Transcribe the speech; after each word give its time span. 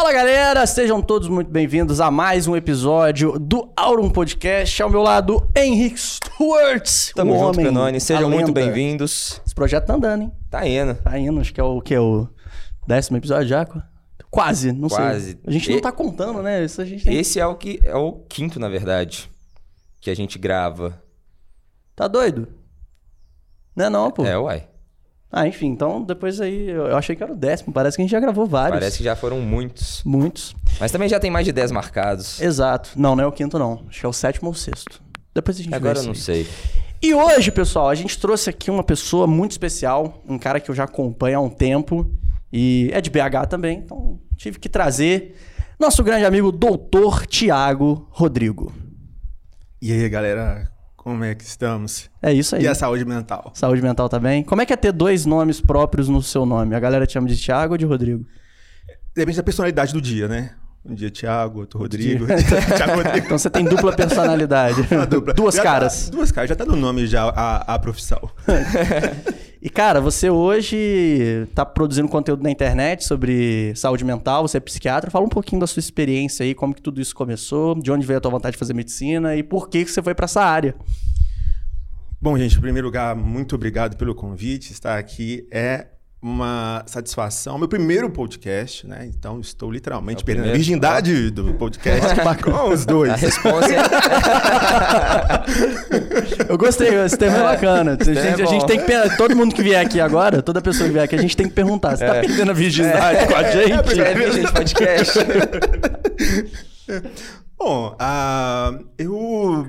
Fala 0.00 0.14
galera, 0.14 0.66
sejam 0.66 1.02
todos 1.02 1.28
muito 1.28 1.50
bem-vindos 1.50 2.00
a 2.00 2.10
mais 2.10 2.46
um 2.46 2.56
episódio 2.56 3.38
do 3.38 3.70
Aurum 3.76 4.08
Podcast. 4.08 4.82
Ao 4.82 4.88
meu 4.88 5.02
lado, 5.02 5.46
Henrique 5.54 6.00
Stewart. 6.00 7.12
Tamo 7.14 7.32
o 7.32 7.34
junto, 7.34 7.48
homem, 7.50 7.66
Canone. 7.66 8.00
Sejam 8.00 8.30
muito 8.30 8.50
bem-vindos. 8.50 9.42
Esse 9.44 9.54
projeto 9.54 9.84
tá 9.84 9.92
andando, 9.96 10.22
hein? 10.22 10.32
Tá 10.48 10.66
indo. 10.66 10.94
Tá 10.94 11.18
indo, 11.18 11.38
acho 11.38 11.52
que 11.52 11.60
é 11.60 11.62
o 11.62 11.82
que? 11.82 11.98
O 11.98 12.26
décimo 12.86 13.18
episódio 13.18 13.46
já? 13.48 13.66
Quase, 14.30 14.72
não 14.72 14.88
Quase. 14.88 15.32
sei. 15.32 15.40
A 15.46 15.50
gente 15.50 15.68
não 15.70 15.76
E- 15.76 15.82
tá 15.82 15.92
contando, 15.92 16.42
né? 16.42 16.64
Isso 16.64 16.80
a 16.80 16.84
gente 16.86 17.04
tem... 17.04 17.18
Esse 17.18 17.38
é 17.38 17.46
o 17.46 17.54
que 17.54 17.78
é 17.84 17.94
o 17.94 18.24
quinto, 18.26 18.58
na 18.58 18.70
verdade, 18.70 19.30
que 20.00 20.08
a 20.08 20.16
gente 20.16 20.38
grava. 20.38 20.98
Tá 21.94 22.08
doido? 22.08 22.48
Não 23.76 23.84
é 23.84 23.90
não, 23.90 24.10
pô. 24.10 24.24
É, 24.24 24.38
uai. 24.38 24.66
Ah, 25.32 25.46
enfim, 25.46 25.68
então 25.68 26.02
depois 26.02 26.40
aí, 26.40 26.68
eu 26.68 26.86
eu 26.88 26.96
achei 26.96 27.14
que 27.14 27.22
era 27.22 27.32
o 27.32 27.36
décimo. 27.36 27.72
Parece 27.72 27.96
que 27.96 28.02
a 28.02 28.04
gente 28.04 28.10
já 28.12 28.18
gravou 28.20 28.46
vários. 28.46 28.78
Parece 28.78 28.98
que 28.98 29.04
já 29.04 29.14
foram 29.14 29.40
muitos. 29.40 30.02
Muitos. 30.04 30.56
Mas 30.80 30.90
também 30.90 31.08
já 31.08 31.20
tem 31.20 31.30
mais 31.30 31.46
de 31.46 31.52
10 31.52 31.70
marcados. 31.70 32.40
Exato. 32.40 32.90
Não, 32.96 33.14
não 33.14 33.24
é 33.24 33.26
o 33.26 33.32
quinto, 33.32 33.58
não. 33.58 33.84
Acho 33.88 34.00
que 34.00 34.06
é 34.06 34.08
o 34.08 34.12
sétimo 34.12 34.48
ou 34.48 34.52
o 34.52 34.56
sexto. 34.56 35.00
Depois 35.32 35.56
a 35.56 35.62
gente 35.62 35.70
vê 35.70 35.76
Agora 35.76 35.98
eu 35.98 36.00
isso 36.00 36.06
não 36.06 36.14
aí. 36.14 36.44
sei. 36.44 36.48
E 37.02 37.14
hoje, 37.14 37.50
pessoal, 37.50 37.88
a 37.88 37.94
gente 37.94 38.18
trouxe 38.18 38.50
aqui 38.50 38.70
uma 38.70 38.82
pessoa 38.84 39.26
muito 39.26 39.52
especial, 39.52 40.22
um 40.28 40.38
cara 40.38 40.60
que 40.60 40.70
eu 40.70 40.74
já 40.74 40.84
acompanho 40.84 41.38
há 41.38 41.40
um 41.40 41.48
tempo 41.48 42.10
e 42.52 42.90
é 42.92 43.00
de 43.00 43.08
BH 43.08 43.46
também, 43.48 43.78
então 43.78 44.20
tive 44.36 44.58
que 44.58 44.68
trazer 44.68 45.34
nosso 45.78 46.04
grande 46.04 46.26
amigo 46.26 46.52
doutor 46.52 47.24
Tiago 47.26 48.06
Rodrigo. 48.10 48.70
E 49.80 49.92
aí, 49.92 50.08
galera, 50.10 50.69
como 51.02 51.24
é 51.24 51.34
que 51.34 51.42
estamos? 51.44 52.10
É 52.22 52.30
isso 52.32 52.54
aí. 52.54 52.62
E 52.64 52.68
a 52.68 52.74
saúde 52.74 53.04
mental? 53.06 53.50
Saúde 53.54 53.80
mental 53.80 54.06
tá 54.08 54.18
bem? 54.18 54.44
Como 54.44 54.60
é 54.60 54.66
que 54.66 54.72
é 54.72 54.76
ter 54.76 54.92
dois 54.92 55.24
nomes 55.24 55.58
próprios 55.60 56.08
no 56.10 56.20
seu 56.22 56.44
nome? 56.44 56.74
A 56.74 56.80
galera 56.80 57.06
te 57.06 57.14
chama 57.14 57.26
de 57.26 57.36
Tiago 57.38 57.72
ou 57.74 57.78
de 57.78 57.86
Rodrigo? 57.86 58.26
Depende 59.16 59.38
da 59.38 59.42
personalidade 59.42 59.92
do 59.94 60.00
dia, 60.00 60.28
né? 60.28 60.50
Um 60.84 60.94
dia 60.94 61.10
Thiago, 61.10 61.60
outro 61.60 61.78
Rodrigo. 61.78 62.26
Thiago 62.26 62.96
Rodrigo. 63.02 63.16
Então 63.26 63.38
você 63.38 63.48
tem 63.50 63.64
dupla 63.64 63.94
personalidade. 63.94 64.82
Dupla. 65.08 65.32
Duas 65.34 65.54
Já 65.54 65.62
caras. 65.62 66.04
tá- 66.08 66.16
duas 66.16 66.30
caras, 66.30 66.48
já 66.50 66.56
tá 66.56 66.64
no 66.66 66.76
nome 66.76 67.06
já 67.06 67.24
a, 67.28 67.74
a 67.74 67.78
profissão. 67.78 68.20
E 69.62 69.68
cara, 69.68 70.00
você 70.00 70.30
hoje 70.30 71.46
tá 71.54 71.66
produzindo 71.66 72.08
conteúdo 72.08 72.42
na 72.42 72.50
internet 72.50 73.04
sobre 73.04 73.74
saúde 73.76 74.02
mental, 74.06 74.48
você 74.48 74.56
é 74.56 74.60
psiquiatra. 74.60 75.10
Fala 75.10 75.26
um 75.26 75.28
pouquinho 75.28 75.60
da 75.60 75.66
sua 75.66 75.80
experiência 75.80 76.44
aí, 76.44 76.54
como 76.54 76.74
que 76.74 76.80
tudo 76.80 76.98
isso 76.98 77.14
começou, 77.14 77.74
de 77.74 77.92
onde 77.92 78.06
veio 78.06 78.16
a 78.16 78.20
tua 78.22 78.30
vontade 78.30 78.52
de 78.54 78.58
fazer 78.58 78.72
medicina 78.72 79.36
e 79.36 79.42
por 79.42 79.68
que 79.68 79.84
que 79.84 79.90
você 79.90 80.02
foi 80.02 80.14
pra 80.14 80.24
essa 80.24 80.42
área. 80.42 80.74
Bom, 82.22 82.38
gente, 82.38 82.56
em 82.56 82.60
primeiro 82.60 82.86
lugar, 82.86 83.14
muito 83.14 83.54
obrigado 83.54 83.98
pelo 83.98 84.14
convite. 84.14 84.72
Estar 84.72 84.98
aqui 84.98 85.46
é 85.50 85.88
uma 86.22 86.82
satisfação. 86.86 87.58
Meu 87.58 87.66
primeiro 87.66 88.10
podcast, 88.10 88.86
né? 88.86 89.08
Então, 89.08 89.40
estou 89.40 89.70
literalmente 89.70 90.22
É 90.22 90.26
perdendo 90.26 90.42
a 90.44 90.50
primeiro? 90.50 90.58
virgindade 90.58 91.30
do 91.30 91.54
podcast 91.54 92.14
com 92.42 92.68
os 92.70 92.84
dois. 92.84 93.10
A 93.12 93.16
resposta 93.16 93.72
é... 93.72 93.80
Eu 96.50 96.58
gostei, 96.58 96.94
esse 97.04 97.16
tema 97.16 97.38
é 97.38 97.42
bacana. 97.42 97.92
A 97.94 97.96
tema 97.96 98.20
é 98.20 98.22
gente, 98.30 98.42
a 98.42 98.46
gente 98.46 98.66
tem 98.66 98.78
que 98.78 99.16
todo 99.16 99.34
mundo 99.34 99.54
que 99.54 99.62
vier 99.62 99.84
aqui 99.84 99.98
agora, 100.00 100.42
toda 100.42 100.60
pessoa 100.60 100.86
que 100.88 100.92
vier 100.92 101.04
aqui, 101.04 101.14
a 101.14 101.22
gente 101.22 101.36
tem 101.36 101.48
que 101.48 101.54
perguntar, 101.54 101.96
você 101.96 102.06
tá 102.06 102.16
É. 102.16 102.20
perdendo 102.20 102.50
a 102.50 102.54
virgindade 102.54 103.26
com 103.26 103.36
a 103.36 103.42
gente? 103.44 104.00
É 104.00 104.14
virgem 104.14 104.44
de 104.44 104.52
podcast. 104.52 105.18
Bom, 107.58 107.94
ah, 107.98 108.72
eu 108.98 109.68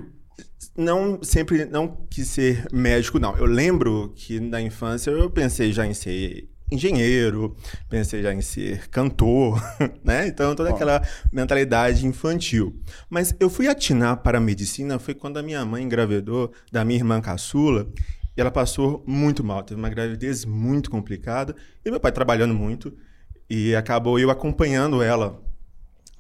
não 0.76 1.22
sempre 1.22 1.66
não 1.66 1.88
quis 2.10 2.28
ser 2.28 2.68
médico, 2.72 3.20
não. 3.20 3.38
Eu 3.38 3.46
lembro 3.46 4.14
que 4.16 4.40
na 4.40 4.62
infância 4.62 5.12
eu 5.12 5.30
pensei 5.30 5.72
já 5.72 5.86
em 5.86 5.94
ser 5.94 6.50
engenheiro, 6.72 7.56
pensei 7.90 8.24
já 8.24 8.34
em 8.34 8.42
ser 8.42 8.88
cantor, 8.88 9.62
né? 10.04 10.28
Então 10.28 10.56
toda 10.56 10.70
aquela 10.70 11.02
mentalidade 11.32 12.08
infantil. 12.08 12.80
Mas 13.10 13.36
eu 13.40 13.50
fui 13.50 13.68
atinar 13.68 14.18
para 14.18 14.38
a 14.38 14.42
medicina 14.42 14.98
foi 14.98 15.14
quando 15.14 15.38
a 15.38 15.44
minha 15.44 15.64
mãe 15.66 15.84
engravidou 15.84 16.52
da 16.72 16.86
minha 16.86 17.00
irmã 17.00 17.20
caçula. 17.20 17.92
E 18.36 18.40
ela 18.40 18.50
passou 18.50 19.04
muito 19.06 19.44
mal, 19.44 19.62
teve 19.62 19.78
uma 19.80 19.90
gravidez 19.90 20.46
muito 20.46 20.90
complicada. 20.90 21.54
E 21.84 21.92
meu 21.92 22.00
pai 22.00 22.14
trabalhando 22.14 22.54
muito. 22.54 22.94
E 23.50 23.76
acabou 23.76 24.18
eu 24.18 24.30
acompanhando 24.30 25.04
ela 25.04 25.44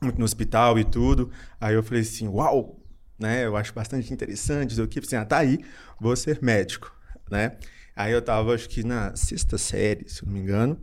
muito 0.01 0.19
no 0.19 0.25
hospital 0.25 0.77
e 0.77 0.83
tudo. 0.83 1.31
Aí 1.59 1.73
eu 1.73 1.81
falei 1.81 2.01
assim, 2.01 2.27
uau, 2.27 2.80
né? 3.21 3.45
Eu 3.45 3.55
acho 3.55 3.73
bastante 3.73 4.11
interessante 4.11 4.81
aqui. 4.81 4.95
Falei 4.95 5.07
assim, 5.07 5.15
ah, 5.15 5.25
tá 5.25 5.37
aí, 5.37 5.59
vou 5.99 6.15
ser 6.15 6.39
médico, 6.41 6.93
né? 7.29 7.57
Aí 7.95 8.11
eu 8.11 8.21
tava, 8.21 8.53
acho 8.55 8.67
que 8.67 8.83
na 8.83 9.15
sexta 9.15 9.57
série, 9.57 10.09
se 10.09 10.25
não 10.25 10.33
me 10.33 10.39
engano. 10.39 10.79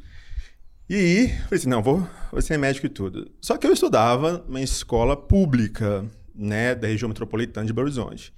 E 0.89 1.29
falei 1.45 1.59
assim, 1.59 1.69
não, 1.69 1.83
vou, 1.83 2.09
vou 2.31 2.41
ser 2.41 2.57
médico 2.57 2.87
e 2.87 2.89
tudo. 2.89 3.31
Só 3.41 3.59
que 3.59 3.67
eu 3.67 3.73
estudava 3.73 4.45
numa 4.47 4.61
escola 4.61 5.17
pública, 5.17 6.05
né, 6.35 6.75
da 6.75 6.87
região 6.87 7.09
metropolitana 7.09 7.67
de 7.67 7.73
Belo 7.73 7.87
Horizonte. 7.87 8.33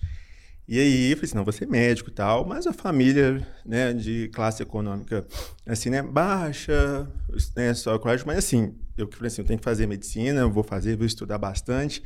E 0.66 0.78
aí, 0.78 1.14
falei 1.14 1.24
assim, 1.24 1.36
não, 1.36 1.44
vou 1.44 1.52
ser 1.52 1.66
médico 1.66 2.10
e 2.10 2.12
tal, 2.12 2.46
mas 2.46 2.66
a 2.66 2.72
família, 2.72 3.46
né, 3.66 3.92
de 3.92 4.28
classe 4.28 4.62
econômica, 4.62 5.26
assim, 5.66 5.90
né, 5.90 6.00
baixa, 6.00 7.08
né, 7.56 7.74
só 7.74 7.98
colégio, 7.98 8.26
mas 8.26 8.38
assim, 8.38 8.74
eu 8.96 9.08
que 9.08 9.16
falei 9.16 9.28
assim, 9.28 9.42
eu 9.42 9.46
tenho 9.46 9.58
que 9.58 9.64
fazer 9.64 9.86
medicina, 9.86 10.46
vou 10.46 10.62
fazer, 10.62 10.96
vou 10.96 11.06
estudar 11.06 11.38
bastante. 11.38 12.02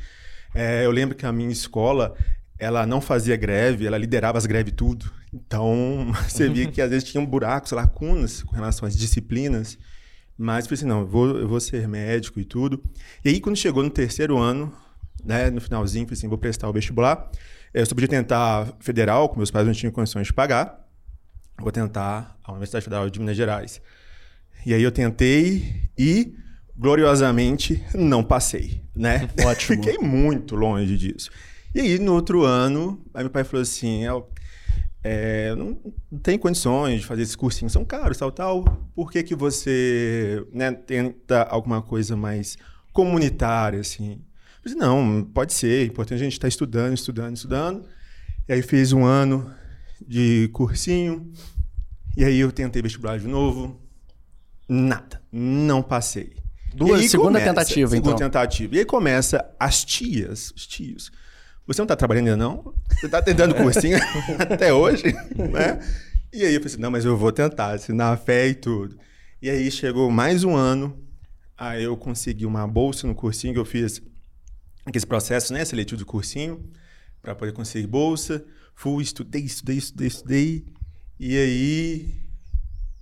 É, 0.55 0.85
eu 0.85 0.91
lembro 0.91 1.15
que 1.15 1.25
a 1.25 1.31
minha 1.31 1.51
escola, 1.51 2.15
ela 2.57 2.85
não 2.85 3.01
fazia 3.01 3.35
greve, 3.35 3.85
ela 3.85 3.97
liderava 3.97 4.37
as 4.37 4.45
greves 4.45 4.73
tudo. 4.75 5.11
Então, 5.33 6.11
você 6.27 6.47
via 6.49 6.65
que 6.67 6.81
às 6.81 6.89
vezes 6.89 7.09
tinham 7.09 7.25
buracos, 7.25 7.71
lacunas 7.73 8.41
com 8.41 8.55
relação 8.55 8.87
às 8.87 8.95
disciplinas. 8.95 9.77
Mas 10.37 10.65
falei 10.65 10.77
assim, 10.79 10.85
não, 10.85 11.01
eu 11.01 11.07
vou, 11.07 11.37
eu 11.37 11.47
vou 11.47 11.59
ser 11.59 11.87
médico 11.87 12.39
e 12.39 12.45
tudo. 12.45 12.81
E 13.23 13.29
aí, 13.29 13.39
quando 13.39 13.55
chegou 13.55 13.83
no 13.83 13.89
terceiro 13.89 14.37
ano, 14.37 14.73
né, 15.23 15.49
no 15.49 15.61
finalzinho, 15.61 16.05
falei 16.05 16.17
assim, 16.17 16.27
vou 16.27 16.37
prestar 16.37 16.69
o 16.69 16.73
vestibular. 16.73 17.29
Eh, 17.73 17.81
Eu 17.81 17.85
só 17.85 17.93
podia 17.93 18.07
tentar 18.07 18.73
federal, 18.79 19.29
que 19.29 19.37
meus 19.37 19.51
pais 19.51 19.65
não 19.65 19.73
tinham 19.73 19.91
condições 19.91 20.27
de 20.27 20.33
pagar. 20.33 20.85
Vou 21.59 21.71
tentar 21.71 22.37
a 22.43 22.51
Universidade 22.51 22.83
Federal 22.83 23.09
de 23.09 23.19
Minas 23.19 23.37
Gerais. 23.37 23.81
E 24.65 24.73
aí 24.73 24.83
eu 24.83 24.91
tentei 24.91 25.89
e, 25.97 26.33
gloriosamente, 26.77 27.83
não 27.93 28.23
passei, 28.23 28.83
né? 28.95 29.29
Ótimo. 29.45 29.83
Fiquei 29.83 29.97
muito 29.97 30.55
longe 30.55 30.97
disso. 30.97 31.29
E 31.73 31.79
aí, 31.79 31.99
no 31.99 32.13
outro 32.13 32.43
ano, 32.43 33.01
aí 33.13 33.23
meu 33.23 33.29
pai 33.29 33.43
falou 33.43 33.61
assim, 33.61 34.03
"Eu, 34.03 34.29
é, 35.07 35.53
não, 35.53 35.77
não 36.11 36.19
tem 36.19 36.35
condições 36.35 37.01
de 37.01 37.05
fazer 37.05 37.21
esses 37.21 37.35
cursinhos, 37.35 37.71
são 37.71 37.85
caros, 37.85 38.17
tal, 38.17 38.31
tal. 38.31 38.63
Por 38.95 39.11
que 39.11 39.21
que 39.21 39.35
você 39.35 40.43
né, 40.51 40.71
tenta 40.71 41.43
alguma 41.43 41.79
coisa 41.79 42.15
mais 42.15 42.57
comunitária, 42.91 43.79
assim? 43.79 44.13
Eu 44.13 44.63
disse, 44.65 44.75
não, 44.75 45.23
pode 45.23 45.53
ser, 45.53 45.83
é 45.83 45.85
importante 45.85 46.21
a 46.21 46.23
gente 46.23 46.33
estar 46.33 46.47
estudando, 46.47 46.95
estudando, 46.95 47.35
estudando. 47.35 47.85
E 48.47 48.53
aí 48.53 48.63
fiz 48.63 48.93
um 48.93 49.05
ano 49.05 49.53
de 50.07 50.49
cursinho, 50.51 51.31
e 52.17 52.25
aí 52.25 52.39
eu 52.39 52.51
tentei 52.51 52.81
vestibular 52.81 53.19
de 53.19 53.27
novo, 53.27 53.79
nada, 54.67 55.21
não 55.31 55.83
passei. 55.83 56.35
Duas- 56.75 57.01
aí 57.01 57.09
segunda 57.09 57.39
tentativa, 57.39 57.89
segunda 57.91 58.09
então. 58.15 58.17
tentativa. 58.29 58.75
E 58.75 58.79
aí 58.79 58.85
começa 58.85 59.45
as 59.59 59.83
tias, 59.85 60.51
os 60.55 60.67
tios. 60.67 61.11
Você 61.67 61.81
não 61.81 61.87
tá 61.87 61.95
trabalhando 61.95 62.27
ainda 62.27 62.37
não? 62.37 62.73
Você 62.99 63.09
tá 63.09 63.21
tentando 63.21 63.55
cursinho 63.55 63.97
até 64.39 64.71
hoje, 64.73 65.03
né? 65.35 65.79
E 66.31 66.43
aí 66.43 66.53
eu 66.53 66.59
falei 66.59 66.73
assim, 66.73 66.81
não, 66.81 66.91
mas 66.91 67.05
eu 67.05 67.17
vou 67.17 67.31
tentar, 67.31 67.71
assim, 67.71 67.93
na 67.93 68.15
fé 68.17 68.47
e 68.49 68.53
tudo. 68.53 68.97
E 69.41 69.49
aí 69.49 69.71
chegou 69.71 70.11
mais 70.11 70.43
um 70.43 70.55
ano, 70.55 71.01
aí 71.57 71.83
eu 71.83 71.95
consegui 71.95 72.45
uma 72.45 72.67
bolsa 72.67 73.07
no 73.07 73.15
cursinho 73.15 73.53
que 73.53 73.59
eu 73.59 73.65
fiz, 73.65 74.01
aquele 74.85 75.05
processo, 75.05 75.53
né, 75.53 75.63
seletivo 75.65 75.99
do 75.99 76.05
cursinho, 76.05 76.69
para 77.21 77.33
poder 77.33 77.53
conseguir 77.53 77.87
bolsa. 77.87 78.43
Fui, 78.75 79.01
estudei, 79.01 79.41
estudei, 79.43 79.77
estudei, 79.77 80.07
estudei. 80.07 80.65
E 81.19 81.37
aí 81.37 82.15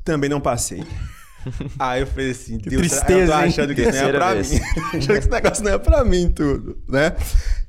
também 0.03 0.29
não 0.29 0.39
passei. 0.39 0.83
Aí 1.79 2.01
eu 2.01 2.07
falei 2.07 2.31
assim, 2.31 2.57
Deus, 2.57 2.75
tristeza, 2.75 3.13
eu 3.13 3.27
tô 3.27 3.33
hein? 3.33 3.47
achando 3.47 3.75
que 3.75 3.81
isso 3.81 3.91
não 3.91 4.07
é 4.07 4.11
pra 4.11 4.33
vez. 4.33 4.51
mim. 4.51 4.59
achando 4.93 5.05
que 5.05 5.13
esse 5.13 5.29
negócio 5.29 5.63
não 5.63 5.71
é 5.71 5.77
pra 5.77 6.05
mim 6.05 6.31
tudo, 6.31 6.77
né? 6.87 7.15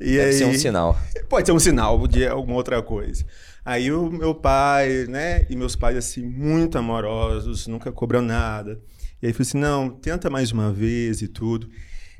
E 0.00 0.16
Deve 0.16 0.22
aí, 0.22 0.32
ser 0.32 0.44
um 0.46 0.54
sinal. 0.54 1.00
Pode 1.28 1.46
ser 1.46 1.52
um 1.52 1.58
sinal 1.58 2.06
de 2.06 2.26
alguma 2.26 2.56
outra 2.56 2.82
coisa. 2.82 3.24
Aí 3.64 3.90
o 3.90 4.10
meu 4.10 4.34
pai, 4.34 5.06
né, 5.08 5.46
e 5.48 5.56
meus 5.56 5.74
pais, 5.74 5.96
assim, 5.96 6.22
muito 6.22 6.76
amorosos, 6.76 7.66
nunca 7.66 7.90
cobram 7.90 8.20
nada. 8.20 8.80
E 9.22 9.26
aí 9.26 9.32
falei 9.32 9.48
assim, 9.48 9.58
não, 9.58 9.88
tenta 9.88 10.28
mais 10.28 10.52
uma 10.52 10.70
vez 10.72 11.22
e 11.22 11.28
tudo. 11.28 11.68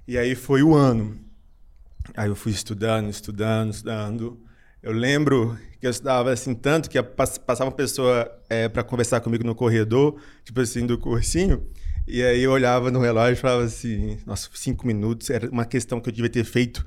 E 0.09 0.17
aí 0.17 0.35
foi 0.35 0.63
o 0.63 0.75
ano. 0.75 1.19
Aí 2.17 2.29
eu 2.29 2.37
fui 2.37 2.53
estudando, 2.53 3.11
estudando, 3.11 3.73
estudando. 3.73 4.41
Eu 4.83 4.93
lembro 4.93 5.59
que 5.85 5.89
eu 5.89 5.91
estudava 5.91 6.33
assim 6.33 6.55
tanto 6.55 6.89
que 6.89 7.03
pass- 7.03 7.37
passava 7.37 7.69
uma 7.69 7.77
pessoa 7.77 8.31
é, 8.49 8.71
para 8.71 8.83
conversar 8.83 9.21
comigo 9.21 9.45
no 9.45 9.55
corredor, 9.55 10.19
tipo 10.43 10.59
assim, 10.59 10.87
do 10.87 10.97
cursinho. 10.97 11.63
E 12.09 12.23
aí 12.23 12.43
eu 12.43 12.53
olhava 12.53 12.91
no 12.91 13.01
relógio 13.01 13.35
e 13.35 13.37
falava 13.37 13.65
assim, 13.65 14.17
nossa, 14.25 14.49
cinco 14.55 14.87
minutos, 14.87 15.29
era 15.29 15.51
uma 15.51 15.67
questão 15.67 16.01
que 16.01 16.09
eu 16.09 16.13
devia 16.13 16.31
ter 16.31 16.43
feito, 16.45 16.83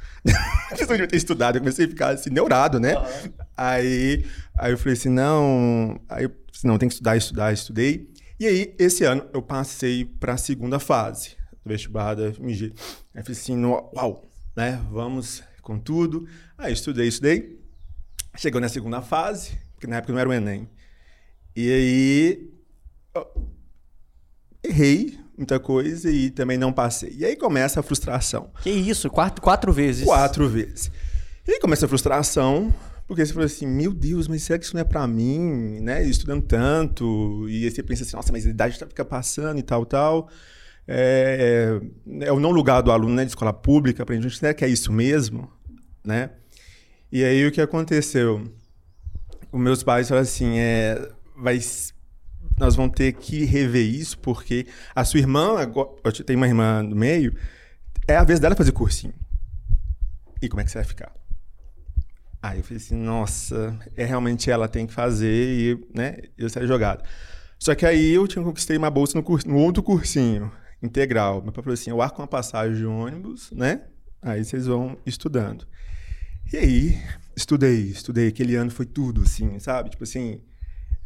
que 0.76 0.82
eu 0.82 0.88
devia 0.88 1.08
ter 1.08 1.16
estudado. 1.16 1.58
Eu 1.58 1.62
comecei 1.62 1.86
a 1.86 1.90
ficar 1.90 2.10
assim, 2.10 2.32
neurado, 2.32 2.80
né? 2.80 2.96
Aí, 3.56 4.26
aí 4.58 4.72
eu 4.72 4.78
falei 4.80 4.94
assim, 4.94 5.10
não, 5.10 6.02
aí 6.10 6.24
eu 6.24 6.32
disse, 6.52 6.66
não, 6.66 6.80
tem 6.80 6.90
que 6.90 6.94
estudar, 6.96 7.16
estudar, 7.16 7.54
estudei. 7.54 8.10
E 8.40 8.48
aí, 8.48 8.76
esse 8.80 9.04
ano, 9.04 9.28
eu 9.32 9.44
passei 9.44 10.06
para 10.06 10.34
a 10.34 10.38
segunda 10.38 10.80
fase 10.80 11.36
do 11.64 11.70
vestibular 11.70 12.16
da 12.16 12.34
FMG. 12.34 12.74
Aí 13.14 13.22
eu 13.22 13.24
falei 13.24 13.40
assim, 13.40 13.64
uau, 13.64 14.28
né? 14.56 14.82
Vamos 14.92 15.44
com 15.62 15.78
tudo. 15.78 16.28
Aí 16.58 16.74
estudei, 16.74 17.08
estudei. 17.08 17.57
Chegou 18.38 18.62
na 18.62 18.70
segunda 18.70 19.02
fase, 19.02 19.58
porque 19.74 19.88
na 19.88 19.98
época 19.98 20.14
não 20.14 20.20
era 20.20 20.30
o 20.30 20.34
Enem. 20.34 20.70
E 21.56 21.72
aí 21.72 22.50
errei 24.64 25.18
muita 25.38 25.60
coisa 25.60 26.10
e 26.10 26.30
também 26.30 26.58
não 26.58 26.72
passei. 26.74 27.14
E 27.18 27.26
aí 27.26 27.36
começa 27.36 27.80
a 27.80 27.84
frustração. 27.84 28.52
Que 28.62 28.70
isso, 28.70 29.10
quatro, 29.10 29.42
quatro 29.42 29.72
vezes. 29.72 30.04
Quatro 30.06 30.48
vezes. 30.48 30.92
E 31.48 31.52
aí 31.52 31.60
começa 31.60 31.86
a 31.86 31.90
frustração, 31.90 32.74
porque 33.08 33.26
você 33.26 33.34
fala 33.34 33.46
assim, 33.46 33.66
meu 33.66 33.94
Deus, 33.94 34.28
mas 34.28 34.44
será 34.44 34.60
que 34.60 34.66
isso 34.66 34.74
não 34.76 34.82
é 34.82 34.84
pra 34.84 35.08
mim, 35.08 35.80
né? 35.80 36.04
Estudando 36.04 36.42
tanto, 36.44 37.48
e 37.48 37.64
aí 37.66 37.72
você 37.72 37.82
pensa 37.82 38.04
assim, 38.04 38.16
nossa, 38.16 38.32
mas 38.32 38.46
a 38.46 38.50
idade 38.50 38.78
tá- 38.78 38.88
fica 38.88 39.06
passando 39.06 39.58
e 39.60 39.64
tal, 39.64 39.86
tal. 39.86 40.30
É, 40.88 41.80
é 42.22 42.32
o 42.32 42.40
não 42.40 42.52
lugar 42.52 42.82
do 42.82 42.92
aluno, 42.92 43.14
né, 43.14 43.24
de 43.24 43.32
escola 43.32 43.54
pública, 43.54 44.06
pra 44.06 44.16
gente, 44.16 44.38
será 44.38 44.54
que 44.54 44.64
é 44.66 44.68
isso 44.70 44.92
mesmo, 44.92 45.50
né? 46.04 46.32
E 47.12 47.24
aí 47.24 47.46
o 47.46 47.52
que 47.52 47.62
aconteceu? 47.62 48.44
Os 49.52 49.60
meus 49.60 49.82
pais 49.84 50.10
falaram 50.10 50.24
assim, 50.24 50.58
é, 50.60 51.10
vai, 51.36 51.60
nós 52.60 52.76
vamos 52.76 52.96
ter 52.96 53.14
que 53.14 53.46
rever 53.46 53.86
isso, 53.86 54.18
porque 54.20 54.68
a 54.94 55.06
sua 55.06 55.20
irmã, 55.20 55.58
agora, 55.60 55.90
eu 56.04 56.12
tenho 56.12 56.38
uma 56.38 56.48
irmã 56.48 56.84
no 56.84 56.96
meio, 56.96 57.36
é 58.08 58.18
a 58.18 58.24
vez 58.24 58.40
dela 58.40 58.56
fazer 58.56 58.72
cursinho. 58.72 59.14
E 60.42 60.50
como 60.50 60.62
é 60.62 60.64
que 60.64 60.72
você 60.72 60.80
vai 60.80 60.86
ficar? 60.86 61.12
Aí 62.42 62.60
eu 62.60 62.64
falei 62.64 62.78
assim, 62.78 62.96
nossa, 62.96 63.78
é 63.96 64.06
realmente 64.06 64.52
ela 64.52 64.68
tem 64.68 64.86
que 64.86 64.94
fazer 64.94 65.28
e, 65.28 65.88
né, 65.94 66.18
eu 66.38 66.50
saí 66.50 66.68
jogado. 66.68 67.04
Só 67.60 67.74
que 67.74 67.86
aí 67.86 68.12
eu 68.14 68.28
tinha 68.28 68.44
conquistei 68.44 68.78
uma 68.78 68.90
bolsa 68.92 69.18
no, 69.18 69.24
curso, 69.24 69.48
no 69.48 69.58
outro 69.58 69.82
cursinho, 69.82 70.52
integral. 70.82 71.42
Meu 71.42 71.52
pai 71.52 71.64
falou 71.64 71.74
assim, 71.74 71.90
eu 71.90 72.02
arco 72.02 72.22
uma 72.22 72.28
passagem 72.28 72.76
de 72.76 72.86
ônibus, 72.86 73.52
né? 73.52 73.82
Aí 74.22 74.44
vocês 74.44 74.68
vão 74.68 74.98
estudando. 75.06 75.68
E 76.52 76.58
aí, 76.58 76.98
estudei, 77.36 77.90
estudei. 77.90 78.28
Aquele 78.30 78.56
ano 78.56 78.72
foi 78.72 78.86
tudo, 78.86 79.22
assim, 79.24 79.60
sabe? 79.60 79.90
Tipo 79.90 80.04
assim, 80.04 80.40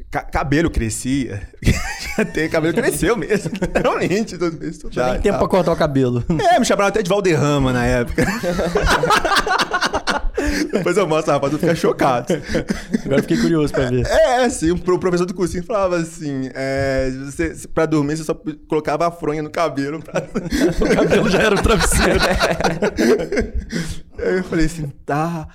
ca- 0.09 0.23
cabelo 0.23 0.69
crescia. 0.69 1.47
Até 2.17 2.47
cabelo 2.47 2.73
cresceu 2.73 3.15
mesmo, 3.17 3.51
literalmente. 3.59 4.38
Já 4.39 4.47
estudar 4.67 5.09
tem 5.11 5.19
e 5.19 5.21
tempo 5.23 5.39
pra 5.39 5.47
cortar 5.47 5.71
o 5.71 5.75
cabelo. 5.75 6.23
É, 6.53 6.59
me 6.59 6.65
chamaram 6.65 6.89
até 6.89 7.01
de 7.01 7.09
Valderrama 7.09 7.71
na 7.73 7.85
época. 7.85 8.23
Depois 10.71 10.97
eu 10.97 11.07
mostro, 11.07 11.31
rapaz, 11.33 11.51
tu 11.53 11.59
fica 11.59 11.75
chocado. 11.75 12.33
Agora 13.05 13.17
eu 13.19 13.21
fiquei 13.21 13.37
curioso 13.37 13.73
pra 13.73 13.89
ver. 13.89 14.05
É, 14.07 14.45
assim, 14.45 14.71
o 14.71 14.77
pro- 14.77 14.99
professor 14.99 15.25
do 15.25 15.33
cursinho 15.33 15.63
falava 15.63 15.97
assim: 15.97 16.49
é, 16.53 17.11
você, 17.25 17.67
pra 17.73 17.85
dormir, 17.85 18.17
você 18.17 18.23
só 18.23 18.33
colocava 18.67 19.07
a 19.07 19.11
fronha 19.11 19.41
no 19.41 19.49
cabelo. 19.49 20.01
Pra... 20.01 20.21
O 20.81 20.95
cabelo 20.95 21.29
já 21.29 21.39
era 21.41 21.55
um 21.55 21.61
travesseiro. 21.61 22.19
Aí 24.17 24.37
eu 24.37 24.43
falei 24.43 24.65
assim, 24.65 24.87
tá. 25.05 25.47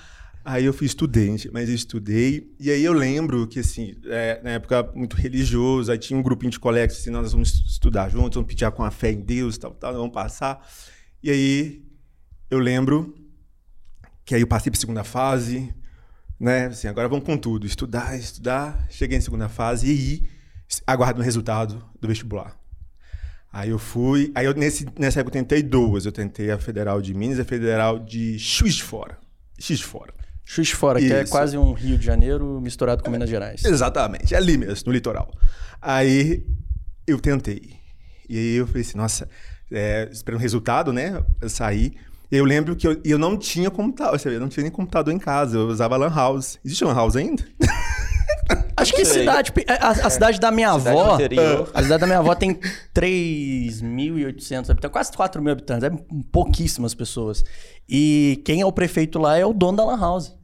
Aí 0.45 0.65
eu 0.65 0.73
fui 0.73 0.87
estudante, 0.87 1.51
mas 1.53 1.69
eu 1.69 1.75
estudei. 1.75 2.55
E 2.61 2.71
aí 2.71 2.85
eu 2.85 2.93
lembro 2.93 3.49
que, 3.49 3.59
assim, 3.59 3.97
é, 4.07 4.41
na 4.45 4.51
época 4.51 4.89
muito 4.95 5.17
religioso, 5.17 5.91
aí 5.91 5.99
tinha 5.99 6.17
um 6.19 6.23
grupinho 6.23 6.53
de 6.53 6.61
colegas, 6.61 6.99
assim, 6.99 7.11
nós 7.11 7.33
vamos 7.33 7.53
estudar 7.67 8.09
juntos, 8.09 8.37
vamos 8.37 8.47
pedir 8.49 8.71
com 8.71 8.85
a 8.85 8.91
fé 8.93 9.11
em 9.11 9.21
Deus, 9.21 9.59
tal, 9.59 9.73
tal, 9.73 9.93
vamos 9.95 10.13
passar. 10.13 10.65
E 11.21 11.31
aí 11.31 11.83
eu 12.49 12.61
lembro 12.61 13.16
que 14.27 14.35
aí 14.35 14.41
eu 14.41 14.47
passei 14.47 14.71
para 14.71 14.81
segunda 14.81 15.05
fase, 15.05 15.73
né? 16.39 16.67
Assim, 16.67 16.89
agora 16.89 17.09
vamos 17.09 17.25
com 17.25 17.39
tudo, 17.39 17.65
estudar, 17.65 18.19
estudar. 18.19 18.87
Cheguei 18.91 19.17
em 19.17 19.21
segunda 19.21 19.49
fase 19.49 19.91
e 19.91 20.29
aguardo 20.85 21.21
o 21.21 21.25
resultado 21.25 21.83
do 22.01 22.09
vestibular. 22.09 22.59
Aí 23.53 23.71
eu 23.71 23.79
fui, 23.79 24.33
aí 24.35 24.45
eu 24.45 24.53
nesse, 24.53 24.85
nessa 24.99 25.21
época 25.21 25.39
eu 25.39 25.43
tentei 25.43 25.63
duas, 25.63 26.05
eu 26.05 26.13
tentei 26.13 26.51
a 26.51 26.59
Federal 26.59 27.01
de 27.01 27.15
Minas 27.15 27.39
e 27.39 27.41
a 27.41 27.45
Federal 27.45 28.01
de 28.01 28.37
Juiz 28.37 28.75
de 28.75 28.83
Fora. 28.83 29.17
Juiz 29.59 29.79
de 29.79 29.87
Fora. 29.87 30.13
Xuxa 30.45 30.77
fora, 30.77 31.01
que 31.01 31.13
é 31.13 31.25
Isso. 31.25 31.33
quase 31.33 31.59
um 31.59 31.73
Rio 31.73 31.99
de 31.99 32.07
Janeiro 32.07 32.61
misturado 32.61 33.03
com 33.03 33.11
Minas 33.11 33.29
Gerais. 33.29 33.65
Exatamente, 33.65 34.33
é 34.33 34.37
ali 34.37 34.57
mesmo, 34.57 34.87
no 34.87 34.93
litoral. 34.93 35.33
Aí 35.83 36.47
eu 37.05 37.19
tentei. 37.19 37.75
E 38.29 38.39
aí 38.39 38.55
eu 38.55 38.67
falei 38.67 38.83
assim, 38.83 38.97
nossa, 38.97 39.29
é, 39.73 40.09
esperando 40.13 40.39
o 40.39 40.43
resultado, 40.43 40.93
né? 40.93 41.25
Eu 41.41 41.49
saí. 41.49 41.97
Eu 42.31 42.45
lembro 42.45 42.75
que 42.75 42.87
eu, 42.87 43.01
eu 43.05 43.19
não 43.19 43.37
tinha 43.37 43.71
computador, 43.71 44.19
você 44.19 44.29
eu 44.29 44.41
não 44.41 44.49
tinha 44.49 44.63
nem 44.65 44.73
computador 44.73 45.13
em 45.15 45.19
casa, 45.19 45.57
eu 45.59 45.69
usava 45.69 45.97
Lan 45.97 46.13
House. 46.15 46.59
Existe 46.65 46.85
Lan 46.85 46.95
House 46.95 47.15
ainda? 47.17 47.45
Acho 48.77 48.93
que 48.93 49.05
cidade. 49.05 49.53
A, 49.69 49.89
a 50.07 50.11
cidade 50.11 50.39
da 50.39 50.51
minha 50.51 50.77
Cidade 50.79 50.99
avó. 50.99 51.15
interior. 51.15 51.71
A 51.73 51.83
cidade 51.83 52.01
da 52.01 52.07
minha 52.07 52.19
avó 52.19 52.35
tem 52.35 52.59
3.800 52.95 54.71
habitantes, 54.71 54.91
quase 54.93 55.13
4 55.13 55.43
mil 55.43 55.53
habitantes. 55.53 55.85
É 55.85 55.91
pouquíssimas 56.31 56.95
pessoas. 56.95 57.43
E 57.89 58.41
quem 58.45 58.61
é 58.61 58.67
o 58.67 58.73
prefeito 58.73 59.19
lá 59.19 59.37
é 59.39 59.45
o 59.47 59.53
dono 59.53 59.77
da 59.79 59.85
Lan 59.85 59.99
House. 59.99 60.35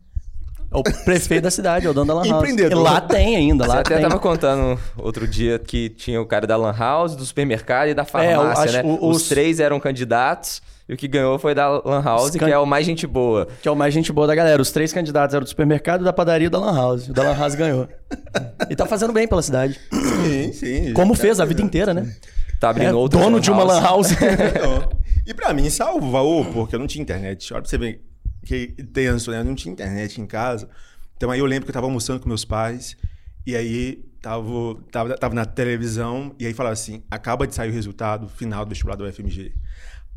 É 0.72 0.76
o 0.76 0.82
prefeito 1.04 1.42
da 1.42 1.50
cidade, 1.50 1.86
é 1.86 1.90
o 1.90 1.94
dono 1.94 2.06
da 2.06 2.14
Lan 2.14 2.24
House. 2.28 2.36
Empreendedor. 2.38 2.80
E 2.80 2.82
lá 2.82 3.00
tem 3.00 3.36
ainda, 3.36 3.64
Você 3.64 3.68
lá 3.70 3.80
até 3.80 3.94
tem. 3.96 4.02
tava 4.08 4.18
contando 4.18 4.80
outro 4.96 5.28
dia 5.28 5.58
que 5.58 5.90
tinha 5.90 6.20
o 6.20 6.24
cara 6.26 6.46
da 6.46 6.56
Lan 6.56 6.72
House, 6.76 7.14
do 7.14 7.24
supermercado 7.26 7.88
e 7.88 7.94
da 7.94 8.02
É, 8.02 8.06
farmácia, 8.06 8.64
acho 8.64 8.72
né? 8.72 8.82
o- 8.84 9.08
Os 9.10 9.18
os- 9.18 9.28
três 9.28 9.60
eram 9.60 9.78
candidatos 9.78 10.62
e 10.92 10.94
o 10.94 10.96
que 10.98 11.08
ganhou 11.08 11.38
foi 11.38 11.54
da 11.54 11.70
Lan 11.70 12.02
House, 12.02 12.32
que 12.32 12.44
é 12.44 12.58
o 12.58 12.66
mais 12.66 12.84
gente 12.84 13.06
boa. 13.06 13.48
Que 13.62 13.66
é 13.66 13.70
o 13.70 13.74
mais 13.74 13.94
gente 13.94 14.12
boa 14.12 14.26
da 14.26 14.34
galera. 14.34 14.60
Os 14.60 14.70
três 14.70 14.92
candidatos 14.92 15.34
eram 15.34 15.42
do 15.42 15.48
supermercado, 15.48 16.04
da 16.04 16.12
padaria 16.12 16.48
e 16.48 16.50
da 16.50 16.58
Lan 16.58 16.74
House. 16.74 17.08
O 17.08 17.14
da 17.14 17.22
Lan 17.22 17.34
House 17.34 17.54
ganhou. 17.54 17.88
e 18.68 18.76
tá 18.76 18.84
fazendo 18.84 19.10
bem 19.10 19.26
pela 19.26 19.40
cidade. 19.40 19.80
Sim, 19.90 20.52
sim. 20.52 20.92
Como 20.92 21.14
fez 21.14 21.40
a 21.40 21.46
vida 21.46 21.62
inteira, 21.62 21.94
né? 21.94 22.14
Tá 22.60 22.68
abrindo 22.68 22.90
É 22.90 22.92
outro 22.92 23.18
dono 23.18 23.40
de 23.40 23.50
uma 23.50 23.64
Lan 23.64 23.80
House. 23.80 24.10
Não. 24.60 25.00
E 25.26 25.32
pra 25.32 25.54
mim 25.54 25.70
salvou, 25.70 26.44
porque 26.44 26.74
eu 26.74 26.78
não 26.78 26.86
tinha 26.86 27.00
internet. 27.00 27.54
Olha 27.54 27.62
pra 27.62 27.70
você 27.70 27.78
ver 27.78 28.04
que 28.44 28.66
tenso, 28.92 29.30
né? 29.30 29.40
Eu 29.40 29.44
não 29.44 29.54
tinha 29.54 29.72
internet 29.72 30.20
em 30.20 30.26
casa. 30.26 30.68
Então 31.16 31.30
aí 31.30 31.38
eu 31.38 31.46
lembro 31.46 31.64
que 31.64 31.70
eu 31.70 31.74
tava 31.74 31.86
almoçando 31.86 32.20
com 32.20 32.28
meus 32.28 32.44
pais, 32.44 32.98
e 33.46 33.56
aí 33.56 34.04
tava, 34.20 34.50
tava, 34.90 35.16
tava 35.16 35.34
na 35.34 35.46
televisão, 35.46 36.34
e 36.38 36.44
aí 36.44 36.52
falava 36.52 36.74
assim: 36.74 37.02
acaba 37.10 37.46
de 37.46 37.54
sair 37.54 37.70
o 37.70 37.72
resultado 37.72 38.28
final 38.28 38.64
do 38.64 38.68
vestibular 38.68 38.96
do 38.96 39.04
UFMG. 39.04 39.54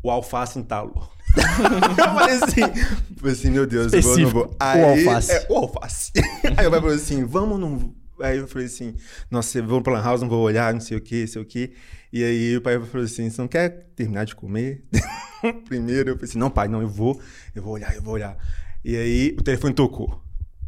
O 0.02 0.10
alface 0.10 0.58
entalou. 0.58 1.10
eu 1.36 2.14
falei 2.14 2.36
assim, 2.36 2.60
falei 3.16 3.32
assim, 3.32 3.50
meu 3.50 3.66
Deus, 3.66 3.92
eu 3.92 4.02
vou, 4.02 4.18
não 4.18 4.30
vou. 4.30 4.56
Aí, 4.58 4.80
O 4.80 4.86
alface. 4.86 5.32
É, 5.32 5.46
o 5.48 5.56
alface. 5.56 6.12
aí 6.56 6.66
o 6.66 6.70
pai 6.70 6.80
falou 6.80 6.94
assim, 6.94 7.24
vamos 7.24 7.58
não... 7.58 7.94
Aí 8.20 8.38
eu 8.38 8.48
falei 8.48 8.66
assim, 8.66 8.94
nossa, 9.30 9.60
vamos 9.60 9.82
pra 9.82 9.92
Lan 9.92 10.02
House, 10.02 10.22
não 10.22 10.28
vou 10.28 10.40
olhar, 10.40 10.72
não 10.72 10.80
sei 10.80 10.96
o 10.96 11.00
que, 11.00 11.26
sei 11.26 11.42
o 11.42 11.44
que. 11.44 11.74
E 12.10 12.24
aí 12.24 12.56
o 12.56 12.62
pai 12.62 12.80
falou 12.80 13.04
assim, 13.04 13.28
você 13.28 13.40
não 13.40 13.48
quer 13.48 13.88
terminar 13.94 14.24
de 14.24 14.34
comer? 14.34 14.84
Primeiro, 15.68 16.10
eu 16.10 16.14
falei 16.14 16.30
assim, 16.30 16.38
não 16.38 16.48
pai, 16.48 16.66
não, 16.66 16.80
eu 16.80 16.88
vou, 16.88 17.20
eu 17.54 17.62
vou 17.62 17.74
olhar, 17.74 17.94
eu 17.94 18.00
vou 18.00 18.14
olhar. 18.14 18.38
E 18.82 18.96
aí 18.96 19.36
o 19.38 19.42
telefone 19.42 19.74
tocou. 19.74 20.22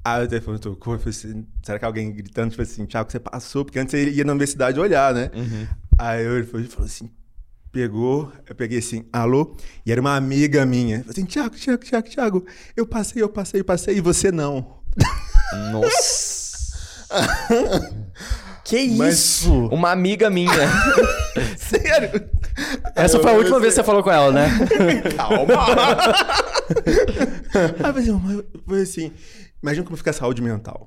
Aí 0.05 0.25
o 0.25 0.29
telefone 0.29 0.59
tocou, 0.59 0.95
eu 0.95 0.99
falei 0.99 1.17
assim, 1.17 1.47
será 1.63 1.79
que 1.79 1.85
alguém 1.87 2.13
gritando, 2.13 2.51
tipo 2.51 2.63
assim, 2.63 2.85
Thiago, 2.85 3.11
você 3.11 3.19
passou? 3.19 3.65
Porque 3.65 3.79
antes 3.79 3.95
ele 3.95 4.11
ia 4.11 4.25
na 4.25 4.33
universidade 4.33 4.79
olhar, 4.79 5.15
né? 5.15 5.31
Aí 5.97 6.25
ele 6.25 6.45
falou, 6.45 6.61
ele 6.61 6.69
falou 6.69 6.87
assim, 6.87 7.11
pegou, 7.79 8.33
eu 8.49 8.57
peguei 8.57 8.79
assim, 8.79 9.05
alô? 9.13 9.55
E 9.87 9.93
era 9.93 10.01
uma 10.01 10.17
amiga 10.17 10.67
minha. 10.67 10.99
Falei 10.99 11.13
assim, 11.13 11.25
Thiago, 11.25 11.55
Thiago, 11.55 11.85
Thiago, 11.85 12.09
Thiago, 12.09 12.47
eu 12.77 12.85
passei, 12.85 13.23
eu 13.23 13.29
passei, 13.29 13.61
eu 13.61 13.65
passei, 13.65 13.97
e 13.97 14.01
você 14.01 14.33
não. 14.33 14.81
Nossa. 15.71 16.77
Que 18.65 18.87
Mas- 18.97 19.15
isso? 19.15 19.67
Uma 19.69 19.91
amiga 19.93 20.29
minha. 20.29 20.51
Sério? 21.57 22.29
Essa 22.95 23.19
foi 23.19 23.31
a 23.31 23.35
última 23.35 23.59
vez 23.59 23.73
que 23.73 23.81
você 23.81 23.85
falou 23.85 24.03
com 24.03 24.11
ela, 24.11 24.31
né? 24.31 24.47
Calma! 25.17 25.55
Aí 27.83 27.99
assim, 27.99 28.11
eu 28.11 28.45
falei 28.67 28.83
assim, 28.83 29.11
imagina 29.63 29.87
como 29.87 29.97
fica 29.97 30.11
a 30.11 30.13
saúde 30.13 30.43
mental. 30.43 30.87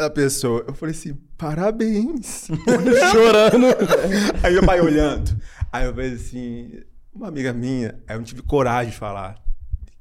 A 0.00 0.10
pessoa, 0.10 0.64
eu 0.66 0.74
falei 0.74 0.94
assim, 0.94 1.14
parabéns. 1.36 2.46
Chorando. 3.12 3.66
Aí 4.42 4.52
meu 4.52 4.64
pai 4.64 4.80
olhando. 4.80 5.36
Aí 5.72 5.84
eu 5.84 5.92
falei 5.94 6.12
assim, 6.14 6.72
uma 7.14 7.28
amiga 7.28 7.52
minha, 7.52 7.96
aí 8.08 8.14
eu 8.14 8.18
não 8.18 8.24
tive 8.24 8.42
coragem 8.42 8.90
de 8.92 8.96
falar 8.98 9.36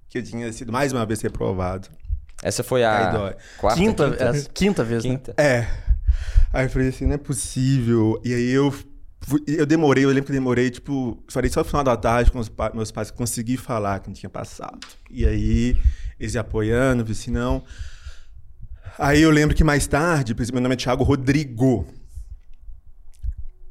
que 0.07 0.17
eu 0.17 0.23
tinha 0.23 0.51
sido 0.53 0.71
mais 0.71 0.91
uma 0.93 1.05
vez 1.05 1.21
reprovado. 1.21 1.87
Essa 2.41 2.63
foi 2.63 2.83
a 2.83 3.11
dói. 3.11 3.35
quarta, 3.57 3.77
Quinta, 3.79 4.09
quinta, 4.11 4.23
é, 4.37 4.41
quinta 4.53 4.83
vez, 4.83 5.03
né? 5.03 5.09
quinta. 5.11 5.33
É. 5.37 5.67
Aí 6.53 6.65
eu 6.65 6.69
falei 6.69 6.87
assim, 6.87 7.05
não 7.05 7.13
é 7.13 7.17
possível. 7.17 8.19
E 8.23 8.33
aí 8.33 8.49
eu 8.49 8.71
fui- 9.21 9.43
eu 9.47 9.65
demorei, 9.65 10.05
eu 10.05 10.09
lembro 10.09 10.23
que 10.25 10.31
eu 10.31 10.35
demorei, 10.35 10.69
tipo, 10.71 11.21
falei 11.29 11.49
só 11.51 11.59
no 11.59 11.65
final 11.65 11.83
da 11.83 11.95
tarde 11.97 12.31
com 12.31 12.39
os 12.39 12.47
pa- 12.49 12.71
meus 12.73 12.91
pais 12.91 13.11
consegui 13.11 13.57
falar 13.57 13.99
que 13.99 14.07
não 14.07 14.15
tinha 14.15 14.29
passado. 14.29 14.79
E 15.11 15.25
aí, 15.25 15.77
eles 16.19 16.35
apoiando, 16.35 17.01
eu 17.01 17.05
falei 17.05 17.19
assim, 17.19 17.31
não. 17.31 17.63
Aí 18.99 19.21
eu 19.21 19.31
lembro 19.31 19.55
que 19.55 19.63
mais 19.63 19.87
tarde, 19.87 20.35
meu 20.51 20.61
nome 20.61 20.73
é 20.73 20.77
Thiago 20.77 21.05
Rodrigo. 21.05 21.87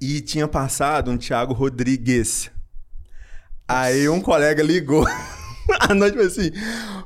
E 0.01 0.23
tinha 0.23 0.49
passado 0.49 1.11
um 1.11 1.19
Thiago 1.19 1.53
Rodrigues. 1.53 2.51
Aí 3.69 4.09
um 4.09 4.23
colega 4.23 4.63
ligou 4.63 5.07
à 5.81 5.95
noite 5.95 6.15
e 6.15 6.17
falou 6.17 6.33
assim: 6.33 6.51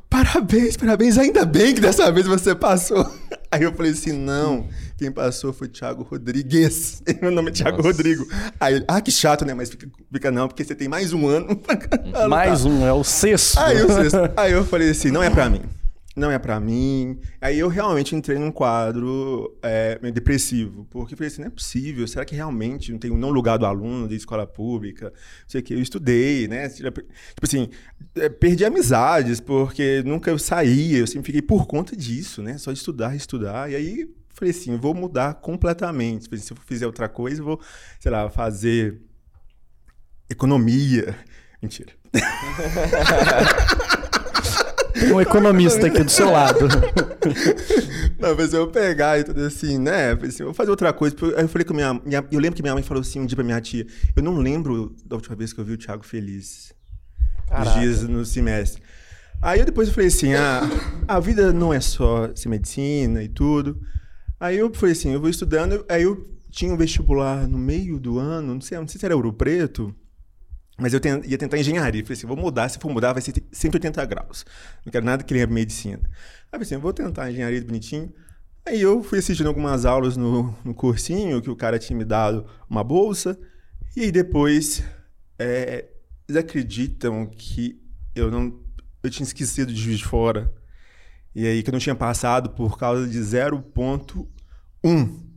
parabéns, 0.09 0.77
parabéns, 0.77 1.19
ainda 1.19 1.45
bem 1.45 1.75
que 1.75 1.81
dessa 1.81 2.13
vez 2.13 2.25
você 2.25 2.55
passou. 2.55 3.05
Aí 3.51 3.65
eu 3.65 3.73
falei 3.75 3.91
assim, 3.91 4.13
não, 4.13 4.69
quem 4.97 5.11
passou 5.11 5.53
foi 5.53 5.67
Thiago 5.67 6.05
Rodrigues. 6.05 7.03
Meu 7.21 7.33
nome 7.33 7.51
é 7.51 7.53
Thiago 7.53 7.79
Nossa. 7.79 7.89
Rodrigo. 7.89 8.27
Aí 8.61 8.77
ele, 8.77 8.85
ah, 8.87 9.01
que 9.01 9.11
chato, 9.11 9.45
né? 9.45 9.53
Mas 9.53 9.69
fica, 9.69 9.87
fica 10.11 10.31
não, 10.31 10.47
porque 10.47 10.65
você 10.65 10.77
tem 10.77 10.89
mais 10.89 11.13
um 11.13 11.27
ano. 11.27 11.61
Mais 12.31 12.65
um, 12.65 12.87
é 12.87 12.93
o 12.93 13.03
sexto. 13.03 13.59
Aí 13.59 13.79
eu, 13.79 13.89
aí 14.37 14.53
eu 14.53 14.65
falei 14.65 14.91
assim, 14.91 15.11
não 15.11 15.23
é 15.23 15.29
pra 15.29 15.51
mim. 15.51 15.61
Não 16.15 16.31
é 16.31 16.39
pra 16.39 16.61
mim. 16.61 17.19
Aí 17.41 17.59
eu 17.59 17.69
realmente 17.69 18.15
entrei 18.15 18.39
num 18.39 18.53
quadro 18.53 19.57
é, 19.63 19.99
meio 20.03 20.13
depressivo. 20.13 20.87
Porque 20.91 21.17
falei 21.17 21.29
assim, 21.29 21.41
não 21.41 21.49
é 21.49 21.51
possível. 21.51 22.07
Será 22.07 22.25
que 22.25 22.35
realmente 22.35 22.93
não 22.93 22.99
tem 22.99 23.11
um 23.11 23.17
não 23.17 23.31
lugar 23.31 23.57
do 23.57 23.65
aluno 23.65 24.07
de 24.07 24.17
escola 24.17 24.47
pública? 24.47 25.07
Não 25.07 25.49
sei 25.49 25.61
o 25.63 25.65
que. 25.65 25.73
Eu 25.73 25.81
estudei, 25.81 26.47
né? 26.49 26.69
Tipo 26.69 26.93
assim, 27.43 27.71
é, 28.15 28.29
perdi 28.29 28.65
amizades 28.65 29.41
porque 29.41 30.03
nunca 30.05 30.31
eu 30.31 30.39
saía. 30.39 30.99
Eu 30.99 31.07
sempre 31.07 31.27
fiquei 31.27 31.43
por 31.43 31.67
conta 31.67 31.97
disso, 31.97 32.43
né? 32.43 32.59
Só 32.59 32.73
de 32.73 32.79
estudar, 32.79 33.17
estudar. 33.17 33.71
E 33.71 33.75
aí 33.75 34.15
falei 34.35 34.51
assim, 34.51 34.77
vou 34.77 34.93
mudar 34.93 35.35
completamente. 35.35 36.27
Falei, 36.29 36.41
Se 36.41 36.53
eu 36.53 36.57
fizer 36.67 36.87
outra 36.87 37.09
coisa, 37.09 37.41
eu 37.41 37.45
vou, 37.45 37.61
sei 37.99 38.13
lá, 38.13 38.29
fazer 38.29 39.01
economia. 40.29 41.17
Mentira. 41.63 41.93
Um 45.11 45.21
economista 45.21 45.87
aqui 45.87 46.03
do 46.03 46.11
seu 46.11 46.31
lado. 46.31 46.69
Não, 48.19 48.37
mas 48.37 48.53
eu 48.53 48.69
pegar 48.69 49.19
e 49.19 49.25
tudo 49.25 49.43
assim, 49.43 49.79
né? 49.79 50.13
Assim, 50.13 50.45
vou 50.45 50.55
fazer 50.55 50.71
outra 50.71 50.93
coisa. 50.93 51.17
Aí 51.37 51.45
eu 51.45 51.49
falei 51.49 51.65
com 51.65 51.75
minha, 51.75 51.95
minha. 51.95 52.25
Eu 52.31 52.39
lembro 52.39 52.57
que 52.57 52.63
minha 52.63 52.75
mãe 52.75 52.83
falou 52.83 53.01
assim 53.01 53.21
um 53.21 53.27
dia 53.27 53.37
pra 53.37 53.45
minha 53.45 53.61
tia. 53.61 53.87
Eu 54.15 54.23
não 54.23 54.37
lembro 54.37 54.95
da 55.05 55.17
última 55.17 55.35
vez 55.35 55.53
que 55.53 55.61
eu 55.61 55.65
vi 55.65 55.73
o 55.73 55.79
Thiago 55.79 56.05
feliz. 56.05 56.73
Os 57.51 57.75
dias 57.75 58.03
no 58.03 58.25
semestre. 58.25 58.83
Aí 59.41 59.59
eu 59.59 59.67
depois 59.67 59.89
eu 59.89 59.95
falei 59.95 60.09
assim: 60.09 60.35
ah, 60.35 60.63
a 61.09 61.19
vida 61.19 61.53
não 61.53 61.73
é 61.73 61.81
só 61.81 62.31
ser 62.35 62.49
medicina 62.49 63.23
e 63.23 63.29
tudo. 63.29 63.81
Aí 64.39 64.57
eu 64.59 64.73
falei 64.73 64.93
assim: 64.93 65.13
eu 65.13 65.21
vou 65.21 65.29
estudando. 65.29 65.85
Aí 65.89 66.03
eu 66.05 66.29
tinha 66.51 66.73
um 66.73 66.77
vestibular 66.77 67.49
no 67.49 67.59
meio 67.59 67.99
do 67.99 68.19
ano, 68.19 68.55
não 68.55 68.61
sei, 68.61 68.79
não 68.79 68.87
sei 68.87 69.01
se 69.01 69.05
era 69.05 69.17
Ouro 69.17 69.33
Preto. 69.33 69.95
Mas 70.79 70.95
eu 70.95 71.01
ia 71.25 71.39
tentar 71.39 71.59
engenharia. 71.59 72.03
Falei 72.03 72.17
assim, 72.17 72.27
vou 72.27 72.37
mudar. 72.37 72.69
Se 72.69 72.79
for 72.79 72.91
mudar, 72.91 73.13
vai 73.13 73.23
ser 73.23 73.35
180 73.53 74.05
graus. 74.07 74.45
Não 74.85 74.91
quero 74.91 75.05
nada 75.05 75.23
que 75.23 75.35
lembre 75.35 75.55
medicina. 75.55 76.01
Aí 76.05 76.51
falei 76.53 76.63
assim, 76.63 76.77
vou 76.79 76.93
tentar 76.93 77.31
engenharia 77.31 77.63
bonitinho. 77.63 78.13
Aí 78.65 78.81
eu 78.81 79.03
fui 79.03 79.19
assistindo 79.19 79.49
algumas 79.49 79.85
aulas 79.85 80.17
no, 80.17 80.57
no 80.65 80.75
cursinho, 80.75 81.43
que 81.43 81.51
o 81.51 81.57
cara 81.57 81.79
tinha 81.79 81.97
me 81.97 82.05
dado 82.05 82.47
uma 82.71 82.83
bolsa. 82.83 83.39
E 83.97 84.03
aí 84.03 84.13
depois, 84.13 84.83
é, 85.39 85.89
eles 86.29 86.41
acreditam 86.41 87.27
que 87.27 87.81
eu 88.15 88.31
não... 88.31 88.61
Eu 89.03 89.11
tinha 89.11 89.25
esquecido 89.25 89.73
de 89.73 89.81
Juiz 89.81 89.99
de 89.99 90.05
Fora. 90.05 90.53
E 91.35 91.47
aí 91.47 91.63
que 91.63 91.71
eu 91.71 91.73
não 91.73 91.81
tinha 91.81 91.95
passado 91.95 92.51
por 92.51 92.79
causa 92.79 93.07
de 93.07 93.19
0.1. 93.19 95.32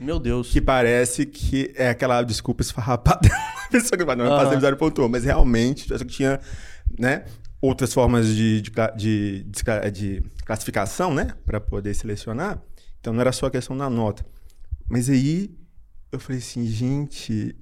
Meu 0.00 0.18
Deus. 0.18 0.50
Que 0.50 0.60
parece 0.60 1.26
que 1.26 1.72
é 1.76 1.90
aquela 1.90 2.22
desculpa 2.22 2.62
esfarrapada. 2.62 3.28
A 3.66 3.68
pessoa 3.70 3.96
que 3.98 4.04
fala, 4.04 4.16
não, 4.16 4.32
Aham. 4.32 4.44
passei 4.44 4.58
zero 4.60 4.76
pontuou, 4.76 5.08
mas 5.08 5.22
realmente, 5.24 5.86
só 5.86 5.98
que 5.98 6.06
tinha, 6.06 6.40
né, 6.98 7.24
outras 7.60 7.92
formas 7.94 8.26
de, 8.26 8.62
de, 8.62 8.72
de- 8.96 9.44
de 9.92 10.22
classificação, 10.44 11.14
né, 11.14 11.34
para 11.46 11.60
poder 11.60 11.94
selecionar. 11.94 12.60
Então 12.98 13.12
não 13.12 13.20
era 13.20 13.30
só 13.30 13.46
a 13.46 13.50
questão 13.50 13.76
da 13.76 13.88
nota. 13.88 14.26
Mas 14.88 15.08
aí 15.08 15.54
eu 16.10 16.18
falei 16.18 16.38
assim, 16.38 16.66
gente. 16.66 17.54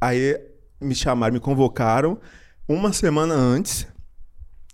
Aí 0.00 0.40
me 0.80 0.94
chamaram, 0.94 1.34
me 1.34 1.40
convocaram 1.40 2.18
uma 2.66 2.92
semana 2.92 3.34
antes 3.34 3.86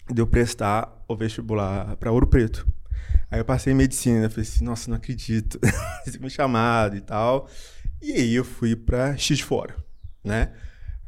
de 0.08 0.20
eu 0.22 0.26
prestar 0.26 1.04
o 1.08 1.16
vestibular 1.16 1.96
para 1.96 2.12
Ouro 2.12 2.28
Preto. 2.28 2.64
Aí 3.30 3.40
eu 3.40 3.44
passei 3.44 3.72
em 3.72 3.76
medicina, 3.76 4.30
falei 4.30 4.42
assim, 4.42 4.64
nossa, 4.64 4.88
não 4.88 4.96
acredito. 4.96 5.58
Eles 6.06 6.18
me 6.18 6.30
chamaram 6.30 6.96
e 6.96 7.00
tal. 7.00 7.48
E 8.00 8.12
aí 8.12 8.34
eu 8.34 8.44
fui 8.44 8.76
para 8.76 9.16
X 9.16 9.38
de 9.38 9.44
Fora, 9.44 9.76
né? 10.24 10.52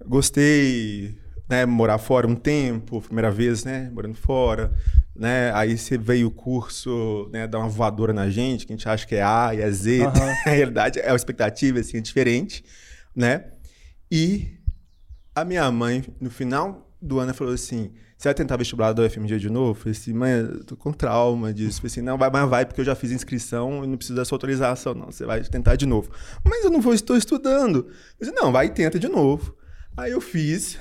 Gostei, 0.05 1.19
né, 1.49 1.67
morar 1.67 1.99
fora 1.99 2.27
um 2.27 2.35
tempo, 2.35 3.01
primeira 3.01 3.31
vez, 3.31 3.65
né, 3.65 3.91
morando 3.93 4.17
fora, 4.17 4.73
né? 5.15 5.53
Aí 5.55 5.77
você 5.77 5.99
veio 5.99 6.29
o 6.29 6.31
curso, 6.31 7.29
né, 7.33 7.47
dar 7.47 7.59
uma 7.59 7.69
voadora 7.69 8.13
na 8.13 8.31
gente, 8.31 8.67
que 8.67 8.73
a 8.73 8.77
gente 8.77 8.89
acha 8.89 9.07
que 9.07 9.17
é 9.17 9.23
A 9.23 9.55
e 9.55 9.61
é 9.61 9.71
Z. 9.71 10.07
Aham. 10.07 10.13
Na 10.47 10.53
realidade, 10.53 11.01
é 11.01 11.11
uma 11.11 11.17
expectativa 11.17 11.81
assim, 11.81 11.99
é 11.99 12.01
diferente, 12.01 12.65
né? 13.15 13.45
E 14.11 14.59
a 15.35 15.45
minha 15.45 15.71
mãe, 15.71 16.05
no 16.21 16.31
final 16.31 16.91
do 17.01 17.19
ano, 17.19 17.35
falou 17.35 17.55
assim: 17.55 17.93
Você 18.19 18.27
vai 18.27 18.35
tentar 18.35 18.57
vestibular 18.57 18.93
da 18.93 19.05
UFMG 19.05 19.39
de 19.39 19.49
novo? 19.49 19.71
Eu 19.71 19.75
falei 19.77 19.93
assim, 19.93 20.13
mãe, 20.13 20.33
eu 20.33 20.65
tô 20.65 20.77
com 20.77 20.93
trauma 20.93 21.55
disso. 21.55 21.79
Eu 21.79 21.83
falei 21.83 21.87
assim, 21.93 22.03
não, 22.03 22.19
vai, 22.19 22.29
mas 22.29 22.51
vai, 22.51 22.67
porque 22.67 22.81
eu 22.81 22.85
já 22.85 22.97
fiz 22.97 23.13
inscrição 23.13 23.85
e 23.85 23.87
não 23.87 23.97
preciso 23.97 24.17
da 24.17 24.25
sua 24.25 24.35
autorização, 24.35 24.93
não. 24.93 25.07
Você 25.07 25.25
vai 25.25 25.41
tentar 25.43 25.77
de 25.77 25.87
novo. 25.87 26.11
Mas 26.45 26.65
eu 26.65 26.71
não 26.71 26.81
vou, 26.81 26.93
estou 26.93 27.17
estudando. 27.17 27.87
Eu 28.19 28.27
disse, 28.27 28.33
não, 28.33 28.51
vai 28.51 28.67
e 28.67 28.71
tenta 28.71 28.99
de 28.99 29.07
novo. 29.07 29.55
Aí 29.97 30.11
eu 30.11 30.21
fiz, 30.21 30.81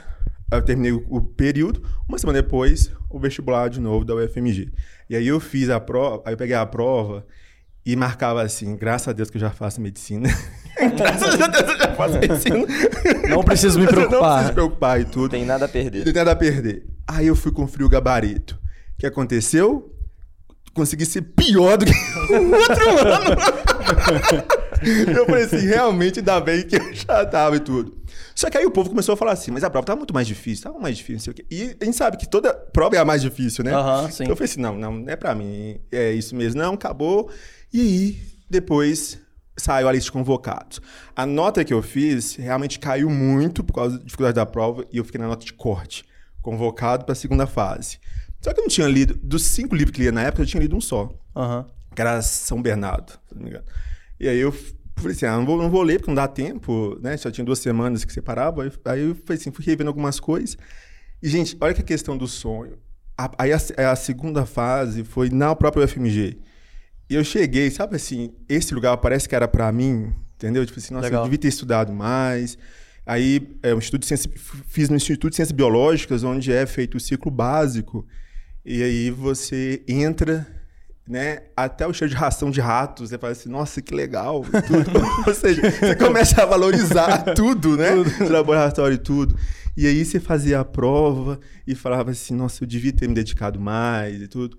eu 0.52 0.64
terminei 0.64 0.92
o, 0.92 1.06
o 1.10 1.22
período, 1.22 1.84
uma 2.10 2.18
semana 2.18 2.42
depois, 2.42 2.92
o 3.08 3.20
vestibular 3.20 3.70
de 3.70 3.80
novo 3.80 4.04
da 4.04 4.16
UFMG. 4.16 4.74
E 5.08 5.16
aí 5.16 5.28
eu 5.28 5.40
fiz 5.40 5.70
a 5.70 5.80
prova, 5.80 6.24
aí 6.26 6.34
eu 6.34 6.38
peguei 6.38 6.56
a 6.56 6.66
prova 6.66 7.24
e 7.86 7.96
marcava 7.96 8.42
assim, 8.42 8.76
graças 8.76 9.10
a 9.10 9.14
Deus 9.14 9.30
que 9.30 9.38
eu 9.38 9.42
já 9.42 9.52
faço 9.52 9.80
medicina. 9.80 10.28
graças 10.98 11.40
a 11.40 11.48
Deus 11.48 11.64
que 11.64 11.72
eu 11.72 11.78
já 11.78 11.94
faço 11.94 12.18
medicina. 12.18 12.66
Não 13.30 13.44
preciso 13.44 13.78
me 13.78 13.86
Não 13.86 13.92
preocupar. 13.92 14.30
preciso 14.30 14.48
me 14.48 14.54
preocupar 14.54 15.02
e 15.02 15.06
tudo. 15.06 15.22
Não 15.22 15.30
tem 15.30 15.46
nada 15.46 15.66
a 15.66 15.70
perder. 15.70 16.00
Não 16.00 16.06
tem 16.06 16.14
nada 16.14 16.32
a 16.32 16.36
perder. 16.36 16.97
Aí 17.08 17.28
eu 17.28 17.36
fui 17.36 17.52
conferir 17.52 17.86
o 17.86 17.90
gabarito. 17.90 18.60
O 18.96 19.00
que 19.00 19.06
aconteceu? 19.06 19.94
Consegui 20.74 21.06
ser 21.06 21.22
pior 21.22 21.78
do 21.78 21.86
que 21.86 21.92
o 22.34 22.52
outro 22.52 22.90
ano. 23.00 23.36
eu 25.18 25.26
falei 25.26 25.44
assim, 25.46 25.66
realmente 25.66 26.20
ainda 26.20 26.40
bem 26.40 26.62
que 26.64 26.76
eu 26.76 26.94
já 26.94 27.26
tava 27.26 27.56
e 27.56 27.60
tudo. 27.60 27.98
Só 28.36 28.50
que 28.50 28.58
aí 28.58 28.66
o 28.66 28.72
povo 28.72 28.90
começou 28.90 29.14
a 29.14 29.18
falar 29.18 29.32
assim, 29.32 29.50
mas 29.50 29.64
a 29.64 29.70
prova 29.70 29.88
tava 29.88 29.98
muito 29.98 30.14
mais 30.14 30.28
difícil, 30.28 30.66
tava 30.66 30.80
mais 30.80 30.96
difícil, 30.98 31.16
não 31.16 31.22
sei 31.22 31.32
o 31.32 31.36
quê. 31.36 31.46
E 31.50 31.78
a 31.82 31.86
gente 31.86 31.98
sabe 31.98 32.18
que 32.18 32.30
toda 32.30 32.54
prova 32.54 32.96
é 32.96 33.00
a 33.00 33.06
mais 33.06 33.22
difícil, 33.22 33.64
né? 33.64 33.72
Sim. 34.12 34.24
Então 34.24 34.34
eu 34.34 34.36
falei 34.36 34.52
assim, 34.52 34.62
não, 34.62 34.78
não, 34.78 34.94
não 34.94 35.12
é 35.12 35.16
pra 35.16 35.34
mim, 35.34 35.80
é 35.92 36.12
isso 36.12 36.36
mesmo. 36.36 36.62
Não, 36.62 36.74
acabou. 36.76 37.32
E 37.74 37.82
aí, 37.82 38.22
depois 38.50 39.20
saiu 39.58 39.88
a 39.88 39.92
lista 39.92 40.06
de 40.06 40.12
convocados. 40.12 40.80
A 41.16 41.26
nota 41.26 41.64
que 41.66 41.74
eu 41.74 41.82
fiz 41.82 42.36
realmente 42.36 42.78
caiu 42.78 43.10
muito 43.10 43.64
por 43.64 43.74
causa 43.74 43.98
da 43.98 44.04
dificuldade 44.04 44.36
da 44.36 44.46
prova 44.46 44.86
e 44.92 44.98
eu 44.98 45.04
fiquei 45.04 45.20
na 45.20 45.28
nota 45.28 45.44
de 45.44 45.54
corte, 45.54 46.06
convocado 46.52 47.04
para 47.06 47.12
a 47.14 47.16
segunda 47.16 47.46
fase. 47.46 48.00
Só 48.42 48.54
que 48.54 48.60
eu 48.60 48.64
não 48.64 48.70
tinha 48.70 48.88
lido, 48.88 49.16
dos 49.22 49.44
cinco 49.44 49.76
livros 49.76 49.94
que 49.96 50.02
lia 50.02 50.12
na 50.12 50.22
época, 50.24 50.44
eu 50.44 50.46
tinha 50.46 50.62
lido 50.62 50.76
um 50.76 50.82
só, 50.82 51.12
Aham. 51.36 51.66
que 51.94 52.02
era 52.02 52.22
São 52.22 52.62
Bernardo, 52.62 53.12
se 53.28 53.36
não 53.36 53.44
me 53.44 53.50
engano. 53.50 53.66
E 54.20 54.28
aí 54.30 54.38
eu 54.40 54.52
falei 54.96 55.12
assim, 55.16 55.26
ah, 55.26 55.36
não 55.38 55.46
vou, 55.46 55.58
não 55.62 55.70
vou 55.70 55.82
ler 55.84 55.98
porque 56.00 56.10
não 56.12 56.16
dá 56.16 56.28
tempo, 56.28 56.98
né? 57.02 57.18
Só 57.18 57.30
tinha 57.30 57.44
duas 57.44 57.60
semanas 57.60 58.06
que 58.06 58.14
separava. 58.14 58.64
Aí- 58.64 58.72
Aí 58.86 59.02
eu 59.02 59.16
falei 59.26 59.40
assim, 59.42 59.52
fui 59.52 59.66
revendo 59.66 59.90
algumas 59.90 60.20
coisas. 60.20 60.58
E, 61.22 61.28
gente, 61.28 61.58
olha 61.60 61.74
que 61.74 61.82
a 61.82 61.84
questão 61.84 62.18
do 62.18 62.28
sonho. 62.28 62.78
A- 63.18 63.32
Aí 63.40 63.52
a, 63.52 63.92
a 63.92 63.96
segunda 63.96 64.46
fase 64.46 65.04
foi 65.04 65.30
na 65.30 65.54
própria 65.56 65.84
UFMG. 65.84 66.38
E 67.10 67.16
eu 67.16 67.24
cheguei, 67.24 67.70
sabe 67.72 67.96
assim, 67.96 68.34
esse 68.48 68.74
lugar 68.74 68.96
parece 68.98 69.28
que 69.28 69.36
era 69.36 69.48
pra 69.48 69.72
mim, 69.72 70.14
entendeu? 70.36 70.66
Tipo 70.66 70.80
assim, 70.80 70.94
nossa, 70.94 71.06
Legal. 71.08 71.22
eu 71.22 71.26
devia 71.26 71.40
ter 71.40 71.48
estudado 71.48 71.92
mais. 71.94 72.58
Aí, 73.08 73.58
é, 73.64 73.74
um 73.74 73.78
instituto 73.78 74.02
de 74.02 74.08
ciência, 74.08 74.30
fiz 74.68 74.90
no 74.90 74.98
Instituto 74.98 75.30
de 75.30 75.38
Ciências 75.38 75.56
Biológicas, 75.56 76.26
onde 76.26 76.52
é 76.52 76.66
feito 76.66 76.98
o 76.98 77.00
ciclo 77.00 77.32
básico. 77.32 78.06
E 78.66 78.84
aí 78.84 79.10
você 79.10 79.82
entra, 79.88 80.46
né, 81.08 81.44
até 81.56 81.88
o 81.88 81.94
cheiro 81.94 82.14
de 82.14 82.18
ração 82.20 82.52
de 82.52 82.60
ratos, 82.60 83.10
você 83.10 83.18
fala 83.18 83.32
assim, 83.32 83.48
nossa, 83.48 83.82
que 83.82 83.96
legal, 83.96 84.44
tudo. 84.44 84.92
Ou 85.26 85.34
seja, 85.34 85.72
você 85.72 85.96
começa 85.96 86.44
a 86.44 86.46
valorizar 86.46 87.24
tudo, 87.34 87.78
né? 87.78 87.92
O 87.96 88.30
laboratório 88.30 88.96
e 88.96 88.98
tudo. 89.00 89.38
E 89.78 89.88
aí 89.88 90.04
você 90.04 90.20
fazia 90.20 90.60
a 90.60 90.66
prova 90.66 91.40
e 91.66 91.76
falava 91.76 92.12
assim, 92.12 92.36
nossa, 92.36 92.62
eu 92.62 92.68
devia 92.68 92.92
ter 92.92 93.08
me 93.08 93.16
dedicado 93.16 93.58
mais 93.58 94.22
e 94.22 94.28
tudo. 94.28 94.58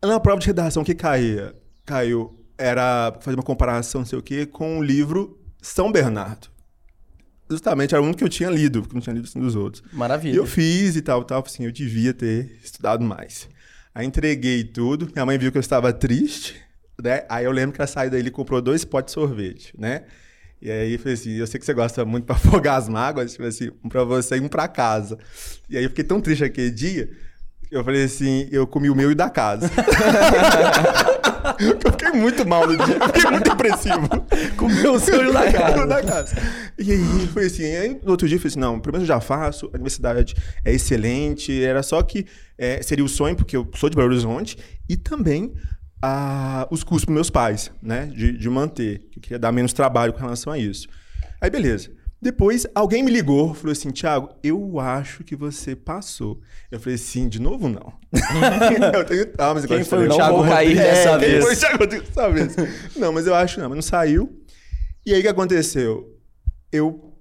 Na 0.00 0.20
prova 0.20 0.38
de 0.38 0.46
redação, 0.46 0.84
o 0.84 0.86
que 0.86 0.94
caía? 0.94 1.52
Caiu, 1.84 2.46
era 2.56 3.12
fazer 3.20 3.36
uma 3.36 3.42
comparação, 3.42 4.02
não 4.02 4.06
sei 4.06 4.20
o 4.20 4.22
quê, 4.22 4.46
com 4.46 4.78
o 4.78 4.82
livro 4.84 5.36
São 5.60 5.90
Bernardo. 5.90 6.54
Justamente, 7.48 7.94
era 7.94 8.02
o 8.02 8.04
único 8.04 8.18
que 8.18 8.24
eu 8.24 8.28
tinha 8.28 8.50
lido, 8.50 8.80
porque 8.82 8.94
eu 8.94 8.96
não 8.96 9.02
tinha 9.02 9.14
lido 9.14 9.24
assim 9.24 9.40
dos 9.40 9.54
outros. 9.54 9.82
E 9.92 9.96
Maravilha. 9.96 10.36
eu 10.36 10.46
fiz 10.46 10.96
e 10.96 11.02
tal, 11.02 11.22
tal, 11.24 11.42
assim, 11.46 11.64
eu 11.64 11.72
devia 11.72 12.12
ter 12.12 12.58
estudado 12.62 13.04
mais. 13.04 13.48
Aí 13.94 14.04
entreguei 14.06 14.64
tudo, 14.64 15.08
minha 15.12 15.24
mãe 15.24 15.38
viu 15.38 15.50
que 15.52 15.56
eu 15.58 15.60
estava 15.60 15.92
triste, 15.92 16.56
né? 17.02 17.24
Aí 17.28 17.44
eu 17.44 17.52
lembro 17.52 17.74
que 17.74 17.80
a 17.82 17.86
saída 17.86 18.18
ele 18.18 18.30
comprou 18.30 18.60
dois 18.60 18.84
potes 18.84 19.12
de 19.14 19.20
sorvete, 19.20 19.72
né? 19.78 20.04
E 20.60 20.70
aí 20.70 20.98
falei 20.98 21.14
assim, 21.14 21.32
eu 21.32 21.46
sei 21.46 21.60
que 21.60 21.66
você 21.66 21.74
gosta 21.74 22.04
muito 22.04 22.24
pra 22.24 22.34
afogar 22.36 22.76
as 22.78 22.88
mágoas, 22.88 23.32
tipo 23.32 23.44
assim, 23.44 23.70
um 23.84 23.88
pra 23.88 24.04
você 24.04 24.36
e 24.36 24.40
um 24.40 24.48
pra 24.48 24.66
casa. 24.66 25.18
E 25.68 25.76
aí 25.76 25.84
eu 25.84 25.90
fiquei 25.90 26.04
tão 26.04 26.20
triste 26.20 26.44
aquele 26.44 26.70
dia, 26.70 27.10
eu 27.70 27.84
falei 27.84 28.04
assim, 28.04 28.48
eu 28.50 28.66
comi 28.66 28.88
o 28.88 28.94
meu 28.94 29.10
e 29.10 29.14
da 29.14 29.28
casa. 29.28 29.70
eu 31.58 31.92
fiquei 31.92 32.12
muito 32.12 32.46
mal 32.46 32.66
no 32.66 32.76
dia, 32.76 32.96
eu 32.96 33.06
fiquei 33.06 33.30
muito 33.30 33.50
depressivo. 33.50 34.08
Comeu 34.56 34.94
o 34.94 35.00
seu 35.00 35.32
da 35.32 35.40
O 35.40 35.52
casa. 35.52 35.86
da 35.86 36.02
casa. 36.02 36.36
E 36.78 36.92
aí 36.92 37.28
foi 37.32 37.46
assim, 37.46 37.64
aí 37.64 38.00
no 38.02 38.10
outro 38.10 38.28
dia 38.28 38.36
eu 38.36 38.40
falei 38.40 38.50
assim, 38.50 38.60
não, 38.60 38.78
pelo 38.78 38.92
menos 38.92 39.08
eu 39.08 39.14
já 39.14 39.20
faço, 39.20 39.66
a 39.66 39.76
universidade 39.76 40.34
é 40.64 40.72
excelente, 40.72 41.62
era 41.62 41.82
só 41.82 42.02
que 42.02 42.26
é, 42.58 42.82
seria 42.82 43.04
o 43.04 43.08
sonho, 43.08 43.34
porque 43.34 43.56
eu 43.56 43.68
sou 43.74 43.88
de 43.90 43.96
Belo 43.96 44.08
Horizonte, 44.08 44.56
e 44.88 44.96
também 44.96 45.52
a, 46.02 46.66
os 46.70 46.84
custos 46.84 47.04
para 47.06 47.14
meus 47.14 47.30
pais, 47.30 47.70
né? 47.82 48.06
De, 48.06 48.36
de 48.36 48.48
manter. 48.48 49.02
Eu 49.14 49.22
queria 49.22 49.38
dar 49.38 49.52
menos 49.52 49.72
trabalho 49.72 50.12
com 50.12 50.20
relação 50.20 50.52
a 50.52 50.58
isso. 50.58 50.86
Aí, 51.40 51.50
beleza. 51.50 51.90
Depois, 52.26 52.66
alguém 52.74 53.04
me 53.04 53.10
ligou, 53.12 53.54
falou 53.54 53.70
assim, 53.70 53.88
Thiago, 53.92 54.30
eu 54.42 54.80
acho 54.80 55.22
que 55.22 55.36
você 55.36 55.76
passou. 55.76 56.40
Eu 56.72 56.80
falei 56.80 56.96
assim, 56.96 57.28
de 57.28 57.40
novo 57.40 57.68
não. 57.68 57.92
eu 58.92 59.04
tenho 59.04 59.26
traumas. 59.26 59.64
Quem 59.64 59.84
foi 59.84 60.06
o 60.06 60.08
Não 60.08 60.16
Thiago 60.16 60.42
cair 60.42 60.74
dessa 60.74 61.16
dessa 61.16 61.18
vez. 61.18 61.32
vez? 61.32 61.44
Foi 61.44 61.54
o 61.54 61.56
Thiago 61.56 61.86
dessa 61.86 62.30
vez. 62.30 62.56
Não, 62.96 63.12
mas 63.12 63.28
eu 63.28 63.34
acho 63.36 63.60
não, 63.60 63.68
mas 63.68 63.76
não 63.76 63.82
saiu. 63.82 64.42
E 65.06 65.14
aí, 65.14 65.20
o 65.20 65.22
que 65.22 65.28
aconteceu? 65.28 66.18
Eu 66.72 67.14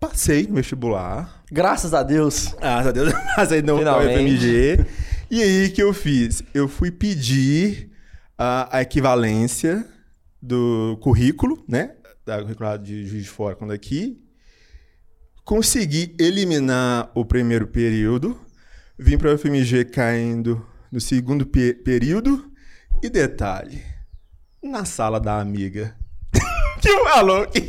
passei 0.00 0.44
no 0.48 0.54
vestibular, 0.56 1.44
Graças 1.52 1.94
a 1.94 2.02
Deus. 2.02 2.52
Graças 2.58 2.86
a 2.88 2.90
Deus, 2.90 3.12
passei 3.36 3.62
no 3.62 3.78
Finalmente. 3.78 4.38
FMG. 4.38 4.86
E 5.30 5.40
aí, 5.40 5.66
o 5.66 5.72
que 5.72 5.82
eu 5.84 5.94
fiz? 5.94 6.42
Eu 6.52 6.66
fui 6.66 6.90
pedir 6.90 7.92
a, 8.36 8.78
a 8.78 8.82
equivalência 8.82 9.86
do 10.42 10.98
currículo, 11.00 11.62
né? 11.68 11.92
Da 12.26 12.42
currícula 12.42 12.76
de 12.76 13.06
Juiz 13.06 13.22
de 13.22 13.30
Fora 13.30 13.54
quando 13.54 13.70
aqui. 13.70 14.20
Consegui 15.44 16.14
eliminar 16.18 17.10
o 17.14 17.24
primeiro 17.24 17.66
período. 17.66 18.38
Vim 18.98 19.18
para 19.18 19.34
o 19.34 19.38
FMG 19.38 19.84
caindo 19.86 20.64
no 20.90 21.00
segundo 21.00 21.44
pe- 21.46 21.74
período. 21.74 22.50
E 23.02 23.08
detalhe, 23.10 23.82
na 24.62 24.84
sala 24.84 25.18
da 25.18 25.40
amiga. 25.40 25.96
que 26.80 26.88
falou 27.08 27.46
que... 27.48 27.60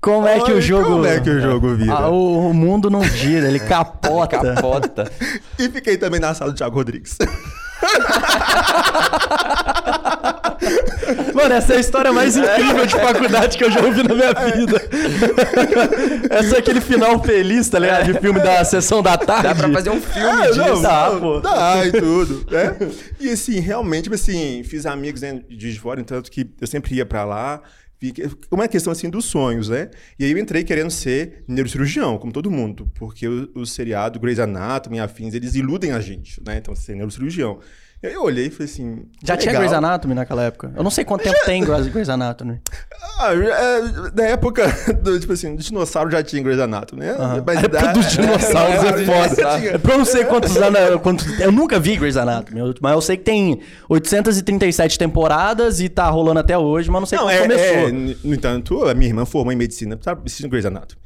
Como 0.00 0.26
é 0.26 0.40
que 0.40 0.52
o 0.52 0.60
jogo. 0.62 0.84
Como 0.92 1.04
é 1.04 1.20
que 1.20 1.28
o 1.28 1.38
jogo 1.40 1.76
vira? 1.76 1.92
Ah, 1.92 2.08
o, 2.08 2.48
o 2.48 2.54
mundo 2.54 2.88
não 2.88 3.04
gira, 3.04 3.46
ele 3.48 3.60
capota. 3.68 4.38
Capota. 4.54 5.12
E 5.58 5.68
fiquei 5.68 5.98
também 5.98 6.18
na 6.18 6.32
sala 6.32 6.52
do 6.52 6.56
Thiago 6.56 6.74
Rodrigues. 6.76 7.18
Mano, 11.34 11.54
essa 11.54 11.74
é 11.74 11.76
a 11.76 11.80
história 11.80 12.12
mais 12.12 12.36
incrível 12.36 12.86
de 12.86 12.94
faculdade 12.94 13.58
que 13.58 13.64
eu 13.64 13.70
já 13.70 13.80
ouvi 13.84 14.02
na 14.02 14.14
minha 14.14 14.32
vida. 14.34 14.80
essa 16.30 16.56
é 16.56 16.58
aquele 16.58 16.80
final 16.80 17.22
feliz, 17.22 17.68
tá 17.68 17.78
ligado? 17.78 18.12
De 18.12 18.18
filme 18.20 18.40
da 18.40 18.64
sessão 18.64 19.02
da 19.02 19.16
tarde. 19.16 19.42
Dá 19.44 19.54
pra 19.54 19.70
fazer 19.70 19.90
um 19.90 20.00
filme 20.00 20.28
Ah, 20.28 20.46
disso. 20.46 20.58
não, 20.58 20.82
dá, 20.82 21.10
pô. 21.18 21.40
Dá 21.40 21.86
e 21.86 21.92
tudo, 21.92 22.44
né? 22.50 22.76
E 23.18 23.30
assim, 23.30 23.58
realmente, 23.60 24.04
tipo 24.04 24.14
assim, 24.14 24.62
fiz 24.64 24.86
amigos 24.86 25.20
né, 25.22 25.40
de 25.48 25.78
fora, 25.78 26.02
tanto 26.04 26.30
que 26.30 26.48
eu 26.60 26.66
sempre 26.66 26.94
ia 26.94 27.06
pra 27.06 27.24
lá. 27.24 27.62
Uma 28.50 28.66
questão 28.66 28.90
assim 28.90 29.10
dos 29.10 29.26
sonhos, 29.26 29.68
né? 29.68 29.90
E 30.18 30.24
aí 30.24 30.30
eu 30.32 30.38
entrei 30.38 30.64
querendo 30.64 30.90
ser 30.90 31.44
neurocirurgião, 31.46 32.16
como 32.16 32.32
todo 32.32 32.50
mundo, 32.50 32.90
porque 32.94 33.28
o, 33.28 33.50
o 33.54 33.66
seriado 33.66 34.18
Grey's 34.18 34.38
Anatomy 34.38 34.96
e 34.96 35.00
afins, 35.00 35.34
eles 35.34 35.54
iludem 35.54 35.92
a 35.92 36.00
gente, 36.00 36.40
né? 36.46 36.56
Então, 36.56 36.74
ser 36.74 36.94
neurocirurgião. 36.94 37.58
E 38.02 38.06
eu 38.06 38.22
olhei 38.22 38.46
e 38.46 38.50
falei 38.50 38.64
assim. 38.72 39.02
Já 39.22 39.36
tinha 39.36 39.52
legal. 39.52 39.60
Grey's 39.68 39.76
Anatomy 39.76 40.14
naquela 40.14 40.42
época? 40.44 40.72
Eu 40.74 40.82
não 40.82 40.90
sei 40.90 41.04
quanto 41.04 41.22
tempo 41.22 41.36
tem 41.44 41.62
Grey's 41.62 42.08
Anatomy. 42.08 42.58
Ah, 43.18 43.32
é, 43.34 44.10
da 44.10 44.24
época 44.24 44.66
do, 45.02 45.20
tipo 45.20 45.34
assim, 45.34 45.54
do 45.54 45.62
dinossauro 45.62 46.10
já 46.10 46.22
tinha 46.22 46.42
Grey's 46.42 46.58
Anatomy, 46.60 47.02
né? 47.02 47.14
Mas 47.44 47.58
A 47.58 47.60
época 47.60 47.68
da- 47.68 47.92
dos 47.92 48.06
dinossauros 48.12 48.74
é, 48.84 49.04
já 49.04 49.12
foda. 49.28 49.58
tinha. 49.58 49.70
É 49.72 49.78
pra 49.78 49.92
eu 49.94 49.98
não 49.98 50.04
sei 50.06 50.24
quantos 50.24 50.56
anos. 50.56 51.00
Quantos, 51.02 51.40
eu 51.40 51.52
nunca 51.52 51.78
vi 51.78 51.96
Grey's 51.96 52.16
Anatomy, 52.16 52.60
mas 52.80 52.92
eu 52.92 53.00
sei 53.02 53.18
que 53.18 53.24
tem 53.24 53.60
837 53.88 54.98
temporadas 54.98 55.80
e 55.80 55.88
tá 55.90 56.08
rolando 56.08 56.40
até 56.40 56.56
hoje, 56.56 56.90
mas 56.90 57.00
não 57.02 57.06
sei 57.06 57.18
Não, 57.18 57.26
quando 57.26 57.32
é, 57.34 57.42
começou. 57.42 57.88
é, 57.88 57.92
no 58.24 58.34
entanto, 58.34 58.84
a 58.88 58.94
minha 58.94 59.10
irmã 59.10 59.26
formou 59.26 59.52
em 59.52 59.56
medicina, 59.56 59.98
sabe, 60.00 60.22
assistindo 60.24 60.48
Grey's 60.48 60.64
Anatomy. 60.64 60.98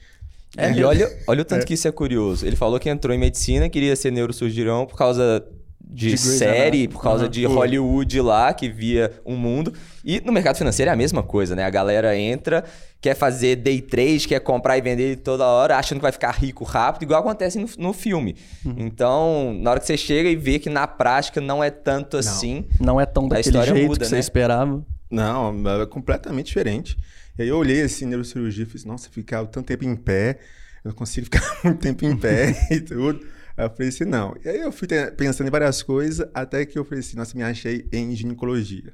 É 0.57 0.69
e 0.69 0.75
mesmo? 0.75 0.87
olha, 0.87 1.19
olha 1.27 1.43
o 1.43 1.45
tanto 1.45 1.67
que 1.67 1.75
isso 1.75 1.89
é 1.89 1.91
curioso. 1.91 2.47
Ele 2.47 2.55
falou 2.55 2.79
que 2.79 2.89
entrou 2.89 3.13
em 3.13 3.19
medicina, 3.19 3.69
queria 3.69 3.97
ser 3.97 4.13
neurocirurgião 4.13 4.87
por 4.87 4.97
causa 4.97 5.45
de, 5.87 6.11
De 6.11 6.19
série, 6.19 6.89
por 6.89 7.03
causa 7.03 7.25
Aham. 7.25 7.31
de 7.31 7.45
Hollywood 7.45 8.21
lá, 8.21 8.53
que 8.53 8.69
via 8.69 9.13
um 9.25 9.37
mundo. 9.37 9.73
E 10.05 10.21
no 10.21 10.33
mercado 10.33 10.57
financeiro 10.57 10.91
é 10.91 10.95
a 10.95 10.97
mesma 10.97 11.23
coisa, 11.23 11.55
né? 11.55 11.65
A 11.65 11.71
galera 11.71 12.17
entra, 12.17 12.65
quer 13.01 13.15
fazer 13.15 13.57
day 13.57 13.81
trade, 13.81 14.27
quer 14.27 14.41
comprar 14.41 14.79
e 14.79 14.81
vender 14.81 15.17
toda 15.19 15.45
hora, 15.45 15.77
achando 15.77 15.99
que 15.99 16.03
vai 16.03 16.13
ficar 16.13 16.33
rico 16.33 16.65
rápido, 16.65 17.03
igual 17.03 17.21
acontece 17.21 17.59
no, 17.59 17.69
no 17.79 17.93
filme. 17.93 18.35
Uhum. 18.65 18.75
Então, 18.79 19.57
na 19.61 19.71
hora 19.71 19.81
que 19.81 19.87
você 19.87 19.97
chega 19.97 20.29
e 20.29 20.37
vê 20.37 20.59
que 20.59 20.71
na 20.71 20.87
prática 20.87 21.41
não 21.41 21.63
é 21.63 21.71
tanto 21.71 22.17
assim. 22.17 22.65
Não 22.81 23.01
é 23.01 23.07
tão 23.07 23.29
daquele 23.29 23.49
história 23.49 23.75
jeito 23.75 23.87
muda, 23.87 24.01
que 24.01 24.07
você 24.07 24.15
né? 24.15 24.21
esperava. 24.21 24.85
Não, 25.11 25.55
é 25.83 25.87
completamente 25.87 26.47
diferente. 26.47 26.97
E 27.39 27.43
aí 27.43 27.49
eu 27.49 27.57
olhei 27.57 27.83
assim, 27.83 28.07
neurocirurgia, 28.07 28.65
e 28.65 28.67
fiz, 28.67 28.85
nossa, 28.85 29.09
ficar 29.11 29.45
tanto 29.47 29.67
tempo 29.67 29.85
em 29.85 29.95
pé, 29.95 30.39
eu 30.85 30.89
não 30.89 30.95
consigo 30.95 31.27
ficar 31.27 31.43
muito 31.63 31.81
tempo 31.81 32.05
em 32.05 32.17
pé 32.17 32.69
e 32.71 32.81
tudo. 32.81 33.34
Aí 33.57 33.67
eu 33.67 33.71
falei 33.71 33.89
assim, 33.89 34.05
não. 34.05 34.35
E 34.45 34.49
aí 34.49 34.61
eu 34.61 34.73
fui 34.73 34.89
pensando 35.17 35.47
em 35.47 35.51
várias 35.51 35.83
coisas, 35.83 36.29
até 36.35 36.65
que 36.67 36.79
eu 36.79 36.85
falei 36.85 37.01
assim, 37.01 37.17
nossa, 37.17 37.37
me 37.37 37.43
achei 37.43 37.89
em 37.93 38.15
ginecologia. 38.15 38.93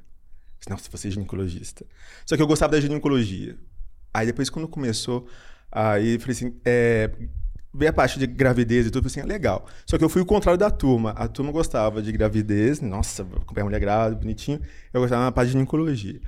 Nossa, 0.69 0.89
você 0.91 1.07
é 1.07 1.11
ginecologista. 1.11 1.85
Só 2.25 2.35
que 2.35 2.41
eu 2.41 2.47
gostava 2.47 2.73
da 2.73 2.79
ginecologia. 2.79 3.57
Aí 4.13 4.27
depois, 4.27 4.49
quando 4.49 4.67
começou, 4.67 5.27
aí 5.71 6.15
eu 6.15 6.19
falei 6.19 6.35
assim, 6.35 6.55
é, 6.63 7.09
veio 7.73 7.89
a 7.89 7.93
parte 7.93 8.19
de 8.19 8.27
gravidez 8.27 8.85
e 8.85 8.91
tudo, 8.91 9.05
eu 9.05 9.07
assim, 9.07 9.21
é 9.21 9.25
legal. 9.25 9.65
Só 9.85 9.97
que 9.97 10.03
eu 10.03 10.09
fui 10.09 10.21
o 10.21 10.25
contrário 10.25 10.59
da 10.59 10.69
turma. 10.69 11.11
A 11.11 11.27
turma 11.27 11.51
gostava 11.51 12.01
de 12.01 12.11
gravidez, 12.11 12.81
nossa, 12.81 13.23
acompanhar 13.23 13.65
mulher 13.65 13.79
grávida, 13.79 14.19
bonitinho. 14.19 14.61
Eu 14.93 15.01
gostava 15.01 15.23
da 15.23 15.31
parte 15.31 15.47
de 15.47 15.53
ginecologia. 15.53 16.21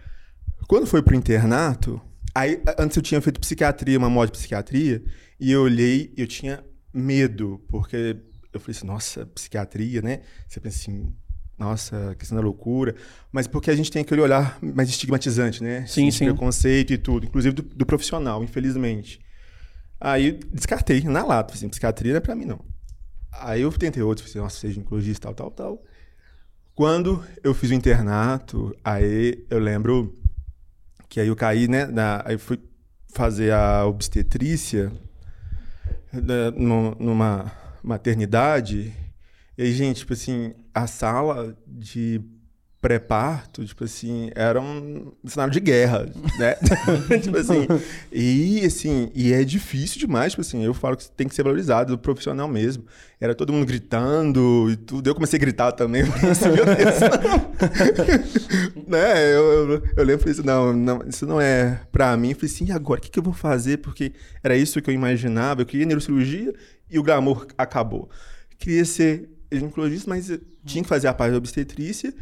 Quando 0.67 0.87
foi 0.87 1.03
pro 1.03 1.15
internato, 1.15 2.01
aí 2.33 2.61
antes 2.79 2.97
eu 2.97 3.03
tinha 3.03 3.21
feito 3.21 3.39
psiquiatria, 3.39 3.97
uma 3.97 4.09
mod 4.09 4.31
de 4.31 4.37
psiquiatria, 4.37 5.03
e 5.39 5.51
eu 5.51 5.61
olhei, 5.61 6.13
eu 6.17 6.25
tinha 6.25 6.63
medo, 6.93 7.61
porque 7.69 8.17
eu 8.53 8.59
falei 8.59 8.77
assim, 8.77 8.85
nossa, 8.85 9.25
psiquiatria, 9.27 10.01
né? 10.01 10.21
Você 10.47 10.59
pensa 10.59 10.77
assim, 10.77 11.13
nossa, 11.57 12.15
questão 12.17 12.35
da 12.35 12.43
loucura, 12.43 12.95
mas 13.31 13.47
porque 13.47 13.71
a 13.71 13.75
gente 13.75 13.91
tem 13.91 14.01
aquele 14.01 14.21
olhar 14.21 14.57
mais 14.61 14.89
estigmatizante, 14.89 15.63
né? 15.63 15.85
Sim, 15.87 16.11
sim. 16.11 16.25
preconceito 16.25 16.93
e 16.93 16.97
tudo, 16.97 17.25
inclusive 17.25 17.55
do, 17.55 17.61
do 17.61 17.85
profissional, 17.85 18.43
infelizmente. 18.43 19.19
Aí 19.99 20.39
descartei 20.51 21.01
na 21.03 21.23
lata, 21.23 21.53
assim, 21.53 21.69
psiquiatria 21.69 22.13
não 22.13 22.17
é 22.17 22.21
pra 22.21 22.35
mim 22.35 22.45
não. 22.45 22.59
Aí 23.31 23.61
eu 23.61 23.71
tentei 23.71 24.03
outros, 24.03 24.29
assim, 24.29 24.39
nossa, 24.39 24.59
seja 24.59 24.73
ginecologista, 24.73 25.33
tal, 25.33 25.33
tal, 25.33 25.51
tal. 25.51 25.83
Quando 26.75 27.23
eu 27.43 27.53
fiz 27.53 27.71
o 27.71 27.73
internato, 27.73 28.75
aí 28.83 29.45
eu 29.49 29.59
lembro 29.59 30.15
que 31.07 31.19
aí 31.19 31.27
eu 31.27 31.35
caí, 31.35 31.67
né? 31.67 31.85
Na, 31.85 32.21
aí 32.25 32.37
fui 32.37 32.59
fazer 33.13 33.53
a 33.53 33.85
obstetrícia 33.85 34.91
né, 36.13 36.51
nu- 36.55 36.95
numa 36.99 37.51
maternidade. 37.83 38.93
E 39.57 39.71
gente, 39.71 39.97
tipo 39.97 40.13
assim, 40.13 40.53
a 40.73 40.87
sala 40.87 41.57
de 41.67 42.21
pré-parto, 42.83 43.63
tipo 43.63 43.85
assim, 43.85 44.29
era 44.35 44.59
um 44.59 45.13
cenário 45.25 45.53
de 45.53 45.61
guerra, 45.61 46.05
né? 46.37 46.55
tipo 47.23 47.37
assim, 47.37 47.65
e 48.11 48.65
assim, 48.65 49.09
e 49.15 49.31
é 49.31 49.41
difícil 49.45 49.99
demais, 49.99 50.33
tipo 50.33 50.41
assim, 50.41 50.65
eu 50.65 50.73
falo 50.73 50.97
que 50.97 51.09
tem 51.09 51.25
que 51.25 51.33
ser 51.33 51.43
valorizado, 51.43 51.97
profissional 51.97 52.45
mesmo. 52.45 52.83
Era 53.21 53.33
todo 53.33 53.53
mundo 53.53 53.65
gritando 53.65 54.69
e 54.69 54.75
tudo. 54.75 55.07
Eu 55.07 55.15
comecei 55.15 55.37
a 55.37 55.39
gritar 55.39 55.71
também, 55.71 56.01
eu 56.21 56.29
assim, 56.29 56.49
meu 56.49 56.65
Deus. 56.65 56.99
né? 58.85 59.33
Eu, 59.33 59.69
eu, 59.69 59.83
eu 59.95 60.03
lembro 60.03 60.19
falei 60.19 60.33
assim, 60.33 60.43
não, 60.45 60.73
não, 60.73 61.01
isso 61.07 61.25
não 61.25 61.39
é 61.39 61.79
pra 61.89 62.17
mim. 62.17 62.31
Eu 62.31 62.35
falei 62.35 62.53
assim, 62.53 62.65
e 62.65 62.71
agora, 62.73 62.99
o 62.99 63.01
que, 63.01 63.09
que 63.09 63.17
eu 63.17 63.23
vou 63.23 63.33
fazer? 63.33 63.77
Porque 63.77 64.11
era 64.43 64.57
isso 64.57 64.81
que 64.81 64.89
eu 64.89 64.93
imaginava, 64.93 65.61
eu 65.61 65.65
queria 65.65 65.85
neurocirurgia 65.85 66.53
e 66.91 66.99
o 66.99 67.03
glamour 67.03 67.47
acabou. 67.57 68.09
Queria 68.59 68.83
ser 68.83 69.29
ginecologista, 69.49 70.09
mas 70.09 70.29
eu 70.29 70.41
tinha 70.65 70.83
que 70.83 70.89
fazer 70.89 71.07
a 71.07 71.13
parte 71.13 71.31
da 71.31 71.37
obstetrícia 71.37 72.13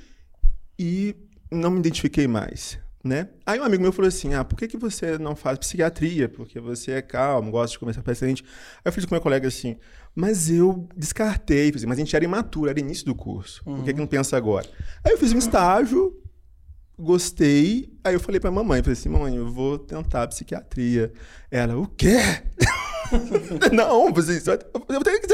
e 0.82 1.16
não 1.52 1.70
me 1.70 1.80
identifiquei 1.80 2.28
mais, 2.28 2.80
né? 3.04 3.30
Aí 3.46 3.60
um 3.60 3.64
amigo 3.64 3.84
meu 3.84 3.92
falou 3.92 4.08
assim, 4.08 4.34
ah, 4.34 4.44
por 4.44 4.58
que, 4.58 4.68
que 4.68 4.78
você 4.78 5.16
não 5.20 5.36
faz 5.36 5.60
psiquiatria? 5.60 6.28
Porque 6.28 6.60
você 6.60 6.94
é 6.94 7.02
calmo, 7.04 7.52
gosta 7.52 7.74
de 7.74 7.80
conversar 7.80 8.02
com 8.02 8.06
paciente. 8.06 8.44
Aí 8.78 8.90
eu 8.90 8.92
fiz 8.92 9.06
com 9.06 9.14
meu 9.14 9.22
colega 9.22 9.48
assim, 9.48 9.78
mas 10.16 10.50
eu 10.50 10.88
descartei, 10.98 11.72
assim, 11.76 11.86
mas 11.86 11.98
a 11.98 12.02
gente 12.02 12.16
era 12.16 12.26
imaturo, 12.26 12.68
era 12.68 12.80
início 12.80 13.06
do 13.06 13.14
curso, 13.14 13.64
por 13.64 13.84
que, 13.84 13.94
que 13.94 14.00
não 14.00 14.08
pensa 14.08 14.36
agora? 14.36 14.68
Aí 15.04 15.12
eu 15.12 15.20
fiz 15.20 15.32
um 15.34 15.38
estágio, 15.38 16.20
gostei, 17.02 17.90
aí 18.04 18.14
eu 18.14 18.20
falei 18.20 18.40
pra 18.40 18.52
mamãe, 18.52 18.82
falei 18.82 18.94
assim, 18.94 19.10
mamãe, 19.10 19.36
eu 19.36 19.50
vou 19.52 19.78
tentar 19.78 20.28
psiquiatria. 20.28 21.12
Ela, 21.50 21.76
o 21.78 21.88
quê? 21.88 22.18
não, 23.74 24.14
você, 24.14 24.40
você 24.40 24.46
vai- 24.58 24.60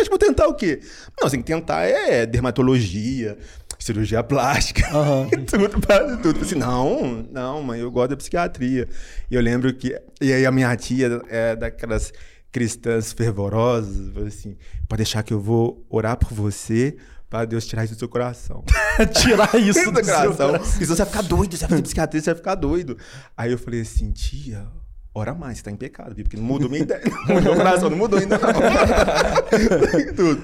vou 0.09 0.17
tentar 0.17 0.47
o 0.47 0.55
quê? 0.55 0.79
Não, 1.19 1.27
você 1.29 1.35
tem 1.37 1.41
que 1.41 1.51
tentar 1.53 1.83
é 1.83 2.25
dermatologia, 2.25 3.37
cirurgia 3.79 4.23
plástica, 4.23 4.87
Aham. 4.89 5.27
tudo, 5.45 5.79
para 5.81 6.17
tudo. 6.17 6.41
Assim, 6.41 6.55
não, 6.55 7.23
não, 7.31 7.61
mãe, 7.61 7.79
eu 7.81 7.91
gosto 7.91 8.11
da 8.11 8.17
psiquiatria. 8.17 8.87
E 9.29 9.35
eu 9.35 9.41
lembro 9.41 9.73
que. 9.73 9.99
E 10.19 10.33
aí 10.33 10.45
a 10.45 10.51
minha 10.51 10.75
tia 10.75 11.21
é 11.29 11.55
daquelas 11.55 12.11
cristãs 12.51 13.11
fervorosas, 13.13 14.11
falou 14.13 14.27
assim: 14.27 14.55
pode 14.87 14.97
deixar 15.03 15.21
que 15.23 15.33
eu 15.33 15.39
vou 15.39 15.85
orar 15.89 16.17
por 16.17 16.33
você. 16.33 16.97
Para 17.29 17.45
Deus 17.45 17.65
tirar 17.67 17.83
isso 17.83 17.93
do 17.95 17.99
seu 17.99 18.07
coração. 18.07 18.63
Tirar 19.21 19.53
isso 19.55 19.83
do 19.85 19.91
do 19.91 20.03
seu 20.05 20.13
coração. 20.15 20.35
coração. 20.35 20.71
Porque 20.71 20.85
senão 20.85 20.95
você 20.95 21.03
vai 21.03 21.05
ficar 21.05 21.21
doido, 21.23 21.51
você 21.57 21.61
vai 21.61 21.69
fazer 21.69 21.81
psiquiatria, 21.83 22.21
você 22.21 22.29
vai 22.31 22.37
ficar 22.37 22.55
doido. 22.55 22.97
Aí 23.35 23.51
eu 23.51 23.57
falei 23.57 23.81
assim, 23.81 24.11
tia, 24.11 24.65
ora 25.13 25.33
mais, 25.33 25.57
você 25.57 25.63
tá 25.65 25.71
em 25.71 25.75
pecado, 25.75 26.15
viu? 26.15 26.23
Porque 26.23 26.37
não 26.37 26.43
mudou 26.43 26.69
minha 26.69 26.83
ideia. 26.83 27.01
Não 27.05 27.35
mudou 27.35 27.41
meu 27.41 27.55
coração, 27.55 27.89
não 27.89 27.97
mudou 27.97 28.17
ainda 28.19 28.37
não. 28.39 28.53
Tudo. 30.15 30.43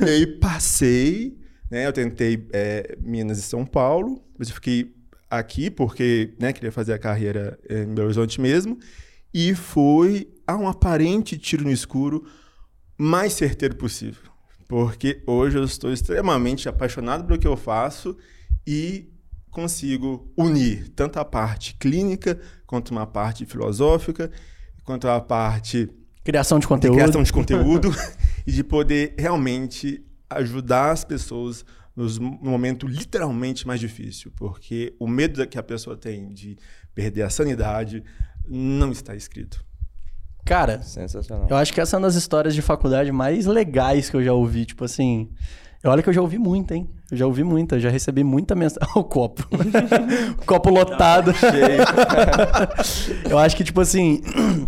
E 0.00 0.04
aí 0.04 0.26
passei, 0.26 1.38
Né? 1.70 1.86
Eu 1.86 1.92
tentei 1.92 2.46
é, 2.52 2.96
Minas 3.00 3.38
e 3.38 3.42
São 3.42 3.64
Paulo, 3.64 4.22
mas 4.38 4.48
eu 4.48 4.54
fiquei 4.54 4.94
aqui 5.30 5.70
porque 5.70 6.34
né, 6.38 6.52
queria 6.52 6.72
fazer 6.72 6.92
a 6.92 6.98
carreira 6.98 7.58
é, 7.68 7.82
em 7.82 7.94
Belo 7.94 8.06
Horizonte 8.06 8.40
mesmo. 8.40 8.78
E 9.32 9.54
fui 9.54 10.28
a 10.46 10.56
um 10.56 10.66
aparente 10.68 11.36
tiro 11.38 11.64
no 11.64 11.70
escuro 11.70 12.26
mais 12.98 13.32
certeiro 13.34 13.76
possível. 13.76 14.27
Porque 14.68 15.22
hoje 15.26 15.56
eu 15.56 15.64
estou 15.64 15.90
extremamente 15.90 16.68
apaixonado 16.68 17.24
pelo 17.24 17.38
que 17.38 17.46
eu 17.46 17.56
faço 17.56 18.16
e 18.66 19.10
consigo 19.50 20.30
unir 20.36 20.90
tanto 20.90 21.18
a 21.18 21.24
parte 21.24 21.74
clínica 21.74 22.38
quanto 22.66 22.90
uma 22.90 23.06
parte 23.06 23.46
filosófica, 23.46 24.30
quanto 24.84 25.08
a 25.08 25.20
parte 25.20 25.88
criação 26.22 26.58
de 26.58 26.68
conteúdo, 26.68 26.94
de 26.94 27.02
criação 27.02 27.22
de 27.22 27.32
conteúdo 27.32 27.90
e 28.46 28.52
de 28.52 28.62
poder 28.62 29.14
realmente 29.18 30.04
ajudar 30.28 30.90
as 30.90 31.02
pessoas 31.02 31.64
nos, 31.96 32.18
no 32.18 32.38
momento 32.42 32.86
literalmente 32.86 33.66
mais 33.66 33.80
difícil, 33.80 34.30
porque 34.36 34.94
o 35.00 35.08
medo 35.08 35.46
que 35.46 35.58
a 35.58 35.62
pessoa 35.62 35.96
tem 35.96 36.28
de 36.32 36.58
perder 36.94 37.22
a 37.22 37.30
sanidade 37.30 38.04
não 38.46 38.92
está 38.92 39.16
escrito. 39.16 39.64
Cara, 40.48 40.80
sensacional. 40.82 41.46
Eu 41.50 41.56
acho 41.56 41.72
que 41.74 41.80
essa 41.80 41.96
é 41.96 41.98
uma 41.98 42.06
das 42.06 42.14
histórias 42.14 42.54
de 42.54 42.62
faculdade 42.62 43.12
mais 43.12 43.44
legais 43.44 44.08
que 44.08 44.16
eu 44.16 44.24
já 44.24 44.32
ouvi, 44.32 44.64
tipo 44.64 44.84
assim, 44.84 45.28
Olha 45.84 46.02
que 46.02 46.08
eu 46.08 46.12
já 46.12 46.20
ouvi 46.20 46.38
muito, 46.38 46.74
hein? 46.74 46.88
Eu 47.10 47.16
já 47.16 47.26
ouvi 47.26 47.44
muita, 47.44 47.78
já 47.78 47.88
recebi 47.88 48.24
muita 48.24 48.54
mensagem. 48.54 48.88
o 48.96 49.04
copo. 49.04 49.46
o 50.42 50.44
copo 50.44 50.70
lotado. 50.70 51.32
eu 53.30 53.38
acho 53.38 53.56
que, 53.56 53.62
tipo 53.62 53.80
assim. 53.80 54.20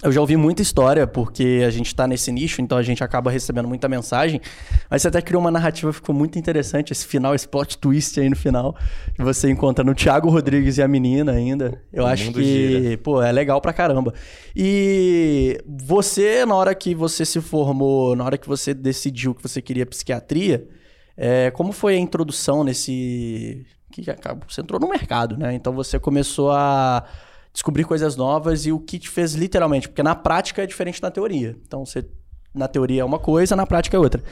Eu 0.00 0.12
já 0.12 0.20
ouvi 0.20 0.36
muita 0.36 0.62
história, 0.62 1.08
porque 1.08 1.64
a 1.66 1.70
gente 1.70 1.92
tá 1.92 2.06
nesse 2.06 2.30
nicho, 2.30 2.62
então 2.62 2.78
a 2.78 2.82
gente 2.82 3.02
acaba 3.02 3.32
recebendo 3.32 3.66
muita 3.66 3.88
mensagem. 3.88 4.40
Mas 4.88 5.02
você 5.02 5.08
até 5.08 5.20
criou 5.20 5.40
uma 5.40 5.50
narrativa, 5.50 5.92
ficou 5.92 6.14
muito 6.14 6.38
interessante. 6.38 6.92
Esse 6.92 7.04
final, 7.04 7.34
esse 7.34 7.48
plot 7.48 7.76
twist 7.78 8.18
aí 8.20 8.30
no 8.30 8.36
final, 8.36 8.76
que 9.12 9.22
você 9.22 9.50
encontra 9.50 9.84
no 9.84 9.96
Thiago 9.96 10.30
Rodrigues 10.30 10.78
e 10.78 10.82
a 10.82 10.86
menina 10.86 11.32
ainda. 11.32 11.82
Eu 11.92 12.04
o 12.04 12.06
acho 12.06 12.30
que, 12.32 12.80
gira. 12.80 12.98
pô, 12.98 13.20
é 13.20 13.32
legal 13.32 13.60
pra 13.60 13.72
caramba. 13.72 14.14
E 14.54 15.58
você, 15.66 16.46
na 16.46 16.54
hora 16.54 16.74
que 16.76 16.94
você 16.94 17.24
se 17.24 17.40
formou, 17.40 18.14
na 18.14 18.24
hora 18.24 18.38
que 18.38 18.46
você 18.46 18.72
decidiu 18.72 19.34
que 19.34 19.42
você 19.42 19.60
queria 19.60 19.84
psiquiatria, 19.84 20.68
é, 21.16 21.50
como 21.50 21.72
foi 21.72 21.96
a 21.96 21.98
introdução 21.98 22.62
nesse. 22.62 23.66
que 23.92 24.04
Você 24.48 24.60
entrou 24.60 24.78
no 24.78 24.88
mercado, 24.88 25.36
né? 25.36 25.54
Então 25.54 25.72
você 25.72 25.98
começou 25.98 26.52
a 26.52 27.04
descobrir 27.58 27.82
coisas 27.82 28.14
novas 28.14 28.66
e 28.66 28.72
o 28.72 28.78
que 28.78 29.00
te 29.00 29.08
fez 29.08 29.34
literalmente, 29.34 29.88
porque 29.88 30.00
na 30.00 30.14
prática 30.14 30.62
é 30.62 30.66
diferente 30.66 31.00
da 31.00 31.10
teoria. 31.10 31.56
Então 31.66 31.84
você 31.84 32.08
na 32.54 32.68
teoria 32.68 33.02
é 33.02 33.04
uma 33.04 33.18
coisa, 33.18 33.56
na 33.56 33.66
prática 33.66 33.96
é 33.96 34.00
outra. 34.00 34.22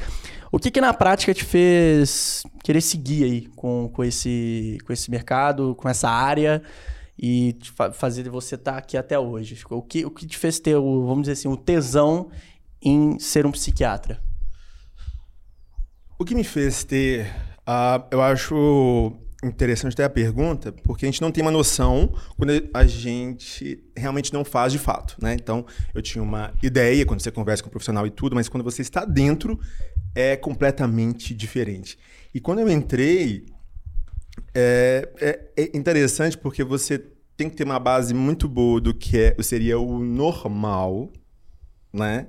O 0.52 0.60
que 0.60 0.70
que 0.70 0.80
na 0.80 0.94
prática 0.94 1.34
te 1.34 1.44
fez 1.44 2.44
querer 2.62 2.80
seguir 2.80 3.24
aí 3.24 3.46
com, 3.56 3.90
com, 3.92 4.04
esse, 4.04 4.78
com 4.86 4.92
esse 4.92 5.10
mercado, 5.10 5.74
com 5.74 5.88
essa 5.88 6.08
área 6.08 6.62
e 7.18 7.58
fazer 7.94 8.28
você 8.30 8.54
estar 8.54 8.74
tá 8.74 8.78
aqui 8.78 8.96
até 8.96 9.18
hoje? 9.18 9.60
O 9.70 9.82
que, 9.82 10.06
o 10.06 10.10
que 10.10 10.24
te 10.24 10.38
fez 10.38 10.60
ter, 10.60 10.76
o, 10.76 11.04
vamos 11.04 11.22
dizer 11.22 11.32
assim, 11.32 11.48
o 11.48 11.56
tesão 11.56 12.30
em 12.80 13.18
ser 13.18 13.44
um 13.44 13.50
psiquiatra? 13.50 14.22
O 16.16 16.24
que 16.24 16.32
me 16.32 16.44
fez 16.44 16.84
ter, 16.84 17.26
uh, 17.66 18.06
eu 18.08 18.22
acho 18.22 19.12
interessante 19.44 19.94
ter 19.94 20.03
a 20.03 20.11
pergunta, 20.11 20.72
porque 20.72 21.05
a 21.05 21.09
gente 21.09 21.20
não 21.20 21.31
tem 21.31 21.42
uma 21.42 21.51
noção 21.51 22.12
quando 22.37 22.51
a 22.72 22.87
gente 22.87 23.83
realmente 23.96 24.33
não 24.33 24.44
faz 24.44 24.72
de 24.72 24.79
fato, 24.79 25.16
né? 25.20 25.35
Então, 25.35 25.66
eu 25.94 26.01
tinha 26.01 26.22
uma 26.22 26.55
ideia 26.62 27.05
quando 27.05 27.20
você 27.20 27.31
conversa 27.31 27.62
com 27.62 27.68
um 27.68 27.70
profissional 27.70 28.07
e 28.07 28.11
tudo, 28.11 28.35
mas 28.35 28.49
quando 28.49 28.64
você 28.64 28.83
está 28.83 29.05
dentro, 29.05 29.61
é 30.14 30.37
completamente 30.37 31.35
diferente. 31.35 31.99
E 32.35 32.40
quando 32.40 32.61
eu 32.61 32.70
entrei, 32.70 33.46
é, 34.55 35.09
é, 35.20 35.62
é 35.62 35.77
interessante 35.77 36.37
porque 36.37 36.64
você 36.64 36.99
tem 37.37 37.51
que 37.51 37.57
ter 37.57 37.64
uma 37.64 37.79
base 37.79 38.14
muito 38.14 38.49
boa 38.49 38.81
do 38.81 38.94
que 38.94 39.18
é, 39.18 39.37
seria 39.42 39.79
o 39.79 39.99
normal, 39.99 41.12
né? 41.92 42.29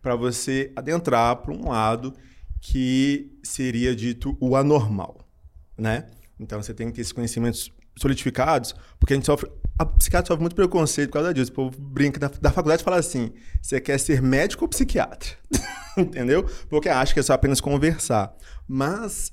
Para 0.00 0.14
você 0.14 0.72
adentrar 0.76 1.36
para 1.36 1.52
um 1.52 1.68
lado 1.68 2.14
que 2.60 3.36
seria 3.42 3.94
dito 3.94 4.36
o 4.40 4.54
anormal, 4.54 5.28
né? 5.76 6.06
Então 6.38 6.62
você 6.62 6.74
tem 6.74 6.88
que 6.88 6.94
ter 6.94 7.00
esses 7.00 7.12
conhecimentos 7.12 7.72
solidificados, 7.96 8.74
porque 8.98 9.14
a 9.14 9.16
gente 9.16 9.26
sofre. 9.26 9.50
A 9.78 9.84
psiquiatra 9.84 10.28
sofre 10.28 10.42
muito 10.42 10.56
preconceito 10.56 11.08
por 11.08 11.14
causa 11.14 11.34
disso. 11.34 11.50
O 11.50 11.54
povo 11.54 11.80
brinca 11.80 12.18
da, 12.18 12.28
da 12.28 12.50
faculdade 12.50 12.82
e 12.82 12.84
fala 12.84 12.98
assim: 12.98 13.32
você 13.60 13.80
quer 13.80 13.98
ser 13.98 14.22
médico 14.22 14.64
ou 14.64 14.68
psiquiatra? 14.68 15.30
Entendeu? 15.96 16.44
Porque 16.68 16.88
acha 16.88 17.12
que 17.14 17.20
é 17.20 17.22
só 17.22 17.32
apenas 17.32 17.60
conversar. 17.60 18.34
Mas 18.68 19.32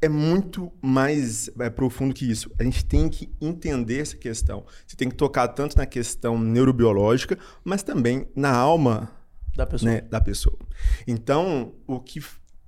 é 0.00 0.08
muito 0.08 0.70
mais 0.82 1.50
é, 1.58 1.70
profundo 1.70 2.14
que 2.14 2.30
isso. 2.30 2.50
A 2.58 2.62
gente 2.62 2.84
tem 2.84 3.08
que 3.08 3.32
entender 3.40 4.00
essa 4.00 4.16
questão. 4.16 4.64
Você 4.86 4.96
tem 4.96 5.08
que 5.08 5.16
tocar 5.16 5.48
tanto 5.48 5.76
na 5.76 5.86
questão 5.86 6.38
neurobiológica, 6.38 7.38
mas 7.64 7.82
também 7.82 8.28
na 8.36 8.50
alma 8.50 9.10
da 9.56 9.66
pessoa. 9.66 9.90
Né, 9.90 10.00
da 10.02 10.20
pessoa. 10.20 10.58
Então, 11.06 11.74
o 11.86 12.00
que 12.00 12.20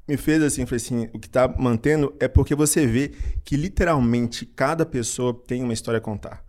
me 0.08 0.16
fez 0.16 0.42
assim, 0.42 0.64
falei 0.64 0.76
assim, 0.76 1.08
o 1.12 1.18
que 1.18 1.26
está 1.26 1.48
mantendo 1.48 2.14
é 2.20 2.28
porque 2.28 2.54
você 2.54 2.86
vê 2.86 3.12
que 3.44 3.56
literalmente 3.56 4.46
cada 4.46 4.86
pessoa 4.86 5.34
tem 5.46 5.62
uma 5.62 5.72
história 5.72 5.98
a 5.98 6.00
contar. 6.00 6.44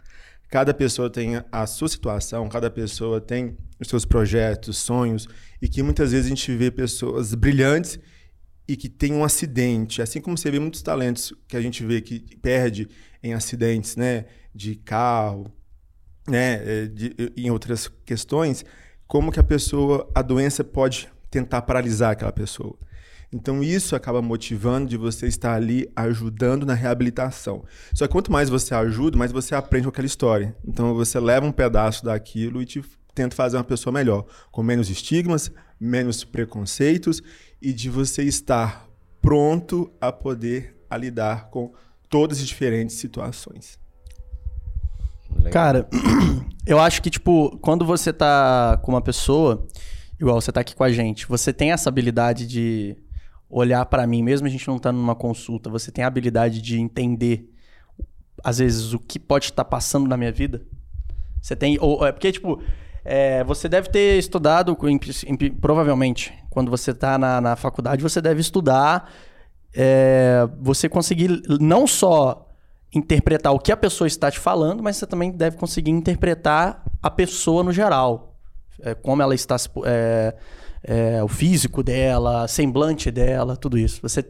Cada 0.49 0.73
pessoa 0.73 1.09
tem 1.09 1.41
a 1.51 1.65
sua 1.65 1.89
situação, 1.89 2.47
cada 2.47 2.69
pessoa 2.69 3.19
tem 3.19 3.57
os 3.79 3.87
seus 3.87 4.05
projetos, 4.05 4.77
sonhos, 4.77 5.27
e 5.61 5.67
que 5.67 5.83
muitas 5.83 6.11
vezes 6.11 6.27
a 6.27 6.29
gente 6.29 6.55
vê 6.55 6.71
pessoas 6.71 7.33
brilhantes 7.33 7.99
e 8.67 8.75
que 8.75 8.89
tem 8.89 9.13
um 9.13 9.23
acidente, 9.23 10.01
assim 10.01 10.21
como 10.21 10.37
você 10.37 10.51
vê 10.51 10.59
muitos 10.59 10.81
talentos 10.81 11.33
que 11.47 11.57
a 11.57 11.61
gente 11.61 11.85
vê 11.85 12.01
que 12.01 12.19
perde 12.37 12.87
em 13.23 13.33
acidentes, 13.33 13.95
né, 13.95 14.25
de 14.53 14.75
carro, 14.75 15.51
né, 16.27 16.61
é, 16.65 16.85
de, 16.85 17.15
em 17.35 17.49
outras 17.49 17.89
questões, 18.05 18.63
como 19.07 19.31
que 19.31 19.39
a 19.39 19.43
pessoa, 19.43 20.09
a 20.13 20.21
doença 20.21 20.63
pode 20.63 21.09
tentar 21.31 21.61
paralisar 21.61 22.11
aquela 22.11 22.31
pessoa. 22.31 22.77
Então 23.31 23.61
isso 23.61 23.95
acaba 23.95 24.21
motivando 24.21 24.87
de 24.87 24.95
você 24.95 25.27
estar 25.27 25.53
ali 25.53 25.89
ajudando 25.95 26.65
na 26.65 26.73
reabilitação. 26.73 27.65
Só 27.93 28.07
que 28.07 28.11
quanto 28.11 28.31
mais 28.31 28.49
você 28.49 28.73
ajuda, 28.73 29.17
mais 29.17 29.31
você 29.31 29.53
aprende 29.53 29.83
com 29.83 29.89
aquela 29.89 30.07
história. 30.07 30.55
Então 30.65 30.93
você 30.93 31.19
leva 31.19 31.45
um 31.45 31.51
pedaço 31.51 32.05
daquilo 32.05 32.61
e 32.61 32.65
te 32.65 32.81
tenta 33.13 33.35
fazer 33.35 33.57
uma 33.57 33.63
pessoa 33.63 33.91
melhor, 33.91 34.25
com 34.51 34.61
menos 34.61 34.89
estigmas, 34.89 35.51
menos 35.79 36.23
preconceitos 36.23 37.21
e 37.61 37.73
de 37.73 37.89
você 37.89 38.23
estar 38.23 38.87
pronto 39.21 39.91
a 39.99 40.11
poder 40.11 40.77
a 40.89 40.95
lidar 40.95 41.49
com 41.49 41.73
todas 42.09 42.39
as 42.39 42.47
diferentes 42.47 42.95
situações. 42.95 43.79
Legal. 45.29 45.51
Cara, 45.51 45.89
eu 46.65 46.79
acho 46.79 47.01
que, 47.01 47.09
tipo, 47.09 47.57
quando 47.59 47.85
você 47.85 48.13
tá 48.13 48.79
com 48.83 48.91
uma 48.91 49.01
pessoa, 49.01 49.67
igual 50.19 50.39
você 50.39 50.51
tá 50.51 50.61
aqui 50.61 50.75
com 50.75 50.83
a 50.83 50.91
gente, 50.91 51.27
você 51.27 51.51
tem 51.51 51.71
essa 51.71 51.89
habilidade 51.89 52.47
de 52.47 52.95
olhar 53.49 53.85
para 53.85 54.05
mim, 54.05 54.21
mesmo 54.21 54.47
a 54.47 54.49
gente 54.49 54.67
não 54.67 54.77
tá 54.77 54.91
numa 54.91 55.15
consulta, 55.15 55.69
você 55.69 55.91
tem 55.91 56.03
a 56.03 56.07
habilidade 56.07 56.61
de 56.61 56.79
entender, 56.79 57.49
às 58.43 58.57
vezes, 58.59 58.93
o 58.93 58.99
que 58.99 59.19
pode 59.19 59.45
estar 59.45 59.65
passando 59.65 60.07
na 60.07 60.17
minha 60.17 60.31
vida? 60.31 60.61
Você 61.41 61.55
tem. 61.55 61.77
Ou, 61.79 62.05
é 62.05 62.11
porque, 62.11 62.31
tipo, 62.31 62.61
é, 63.05 63.43
você 63.43 63.69
deve 63.69 63.89
ter 63.89 64.17
estudado, 64.17 64.77
provavelmente, 65.61 66.33
quando 66.49 66.69
você 66.69 66.91
está 66.91 67.17
na, 67.17 67.39
na 67.39 67.55
faculdade, 67.55 68.03
você 68.03 68.19
deve 68.19 68.41
estudar, 68.41 69.09
é, 69.73 70.47
você 70.59 70.89
conseguir 70.89 71.41
não 71.59 71.87
só 71.87 72.51
interpretar 72.93 73.53
o 73.53 73.59
que 73.59 73.71
a 73.71 73.77
pessoa 73.77 74.07
está 74.07 74.29
te 74.29 74.39
falando, 74.39 74.83
mas 74.83 74.97
você 74.97 75.07
também 75.07 75.31
deve 75.31 75.57
conseguir 75.57 75.91
interpretar 75.91 76.83
a 77.01 77.09
pessoa 77.09 77.63
no 77.63 77.71
geral. 77.71 78.35
É, 78.81 78.93
como 78.93 79.21
ela 79.21 79.33
está 79.33 79.57
se. 79.57 79.69
É, 80.87 81.21
o 81.21 81.27
físico 81.27 81.83
dela, 81.83 82.47
semblante 82.47 83.11
dela, 83.11 83.57
tudo 83.57 83.77
isso. 83.77 83.99
Você 84.01 84.25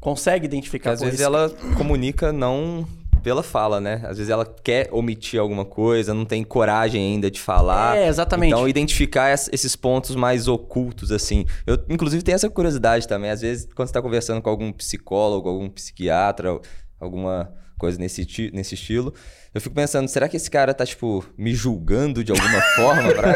consegue 0.00 0.46
identificar 0.46 0.92
Às 0.92 1.00
vezes 1.00 1.20
ela 1.20 1.50
comunica 1.76 2.32
não 2.32 2.86
pela 3.22 3.42
fala, 3.42 3.80
né? 3.80 4.02
Às 4.04 4.18
vezes 4.18 4.28
ela 4.28 4.44
quer 4.44 4.88
omitir 4.92 5.40
alguma 5.40 5.64
coisa, 5.64 6.12
não 6.12 6.26
tem 6.26 6.44
coragem 6.44 7.00
ainda 7.00 7.30
de 7.30 7.40
falar. 7.40 7.96
É, 7.96 8.06
exatamente. 8.06 8.52
Então, 8.52 8.68
identificar 8.68 9.32
esses 9.32 9.74
pontos 9.74 10.14
mais 10.14 10.46
ocultos, 10.46 11.10
assim. 11.10 11.46
Eu, 11.66 11.78
inclusive, 11.88 12.22
tenho 12.22 12.36
essa 12.36 12.50
curiosidade 12.50 13.08
também. 13.08 13.30
Às 13.30 13.40
vezes, 13.40 13.66
quando 13.74 13.88
você 13.88 13.94
tá 13.94 14.02
conversando 14.02 14.42
com 14.42 14.50
algum 14.50 14.70
psicólogo, 14.70 15.48
algum 15.48 15.70
psiquiatra, 15.70 16.60
alguma 17.00 17.50
coisa 17.78 17.98
nesse, 17.98 18.50
nesse 18.52 18.74
estilo. 18.74 19.12
Eu 19.54 19.60
fico 19.60 19.74
pensando, 19.74 20.08
será 20.08 20.28
que 20.28 20.36
esse 20.36 20.50
cara 20.50 20.74
tá, 20.74 20.84
tipo, 20.84 21.24
me 21.38 21.54
julgando 21.54 22.24
de 22.24 22.32
alguma 22.32 22.60
forma? 22.74 23.12
Pra... 23.12 23.34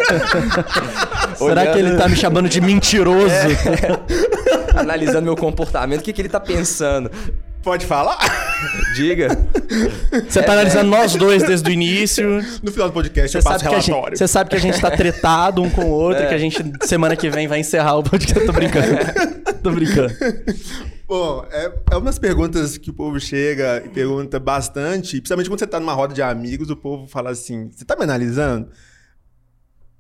será 1.37 1.67
que 1.73 1.79
ele 1.79 1.97
tá 1.97 2.09
me 2.09 2.17
chamando 2.17 2.49
de 2.49 2.61
mentiroso? 2.61 3.35
É. 3.35 4.79
Analisando 4.79 5.23
meu 5.23 5.37
comportamento, 5.37 6.01
o 6.01 6.05
que, 6.05 6.13
que 6.13 6.21
ele 6.21 6.29
tá 6.29 6.41
pensando? 6.41 7.11
Pode 7.63 7.87
falar? 7.87 8.19
Diga. 8.95 9.29
Você 10.29 10.43
tá 10.43 10.53
é, 10.53 10.55
analisando 10.55 10.95
é. 10.95 10.99
nós 10.99 11.15
dois 11.15 11.43
desde 11.43 11.69
o 11.69 11.73
início. 11.73 12.43
No 12.63 12.73
final 12.73 12.89
do 12.89 12.95
podcast 12.95 13.31
você 13.31 13.39
eu 13.39 13.43
passo 13.43 13.65
relatório. 13.65 14.17
Você 14.17 14.29
sabe 14.29 14.51
que 14.51 14.57
a 14.57 14.61
gente 14.61 14.81
tá 14.81 14.91
tretado 14.91 15.63
um 15.63 15.69
com 15.69 15.83
o 15.83 15.91
outro, 15.91 16.23
é. 16.23 16.27
que 16.27 16.35
a 16.35 16.39
gente, 16.39 16.63
semana 16.83 17.17
que 17.17 17.29
vem, 17.29 17.47
vai 17.47 17.61
encerrar 17.61 17.97
o 17.97 18.03
podcast. 18.03 18.47
Tô 18.47 18.53
brincando. 18.53 18.87
Tô 19.63 19.71
brincando. 19.71 20.15
Bom, 21.09 21.43
é, 21.51 21.73
é 21.91 21.97
umas 21.97 22.19
perguntas 22.19 22.77
que 22.77 22.91
o 22.91 22.93
povo 22.93 23.19
chega 23.19 23.83
e 23.83 23.89
pergunta 23.89 24.39
bastante, 24.39 25.17
principalmente 25.17 25.49
quando 25.49 25.59
você 25.59 25.67
tá 25.67 25.81
numa 25.81 25.95
roda 25.95 26.13
de 26.13 26.21
amigos, 26.21 26.69
o 26.69 26.77
povo 26.77 27.07
fala 27.07 27.31
assim: 27.31 27.71
você 27.71 27.83
tá 27.83 27.97
me 27.97 28.05
analisando? 28.05 28.69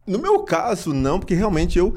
No 0.06 0.18
meu 0.18 0.42
caso, 0.42 0.92
não, 0.92 1.18
porque 1.18 1.32
realmente 1.32 1.78
eu 1.78 1.94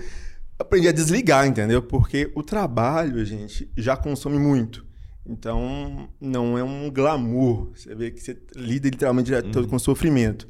aprendi 0.57 0.87
a 0.87 0.93
desligar, 0.93 1.45
entendeu? 1.45 1.81
Porque 1.81 2.31
o 2.35 2.41
trabalho, 2.41 3.25
gente, 3.25 3.69
já 3.75 3.97
consome 3.97 4.39
muito. 4.39 4.85
Então, 5.25 6.07
não 6.19 6.57
é 6.57 6.63
um 6.63 6.89
glamour. 6.89 7.69
Você 7.75 7.93
vê 7.93 8.11
que 8.11 8.21
você 8.21 8.37
lida 8.55 8.87
literalmente 8.87 9.33
uhum. 9.33 9.51
todo 9.51 9.67
com 9.67 9.77
sofrimento. 9.77 10.47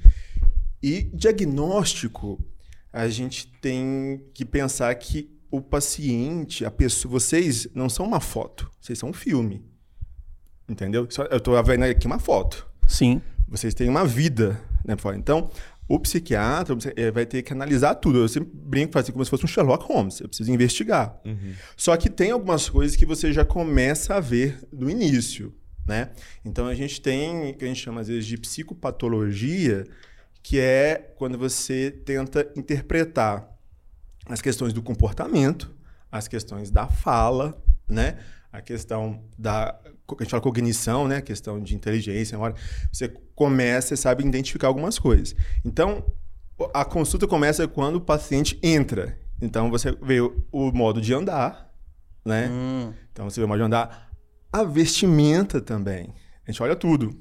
E 0.84 1.10
diagnóstico, 1.13 2.39
a 2.93 3.08
gente 3.08 3.52
tem 3.60 4.24
que 4.36 4.45
pensar 4.45 4.93
que 4.93 5.31
o 5.51 5.61
paciente, 5.61 6.63
a 6.63 6.71
pessoa, 6.71 7.11
vocês 7.11 7.67
não 7.75 7.89
são 7.89 8.05
uma 8.05 8.21
foto, 8.21 8.71
vocês 8.79 8.97
são 8.97 9.09
um 9.09 9.13
filme. 9.13 9.63
Entendeu? 10.67 11.07
Eu 11.29 11.37
estou 11.37 11.61
vendo 11.63 11.83
aqui 11.83 12.07
uma 12.07 12.19
foto. 12.19 12.65
Sim. 12.87 13.21
Vocês 13.47 13.73
têm 13.73 13.89
uma 13.89 14.05
vida, 14.05 14.59
né, 14.85 14.95
Então, 15.17 15.51
o 15.87 15.99
psiquiatra 15.99 16.73
vai 17.13 17.25
ter 17.25 17.41
que 17.41 17.51
analisar 17.51 17.95
tudo. 17.95 18.19
Eu 18.19 18.29
sempre 18.29 18.49
brinco 18.53 18.97
assim, 18.97 19.11
como 19.11 19.25
se 19.25 19.29
fosse 19.29 19.43
um 19.43 19.47
Sherlock 19.47 19.85
Holmes. 19.85 20.21
Eu 20.21 20.29
preciso 20.29 20.49
investigar. 20.49 21.19
Uhum. 21.25 21.53
Só 21.75 21.97
que 21.97 22.09
tem 22.09 22.31
algumas 22.31 22.69
coisas 22.69 22.95
que 22.95 23.05
você 23.05 23.33
já 23.33 23.43
começa 23.43 24.15
a 24.15 24.21
ver 24.21 24.57
no 24.71 24.89
início, 24.89 25.53
né? 25.85 26.11
Então 26.45 26.67
a 26.67 26.73
gente 26.73 27.01
tem 27.01 27.51
o 27.51 27.53
que 27.53 27.65
a 27.65 27.67
gente 27.67 27.81
chama 27.81 27.99
às 27.99 28.07
vezes 28.07 28.25
de 28.25 28.37
psicopatologia, 28.37 29.85
que 30.41 30.57
é 30.57 31.13
quando 31.17 31.37
você 31.37 31.91
tenta 31.91 32.49
interpretar 32.55 33.50
as 34.25 34.41
questões 34.41 34.73
do 34.73 34.81
comportamento, 34.81 35.73
as 36.12 36.27
questões 36.27 36.69
da 36.69 36.88
fala, 36.88 37.62
né? 37.88 38.17
A 38.51 38.62
questão 38.62 39.23
da 39.38 39.79
a 40.19 40.23
gente 40.23 40.31
fala 40.31 40.43
cognição, 40.43 41.07
né? 41.07 41.17
A 41.17 41.21
questão 41.21 41.62
de 41.62 41.73
inteligência, 41.73 42.38
hora 42.38 42.53
você 42.91 43.07
começa, 43.34 43.95
sabe 43.95 44.25
identificar 44.25 44.67
algumas 44.67 44.99
coisas. 44.99 45.34
Então, 45.63 46.03
a 46.73 46.84
consulta 46.84 47.27
começa 47.27 47.67
quando 47.67 47.95
o 47.95 48.01
paciente 48.01 48.60
entra. 48.62 49.17
Então 49.41 49.71
você 49.71 49.91
vê 50.01 50.21
o 50.21 50.71
modo 50.71 51.01
de 51.01 51.13
andar, 51.13 51.73
né? 52.23 52.47
Hum. 52.49 52.93
Então 53.12 53.29
você 53.29 53.39
vê 53.39 53.45
o 53.45 53.47
modo 53.47 53.57
de 53.57 53.65
andar, 53.65 54.12
a 54.51 54.63
vestimenta 54.63 55.60
também. 55.60 56.13
A 56.45 56.51
gente 56.51 56.62
olha 56.62 56.75
tudo. 56.75 57.17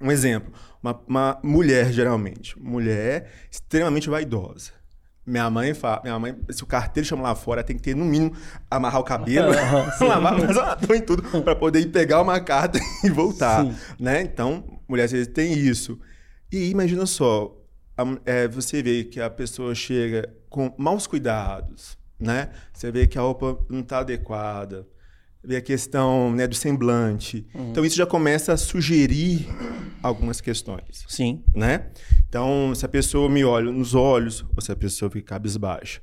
Um 0.00 0.10
exemplo, 0.10 0.52
uma, 0.82 1.00
uma 1.06 1.40
mulher 1.42 1.92
geralmente, 1.92 2.58
mulher 2.58 3.30
extremamente 3.50 4.08
vaidosa. 4.08 4.72
Minha 5.24 5.48
mãe 5.48 5.72
fala, 5.72 6.00
minha 6.02 6.18
mãe, 6.18 6.36
se 6.50 6.64
o 6.64 6.66
carteiro 6.66 7.08
chama 7.08 7.22
lá 7.22 7.34
fora, 7.34 7.62
tem 7.62 7.76
que 7.76 7.82
ter 7.82 7.94
no 7.94 8.04
mínimo 8.04 8.34
amarrar 8.68 9.00
o 9.00 9.04
cabelo, 9.04 9.52
lavar, 10.00 10.40
fazer 10.40 10.58
uma 10.58 10.74
dor 10.74 10.96
em 10.96 11.00
tudo 11.00 11.42
para 11.42 11.54
poder 11.54 11.80
ir 11.80 11.92
pegar 11.92 12.20
uma 12.20 12.40
carta 12.40 12.78
e 13.04 13.10
voltar, 13.10 13.64
Sim. 13.64 13.74
né? 14.00 14.22
Então, 14.22 14.80
mulher 14.88 15.04
às 15.04 15.12
vezes 15.12 15.28
tem 15.28 15.52
isso. 15.52 15.98
E 16.50 16.70
imagina 16.70 17.06
só, 17.06 17.56
a, 17.96 18.04
é, 18.24 18.48
você 18.48 18.82
vê 18.82 19.04
que 19.04 19.20
a 19.20 19.30
pessoa 19.30 19.74
chega 19.74 20.28
com 20.50 20.74
maus 20.76 21.06
cuidados, 21.06 21.96
né? 22.18 22.50
Você 22.72 22.90
vê 22.90 23.06
que 23.06 23.16
a 23.16 23.22
roupa 23.22 23.58
não 23.70 23.80
está 23.80 23.98
adequada, 23.98 24.86
ver 25.44 25.56
a 25.56 25.60
questão 25.60 26.32
né, 26.32 26.46
do 26.46 26.54
semblante. 26.54 27.46
Uhum. 27.54 27.70
Então, 27.70 27.84
isso 27.84 27.96
já 27.96 28.06
começa 28.06 28.52
a 28.52 28.56
sugerir 28.56 29.48
algumas 30.02 30.40
questões. 30.40 31.04
Sim. 31.08 31.42
Né? 31.54 31.86
Então, 32.28 32.72
se 32.74 32.84
a 32.84 32.88
pessoa 32.88 33.28
me 33.28 33.44
olha 33.44 33.70
nos 33.70 33.94
olhos 33.94 34.44
ou 34.54 34.62
se 34.62 34.70
a 34.70 34.76
pessoa 34.76 35.10
fica 35.10 35.34
cabisbaixa. 35.34 36.00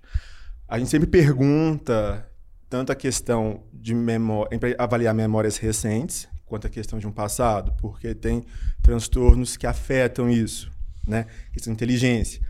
A 0.67 0.77
gente 0.77 0.89
sempre 0.89 1.07
pergunta 1.07 2.29
tanto 2.69 2.91
a 2.91 2.95
questão 2.95 3.63
de 3.73 3.95
memória, 3.95 4.59
avaliar 4.77 5.13
memórias 5.13 5.57
recentes, 5.57 6.27
quanto 6.45 6.67
a 6.67 6.69
questão 6.69 6.99
de 6.99 7.07
um 7.07 7.11
passado, 7.11 7.73
porque 7.79 8.13
tem 8.13 8.43
transtornos 8.81 9.57
que 9.57 9.65
afetam 9.65 10.29
isso, 10.29 10.71
né? 11.07 11.25
Questão 11.51 11.71
de 11.71 11.77
inteligência. 11.77 12.41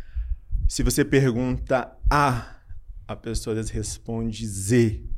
Se 0.68 0.84
você 0.84 1.06
pergunta 1.06 1.92
A, 2.10 2.56
a 3.08 3.16
pessoa 3.16 3.56
responde 3.72 4.46
Z 4.46 5.09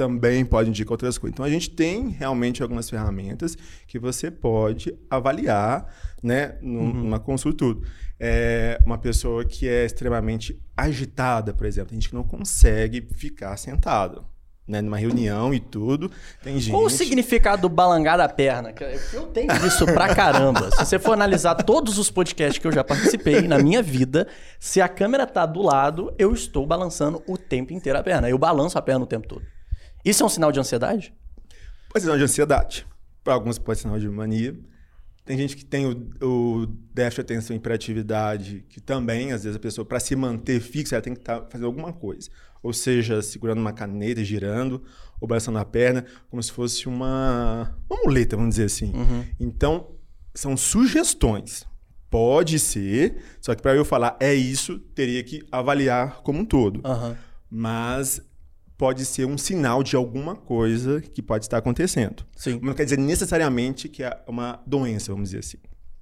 também 0.00 0.46
pode 0.46 0.70
indicar 0.70 0.92
outras 0.92 1.18
coisas. 1.18 1.34
Então 1.34 1.44
a 1.44 1.50
gente 1.50 1.68
tem 1.68 2.08
realmente 2.08 2.62
algumas 2.62 2.88
ferramentas 2.88 3.54
que 3.86 3.98
você 3.98 4.30
pode 4.30 4.96
avaliar, 5.10 5.86
né, 6.22 6.56
uhum. 6.62 6.90
numa 6.94 7.18
uhum. 7.18 7.22
consulta 7.22 7.58
tudo. 7.58 7.86
É 8.18 8.80
uma 8.86 8.96
pessoa 8.96 9.44
que 9.44 9.68
é 9.68 9.84
extremamente 9.84 10.58
agitada, 10.74 11.52
por 11.52 11.66
exemplo, 11.66 11.90
a 11.90 11.94
gente 11.94 12.14
não 12.14 12.22
consegue 12.22 13.06
ficar 13.14 13.54
sentado. 13.58 14.24
Né, 14.66 14.80
numa 14.80 14.96
reunião 14.96 15.52
e 15.52 15.58
tudo, 15.58 16.08
tem 16.44 16.60
gente... 16.60 16.70
Qual 16.70 16.84
o 16.84 16.88
significado 16.88 17.62
do 17.62 17.68
balangar 17.68 18.16
da 18.16 18.28
perna? 18.28 18.72
Eu 19.12 19.26
tenho 19.26 19.50
isso 19.66 19.84
pra 19.84 20.14
caramba. 20.14 20.70
Se 20.70 20.86
você 20.86 20.96
for 20.96 21.12
analisar 21.12 21.56
todos 21.56 21.98
os 21.98 22.08
podcasts 22.08 22.58
que 22.58 22.68
eu 22.68 22.70
já 22.70 22.84
participei 22.84 23.42
na 23.48 23.58
minha 23.58 23.82
vida, 23.82 24.28
se 24.60 24.80
a 24.80 24.88
câmera 24.88 25.26
tá 25.26 25.44
do 25.44 25.60
lado, 25.60 26.14
eu 26.16 26.32
estou 26.32 26.64
balançando 26.64 27.20
o 27.26 27.36
tempo 27.36 27.72
inteiro 27.72 27.98
a 27.98 28.02
perna. 28.02 28.30
Eu 28.30 28.38
balanço 28.38 28.78
a 28.78 28.82
perna 28.82 29.02
o 29.02 29.08
tempo 29.08 29.26
todo. 29.26 29.42
Isso 30.04 30.22
é 30.22 30.26
um 30.26 30.28
sinal 30.28 30.52
de 30.52 30.60
ansiedade? 30.60 31.14
Pode 31.88 32.00
ser 32.00 32.06
sinal 32.06 32.18
de 32.18 32.24
ansiedade. 32.24 32.86
Para 33.22 33.34
alguns 33.34 33.58
pode 33.58 33.78
ser 33.78 33.82
sinal 33.82 33.98
de 33.98 34.08
mania. 34.08 34.58
Tem 35.24 35.36
gente 35.36 35.56
que 35.56 35.64
tem 35.64 35.86
o, 35.86 36.26
o 36.26 36.66
déficit 36.92 37.16
de 37.16 37.32
atenção 37.34 37.54
e 37.54 37.58
hiperatividade, 37.58 38.64
que 38.68 38.80
também, 38.80 39.32
às 39.32 39.44
vezes, 39.44 39.56
a 39.56 39.60
pessoa, 39.60 39.84
para 39.84 40.00
se 40.00 40.16
manter 40.16 40.60
fixa, 40.60 40.96
ela 40.96 41.02
tem 41.02 41.14
que 41.14 41.20
estar 41.20 41.40
tá, 41.40 41.46
fazendo 41.48 41.66
alguma 41.66 41.92
coisa. 41.92 42.28
Ou 42.62 42.72
seja, 42.72 43.22
segurando 43.22 43.60
uma 43.60 43.72
caneta 43.72 44.24
girando, 44.24 44.82
ou 45.20 45.28
balançando 45.28 45.58
a 45.58 45.64
perna, 45.64 46.04
como 46.28 46.42
se 46.42 46.50
fosse 46.50 46.88
uma, 46.88 47.76
uma 47.88 48.02
muleta, 48.02 48.36
vamos 48.36 48.56
dizer 48.56 48.64
assim. 48.64 48.92
Uhum. 48.92 49.24
Então, 49.38 49.94
são 50.34 50.56
sugestões. 50.56 51.64
Pode 52.08 52.58
ser, 52.58 53.22
só 53.40 53.54
que 53.54 53.62
para 53.62 53.76
eu 53.76 53.84
falar 53.84 54.16
é 54.18 54.34
isso, 54.34 54.80
teria 54.96 55.22
que 55.22 55.46
avaliar 55.52 56.22
como 56.22 56.40
um 56.40 56.44
todo. 56.44 56.80
Uhum. 56.84 57.14
Mas 57.48 58.20
pode 58.80 59.04
ser 59.04 59.26
um 59.26 59.36
sinal 59.36 59.82
de 59.82 59.94
alguma 59.94 60.34
coisa 60.34 61.02
que 61.02 61.20
pode 61.20 61.44
estar 61.44 61.58
acontecendo. 61.58 62.24
Sim. 62.34 62.58
Não 62.62 62.72
quer 62.72 62.84
dizer 62.84 62.98
necessariamente 62.98 63.90
que 63.90 64.02
é 64.02 64.18
uma 64.26 64.58
doença, 64.66 65.12
vamos 65.12 65.28
dizer 65.28 65.40
assim. 65.40 65.58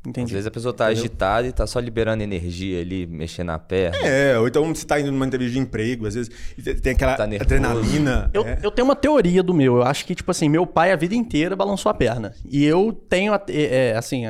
Entendi. 0.06 0.26
Às 0.26 0.30
vezes 0.30 0.46
a 0.46 0.50
pessoa 0.52 0.70
está 0.70 0.86
agitada 0.86 1.44
e 1.48 1.50
está 1.50 1.66
só 1.66 1.80
liberando 1.80 2.22
energia 2.22 2.80
ali, 2.80 3.04
mexendo 3.04 3.48
na 3.48 3.58
perna. 3.58 3.98
É, 4.06 4.38
ou 4.38 4.46
então 4.46 4.64
você 4.72 4.84
está 4.84 5.00
indo 5.00 5.10
numa 5.10 5.26
entrevista 5.26 5.54
de 5.54 5.58
emprego, 5.58 6.06
às 6.06 6.14
vezes 6.14 6.30
tem 6.80 6.92
aquela 6.92 7.16
tá 7.16 7.24
adrenalina. 7.24 8.30
Eu, 8.32 8.46
é. 8.46 8.60
eu 8.62 8.70
tenho 8.70 8.86
uma 8.86 8.94
teoria 8.94 9.42
do 9.42 9.52
meu. 9.52 9.78
Eu 9.78 9.82
acho 9.82 10.06
que, 10.06 10.14
tipo 10.14 10.30
assim, 10.30 10.48
meu 10.48 10.64
pai 10.64 10.92
a 10.92 10.96
vida 10.96 11.16
inteira 11.16 11.56
balançou 11.56 11.90
a 11.90 11.94
perna. 11.94 12.32
E 12.48 12.64
eu 12.64 12.92
tenho, 12.92 13.32
é, 13.48 13.96
assim, 13.96 14.22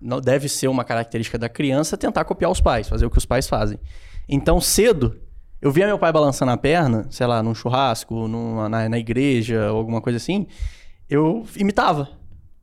não 0.00 0.18
deve 0.18 0.48
ser 0.48 0.68
uma 0.68 0.82
característica 0.82 1.36
da 1.36 1.50
criança 1.50 1.94
tentar 1.98 2.24
copiar 2.24 2.50
os 2.50 2.60
pais, 2.62 2.88
fazer 2.88 3.04
o 3.04 3.10
que 3.10 3.18
os 3.18 3.26
pais 3.26 3.46
fazem. 3.46 3.78
Então, 4.26 4.62
cedo, 4.62 5.20
eu 5.62 5.70
via 5.70 5.86
meu 5.86 5.96
pai 5.96 6.12
balançando 6.12 6.50
a 6.50 6.56
perna, 6.56 7.06
sei 7.08 7.24
lá, 7.24 7.40
num 7.40 7.54
churrasco, 7.54 8.26
numa, 8.26 8.68
na, 8.68 8.88
na 8.88 8.98
igreja, 8.98 9.70
ou 9.70 9.78
alguma 9.78 10.00
coisa 10.00 10.16
assim, 10.16 10.44
eu 11.08 11.46
imitava. 11.56 12.10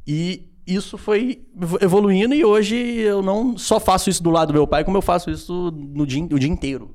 E 0.05 0.49
isso 0.67 0.97
foi 0.97 1.47
evoluindo 1.79 2.35
e 2.35 2.43
hoje 2.43 2.75
eu 2.75 3.21
não 3.21 3.57
só 3.57 3.79
faço 3.79 4.09
isso 4.09 4.21
do 4.21 4.29
lado 4.29 4.49
do 4.49 4.53
meu 4.53 4.67
pai, 4.67 4.83
como 4.83 4.97
eu 4.97 5.01
faço 5.01 5.31
isso 5.31 5.71
no 5.71 6.05
dia, 6.05 6.21
o 6.23 6.37
dia 6.37 6.49
inteiro. 6.49 6.93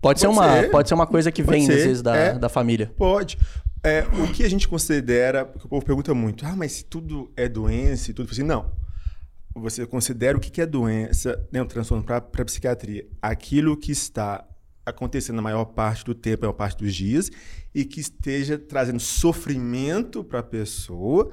pode 0.00 0.20
ser, 0.20 0.26
uma, 0.28 0.62
ser. 0.62 0.70
pode 0.70 0.88
ser 0.88 0.94
uma 0.94 1.06
coisa 1.06 1.30
que 1.30 1.44
pode 1.44 1.58
vem, 1.58 1.66
ser. 1.66 1.74
às 1.74 1.84
vezes, 1.84 2.02
da, 2.02 2.16
é, 2.16 2.38
da 2.38 2.48
família. 2.48 2.90
Pode. 2.96 3.38
É, 3.84 4.06
o 4.24 4.32
que 4.32 4.44
a 4.44 4.48
gente 4.48 4.66
considera, 4.66 5.44
porque 5.44 5.66
o 5.66 5.68
povo 5.68 5.84
pergunta 5.84 6.14
muito, 6.14 6.46
ah, 6.46 6.56
mas 6.56 6.72
se 6.72 6.84
tudo 6.84 7.30
é 7.36 7.48
doença 7.48 8.10
e 8.10 8.14
tudo 8.14 8.30
assim, 8.30 8.42
não. 8.42 8.72
Você 9.54 9.86
considera 9.86 10.38
o 10.38 10.40
que 10.40 10.60
é 10.60 10.64
doença, 10.64 11.38
né, 11.52 11.60
um 11.60 11.66
transtorno 11.66 12.02
para 12.02 12.16
a 12.16 12.44
psiquiatria? 12.44 13.06
Aquilo 13.20 13.76
que 13.76 13.92
está 13.92 14.44
acontecendo 14.84 15.36
na 15.36 15.42
maior 15.42 15.64
parte 15.66 16.04
do 16.04 16.14
tempo, 16.14 16.42
na 16.42 16.48
maior 16.48 16.56
parte 16.56 16.78
dos 16.78 16.94
dias, 16.94 17.30
e 17.74 17.84
que 17.84 18.00
esteja 18.00 18.58
trazendo 18.58 19.00
sofrimento 19.00 20.24
para 20.24 20.40
a 20.40 20.42
pessoa 20.42 21.30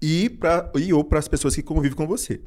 e, 0.00 0.28
pra, 0.30 0.70
e 0.74 0.92
ou 0.92 1.04
para 1.04 1.18
as 1.18 1.28
pessoas 1.28 1.54
que 1.54 1.62
convivem 1.62 1.96
com 1.96 2.06
você. 2.06 2.42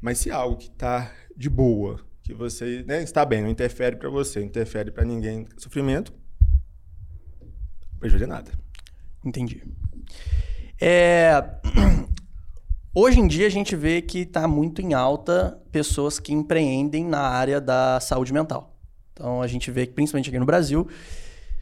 Mas 0.00 0.18
se 0.18 0.30
algo 0.30 0.56
que 0.56 0.68
está 0.68 1.12
de 1.36 1.48
boa, 1.48 2.00
que 2.22 2.32
você 2.32 2.84
né, 2.86 3.02
está 3.02 3.24
bem, 3.24 3.42
não 3.42 3.48
interfere 3.48 3.96
para 3.96 4.08
você, 4.08 4.38
não 4.38 4.46
interfere 4.46 4.90
para 4.90 5.04
ninguém, 5.04 5.48
sofrimento, 5.56 6.12
não 7.92 7.98
prejudica 7.98 8.26
nada. 8.26 8.52
Entendi. 9.24 9.62
É... 10.80 11.32
Hoje 12.92 13.20
em 13.20 13.28
dia 13.28 13.46
a 13.46 13.50
gente 13.50 13.76
vê 13.76 14.02
que 14.02 14.20
está 14.20 14.48
muito 14.48 14.82
em 14.82 14.94
alta 14.94 15.60
pessoas 15.70 16.18
que 16.18 16.32
empreendem 16.32 17.04
na 17.04 17.20
área 17.20 17.60
da 17.60 18.00
saúde 18.00 18.32
mental. 18.32 18.69
Então 19.20 19.42
a 19.42 19.46
gente 19.46 19.70
vê 19.70 19.86
que, 19.86 19.92
principalmente 19.92 20.30
aqui 20.30 20.38
no 20.38 20.46
Brasil, 20.46 20.88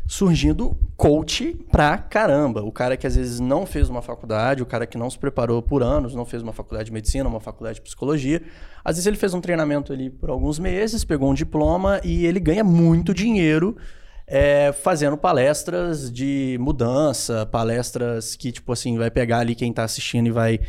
surgindo 0.07 0.79
coach 0.97 1.55
pra 1.73 1.99
caramba. 1.99 2.63
O 2.63 2.71
cara 2.71 2.97
que 2.97 3.05
às 3.05 3.17
vezes 3.17 3.41
não 3.41 3.67
fez 3.67 3.91
uma 3.91 4.01
faculdade, 4.01 4.63
o 4.63 4.67
cara 4.67 4.87
que 4.87 4.97
não 4.97 5.11
se 5.11 5.19
preparou 5.19 5.61
por 5.61 5.83
anos, 5.83 6.15
não 6.15 6.25
fez 6.25 6.41
uma 6.41 6.53
faculdade 6.53 6.87
de 6.87 6.93
medicina, 6.93 7.29
uma 7.29 7.41
faculdade 7.41 7.75
de 7.75 7.83
psicologia. 7.83 8.41
Às 8.85 8.95
vezes 8.97 9.07
ele 9.09 9.17
fez 9.17 9.35
um 9.35 9.41
treinamento 9.41 9.93
ali 9.93 10.09
por 10.09 10.31
alguns 10.31 10.59
meses, 10.59 11.05
pegou 11.05 11.29
um 11.29 11.35
diploma 11.35 12.01
e 12.05 12.25
ele 12.25 12.39
ganha 12.39 12.63
muito 12.63 13.13
dinheiro 13.13 13.77
é, 14.25 14.73
fazendo 14.73 15.17
palestras 15.17 16.13
de 16.13 16.57
mudança, 16.61 17.45
palestras 17.47 18.37
que, 18.37 18.53
tipo 18.53 18.73
assim, 18.73 18.97
vai 18.97 19.11
pegar 19.11 19.39
ali 19.39 19.55
quem 19.55 19.73
tá 19.73 19.85
assistindo 19.85 20.27
e 20.27 20.31
vai, 20.31 20.61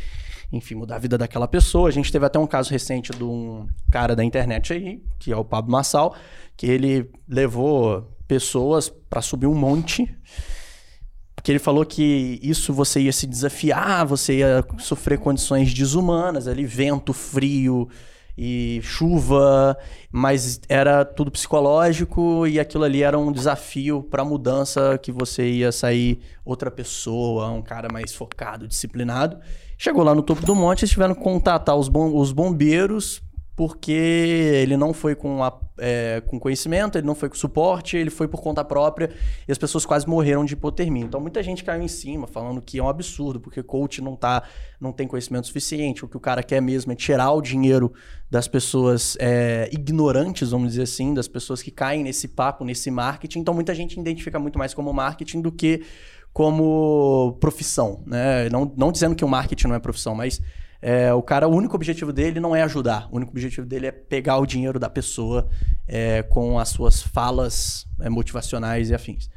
enfim, 0.50 0.74
mudar 0.74 0.96
a 0.96 0.98
vida 0.98 1.16
daquela 1.16 1.46
pessoa. 1.46 1.88
A 1.88 1.92
gente 1.92 2.10
teve 2.10 2.26
até 2.26 2.38
um 2.38 2.46
caso 2.46 2.70
recente 2.70 3.12
de 3.12 3.22
um 3.22 3.66
cara 3.90 4.16
da 4.16 4.24
internet 4.24 4.72
aí, 4.72 5.02
que 5.18 5.30
é 5.30 5.36
o 5.36 5.44
Pablo 5.44 5.72
Massal, 5.72 6.14
que 6.60 6.66
ele 6.66 7.10
levou 7.26 8.14
pessoas 8.28 8.90
para 9.08 9.22
subir 9.22 9.46
um 9.46 9.54
monte. 9.54 10.14
Porque 11.34 11.50
ele 11.50 11.58
falou 11.58 11.86
que 11.86 12.38
isso 12.42 12.70
você 12.74 13.00
ia 13.00 13.14
se 13.14 13.26
desafiar, 13.26 14.04
você 14.04 14.40
ia 14.40 14.62
sofrer 14.76 15.18
condições 15.18 15.72
desumanas, 15.72 16.46
ali, 16.46 16.66
vento, 16.66 17.14
frio, 17.14 17.88
e 18.36 18.80
chuva, 18.82 19.74
mas 20.12 20.60
era 20.68 21.02
tudo 21.02 21.30
psicológico 21.30 22.46
e 22.46 22.60
aquilo 22.60 22.84
ali 22.84 23.02
era 23.02 23.18
um 23.18 23.32
desafio 23.32 24.02
para 24.02 24.22
mudança 24.22 24.98
que 24.98 25.10
você 25.10 25.48
ia 25.50 25.72
sair 25.72 26.20
outra 26.44 26.70
pessoa, 26.70 27.50
um 27.50 27.62
cara 27.62 27.88
mais 27.90 28.14
focado, 28.14 28.68
disciplinado. 28.68 29.38
Chegou 29.78 30.04
lá 30.04 30.14
no 30.14 30.22
topo 30.22 30.44
do 30.44 30.54
monte, 30.54 30.82
eles 30.82 30.90
tiveram 30.90 31.14
que 31.14 31.22
contatar 31.22 31.74
os, 31.74 31.88
bom, 31.88 32.14
os 32.14 32.32
bombeiros 32.32 33.22
porque 33.60 33.92
ele 33.92 34.74
não 34.74 34.94
foi 34.94 35.14
com, 35.14 35.44
a, 35.44 35.60
é, 35.76 36.22
com 36.26 36.40
conhecimento, 36.40 36.96
ele 36.96 37.06
não 37.06 37.14
foi 37.14 37.28
com 37.28 37.34
suporte, 37.34 37.94
ele 37.94 38.08
foi 38.08 38.26
por 38.26 38.40
conta 38.40 38.64
própria 38.64 39.10
e 39.46 39.52
as 39.52 39.58
pessoas 39.58 39.84
quase 39.84 40.08
morreram 40.08 40.46
de 40.46 40.54
hipotermia. 40.54 41.04
Então 41.04 41.20
muita 41.20 41.42
gente 41.42 41.62
caiu 41.62 41.82
em 41.82 41.88
cima 41.88 42.26
falando 42.26 42.62
que 42.62 42.78
é 42.78 42.82
um 42.82 42.88
absurdo, 42.88 43.38
porque 43.38 43.62
coach 43.62 44.00
não 44.00 44.16
tá, 44.16 44.44
não 44.80 44.92
tem 44.92 45.06
conhecimento 45.06 45.46
suficiente, 45.46 46.02
o 46.02 46.08
que 46.08 46.16
o 46.16 46.20
cara 46.20 46.42
quer 46.42 46.62
mesmo 46.62 46.90
é 46.92 46.94
tirar 46.94 47.32
o 47.32 47.42
dinheiro 47.42 47.92
das 48.30 48.48
pessoas 48.48 49.14
é, 49.20 49.68
ignorantes, 49.70 50.52
vamos 50.52 50.70
dizer 50.70 50.84
assim, 50.84 51.12
das 51.12 51.28
pessoas 51.28 51.60
que 51.60 51.70
caem 51.70 52.02
nesse 52.02 52.28
papo, 52.28 52.64
nesse 52.64 52.90
marketing. 52.90 53.40
Então 53.40 53.52
muita 53.52 53.74
gente 53.74 54.00
identifica 54.00 54.38
muito 54.38 54.58
mais 54.58 54.72
como 54.72 54.90
marketing 54.90 55.42
do 55.42 55.52
que 55.52 55.82
como 56.32 57.36
profissão, 57.38 58.02
né? 58.06 58.48
Não, 58.48 58.72
não 58.74 58.90
dizendo 58.90 59.14
que 59.14 59.24
o 59.24 59.28
marketing 59.28 59.66
não 59.66 59.74
é 59.74 59.78
profissão, 59.78 60.14
mas 60.14 60.40
é, 60.82 61.12
o 61.12 61.22
cara, 61.22 61.46
o 61.46 61.54
único 61.54 61.76
objetivo 61.76 62.12
dele 62.12 62.40
não 62.40 62.56
é 62.56 62.62
ajudar. 62.62 63.08
O 63.12 63.16
único 63.16 63.32
objetivo 63.32 63.66
dele 63.66 63.86
é 63.86 63.92
pegar 63.92 64.38
o 64.38 64.46
dinheiro 64.46 64.78
da 64.78 64.88
pessoa 64.88 65.48
é, 65.86 66.22
com 66.22 66.58
as 66.58 66.70
suas 66.70 67.02
falas 67.02 67.86
é, 68.00 68.08
motivacionais 68.08 68.90
e 68.90 68.94
afins. 68.94 69.28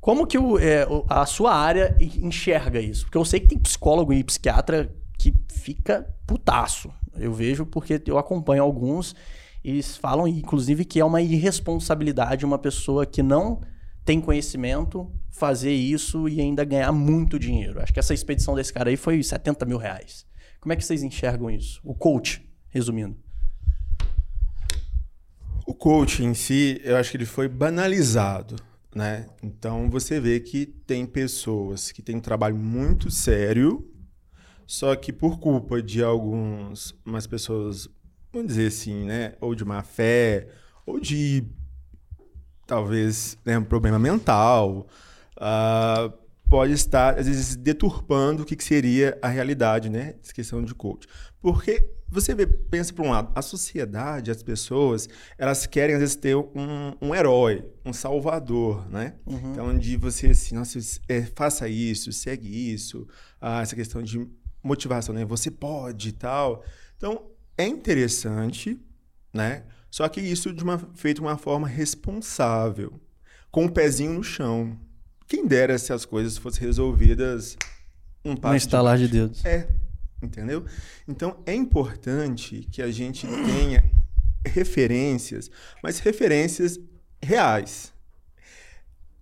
Como 0.00 0.26
que 0.26 0.36
o, 0.36 0.58
é, 0.58 0.86
a 1.08 1.24
sua 1.24 1.54
área 1.54 1.96
enxerga 2.00 2.80
isso? 2.80 3.04
Porque 3.04 3.16
eu 3.16 3.24
sei 3.24 3.40
que 3.40 3.48
tem 3.48 3.58
psicólogo 3.58 4.12
e 4.12 4.22
psiquiatra 4.24 4.92
que 5.16 5.32
fica 5.50 6.06
putaço. 6.26 6.90
Eu 7.16 7.32
vejo 7.32 7.64
porque 7.64 8.02
eu 8.06 8.18
acompanho 8.18 8.62
alguns 8.62 9.14
e 9.64 9.82
falam, 9.82 10.26
inclusive, 10.26 10.84
que 10.84 11.00
é 11.00 11.04
uma 11.04 11.22
irresponsabilidade 11.22 12.44
uma 12.44 12.58
pessoa 12.58 13.06
que 13.06 13.22
não 13.22 13.60
tem 14.04 14.20
conhecimento 14.20 15.10
fazer 15.30 15.72
isso 15.72 16.28
e 16.28 16.40
ainda 16.40 16.64
ganhar 16.64 16.92
muito 16.92 17.38
dinheiro. 17.38 17.80
Acho 17.80 17.92
que 17.92 17.98
essa 17.98 18.12
expedição 18.12 18.54
desse 18.54 18.72
cara 18.72 18.90
aí 18.90 18.96
foi 18.96 19.22
70 19.22 19.64
mil 19.64 19.78
reais. 19.78 20.26
Como 20.64 20.72
é 20.72 20.76
que 20.76 20.82
vocês 20.82 21.02
enxergam 21.02 21.50
isso? 21.50 21.78
O 21.84 21.94
coach, 21.94 22.42
resumindo. 22.70 23.14
O 25.66 25.74
coach 25.74 26.24
em 26.24 26.32
si, 26.32 26.80
eu 26.82 26.96
acho 26.96 27.10
que 27.10 27.18
ele 27.18 27.26
foi 27.26 27.48
banalizado, 27.48 28.56
né? 28.94 29.28
Então 29.42 29.90
você 29.90 30.18
vê 30.18 30.40
que 30.40 30.64
tem 30.64 31.04
pessoas 31.04 31.92
que 31.92 32.00
têm 32.00 32.16
um 32.16 32.20
trabalho 32.20 32.56
muito 32.56 33.10
sério, 33.10 33.86
só 34.66 34.96
que 34.96 35.12
por 35.12 35.38
culpa 35.38 35.82
de 35.82 36.02
alguns, 36.02 36.98
umas 37.04 37.26
pessoas, 37.26 37.86
vamos 38.32 38.48
dizer 38.48 38.68
assim, 38.68 39.04
né? 39.04 39.34
Ou 39.42 39.54
de 39.54 39.66
má 39.66 39.82
fé, 39.82 40.48
ou 40.86 40.98
de 40.98 41.44
talvez 42.66 43.36
né, 43.44 43.58
um 43.58 43.64
problema 43.64 43.98
mental, 43.98 44.86
uh, 45.36 46.23
pode 46.54 46.72
estar, 46.72 47.18
às 47.18 47.26
vezes, 47.26 47.56
deturpando 47.56 48.44
o 48.44 48.46
que, 48.46 48.54
que 48.54 48.62
seria 48.62 49.18
a 49.20 49.26
realidade, 49.26 49.90
né? 49.90 50.14
Essa 50.22 50.32
questão 50.32 50.62
de 50.62 50.72
coach. 50.72 51.08
Porque 51.40 51.90
você 52.08 52.32
vê, 52.32 52.46
pensa 52.46 52.92
por 52.92 53.04
um 53.04 53.10
lado, 53.10 53.32
a 53.34 53.42
sociedade, 53.42 54.30
as 54.30 54.40
pessoas, 54.40 55.08
elas 55.36 55.66
querem, 55.66 55.96
às 55.96 56.00
vezes, 56.00 56.14
ter 56.14 56.36
um, 56.36 56.94
um 57.02 57.12
herói, 57.12 57.68
um 57.84 57.92
salvador, 57.92 58.88
né? 58.88 59.14
Uhum. 59.26 59.50
Então, 59.50 59.66
onde 59.66 59.96
você, 59.96 60.28
assim, 60.28 60.54
nossa, 60.54 60.78
é, 61.08 61.22
faça 61.22 61.68
isso, 61.68 62.12
segue 62.12 62.72
isso, 62.72 63.04
ah, 63.40 63.60
essa 63.60 63.74
questão 63.74 64.00
de 64.00 64.24
motivação, 64.62 65.12
né? 65.12 65.24
Você 65.24 65.50
pode 65.50 66.10
e 66.10 66.12
tal. 66.12 66.62
Então, 66.96 67.32
é 67.58 67.66
interessante, 67.66 68.80
né? 69.32 69.64
Só 69.90 70.08
que 70.08 70.20
isso 70.20 70.52
de 70.52 70.62
uma, 70.62 70.78
feito 70.94 71.16
de 71.16 71.22
uma 71.22 71.36
forma 71.36 71.66
responsável, 71.66 73.00
com 73.50 73.64
o 73.64 73.72
pezinho 73.72 74.12
no 74.12 74.22
chão, 74.22 74.78
quem 75.34 75.46
dera 75.46 75.76
se 75.78 75.92
as 75.92 76.04
coisas 76.04 76.38
fossem 76.38 76.64
resolvidas 76.64 77.56
um 78.24 78.36
passo. 78.36 78.54
Um 78.54 78.56
estalar 78.56 78.96
de, 78.96 79.08
de 79.08 79.20
dedos. 79.20 79.44
É. 79.44 79.68
Entendeu? 80.22 80.64
Então 81.06 81.36
é 81.44 81.52
importante 81.52 82.66
que 82.70 82.80
a 82.80 82.90
gente 82.90 83.26
tenha 83.26 83.84
referências, 84.46 85.50
mas 85.82 85.98
referências 85.98 86.78
reais. 87.20 87.92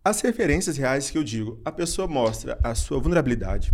As 0.05 0.21
referências 0.21 0.77
reais 0.77 1.11
que 1.11 1.17
eu 1.17 1.25
digo, 1.25 1.61
a 1.65 1.73
pessoa 1.73 2.07
mostra 2.07 2.59
a 2.63 2.75
sua 2.75 2.99
vulnerabilidade. 3.01 3.73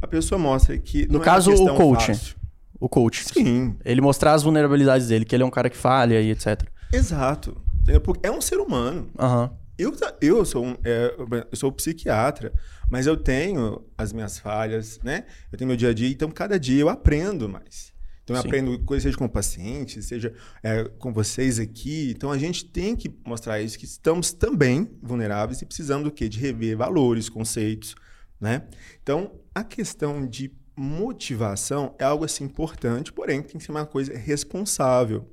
A 0.00 0.06
pessoa 0.06 0.38
mostra 0.38 0.76
que. 0.78 1.06
No 1.06 1.20
caso, 1.20 1.52
é 1.52 1.54
o 1.54 1.76
coach. 1.76 2.06
Fácil. 2.06 2.36
O 2.80 2.88
coach. 2.88 3.24
Sim. 3.26 3.76
Ele 3.84 4.00
mostrar 4.00 4.32
as 4.32 4.42
vulnerabilidades 4.42 5.08
dele, 5.08 5.24
que 5.26 5.36
ele 5.36 5.42
é 5.42 5.46
um 5.46 5.50
cara 5.50 5.68
que 5.68 5.76
falha 5.76 6.20
e 6.20 6.30
etc. 6.30 6.62
Exato. 6.90 7.60
Porque 8.02 8.26
é 8.26 8.30
um 8.30 8.40
ser 8.40 8.58
humano. 8.58 9.10
Uhum. 9.18 9.50
Eu, 9.80 9.96
eu, 10.20 10.44
sou 10.44 10.66
um, 10.66 10.76
é, 10.84 11.14
eu 11.50 11.56
sou 11.56 11.72
psiquiatra, 11.72 12.52
mas 12.90 13.06
eu 13.06 13.16
tenho 13.16 13.82
as 13.96 14.12
minhas 14.12 14.38
falhas, 14.38 15.00
né? 15.02 15.24
Eu 15.50 15.56
tenho 15.56 15.68
meu 15.68 15.76
dia 15.76 15.88
a 15.88 15.94
dia, 15.94 16.10
então 16.10 16.30
cada 16.30 16.58
dia 16.58 16.82
eu 16.82 16.88
aprendo 16.90 17.48
mais. 17.48 17.90
Então 18.22 18.36
eu 18.36 18.42
Sim. 18.42 18.48
aprendo 18.48 18.78
coisas, 18.84 19.04
seja 19.04 19.16
com 19.16 19.26
pacientes, 19.26 20.04
seja 20.04 20.34
é, 20.62 20.84
com 20.84 21.12
vocês 21.12 21.58
aqui. 21.58 22.12
Então 22.14 22.30
a 22.30 22.36
gente 22.36 22.66
tem 22.66 22.94
que 22.94 23.10
mostrar 23.24 23.60
isso, 23.62 23.78
que 23.78 23.86
estamos 23.86 24.32
também 24.32 24.90
vulneráveis 25.02 25.62
e 25.62 25.66
precisamos 25.66 26.04
do 26.04 26.12
quê? 26.12 26.28
De 26.28 26.38
rever 26.38 26.76
valores, 26.76 27.30
conceitos, 27.30 27.94
né? 28.38 28.68
Então 29.02 29.40
a 29.54 29.64
questão 29.64 30.26
de 30.26 30.52
motivação 30.76 31.94
é 31.98 32.04
algo 32.04 32.24
assim 32.24 32.44
importante, 32.44 33.12
porém 33.12 33.42
tem 33.42 33.58
que 33.58 33.64
ser 33.64 33.70
uma 33.72 33.86
coisa 33.86 34.16
responsável. 34.16 35.26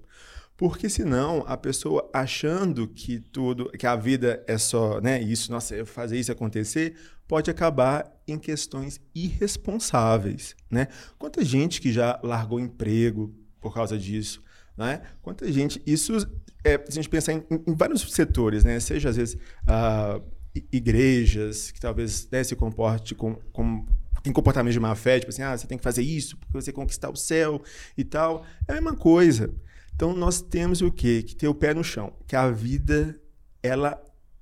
Porque 0.58 0.90
senão 0.90 1.44
a 1.48 1.56
pessoa 1.56 2.10
achando 2.12 2.88
que 2.88 3.20
tudo, 3.20 3.70
que 3.70 3.86
a 3.86 3.96
vida 3.96 4.44
é 4.48 4.58
só, 4.58 5.00
né, 5.00 5.22
isso, 5.22 5.52
nossa, 5.52 5.86
fazer 5.86 6.18
isso 6.18 6.32
acontecer, 6.32 6.96
pode 7.28 7.52
acabar 7.52 8.12
em 8.28 8.40
questões 8.40 9.00
irresponsáveis, 9.14 10.56
né? 10.70 10.88
Quanta 11.20 11.46
gente 11.46 11.80
que 11.80 11.94
já 11.94 12.20
largou 12.24 12.60
emprego 12.60 13.36
por 13.62 13.72
causa 13.72 13.98
disso, 14.00 14.42
né? 14.76 15.02
Quanta 15.22 15.50
gente, 15.52 15.80
isso 15.86 16.16
é, 16.64 16.78
se 16.78 16.86
a 16.90 16.92
gente 16.92 17.10
pensar 17.10 17.34
em, 17.34 17.44
em 17.68 17.76
vários 17.76 18.02
setores, 18.12 18.64
né? 18.64 18.80
Seja 18.80 19.10
às 19.10 19.16
vezes 19.16 19.36
uh, 19.36 20.24
igrejas 20.72 21.70
que 21.70 21.80
talvez 21.80 22.28
né, 22.32 22.44
se 22.44 22.56
comporte 22.56 23.14
com, 23.14 23.36
com 23.54 23.86
tem 24.24 24.34
comportamento 24.34 24.74
de 24.74 24.80
má 24.80 24.96
fé, 24.96 25.20
tipo 25.20 25.30
assim, 25.30 25.44
ah, 25.44 25.56
você 25.56 25.68
tem 25.68 25.78
que 25.78 25.84
fazer 25.84 26.02
isso 26.02 26.38
porque 26.38 26.54
você 26.54 26.74
conquistar 26.74 27.10
o 27.10 27.16
céu 27.16 27.62
e 27.98 28.04
tal. 28.04 28.44
É 28.68 28.72
a 28.72 28.76
mesma 28.76 28.96
coisa. 28.96 29.54
Então 29.98 30.16
nós 30.16 30.40
temos 30.40 30.80
o 30.80 30.92
quê? 30.92 31.24
Que 31.24 31.36
ter 31.36 31.48
o 31.48 31.56
pé 31.56 31.74
no 31.74 31.84
chão, 31.84 32.14
que 32.28 32.36
a 32.36 32.52
vida 32.52 33.20
ela 33.64 34.00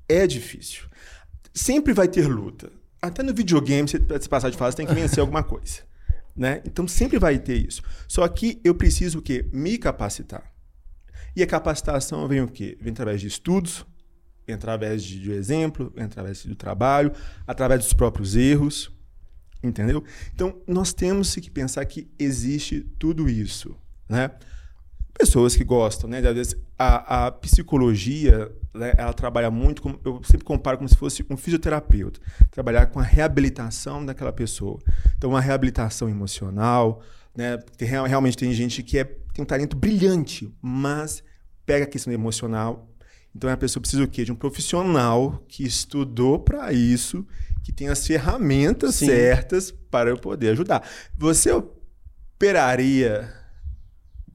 é 0.08 0.28
difícil. 0.28 0.84
Sempre 1.54 1.94
vai 1.94 2.10
ter 2.10 2.28
luta. 2.28 2.70
Até 3.02 3.24
no 3.24 3.34
videogame, 3.34 3.88
você 3.88 3.98
se 4.20 4.28
passar 4.28 4.50
de 4.50 4.58
fase, 4.58 4.76
tem 4.76 4.86
que 4.86 4.94
vencer 4.94 5.20
alguma 5.20 5.42
coisa. 5.42 5.82
Né? 6.38 6.62
Então 6.66 6.86
sempre 6.86 7.18
vai 7.18 7.40
ter 7.40 7.56
isso. 7.56 7.82
Só 8.10 8.28
que 8.28 8.60
eu 8.62 8.76
preciso 8.76 9.20
o 9.20 9.22
quê? 9.22 9.48
Me 9.54 9.78
capacitar. 9.78 10.52
E 11.34 11.42
a 11.42 11.48
capacitação 11.48 12.28
vem 12.28 12.42
o 12.42 12.48
quê? 12.50 12.78
Vem 12.82 12.92
através 12.92 13.22
de 13.22 13.28
estudos, 13.28 13.86
vem 14.46 14.54
através 14.54 15.02
de, 15.02 15.18
de 15.18 15.32
exemplo, 15.32 15.94
vem 15.96 16.04
através 16.04 16.46
do 16.46 16.54
trabalho, 16.54 17.14
através 17.48 17.80
dos 17.82 17.94
próprios 17.94 18.36
erros. 18.36 18.92
Entendeu? 19.64 20.04
Então, 20.34 20.62
nós 20.68 20.92
temos 20.92 21.34
que 21.34 21.50
pensar 21.50 21.86
que 21.86 22.12
existe 22.20 22.82
tudo 23.00 23.30
isso. 23.30 23.74
Né? 24.10 24.30
Pessoas 25.18 25.56
que 25.56 25.64
gostam, 25.64 26.10
né? 26.10 26.20
Às 26.20 26.36
vezes 26.36 26.56
a, 26.78 27.28
a 27.28 27.32
psicologia, 27.32 28.52
né, 28.74 28.94
ela 28.98 29.14
trabalha 29.14 29.50
muito, 29.50 29.82
com, 29.82 29.98
eu 30.04 30.22
sempre 30.24 30.44
comparo 30.46 30.78
como 30.78 30.90
se 30.90 30.96
fosse 30.96 31.26
um 31.30 31.38
fisioterapeuta, 31.38 32.20
trabalhar 32.52 32.88
com 32.88 33.00
a 33.00 33.04
reabilitação 33.04 34.06
daquela 34.06 34.34
pessoa. 34.34 34.80
Então, 35.18 35.30
uma 35.30 35.42
reabilitação 35.42 36.10
emocional, 36.10 37.02
né? 37.36 37.58
Tem, 37.78 37.88
realmente 37.88 38.38
tem 38.38 38.54
gente 38.54 38.84
que 38.84 38.98
é, 38.98 39.06
tem 39.06 39.42
um 39.42 39.46
talento 39.46 39.76
brilhante, 39.76 40.54
mas 40.62 41.24
pega 41.66 41.86
a 41.86 41.88
questão 41.88 42.12
emocional. 42.12 42.90
Então, 43.34 43.50
a 43.50 43.58
pessoa 43.58 43.82
precisa 43.82 44.04
o 44.04 44.08
quê? 44.08 44.24
De 44.26 44.32
um 44.32 44.36
profissional 44.36 45.44
que 45.48 45.66
estudou 45.66 46.40
para 46.40 46.72
isso, 46.74 47.26
que 47.64 47.72
tem 47.72 47.88
as 47.88 48.06
ferramentas 48.06 48.96
Sim. 48.96 49.08
certas 49.08 49.72
para 49.72 50.10
eu 50.10 50.18
poder 50.18 50.50
ajudar. 50.50 50.88
Você 51.18 51.52
operaria 51.52 53.45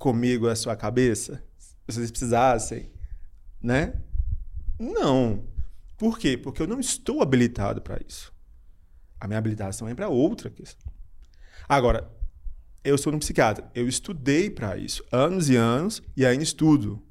comigo 0.01 0.49
a 0.49 0.57
sua 0.57 0.75
cabeça? 0.75 1.41
Se 1.59 1.77
vocês 1.87 2.11
precisassem, 2.11 2.91
né? 3.63 3.93
Não. 4.79 5.45
Por 5.97 6.19
quê? 6.19 6.37
Porque 6.37 6.63
eu 6.63 6.67
não 6.67 6.81
estou 6.81 7.23
habilitado 7.23 7.83
para 7.83 8.01
isso. 8.09 8.33
A 9.21 9.29
minha 9.29 9.39
habilitação 9.39 9.87
é 9.87 9.95
para 9.95 10.09
outra 10.09 10.49
questão. 10.49 10.91
Agora, 11.69 12.11
eu 12.83 12.97
sou 12.97 13.13
um 13.13 13.19
psiquiatra, 13.19 13.71
eu 13.75 13.87
estudei 13.87 14.49
para 14.49 14.79
isso 14.79 15.05
anos 15.13 15.51
e 15.51 15.57
anos 15.57 16.03
e 16.17 16.25
ainda 16.25 16.43
estudo. 16.43 17.03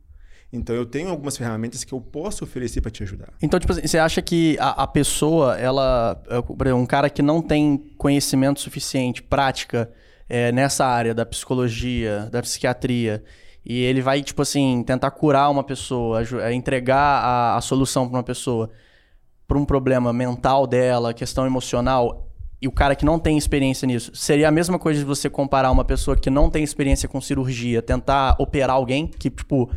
Então 0.52 0.76
eu 0.76 0.86
tenho 0.86 1.10
algumas 1.10 1.38
ferramentas 1.38 1.84
que 1.84 1.94
eu 1.94 2.02
posso 2.02 2.44
oferecer 2.44 2.82
para 2.82 2.90
te 2.90 3.04
ajudar. 3.04 3.32
Então, 3.40 3.60
tipo 3.60 3.72
assim, 3.72 3.86
você 3.86 4.00
acha 4.00 4.20
que 4.20 4.58
a, 4.60 4.84
a, 4.84 4.88
pessoa, 4.88 5.56
ela. 5.60 6.20
É, 6.28 6.42
por 6.42 6.66
exemplo, 6.66 6.82
um 6.82 6.88
cara 6.88 7.08
que 7.08 7.22
não 7.22 7.40
tem 7.40 7.78
conhecimento 8.00 8.60
suficiente, 8.60 9.22
prática, 9.22 9.92
é, 10.30 10.52
nessa 10.52 10.86
área 10.86 11.14
da 11.14 11.26
psicologia, 11.26 12.30
da 12.32 12.42
psiquiatria, 12.42 13.24
e 13.66 13.82
ele 13.82 14.02
vai, 14.02 14.22
tipo 14.22 14.42
assim, 14.42 14.84
tentar 14.86 15.12
curar 15.12 15.50
uma 15.50 15.64
pessoa, 15.64 16.22
é, 16.42 16.54
entregar 16.54 17.24
a, 17.24 17.58
a 17.58 17.62
solução 17.62 18.08
para 18.08 18.18
uma 18.18 18.24
pessoa 18.24 18.70
para 19.48 19.58
um 19.58 19.66
problema 19.66 20.14
mental 20.14 20.68
dela, 20.68 21.14
questão 21.14 21.46
emocional, 21.46 22.30
e 22.62 22.68
o 22.68 22.72
cara 22.72 22.96
que 22.96 23.06
não 23.06 23.18
tem 23.18 23.38
experiência 23.38 23.88
nisso, 23.88 24.12
seria 24.14 24.48
a 24.50 24.52
mesma 24.52 24.78
coisa 24.78 25.00
de 25.00 25.06
você 25.06 25.30
comparar 25.30 25.72
uma 25.72 25.84
pessoa 25.84 26.16
que 26.16 26.30
não 26.30 26.50
tem 26.50 26.64
experiência 26.64 27.10
com 27.10 27.20
cirurgia, 27.20 27.82
tentar 27.82 28.36
operar 28.38 28.76
alguém 28.76 29.08
que, 29.08 29.30
tipo, 29.30 29.72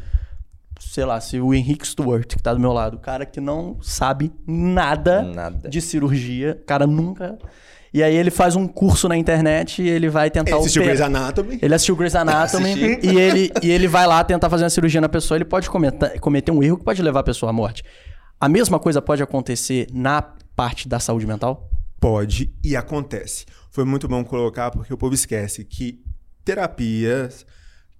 sei 0.80 1.04
lá, 1.04 1.20
se 1.20 1.40
o 1.40 1.54
Henrique 1.54 1.86
Stewart, 1.86 2.26
que 2.26 2.42
tá 2.42 2.52
do 2.52 2.60
meu 2.60 2.72
lado, 2.72 2.96
o 2.96 3.00
cara 3.00 3.24
que 3.24 3.40
não 3.40 3.78
sabe 3.80 4.32
nada, 4.46 5.22
nada. 5.22 5.68
de 5.68 5.80
cirurgia, 5.80 6.58
o 6.60 6.64
cara 6.64 6.86
nunca. 6.86 7.38
E 7.94 8.02
aí 8.02 8.16
ele 8.16 8.30
faz 8.30 8.56
um 8.56 8.66
curso 8.66 9.06
na 9.06 9.16
internet 9.16 9.82
e 9.82 9.88
ele 9.88 10.08
vai 10.08 10.30
tentar 10.30 10.52
ele 10.52 10.60
assistiu 10.60 10.82
Grey's 10.82 11.00
Anatomy. 11.00 11.58
Ele 11.60 11.74
assistiu 11.74 11.96
Grey's 11.96 12.14
Anatomy 12.14 12.98
e, 13.02 13.18
ele, 13.18 13.52
e 13.62 13.70
ele 13.70 13.86
vai 13.86 14.06
lá 14.06 14.24
tentar 14.24 14.48
fazer 14.48 14.64
uma 14.64 14.70
cirurgia 14.70 15.00
na 15.00 15.10
pessoa. 15.10 15.36
Ele 15.36 15.44
pode 15.44 15.68
cometer, 15.68 16.18
cometer 16.18 16.50
um 16.50 16.62
erro 16.62 16.78
que 16.78 16.84
pode 16.84 17.02
levar 17.02 17.20
a 17.20 17.24
pessoa 17.24 17.50
à 17.50 17.52
morte. 17.52 17.84
A 18.40 18.48
mesma 18.48 18.78
coisa 18.78 19.02
pode 19.02 19.22
acontecer 19.22 19.86
na 19.92 20.22
parte 20.56 20.88
da 20.88 20.98
saúde 20.98 21.26
mental? 21.26 21.70
Pode 22.00 22.52
e 22.64 22.74
acontece. 22.74 23.44
Foi 23.70 23.84
muito 23.84 24.08
bom 24.08 24.24
colocar 24.24 24.70
porque 24.70 24.92
o 24.92 24.96
povo 24.96 25.14
esquece 25.14 25.62
que 25.62 26.02
terapias, 26.44 27.46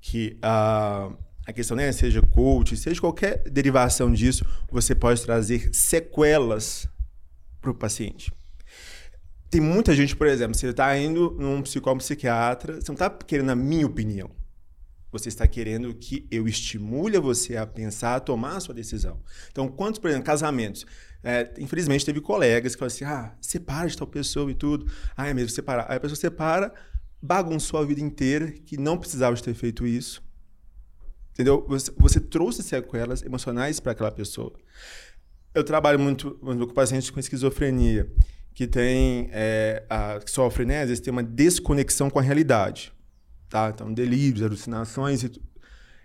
que 0.00 0.38
uh, 0.38 1.14
a 1.46 1.52
questão 1.52 1.76
né, 1.76 1.92
seja 1.92 2.22
coach, 2.22 2.76
seja 2.76 3.00
qualquer 3.00 3.42
derivação 3.50 4.10
disso, 4.10 4.44
você 4.70 4.94
pode 4.94 5.22
trazer 5.22 5.68
sequelas 5.72 6.88
para 7.60 7.70
o 7.70 7.74
paciente. 7.74 8.32
Tem 9.52 9.60
muita 9.60 9.94
gente, 9.94 10.16
por 10.16 10.26
exemplo, 10.26 10.54
você 10.54 10.68
está 10.68 10.96
indo 10.96 11.36
num 11.38 11.60
psicólogo 11.60 12.02
psiquiatra, 12.02 12.80
você 12.80 12.88
não 12.88 12.94
está 12.94 13.10
querendo 13.10 13.50
a 13.50 13.54
minha 13.54 13.86
opinião. 13.86 14.30
Você 15.10 15.28
está 15.28 15.46
querendo 15.46 15.92
que 15.92 16.26
eu 16.30 16.48
estimule 16.48 17.18
você 17.18 17.58
a 17.58 17.66
pensar, 17.66 18.14
a 18.14 18.20
tomar 18.20 18.56
a 18.56 18.60
sua 18.60 18.74
decisão. 18.74 19.20
Então, 19.50 19.68
quantos, 19.68 20.00
por 20.00 20.08
exemplo, 20.08 20.24
casamentos? 20.24 20.86
É, 21.22 21.52
infelizmente, 21.58 22.02
teve 22.02 22.18
colegas 22.18 22.74
que 22.74 22.78
falaram 22.78 22.94
assim: 22.94 23.04
ah, 23.04 23.36
separa 23.42 23.86
de 23.86 23.98
tal 23.98 24.06
pessoa 24.06 24.50
e 24.50 24.54
tudo. 24.54 24.90
Ah, 25.14 25.28
é 25.28 25.34
mesmo, 25.34 25.50
separar. 25.50 25.84
Aí 25.90 25.98
a 25.98 26.00
pessoa 26.00 26.16
separa, 26.16 26.72
bagunçou 27.20 27.78
a 27.78 27.84
vida 27.84 28.00
inteira, 28.00 28.50
que 28.50 28.78
não 28.78 28.96
precisava 28.96 29.36
de 29.36 29.42
ter 29.42 29.52
feito 29.52 29.86
isso. 29.86 30.22
Entendeu? 31.32 31.62
Você, 31.68 31.92
você 31.94 32.18
trouxe 32.18 32.62
sequelas 32.62 33.22
emocionais 33.22 33.80
para 33.80 33.92
aquela 33.92 34.10
pessoa. 34.10 34.54
Eu 35.54 35.62
trabalho 35.62 36.00
muito, 36.00 36.38
muito 36.42 36.66
com 36.66 36.72
pacientes 36.72 37.10
com 37.10 37.20
esquizofrenia, 37.20 38.10
que 38.54 38.66
tem, 38.66 39.28
é, 39.32 39.84
a, 39.88 40.18
que 40.20 40.30
sofrem, 40.30 40.66
né? 40.66 40.82
Às 40.82 40.88
vezes 40.88 41.00
tem 41.00 41.12
uma 41.12 41.22
desconexão 41.22 42.10
com 42.10 42.18
a 42.18 42.22
realidade. 42.22 42.92
Tá? 43.48 43.70
Então, 43.74 43.92
delírios, 43.92 44.42
alucinações. 44.42 45.22
E, 45.22 45.30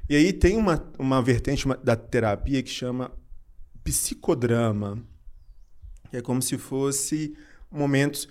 e 0.10 0.16
aí 0.16 0.34
tem 0.34 0.58
uma, 0.58 0.92
uma 0.98 1.22
vertente 1.22 1.66
uma, 1.66 1.76
da 1.76 1.96
terapia 1.96 2.62
que 2.64 2.70
chama 2.70 3.12
psicodrama, 3.84 5.04
que 6.10 6.18
é 6.18 6.22
como 6.22 6.42
se 6.42 6.58
fosse 6.58 7.36
momentos 7.72 8.28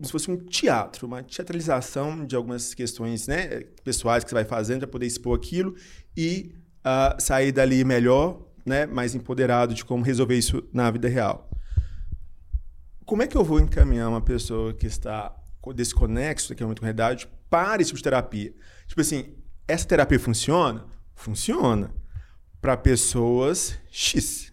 como 0.00 0.06
se 0.06 0.12
fosse 0.12 0.30
um 0.30 0.36
teatro, 0.38 1.06
uma 1.06 1.22
teatralização 1.22 2.24
de 2.24 2.34
algumas 2.34 2.72
questões 2.72 3.28
né, 3.28 3.64
pessoais 3.84 4.24
que 4.24 4.30
você 4.30 4.34
vai 4.34 4.46
fazendo 4.46 4.78
para 4.78 4.88
poder 4.88 5.04
expor 5.04 5.36
aquilo 5.36 5.76
e 6.16 6.54
uh, 6.78 7.20
sair 7.20 7.52
dali 7.52 7.84
melhor, 7.84 8.40
né, 8.64 8.86
mais 8.86 9.14
empoderado 9.14 9.74
de 9.74 9.84
como 9.84 10.02
resolver 10.02 10.38
isso 10.38 10.66
na 10.72 10.90
vida 10.90 11.06
real. 11.06 11.49
Como 13.10 13.24
é 13.24 13.26
que 13.26 13.36
eu 13.36 13.42
vou 13.42 13.58
encaminhar 13.58 14.08
uma 14.08 14.20
pessoa 14.20 14.72
que 14.72 14.86
está 14.86 15.34
desconexo 15.74 16.48
daquele 16.48 16.66
momento 16.66 16.78
com 16.78 16.84
a 16.84 16.86
realidade 16.86 17.28
para 17.50 17.82
esse 17.82 17.88
tipo 17.88 17.96
de 17.96 18.04
terapia? 18.04 18.54
Tipo 18.86 19.00
assim, 19.00 19.34
essa 19.66 19.84
terapia 19.84 20.20
funciona? 20.20 20.86
Funciona 21.16 21.92
para 22.60 22.76
pessoas 22.76 23.76
X. 23.90 24.52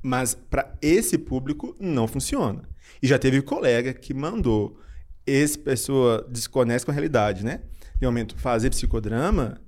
Mas 0.00 0.36
para 0.36 0.78
esse 0.80 1.18
público 1.18 1.74
não 1.80 2.06
funciona. 2.06 2.68
E 3.02 3.08
já 3.08 3.18
teve 3.18 3.42
colega 3.42 3.92
que 3.92 4.14
mandou 4.14 4.78
essa 5.26 5.58
pessoa 5.58 6.24
desconecta 6.30 6.86
com 6.86 6.92
a 6.92 6.94
realidade, 6.94 7.44
né? 7.44 7.62
De 7.98 8.06
momento, 8.06 8.36
fazer 8.36 8.70
psicodrama 8.70 9.60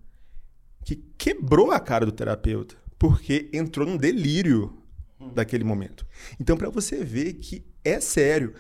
que 0.85 0.95
quebrou 1.19 1.73
a 1.73 1.81
cara 1.81 2.07
do 2.07 2.13
terapeuta, 2.13 2.77
porque 2.97 3.51
entrou 3.53 3.85
num 3.85 3.97
delírio 3.97 4.86
daquele 5.35 5.65
momento. 5.65 6.07
Então, 6.39 6.57
para 6.57 6.69
você 6.69 7.05
ver 7.05 7.35
que 7.35 7.65
é 7.85 8.01
sério, 8.01 8.55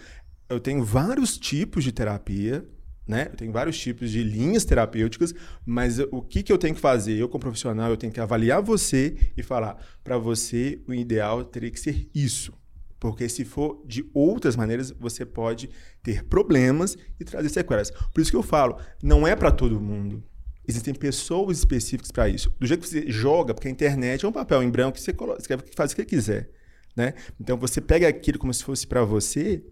eu 0.49 0.61
tenho 0.61 0.85
vários 0.85 1.37
tipos 1.37 1.85
de 1.85 1.93
terapia, 1.93 2.67
né? 3.07 3.29
Eu 3.31 3.37
tenho 3.37 3.53
vários 3.53 3.79
tipos 3.79 4.11
de 4.11 4.23
linhas 4.23 4.65
terapêuticas, 4.65 5.35
mas 5.65 5.99
o 5.99 6.23
que, 6.23 6.43
que 6.43 6.53
eu 6.53 6.59
tenho 6.59 6.75
que 6.75 6.81
fazer? 6.81 7.17
Eu, 7.17 7.29
como 7.29 7.41
profissional, 7.41 7.91
eu 7.91 7.97
tenho 7.97 8.13
que 8.13 8.21
avaliar 8.21 8.63
você 8.63 9.17
e 9.37 9.43
falar, 9.43 9.77
para 10.03 10.19
você, 10.19 10.83
o 10.89 10.95
ideal 10.95 11.45
teria 11.45 11.71
que 11.71 11.79
ser 11.79 12.09
isso. 12.15 12.53
Porque 12.99 13.29
se 13.29 13.45
for 13.45 13.83
de 13.87 14.09
outras 14.15 14.57
maneiras, 14.57 14.91
você 14.91 15.25
pode 15.25 15.69
ter 16.03 16.25
problemas 16.25 16.97
e 17.21 17.25
trazer 17.25 17.49
sequelas. 17.51 17.91
Por 17.91 18.21
isso 18.21 18.31
que 18.31 18.37
eu 18.37 18.43
falo, 18.43 18.79
não 19.03 19.27
é 19.27 19.37
para 19.37 19.51
todo 19.51 19.81
mundo. 19.81 20.25
Existem 20.69 20.95
pessoas 20.95 21.59
específicas 21.59 22.11
para 22.11 22.29
isso. 22.29 22.53
Do 22.59 22.67
jeito 22.67 22.81
que 22.83 22.89
você 22.89 23.11
joga, 23.11 23.55
porque 23.55 23.69
a 23.69 23.71
internet 23.71 24.25
é 24.25 24.29
um 24.29 24.33
papel 24.33 24.63
em 24.63 24.71
branco 24.71 24.95
que 24.95 25.01
você, 25.01 25.13
coloca, 25.13 25.41
você 25.41 25.57
faz 25.77 25.93
o 25.93 25.97
que 25.97 26.05
quiser. 26.05 26.51
Né? 26.97 27.15
Então 27.41 27.57
você 27.57 27.81
pega 27.81 28.09
aquilo 28.09 28.39
como 28.39 28.53
se 28.53 28.65
fosse 28.65 28.87
para 28.87 29.05
você, 29.05 29.63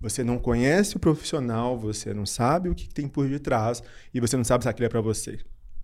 você 0.00 0.24
não 0.24 0.38
conhece 0.38 0.96
o 0.96 1.00
profissional, 1.00 1.78
você 1.78 2.14
não 2.14 2.24
sabe 2.24 2.68
o 2.68 2.74
que 2.74 2.88
tem 2.88 3.06
por 3.06 3.28
detrás 3.28 3.82
e 4.14 4.20
você 4.20 4.36
não 4.36 4.44
sabe 4.44 4.64
se 4.64 4.68
aquilo 4.68 4.86
é 4.86 4.88
para 4.88 5.00
você. 5.00 5.38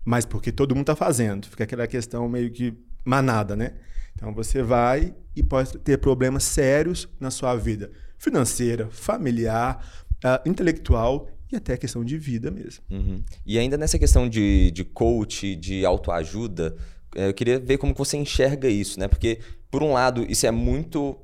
Mas 0.05 0.25
porque 0.25 0.51
todo 0.51 0.75
mundo 0.75 0.85
está 0.85 0.97
fazendo. 0.97 1.47
Fica 1.49 1.65
aquela 1.65 1.87
questão 1.87 2.29
meio 2.29 2.51
que 2.51 2.73
manada, 3.05 3.55
né? 3.55 3.75
Então 4.15 4.33
você 4.33 4.63
vai 4.63 5.15
e 5.35 5.43
pode 5.43 5.77
ter 5.79 5.99
problemas 5.99 6.45
sérios 6.45 7.09
na 7.21 7.31
sua 7.31 7.55
vida 7.57 7.91
financeira, 8.17 8.89
familiar, 8.91 9.85
uh, 10.25 10.49
intelectual 10.49 11.29
e 11.51 11.57
até 11.57 11.77
questão 11.77 12.05
de 12.05 12.19
vida 12.19 12.51
mesmo. 12.51 12.83
Uhum. 12.91 13.23
E 13.45 13.59
ainda 13.59 13.77
nessa 13.77 13.99
questão 13.99 14.29
de, 14.29 14.71
de 14.71 14.85
coach, 14.85 15.55
de 15.55 15.85
autoajuda, 15.85 16.77
eh, 17.15 17.29
eu 17.29 17.35
queria 17.35 17.59
ver 17.59 17.79
como 17.79 17.95
você 17.95 18.17
enxerga 18.17 18.69
isso, 18.69 18.99
né? 18.99 19.09
Porque, 19.09 19.39
por 19.71 19.83
um 19.83 19.93
lado, 19.93 20.27
isso 20.29 20.47
é 20.47 20.51
muito 20.51 21.19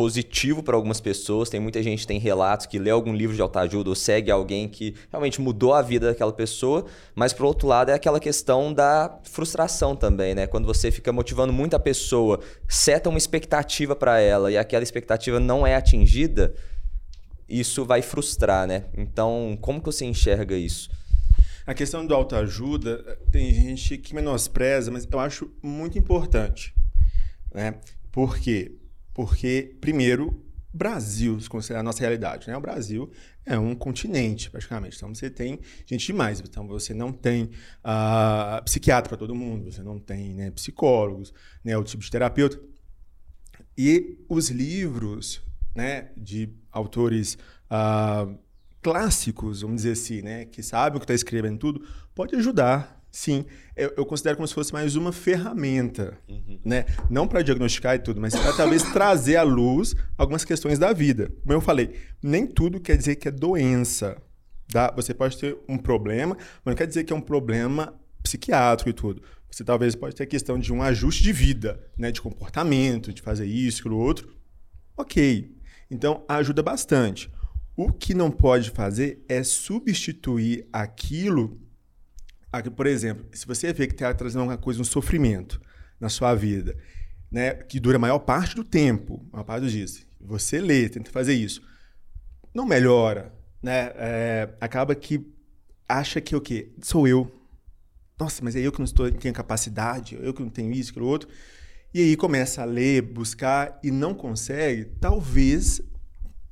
positivo 0.00 0.62
para 0.62 0.74
algumas 0.76 0.98
pessoas. 0.98 1.50
Tem 1.50 1.60
muita 1.60 1.82
gente 1.82 2.06
tem 2.06 2.18
relatos 2.18 2.64
que 2.64 2.78
lê 2.78 2.88
algum 2.88 3.12
livro 3.12 3.36
de 3.36 3.42
autoajuda 3.42 3.90
ou 3.90 3.94
segue 3.94 4.30
alguém 4.30 4.66
que 4.66 4.94
realmente 5.10 5.42
mudou 5.42 5.74
a 5.74 5.82
vida 5.82 6.06
daquela 6.06 6.32
pessoa, 6.32 6.86
mas 7.14 7.34
por 7.34 7.44
outro 7.44 7.68
lado 7.68 7.90
é 7.90 7.92
aquela 7.92 8.18
questão 8.18 8.72
da 8.72 9.18
frustração 9.24 9.94
também, 9.94 10.34
né? 10.34 10.46
Quando 10.46 10.64
você 10.64 10.90
fica 10.90 11.12
motivando 11.12 11.52
muito 11.52 11.76
a 11.76 11.78
pessoa, 11.78 12.40
seta 12.66 13.10
uma 13.10 13.18
expectativa 13.18 13.94
para 13.94 14.18
ela 14.18 14.50
e 14.50 14.56
aquela 14.56 14.82
expectativa 14.82 15.38
não 15.38 15.66
é 15.66 15.74
atingida, 15.74 16.54
isso 17.50 17.84
vai 17.84 18.00
frustrar, 18.00 18.66
né? 18.66 18.84
Então, 18.96 19.58
como 19.60 19.80
que 19.80 19.86
você 19.86 20.04
enxerga 20.04 20.56
isso? 20.56 20.88
A 21.66 21.74
questão 21.74 22.06
do 22.06 22.14
autoajuda, 22.14 23.18
tem 23.30 23.52
gente 23.52 23.98
que 23.98 24.14
menospreza, 24.14 24.90
mas 24.90 25.06
eu 25.10 25.18
acho 25.18 25.50
muito 25.62 25.98
importante, 25.98 26.74
né? 27.52 27.74
Por 28.10 28.38
quê? 28.38 28.76
Porque, 29.12 29.76
primeiro, 29.80 30.44
Brasil, 30.72 31.40
se 31.40 31.48
considerar 31.48 31.80
a 31.80 31.82
nossa 31.82 32.00
realidade, 32.00 32.46
né? 32.46 32.56
O 32.56 32.60
Brasil 32.60 33.10
é 33.44 33.58
um 33.58 33.74
continente, 33.74 34.48
praticamente. 34.48 34.96
Então, 34.96 35.12
você 35.12 35.28
tem 35.28 35.58
gente 35.84 36.06
demais. 36.06 36.40
Então, 36.40 36.66
você 36.66 36.94
não 36.94 37.12
tem 37.12 37.50
uh, 37.84 38.62
psiquiatra 38.64 39.08
para 39.08 39.18
todo 39.18 39.34
mundo, 39.34 39.70
você 39.70 39.82
não 39.82 39.98
tem 39.98 40.32
né, 40.32 40.50
psicólogos, 40.52 41.32
né, 41.64 41.76
o 41.76 41.82
tipo 41.82 42.02
de 42.02 42.10
terapeuta. 42.10 42.60
E 43.76 44.18
os 44.28 44.48
livros 44.48 45.42
né, 45.74 46.10
de 46.16 46.48
autores 46.70 47.38
uh, 47.70 48.38
clássicos, 48.82 49.62
vamos 49.62 49.78
dizer 49.78 49.92
assim, 49.92 50.22
né, 50.22 50.44
que 50.44 50.62
sabem 50.62 50.96
o 50.96 51.00
que 51.00 51.04
está 51.04 51.14
escrevendo 51.14 51.58
tudo, 51.58 51.86
pode 52.14 52.34
ajudar 52.36 53.00
Sim, 53.10 53.44
eu, 53.76 53.92
eu, 53.96 54.06
considero 54.06 54.36
como 54.36 54.46
se 54.46 54.54
fosse 54.54 54.72
mais 54.72 54.94
uma 54.94 55.10
ferramenta, 55.10 56.16
uhum. 56.28 56.60
né? 56.64 56.84
Não 57.10 57.26
para 57.26 57.42
diagnosticar 57.42 57.96
e 57.96 57.98
tudo, 57.98 58.20
mas 58.20 58.36
para 58.36 58.52
talvez 58.52 58.82
trazer 58.92 59.36
à 59.36 59.42
luz 59.42 59.96
algumas 60.16 60.44
questões 60.44 60.78
da 60.78 60.92
vida. 60.92 61.28
Como 61.42 61.52
eu 61.52 61.60
falei, 61.60 61.96
nem 62.22 62.46
tudo 62.46 62.80
quer 62.80 62.96
dizer 62.96 63.16
que 63.16 63.26
é 63.26 63.30
doença. 63.30 64.16
Tá? 64.72 64.92
Você 64.94 65.12
pode 65.12 65.36
ter 65.36 65.58
um 65.68 65.76
problema, 65.76 66.36
mas 66.64 66.72
não 66.72 66.74
quer 66.74 66.86
dizer 66.86 67.02
que 67.02 67.12
é 67.12 67.16
um 67.16 67.20
problema 67.20 67.92
psiquiátrico 68.22 68.90
e 68.90 68.92
tudo. 68.92 69.22
Você 69.50 69.64
talvez 69.64 69.96
pode 69.96 70.14
ter 70.14 70.22
a 70.22 70.26
questão 70.26 70.56
de 70.56 70.72
um 70.72 70.80
ajuste 70.80 71.24
de 71.24 71.32
vida, 71.32 71.84
né? 71.98 72.12
De 72.12 72.20
comportamento, 72.20 73.12
de 73.12 73.20
fazer 73.20 73.46
isso, 73.46 73.80
aquilo 73.80 73.98
outro. 73.98 74.32
Ok. 74.96 75.52
Então, 75.90 76.24
ajuda 76.28 76.62
bastante. 76.62 77.30
O 77.76 77.92
que 77.92 78.14
não 78.14 78.30
pode 78.30 78.70
fazer 78.70 79.24
é 79.28 79.42
substituir 79.42 80.68
aquilo. 80.72 81.60
Por 82.76 82.86
exemplo, 82.86 83.26
se 83.32 83.46
você 83.46 83.72
vê 83.72 83.86
que 83.86 83.94
está 83.94 84.12
trazendo 84.12 84.40
alguma 84.40 84.58
coisa, 84.58 84.80
um 84.80 84.84
sofrimento 84.84 85.60
na 85.98 86.08
sua 86.08 86.34
vida, 86.34 86.76
né, 87.30 87.54
que 87.54 87.78
dura 87.78 87.96
a 87.96 88.00
maior 88.00 88.18
parte 88.18 88.54
do 88.54 88.64
tempo, 88.64 89.26
a 89.32 89.36
maior 89.36 89.44
parte 89.44 89.62
dos 89.62 89.72
dias, 89.72 90.06
você 90.20 90.60
lê, 90.60 90.88
tenta 90.88 91.10
fazer 91.10 91.34
isso, 91.34 91.62
não 92.52 92.66
melhora, 92.66 93.32
né? 93.62 93.92
É, 93.96 94.48
acaba 94.60 94.94
que 94.94 95.24
acha 95.88 96.20
que 96.20 96.34
o 96.34 96.40
quê? 96.40 96.72
Sou 96.82 97.06
eu. 97.06 97.30
Nossa, 98.18 98.42
mas 98.44 98.54
é 98.56 98.60
eu 98.60 98.72
que 98.72 98.78
não 98.78 98.84
estou, 98.84 99.10
tenho 99.10 99.32
capacidade, 99.32 100.18
eu 100.20 100.34
que 100.34 100.42
não 100.42 100.50
tenho 100.50 100.72
isso, 100.72 100.90
aquilo 100.90 101.06
outro. 101.06 101.28
E 101.92 102.00
aí 102.00 102.16
começa 102.16 102.62
a 102.62 102.64
ler, 102.64 103.02
buscar 103.02 103.78
e 103.82 103.90
não 103.90 104.14
consegue, 104.14 104.84
talvez 105.00 105.80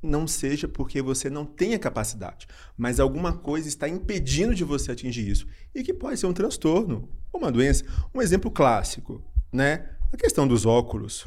não 0.02 0.26
seja 0.26 0.68
porque 0.68 1.02
você 1.02 1.28
não 1.28 1.44
tenha 1.44 1.78
capacidade, 1.78 2.46
mas 2.76 3.00
alguma 3.00 3.32
coisa 3.32 3.66
está 3.68 3.88
impedindo 3.88 4.54
de 4.54 4.64
você 4.64 4.92
atingir 4.92 5.28
isso. 5.28 5.46
E 5.74 5.82
que 5.82 5.92
pode 5.92 6.18
ser 6.18 6.26
um 6.26 6.32
transtorno, 6.32 7.08
uma 7.32 7.50
doença. 7.50 7.84
Um 8.14 8.22
exemplo 8.22 8.50
clássico, 8.50 9.22
né? 9.52 9.90
A 10.12 10.16
questão 10.16 10.46
dos 10.46 10.66
óculos. 10.66 11.26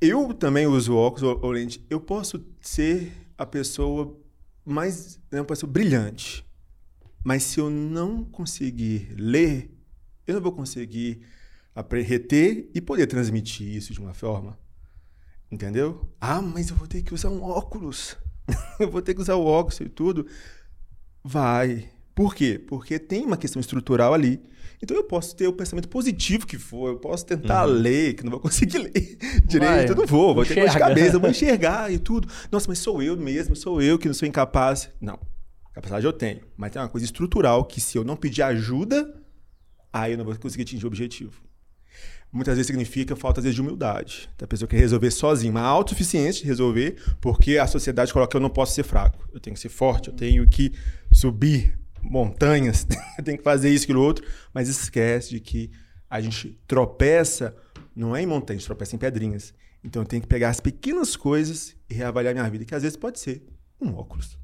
Eu 0.00 0.32
também 0.32 0.66
uso 0.66 0.94
óculos 0.94 1.38
ou 1.42 1.50
lente. 1.50 1.84
Eu 1.90 2.00
posso 2.00 2.44
ser 2.60 3.12
a 3.36 3.44
pessoa 3.44 4.18
mais, 4.64 5.18
né, 5.30 5.40
uma 5.40 5.46
pessoa 5.46 5.70
brilhante, 5.70 6.46
mas 7.24 7.42
se 7.42 7.58
eu 7.58 7.68
não 7.68 8.24
conseguir 8.24 9.14
ler, 9.16 9.70
eu 10.26 10.34
não 10.34 10.40
vou 10.40 10.52
conseguir 10.52 11.22
reter 12.02 12.70
e 12.74 12.80
poder 12.80 13.06
transmitir 13.06 13.66
isso 13.68 13.92
de 13.92 14.00
uma 14.00 14.14
forma. 14.14 14.58
Entendeu? 15.50 16.08
Ah, 16.20 16.40
mas 16.40 16.70
eu 16.70 16.76
vou 16.76 16.86
ter 16.86 17.02
que 17.02 17.12
usar 17.12 17.28
um 17.28 17.42
óculos. 17.42 18.16
eu 18.78 18.88
vou 18.88 19.02
ter 19.02 19.14
que 19.14 19.20
usar 19.20 19.34
o 19.34 19.44
óculos 19.44 19.80
e 19.80 19.88
tudo. 19.88 20.26
Vai. 21.24 21.90
Por 22.14 22.34
quê? 22.34 22.58
Porque 22.58 22.98
tem 22.98 23.24
uma 23.24 23.36
questão 23.36 23.58
estrutural 23.58 24.14
ali. 24.14 24.40
Então 24.82 24.96
eu 24.96 25.04
posso 25.04 25.34
ter 25.36 25.46
o 25.46 25.52
pensamento 25.52 25.88
positivo 25.88 26.46
que 26.46 26.56
for, 26.56 26.88
eu 26.88 26.96
posso 26.98 27.26
tentar 27.26 27.66
uhum. 27.66 27.74
ler, 27.74 28.14
que 28.14 28.24
não 28.24 28.30
vou 28.30 28.40
conseguir 28.40 28.78
ler 28.80 29.18
direito, 29.44 29.60
Vai, 29.60 29.88
eu 29.90 29.94
não 29.94 30.06
vou, 30.06 30.34
vou 30.34 30.44
ter 30.44 30.54
dor 30.54 30.70
de 30.70 30.78
cabeça, 30.78 31.18
vou 31.18 31.28
enxergar 31.30 31.92
e 31.92 31.98
tudo. 31.98 32.26
Nossa, 32.50 32.66
mas 32.66 32.78
sou 32.78 33.02
eu 33.02 33.16
mesmo, 33.16 33.54
sou 33.54 33.82
eu 33.82 33.98
que 33.98 34.06
não 34.06 34.14
sou 34.14 34.26
incapaz. 34.26 34.88
Não. 35.00 35.18
Capacidade 35.74 36.06
eu 36.06 36.12
tenho, 36.12 36.40
mas 36.56 36.72
tem 36.72 36.80
uma 36.80 36.88
coisa 36.88 37.04
estrutural 37.04 37.64
que 37.64 37.80
se 37.80 37.98
eu 37.98 38.04
não 38.04 38.16
pedir 38.16 38.42
ajuda, 38.42 39.20
aí 39.92 40.12
eu 40.12 40.18
não 40.18 40.24
vou 40.24 40.34
conseguir 40.36 40.62
atingir 40.62 40.84
o 40.84 40.88
objetivo 40.88 41.49
muitas 42.32 42.54
vezes 42.54 42.66
significa 42.66 43.16
falta 43.16 43.40
vezes, 43.40 43.54
de 43.54 43.60
humildade. 43.60 44.28
A 44.40 44.46
pessoa 44.46 44.68
quer 44.68 44.78
resolver 44.78 45.10
sozinha, 45.10 45.50
uma 45.50 45.62
autossuficiência 45.62 46.42
de 46.42 46.48
resolver, 46.48 46.96
porque 47.20 47.58
a 47.58 47.66
sociedade 47.66 48.12
coloca 48.12 48.30
que 48.30 48.36
eu 48.36 48.40
não 48.40 48.50
posso 48.50 48.74
ser 48.74 48.84
fraco. 48.84 49.28
Eu 49.32 49.40
tenho 49.40 49.54
que 49.54 49.60
ser 49.60 49.68
forte, 49.68 50.08
eu 50.08 50.14
tenho 50.14 50.46
que 50.48 50.72
subir 51.12 51.78
montanhas, 52.02 52.86
eu 53.18 53.24
tenho 53.24 53.38
que 53.38 53.44
fazer 53.44 53.70
isso, 53.70 53.84
aquilo 53.84 54.02
outro, 54.02 54.24
mas 54.54 54.68
esquece 54.68 55.30
de 55.30 55.40
que 55.40 55.70
a 56.08 56.20
gente 56.20 56.58
tropeça, 56.66 57.54
não 57.94 58.14
é 58.14 58.22
em 58.22 58.26
montanhas, 58.26 58.64
tropeça 58.64 58.96
em 58.96 58.98
pedrinhas. 58.98 59.52
Então 59.82 60.02
eu 60.02 60.06
tenho 60.06 60.22
que 60.22 60.28
pegar 60.28 60.50
as 60.50 60.60
pequenas 60.60 61.16
coisas 61.16 61.74
e 61.88 61.94
reavaliar 61.94 62.34
minha 62.34 62.48
vida, 62.48 62.64
que 62.64 62.74
às 62.74 62.82
vezes 62.82 62.96
pode 62.96 63.18
ser 63.18 63.42
um 63.80 63.94
óculos. 63.94 64.38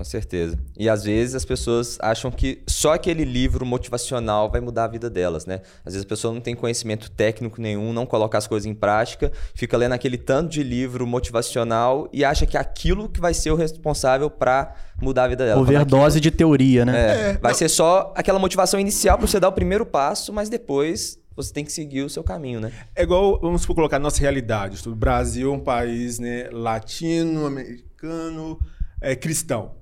Com 0.00 0.04
certeza. 0.04 0.58
E 0.78 0.88
às 0.88 1.04
vezes 1.04 1.34
as 1.34 1.44
pessoas 1.44 1.98
acham 2.00 2.30
que 2.30 2.62
só 2.66 2.94
aquele 2.94 3.22
livro 3.22 3.66
motivacional 3.66 4.50
vai 4.50 4.58
mudar 4.58 4.84
a 4.84 4.88
vida 4.88 5.10
delas, 5.10 5.44
né? 5.44 5.60
Às 5.84 5.92
vezes 5.92 6.06
a 6.06 6.08
pessoa 6.08 6.32
não 6.32 6.40
tem 6.40 6.54
conhecimento 6.54 7.10
técnico 7.10 7.60
nenhum, 7.60 7.92
não 7.92 8.06
coloca 8.06 8.38
as 8.38 8.46
coisas 8.46 8.64
em 8.64 8.72
prática, 8.72 9.30
fica 9.54 9.76
lendo 9.76 9.92
aquele 9.92 10.16
tanto 10.16 10.48
de 10.48 10.62
livro 10.62 11.06
motivacional 11.06 12.08
e 12.14 12.24
acha 12.24 12.46
que 12.46 12.56
é 12.56 12.60
aquilo 12.60 13.10
que 13.10 13.20
vai 13.20 13.34
ser 13.34 13.50
o 13.50 13.54
responsável 13.54 14.30
para 14.30 14.74
mudar 15.02 15.24
a 15.24 15.28
vida 15.28 15.44
dela. 15.44 15.60
Overdose 15.60 16.16
aquilo... 16.16 16.30
de 16.30 16.30
teoria, 16.30 16.86
né? 16.86 16.98
É, 16.98 17.32
é, 17.32 17.36
vai 17.36 17.52
não. 17.52 17.58
ser 17.58 17.68
só 17.68 18.10
aquela 18.16 18.38
motivação 18.38 18.80
inicial 18.80 19.18
para 19.18 19.26
você 19.26 19.38
dar 19.38 19.50
o 19.50 19.52
primeiro 19.52 19.84
passo, 19.84 20.32
mas 20.32 20.48
depois 20.48 21.18
você 21.36 21.52
tem 21.52 21.62
que 21.62 21.72
seguir 21.72 22.04
o 22.04 22.08
seu 22.08 22.24
caminho, 22.24 22.58
né? 22.58 22.72
É 22.96 23.02
igual, 23.02 23.38
vamos 23.38 23.66
colocar 23.66 23.98
nossa 23.98 24.22
realidade. 24.22 24.80
O 24.88 24.94
Brasil 24.94 25.52
é 25.52 25.54
um 25.54 25.60
país 25.60 26.18
né, 26.18 26.48
latino-americano, 26.50 28.58
é, 29.00 29.16
cristão, 29.16 29.76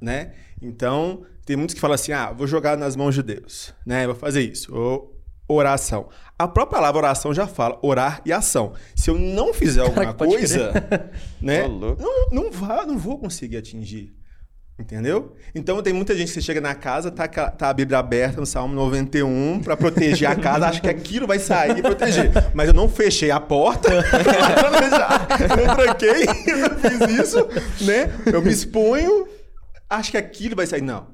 né? 0.00 0.32
Então, 0.60 1.24
tem 1.44 1.56
muitos 1.56 1.74
que 1.74 1.80
falam 1.80 1.94
assim, 1.94 2.12
ah, 2.12 2.32
vou 2.32 2.46
jogar 2.46 2.76
nas 2.76 2.96
mãos 2.96 3.14
de 3.14 3.22
Deus, 3.22 3.72
né? 3.84 4.06
Vou 4.06 4.14
fazer 4.14 4.42
isso. 4.42 4.74
Ou 4.74 5.16
oração. 5.48 6.08
A 6.38 6.48
própria 6.48 6.78
palavra 6.78 6.98
oração 6.98 7.32
já 7.32 7.46
fala 7.46 7.78
orar 7.82 8.20
e 8.24 8.32
ação. 8.32 8.74
Se 8.94 9.10
eu 9.10 9.18
não 9.18 9.54
fizer 9.54 9.80
alguma 9.80 10.12
coisa, 10.12 10.72
né? 11.40 11.68
não, 11.68 11.96
não, 12.32 12.50
vá, 12.50 12.84
não 12.84 12.98
vou 12.98 13.18
conseguir 13.18 13.58
atingir. 13.58 14.14
Entendeu? 14.78 15.34
Então 15.54 15.82
tem 15.82 15.92
muita 15.92 16.14
gente 16.14 16.30
que 16.30 16.40
chega 16.42 16.60
na 16.60 16.74
casa, 16.74 17.10
tá, 17.10 17.26
tá 17.26 17.70
a 17.70 17.72
Bíblia 17.72 17.98
aberta 17.98 18.40
no 18.40 18.46
Salmo 18.46 18.74
91 18.74 19.60
para 19.60 19.74
proteger 19.74 20.28
a 20.28 20.36
casa, 20.36 20.68
acha 20.68 20.82
que 20.82 20.88
aquilo 20.88 21.26
vai 21.26 21.38
sair 21.38 21.78
e 21.78 21.82
proteger. 21.82 22.30
Mas 22.52 22.68
eu 22.68 22.74
não 22.74 22.86
fechei 22.86 23.30
a 23.30 23.40
porta, 23.40 23.88
eu 25.40 25.66
não 25.66 25.74
tranquei, 25.74 26.26
eu 26.46 26.58
não 26.58 26.76
fiz 26.78 27.26
isso, 27.26 27.48
né? 27.86 28.12
Eu 28.26 28.42
me 28.42 28.50
exponho, 28.50 29.26
acho 29.88 30.10
que 30.10 30.18
aquilo 30.18 30.54
vai 30.54 30.66
sair. 30.66 30.82
Não. 30.82 31.06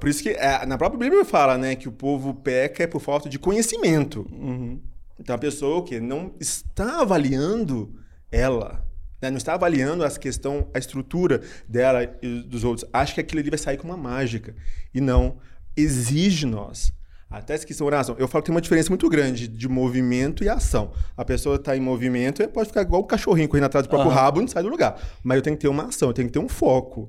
Por 0.00 0.08
isso 0.08 0.20
que 0.20 0.30
é, 0.30 0.66
na 0.66 0.76
própria 0.76 0.98
Bíblia 0.98 1.24
fala, 1.24 1.56
né, 1.56 1.76
que 1.76 1.88
o 1.88 1.92
povo 1.92 2.34
peca 2.34 2.82
é 2.82 2.86
por 2.88 3.00
falta 3.00 3.28
de 3.28 3.38
conhecimento. 3.38 4.26
Uhum. 4.30 4.80
Então 5.20 5.36
a 5.36 5.38
pessoa 5.38 5.84
que 5.84 6.00
não 6.00 6.34
está 6.40 7.00
avaliando 7.00 7.94
ela, 8.30 8.84
né? 9.20 9.30
Não 9.30 9.36
está 9.36 9.54
avaliando 9.54 10.04
a 10.04 10.10
questão, 10.10 10.68
a 10.72 10.78
estrutura 10.78 11.40
dela 11.68 12.04
e 12.22 12.42
dos 12.42 12.64
outros. 12.64 12.88
Acha 12.92 13.14
que 13.14 13.20
aquilo 13.20 13.40
ali 13.40 13.50
vai 13.50 13.58
sair 13.58 13.76
com 13.76 13.86
uma 13.86 13.96
mágica. 13.96 14.54
E 14.94 15.00
não. 15.00 15.36
Exige 15.76 16.46
nós. 16.46 16.92
Até 17.30 17.54
essa 17.54 17.64
questão 17.64 17.86
oração. 17.86 18.16
Eu 18.18 18.26
falo 18.26 18.42
que 18.42 18.46
tem 18.46 18.54
uma 18.54 18.60
diferença 18.60 18.88
muito 18.88 19.08
grande 19.08 19.46
de 19.46 19.68
movimento 19.68 20.42
e 20.42 20.48
ação. 20.48 20.90
A 21.16 21.24
pessoa 21.24 21.56
está 21.56 21.76
em 21.76 21.80
movimento 21.80 22.42
e 22.42 22.48
pode 22.48 22.68
ficar 22.68 22.82
igual 22.82 23.02
o 23.02 23.04
cachorrinho 23.04 23.48
correndo 23.48 23.66
atrás 23.66 23.86
do 23.86 23.88
próprio 23.88 24.10
uhum. 24.10 24.16
rabo 24.16 24.40
e 24.40 24.42
não 24.42 24.48
sai 24.48 24.64
do 24.64 24.68
lugar. 24.68 25.00
Mas 25.22 25.36
eu 25.36 25.42
tenho 25.42 25.56
que 25.56 25.62
ter 25.62 25.68
uma 25.68 25.84
ação, 25.84 26.08
eu 26.08 26.12
tenho 26.12 26.26
que 26.26 26.32
ter 26.32 26.40
um 26.40 26.48
foco. 26.48 27.08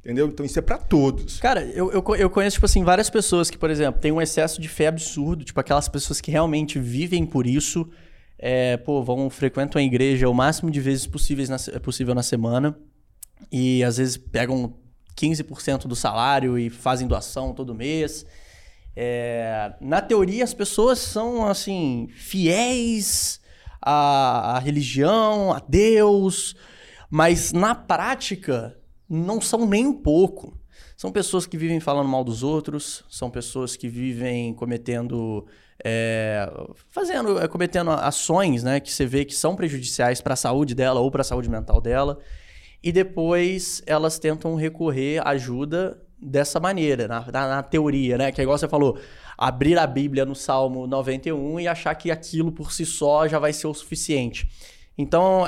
Entendeu? 0.00 0.26
Então 0.26 0.44
isso 0.44 0.58
é 0.58 0.62
para 0.62 0.76
todos. 0.76 1.38
Cara, 1.38 1.62
eu, 1.62 1.90
eu, 1.92 2.04
eu, 2.16 2.28
conheço, 2.28 2.54
tipo 2.54 2.66
assim, 2.66 2.82
várias 2.82 3.08
pessoas 3.08 3.48
que, 3.48 3.56
por 3.56 3.70
exemplo, 3.70 4.00
têm 4.00 4.10
um 4.10 4.20
excesso 4.20 4.60
de 4.60 4.68
fé 4.68 4.88
absurdo. 4.88 5.44
Tipo, 5.44 5.60
aquelas 5.60 5.88
pessoas 5.88 6.20
que 6.20 6.32
realmente 6.32 6.78
vivem 6.78 7.24
por 7.24 7.46
isso 7.46 7.88
é, 8.46 8.76
pô, 8.76 9.02
vão, 9.02 9.30
frequentam 9.30 9.80
a 9.80 9.82
igreja 9.82 10.28
o 10.28 10.34
máximo 10.34 10.70
de 10.70 10.78
vezes 10.78 11.06
possíveis 11.06 11.48
na, 11.48 11.56
possível 11.80 12.14
na 12.14 12.22
semana 12.22 12.78
e 13.50 13.82
às 13.82 13.96
vezes 13.96 14.18
pegam 14.18 14.74
15% 15.16 15.86
do 15.86 15.96
salário 15.96 16.58
e 16.58 16.68
fazem 16.68 17.08
doação 17.08 17.54
todo 17.54 17.74
mês. 17.74 18.26
É, 18.94 19.72
na 19.80 20.02
teoria, 20.02 20.44
as 20.44 20.52
pessoas 20.52 20.98
são, 20.98 21.46
assim, 21.46 22.06
fiéis 22.12 23.40
à, 23.80 24.56
à 24.56 24.58
religião, 24.58 25.50
a 25.50 25.62
Deus, 25.66 26.54
mas 27.08 27.50
na 27.50 27.74
prática 27.74 28.76
não 29.08 29.40
são 29.40 29.64
nem 29.64 29.86
um 29.86 29.94
pouco. 29.94 30.54
São 30.98 31.10
pessoas 31.10 31.46
que 31.46 31.56
vivem 31.56 31.80
falando 31.80 32.10
mal 32.10 32.22
dos 32.22 32.42
outros, 32.42 33.06
são 33.08 33.30
pessoas 33.30 33.74
que 33.74 33.88
vivem 33.88 34.52
cometendo 34.52 35.46
é, 35.84 36.50
fazendo, 36.90 37.38
é, 37.38 37.46
cometendo 37.46 37.90
ações 37.90 38.62
né, 38.62 38.80
que 38.80 38.90
você 38.90 39.04
vê 39.04 39.24
que 39.24 39.34
são 39.34 39.54
prejudiciais 39.54 40.22
para 40.22 40.32
a 40.32 40.36
saúde 40.36 40.74
dela 40.74 40.98
ou 40.98 41.10
para 41.10 41.20
a 41.20 41.24
saúde 41.24 41.50
mental 41.50 41.78
dela. 41.80 42.18
E 42.82 42.90
depois 42.90 43.82
elas 43.86 44.18
tentam 44.18 44.54
recorrer 44.54 45.18
à 45.18 45.30
ajuda 45.30 46.00
dessa 46.20 46.58
maneira, 46.58 47.06
na, 47.06 47.20
na, 47.30 47.48
na, 47.48 47.62
teoria, 47.62 48.16
né? 48.16 48.32
Que 48.32 48.40
é 48.40 48.44
igual 48.44 48.56
você 48.56 48.68
falou, 48.68 48.98
abrir 49.36 49.78
a 49.78 49.86
Bíblia 49.86 50.24
no 50.24 50.34
Salmo 50.34 50.86
91 50.86 51.60
e 51.60 51.68
achar 51.68 51.94
que 51.94 52.10
aquilo 52.10 52.50
por 52.50 52.72
si 52.72 52.86
só 52.86 53.28
já 53.28 53.38
vai 53.38 53.52
ser 53.52 53.66
o 53.66 53.74
suficiente. 53.74 54.48
Então, 54.96 55.44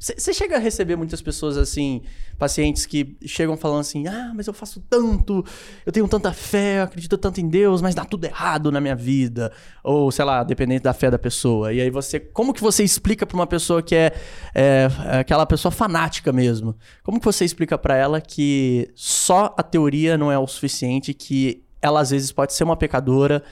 você 0.00 0.30
é... 0.30 0.34
chega 0.34 0.56
a 0.56 0.58
receber 0.58 0.96
muitas 0.96 1.20
pessoas 1.20 1.56
assim, 1.56 2.02
pacientes 2.38 2.86
que 2.86 3.16
chegam 3.24 3.56
falando 3.56 3.80
assim: 3.80 4.08
ah, 4.08 4.32
mas 4.34 4.46
eu 4.46 4.54
faço 4.54 4.82
tanto, 4.88 5.44
eu 5.84 5.92
tenho 5.92 6.08
tanta 6.08 6.32
fé, 6.32 6.78
eu 6.78 6.84
acredito 6.84 7.16
tanto 7.18 7.40
em 7.40 7.48
Deus, 7.48 7.82
mas 7.82 7.94
dá 7.94 8.04
tudo 8.04 8.24
errado 8.24 8.72
na 8.72 8.80
minha 8.80 8.96
vida. 8.96 9.52
Ou, 9.84 10.10
sei 10.10 10.24
lá, 10.24 10.42
dependente 10.42 10.82
da 10.82 10.92
fé 10.92 11.10
da 11.10 11.18
pessoa. 11.18 11.72
E 11.72 11.80
aí 11.80 11.90
você, 11.90 12.18
como 12.18 12.52
que 12.52 12.60
você 12.60 12.82
explica 12.82 13.26
para 13.26 13.36
uma 13.36 13.46
pessoa 13.46 13.82
que 13.82 13.94
é, 13.94 14.12
é, 14.54 14.88
é, 15.06 15.18
aquela 15.18 15.46
pessoa 15.46 15.70
fanática 15.70 16.32
mesmo? 16.32 16.74
Como 17.02 17.20
que 17.20 17.24
você 17.24 17.44
explica 17.44 17.76
para 17.76 17.94
ela 17.96 18.20
que 18.20 18.90
só 18.94 19.54
a 19.56 19.62
teoria 19.62 20.16
não 20.16 20.32
é 20.32 20.38
o 20.38 20.46
suficiente, 20.46 21.14
que 21.14 21.62
ela 21.80 22.00
às 22.00 22.10
vezes 22.10 22.32
pode 22.32 22.54
ser 22.54 22.64
uma 22.64 22.76
pecadora? 22.76 23.42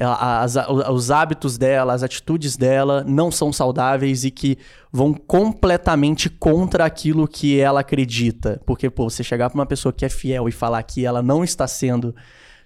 As, 0.00 0.56
os 0.90 1.10
hábitos 1.10 1.56
dela, 1.56 1.92
as 1.92 2.02
atitudes 2.02 2.56
dela 2.56 3.04
não 3.06 3.30
são 3.30 3.52
saudáveis 3.52 4.24
e 4.24 4.30
que 4.30 4.58
vão 4.92 5.14
completamente 5.14 6.28
contra 6.28 6.84
aquilo 6.84 7.26
que 7.26 7.58
ela 7.58 7.80
acredita. 7.80 8.60
Porque, 8.66 8.90
pô, 8.90 9.08
você 9.08 9.24
chegar 9.24 9.48
para 9.48 9.58
uma 9.58 9.66
pessoa 9.66 9.92
que 9.92 10.04
é 10.04 10.08
fiel 10.08 10.48
e 10.48 10.52
falar 10.52 10.82
que 10.82 11.04
ela 11.04 11.22
não 11.22 11.42
está 11.42 11.66
sendo 11.66 12.14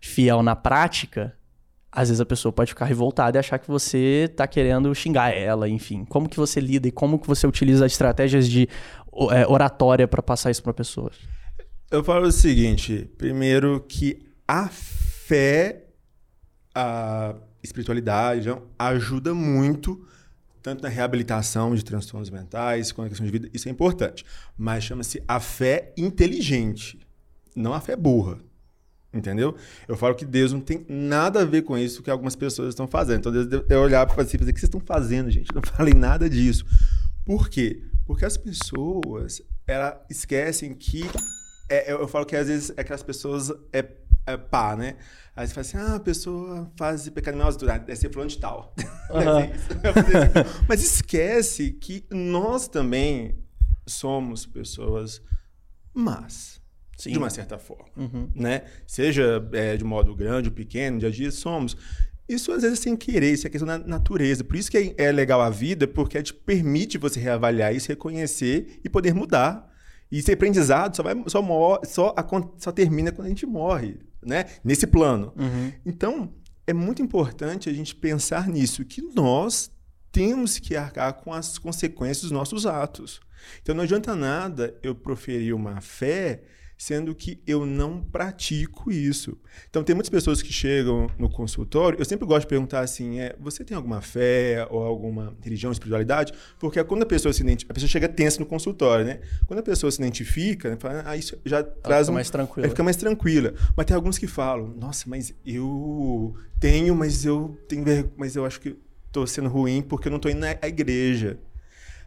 fiel 0.01 0.43
na 0.43 0.57
prática, 0.57 1.35
às 1.93 2.09
vezes 2.09 2.21
a 2.21 2.27
pessoa 2.27 2.53
pode 2.53 2.71
ficar 2.71 2.85
revoltada 2.85 3.37
e 3.37 3.41
achar 3.41 3.59
que 3.59 3.69
você 3.69 4.33
tá 4.37 4.47
querendo 4.47 4.95
xingar 4.95 5.37
ela, 5.37 5.69
enfim. 5.69 6.05
Como 6.05 6.29
que 6.29 6.37
você 6.37 6.61
lida 6.61 6.89
e 6.89 6.93
como 6.93 7.19
que 7.19 7.27
você 7.27 7.47
utiliza 7.47 7.87
estratégias 7.87 8.49
de 8.49 8.69
é, 9.33 9.47
oratória 9.47 10.07
para 10.07 10.23
passar 10.23 10.51
isso 10.51 10.63
para 10.63 10.73
pessoas? 10.73 11.17
Eu 11.91 12.05
falo 12.05 12.29
o 12.29 12.33
seguinte, 12.33 13.11
primeiro 13.19 13.85
que 13.89 14.21
a 14.47 14.69
fé, 14.69 15.90
a 16.75 17.35
espiritualidade 17.63 18.49
ajuda 18.79 19.35
muito 19.35 20.07
tanto 20.63 20.83
na 20.83 20.89
reabilitação 20.89 21.75
de 21.75 21.85
transtornos 21.85 22.31
mentais, 22.31 22.93
quanto 22.93 23.07
na 23.07 23.09
questão 23.11 23.27
de 23.27 23.33
vida, 23.33 23.49
isso 23.53 23.69
é 23.69 23.73
importante. 23.73 24.25
Mas 24.57 24.85
chama-se 24.85 25.23
a 25.27 25.41
fé 25.41 25.93
inteligente, 25.97 26.99
não 27.57 27.73
a 27.73 27.81
fé 27.81 27.97
burra. 27.97 28.39
Entendeu? 29.13 29.57
Eu 29.89 29.97
falo 29.97 30.15
que 30.15 30.25
Deus 30.25 30.53
não 30.53 30.61
tem 30.61 30.87
nada 30.89 31.43
a 31.43 31.45
ver 31.45 31.63
com 31.63 31.77
isso 31.77 32.01
que 32.01 32.11
algumas 32.11 32.37
pessoas 32.37 32.69
estão 32.69 32.87
fazendo. 32.87 33.19
Então, 33.19 33.33
Deus 33.33 33.47
deve 33.47 33.75
olhar 33.75 34.07
para 34.07 34.23
você 34.23 34.37
e 34.37 34.39
dizer: 34.39 34.53
o 34.53 34.55
que 34.55 34.61
vocês 34.61 34.69
estão 34.69 34.81
fazendo, 34.81 35.29
gente? 35.31 35.49
Eu 35.51 35.57
não 35.57 35.63
falei 35.77 35.95
nada 35.95 36.31
disso. 36.31 36.65
Por 37.25 37.49
quê? 37.49 37.83
Porque 38.07 38.25
as 38.25 38.37
pessoas 38.37 39.43
ela 39.67 40.01
esquecem 40.09 40.73
que. 40.75 41.03
É, 41.69 41.93
eu 41.93 42.07
falo 42.07 42.25
que 42.25 42.37
às 42.37 42.47
vezes 42.47 42.73
é 42.77 42.85
que 42.85 42.93
as 42.93 43.03
pessoas 43.03 43.51
é 43.73 43.83
pá, 44.37 44.77
né? 44.77 44.97
Aí 45.35 45.47
você 45.47 45.55
fala 45.55 45.67
assim: 45.67 45.77
ah, 45.77 45.97
a 45.97 46.01
pessoa 46.01 46.71
faz 46.77 47.09
pecado 47.09 47.37
menor, 47.37 47.53
deve 47.53 47.97
ser 47.97 48.13
fulano 48.13 48.31
de 48.31 48.39
tal. 48.39 48.75
Uhum. 49.11 50.65
Mas 50.69 50.85
esquece 50.85 51.73
que 51.73 52.05
nós 52.13 52.69
também 52.69 53.35
somos 53.85 54.47
pessoas 54.47 55.21
más. 55.93 56.61
Sim. 56.97 57.13
de 57.13 57.19
uma 57.19 57.31
certa 57.31 57.59
forma, 57.59 57.87
uhum. 57.97 58.31
né? 58.35 58.65
Seja 58.87 59.43
é, 59.53 59.75
de 59.75 59.83
modo 59.83 60.15
grande 60.15 60.49
ou 60.49 60.55
pequeno, 60.55 60.99
dia 60.99 61.09
a 61.09 61.11
dia 61.11 61.31
somos. 61.31 61.77
Isso 62.29 62.53
às 62.53 62.63
vezes 62.63 62.79
sem 62.79 62.95
querer, 62.95 63.33
isso 63.33 63.47
é 63.47 63.51
questão 63.51 63.67
da 63.67 63.79
natureza. 63.79 64.45
Por 64.45 64.55
isso 64.55 64.71
que 64.71 64.95
é 64.97 65.11
legal 65.11 65.41
a 65.41 65.51
vida, 65.51 65.89
porque 65.89 66.23
te 66.23 66.35
permite 66.35 66.99
você 66.99 67.19
reavaliar 67.19 67.75
isso, 67.75 67.89
reconhecer 67.89 68.81
e 68.85 68.89
poder 68.89 69.15
mudar. 69.15 69.69
E 70.13 70.19
esse 70.19 70.31
aprendizado 70.31 70.95
só, 70.95 71.03
vai, 71.03 71.15
só, 71.27 71.41
morre, 71.41 71.87
só, 71.87 72.15
só 72.59 72.71
termina 72.71 73.11
quando 73.11 73.27
a 73.27 73.31
gente 73.31 73.47
morre, 73.47 73.99
né? 74.23 74.47
Nesse 74.65 74.87
plano. 74.87 75.33
Uhum. 75.37 75.73
Então, 75.85 76.35
é 76.67 76.73
muito 76.73 77.03
importante 77.03 77.69
a 77.69 77.73
gente 77.73 77.95
pensar 77.95 78.49
nisso, 78.49 78.85
que 78.85 79.03
nós 79.03 79.71
temos 80.13 80.59
que 80.59 80.77
arcar 80.77 81.15
com 81.15 81.33
as 81.33 81.59
consequências 81.59 82.23
dos 82.23 82.31
nossos 82.31 82.67
atos. 82.67 83.21
Então, 83.63 83.75
não 83.75 83.85
adianta 83.85 84.15
nada 84.15 84.79
eu 84.83 84.95
proferir 84.95 85.55
uma 85.55 85.81
fé 85.81 86.43
sendo 86.81 87.15
que 87.15 87.43
eu 87.47 87.67
não 87.67 88.03
pratico 88.03 88.91
isso. 88.91 89.37
Então, 89.69 89.85
tem 89.85 89.95
muitas 89.95 90.09
pessoas 90.09 90.41
que 90.41 90.51
chegam 90.51 91.11
no 91.19 91.29
consultório, 91.29 91.99
eu 91.99 92.05
sempre 92.07 92.27
gosto 92.27 92.41
de 92.41 92.47
perguntar 92.47 92.81
assim, 92.81 93.21
é, 93.21 93.37
você 93.39 93.63
tem 93.63 93.77
alguma 93.77 94.01
fé 94.01 94.67
ou 94.71 94.83
alguma 94.83 95.37
religião, 95.43 95.71
espiritualidade? 95.71 96.33
Porque 96.59 96.83
quando 96.83 97.03
a 97.03 97.07
pessoa 97.07 97.35
se 97.35 97.43
identifica, 97.43 97.71
a 97.71 97.75
pessoa 97.75 97.91
chega 97.91 98.09
tensa 98.09 98.41
no 98.41 98.47
consultório, 98.47 99.05
né? 99.05 99.21
Quando 99.47 99.61
a 99.61 99.63
pessoa 99.63 99.91
se 99.91 100.01
identifica, 100.01 100.75
fala, 100.81 101.03
ah, 101.05 101.15
isso 101.15 101.39
já 101.45 101.59
Ela 101.59 101.67
traz 101.83 102.07
fica 102.07 102.13
um, 102.13 102.15
mais 102.15 102.31
tranquila. 102.31 102.69
Fica 102.71 102.83
mais 102.83 102.97
tranquila. 102.97 103.55
Mas 103.77 103.85
tem 103.85 103.95
alguns 103.95 104.17
que 104.17 104.27
falam, 104.27 104.69
nossa, 104.69 105.05
mas 105.07 105.35
eu 105.45 106.35
tenho, 106.59 106.97
mas 106.97 107.27
eu 107.27 107.59
tenho 107.69 108.11
mas 108.17 108.37
eu 108.37 108.47
acho 108.47 108.59
que 108.59 108.75
estou 109.07 109.27
sendo 109.27 109.51
ruim 109.51 109.83
porque 109.83 110.09
eu 110.09 110.11
não 110.11 110.17
estou 110.17 110.31
indo 110.31 110.41
na 110.41 110.53
igreja. 110.63 111.39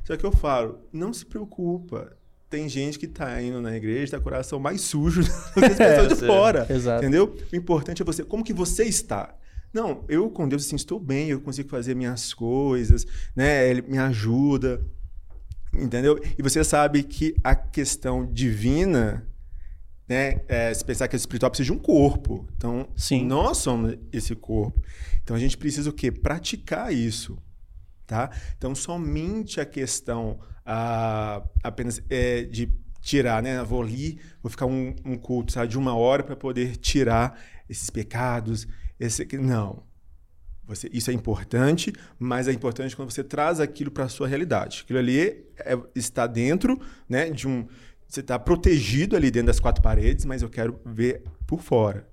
Só 0.03 0.17
que 0.17 0.25
eu 0.25 0.31
falo, 0.31 0.79
não 0.91 1.13
se 1.13 1.23
preocupa 1.23 2.17
tem 2.53 2.69
gente 2.69 2.99
que 2.99 3.07
está 3.07 3.41
indo 3.41 3.59
na 3.59 3.75
igreja, 3.75 4.11
tá 4.11 4.17
com 4.17 4.21
o 4.21 4.23
coração 4.25 4.59
mais 4.59 4.81
sujo 4.81 5.23
do 5.55 5.59
que 5.59 5.65
as 5.65 5.73
pessoas 5.75 6.11
é, 6.11 6.15
de 6.15 6.15
fora. 6.27 6.67
Exato. 6.69 7.03
Entendeu? 7.03 7.35
O 7.51 7.55
importante 7.55 8.03
é 8.03 8.05
você, 8.05 8.23
como 8.23 8.43
que 8.43 8.53
você 8.53 8.83
está? 8.83 9.35
Não, 9.73 10.05
eu 10.07 10.29
com 10.29 10.47
Deus 10.47 10.63
assim, 10.63 10.75
estou 10.75 10.99
bem, 10.99 11.29
eu 11.29 11.41
consigo 11.41 11.67
fazer 11.67 11.95
minhas 11.95 12.31
coisas, 12.31 13.07
né? 13.35 13.67
Ele 13.67 13.81
me 13.81 13.97
ajuda. 13.97 14.85
Entendeu? 15.73 16.21
E 16.37 16.43
você 16.43 16.63
sabe 16.63 17.01
que 17.01 17.33
a 17.43 17.55
questão 17.55 18.31
divina, 18.31 19.27
né? 20.07 20.41
É, 20.47 20.71
se 20.71 20.85
pensar 20.85 21.07
que 21.07 21.15
o 21.15 21.17
espiritual 21.17 21.49
precisa 21.49 21.65
de 21.65 21.73
um 21.73 21.79
corpo. 21.79 22.47
Então, 22.55 22.87
Sim. 22.95 23.25
nós 23.25 23.57
somos 23.57 23.97
esse 24.11 24.35
corpo. 24.35 24.79
Então 25.23 25.35
a 25.35 25.39
gente 25.39 25.57
precisa 25.57 25.89
o 25.89 25.93
quê? 25.93 26.11
Praticar 26.11 26.93
isso. 26.93 27.35
Tá? 28.05 28.29
Então, 28.55 28.75
somente 28.75 29.59
a 29.59 29.65
questão 29.65 30.39
ah, 30.65 31.43
apenas 31.63 32.01
é, 32.09 32.43
de 32.43 32.71
tirar, 33.01 33.43
né? 33.43 33.61
Vou 33.63 33.81
ali, 33.81 34.19
vou 34.41 34.49
ficar 34.49 34.65
um, 34.65 34.95
um 35.03 35.17
culto 35.17 35.51
sabe, 35.51 35.67
de 35.67 35.77
uma 35.77 35.95
hora 35.95 36.23
para 36.23 36.35
poder 36.35 36.77
tirar 36.77 37.39
esses 37.69 37.89
pecados. 37.89 38.67
Esse... 38.99 39.27
Não. 39.37 39.83
Você, 40.65 40.89
isso 40.93 41.11
é 41.11 41.13
importante, 41.13 41.91
mas 42.17 42.47
é 42.47 42.53
importante 42.53 42.95
quando 42.95 43.11
você 43.11 43.23
traz 43.23 43.59
aquilo 43.59 43.91
para 43.91 44.05
a 44.05 44.09
sua 44.09 44.27
realidade. 44.27 44.81
Aquilo 44.83 44.99
ali 44.99 45.19
é, 45.19 45.77
está 45.93 46.25
dentro 46.25 46.79
né, 47.07 47.29
de 47.29 47.47
um. 47.47 47.67
Você 48.07 48.21
está 48.21 48.39
protegido 48.39 49.15
ali 49.15 49.29
dentro 49.29 49.47
das 49.47 49.59
quatro 49.59 49.81
paredes, 49.81 50.23
mas 50.23 50.41
eu 50.41 50.49
quero 50.49 50.79
ver 50.85 51.23
por 51.45 51.61
fora 51.61 52.07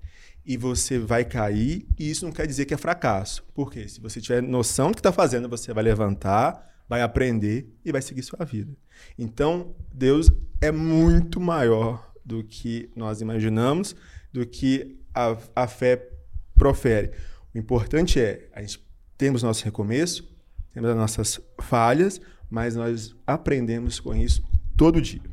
e 0.45 0.57
você 0.57 0.97
vai 0.97 1.23
cair, 1.23 1.87
e 1.97 2.09
isso 2.09 2.25
não 2.25 2.31
quer 2.31 2.47
dizer 2.47 2.65
que 2.65 2.73
é 2.73 2.77
fracasso. 2.77 3.43
Porque 3.53 3.87
se 3.87 3.99
você 3.99 4.19
tiver 4.19 4.41
noção 4.41 4.89
do 4.89 4.95
que 4.95 4.99
está 4.99 5.11
fazendo, 5.11 5.47
você 5.47 5.73
vai 5.73 5.83
levantar, 5.83 6.70
vai 6.91 7.01
aprender 7.01 7.73
e 7.85 7.91
vai 7.93 8.01
seguir 8.01 8.21
sua 8.21 8.43
vida. 8.43 8.75
Então, 9.17 9.73
Deus 9.93 10.29
é 10.59 10.73
muito 10.73 11.39
maior 11.39 12.11
do 12.25 12.43
que 12.43 12.91
nós 12.93 13.21
imaginamos, 13.21 13.95
do 14.33 14.45
que 14.45 14.99
a, 15.15 15.37
a 15.55 15.67
fé 15.69 16.05
profere. 16.53 17.11
O 17.55 17.57
importante 17.57 18.19
é, 18.19 18.49
a 18.53 18.59
gente 18.59 18.85
temos 19.17 19.41
nosso 19.41 19.63
recomeço, 19.63 20.29
temos 20.73 20.89
as 20.89 20.97
nossas 20.97 21.39
falhas, 21.61 22.19
mas 22.49 22.75
nós 22.75 23.15
aprendemos 23.25 23.97
com 23.97 24.13
isso 24.13 24.43
todo 24.75 25.01
dia. 25.01 25.23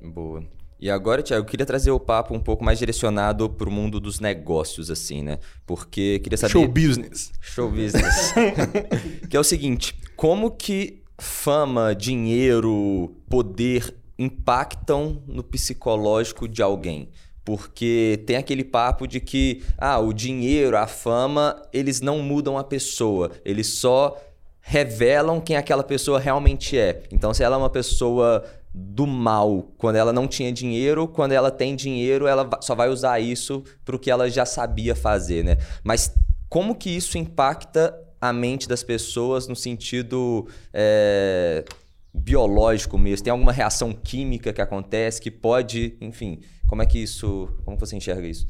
Boa. 0.00 0.46
E 0.78 0.88
agora, 0.88 1.20
Tiago, 1.20 1.44
eu 1.44 1.50
queria 1.50 1.66
trazer 1.66 1.90
o 1.90 1.98
papo 1.98 2.32
um 2.32 2.40
pouco 2.40 2.62
mais 2.62 2.78
direcionado 2.78 3.50
para 3.50 3.68
o 3.68 3.72
mundo 3.72 3.98
dos 3.98 4.20
negócios, 4.20 4.88
assim, 4.88 5.20
né? 5.24 5.40
Porque 5.66 6.20
queria 6.20 6.38
saber. 6.38 6.52
Show 6.52 6.68
business. 6.68 7.32
Show 7.40 7.68
business. 7.68 8.32
que 9.28 9.36
é 9.36 9.40
o 9.40 9.42
seguinte: 9.42 9.98
como 10.14 10.52
que 10.52 11.02
fama, 11.18 11.94
dinheiro, 11.94 13.16
poder 13.28 13.94
impactam 14.18 15.22
no 15.26 15.42
psicológico 15.42 16.48
de 16.48 16.62
alguém? 16.62 17.08
Porque 17.44 18.22
tem 18.26 18.36
aquele 18.36 18.64
papo 18.64 19.06
de 19.06 19.20
que 19.20 19.62
ah, 19.76 19.98
o 19.98 20.12
dinheiro, 20.12 20.76
a 20.76 20.86
fama, 20.86 21.60
eles 21.72 22.00
não 22.00 22.18
mudam 22.20 22.58
a 22.58 22.64
pessoa, 22.64 23.30
eles 23.44 23.78
só 23.78 24.16
revelam 24.60 25.40
quem 25.40 25.56
aquela 25.56 25.82
pessoa 25.82 26.20
realmente 26.20 26.78
é. 26.78 27.02
Então, 27.10 27.32
se 27.32 27.42
ela 27.42 27.56
é 27.56 27.58
uma 27.58 27.70
pessoa 27.70 28.44
do 28.74 29.06
mal 29.06 29.72
quando 29.78 29.96
ela 29.96 30.12
não 30.12 30.28
tinha 30.28 30.52
dinheiro, 30.52 31.08
quando 31.08 31.32
ela 31.32 31.50
tem 31.50 31.74
dinheiro, 31.74 32.26
ela 32.26 32.48
só 32.60 32.74
vai 32.74 32.90
usar 32.90 33.18
isso 33.18 33.64
para 33.84 33.96
o 33.96 33.98
que 33.98 34.10
ela 34.10 34.28
já 34.28 34.44
sabia 34.44 34.94
fazer, 34.94 35.42
né? 35.42 35.56
Mas 35.82 36.14
como 36.48 36.74
que 36.74 36.90
isso 36.90 37.16
impacta 37.16 37.98
a 38.20 38.32
mente 38.32 38.68
das 38.68 38.82
pessoas 38.82 39.46
no 39.46 39.56
sentido 39.56 40.46
é, 40.72 41.64
biológico 42.12 42.98
mesmo? 42.98 43.24
Tem 43.24 43.30
alguma 43.30 43.52
reação 43.52 43.92
química 43.92 44.52
que 44.52 44.60
acontece 44.60 45.20
que 45.20 45.30
pode, 45.30 45.96
enfim, 46.00 46.40
como 46.66 46.82
é 46.82 46.86
que 46.86 46.98
isso, 46.98 47.48
como 47.64 47.78
você 47.78 47.96
enxerga 47.96 48.26
isso? 48.26 48.46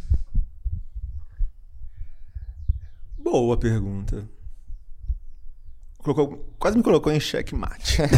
Boa 3.19 3.57
pergunta 3.57 4.29
colocou, 6.15 6.55
quase 6.59 6.77
me 6.77 6.83
colocou 6.83 7.13
em 7.13 7.21
xeque-mate. 7.21 7.99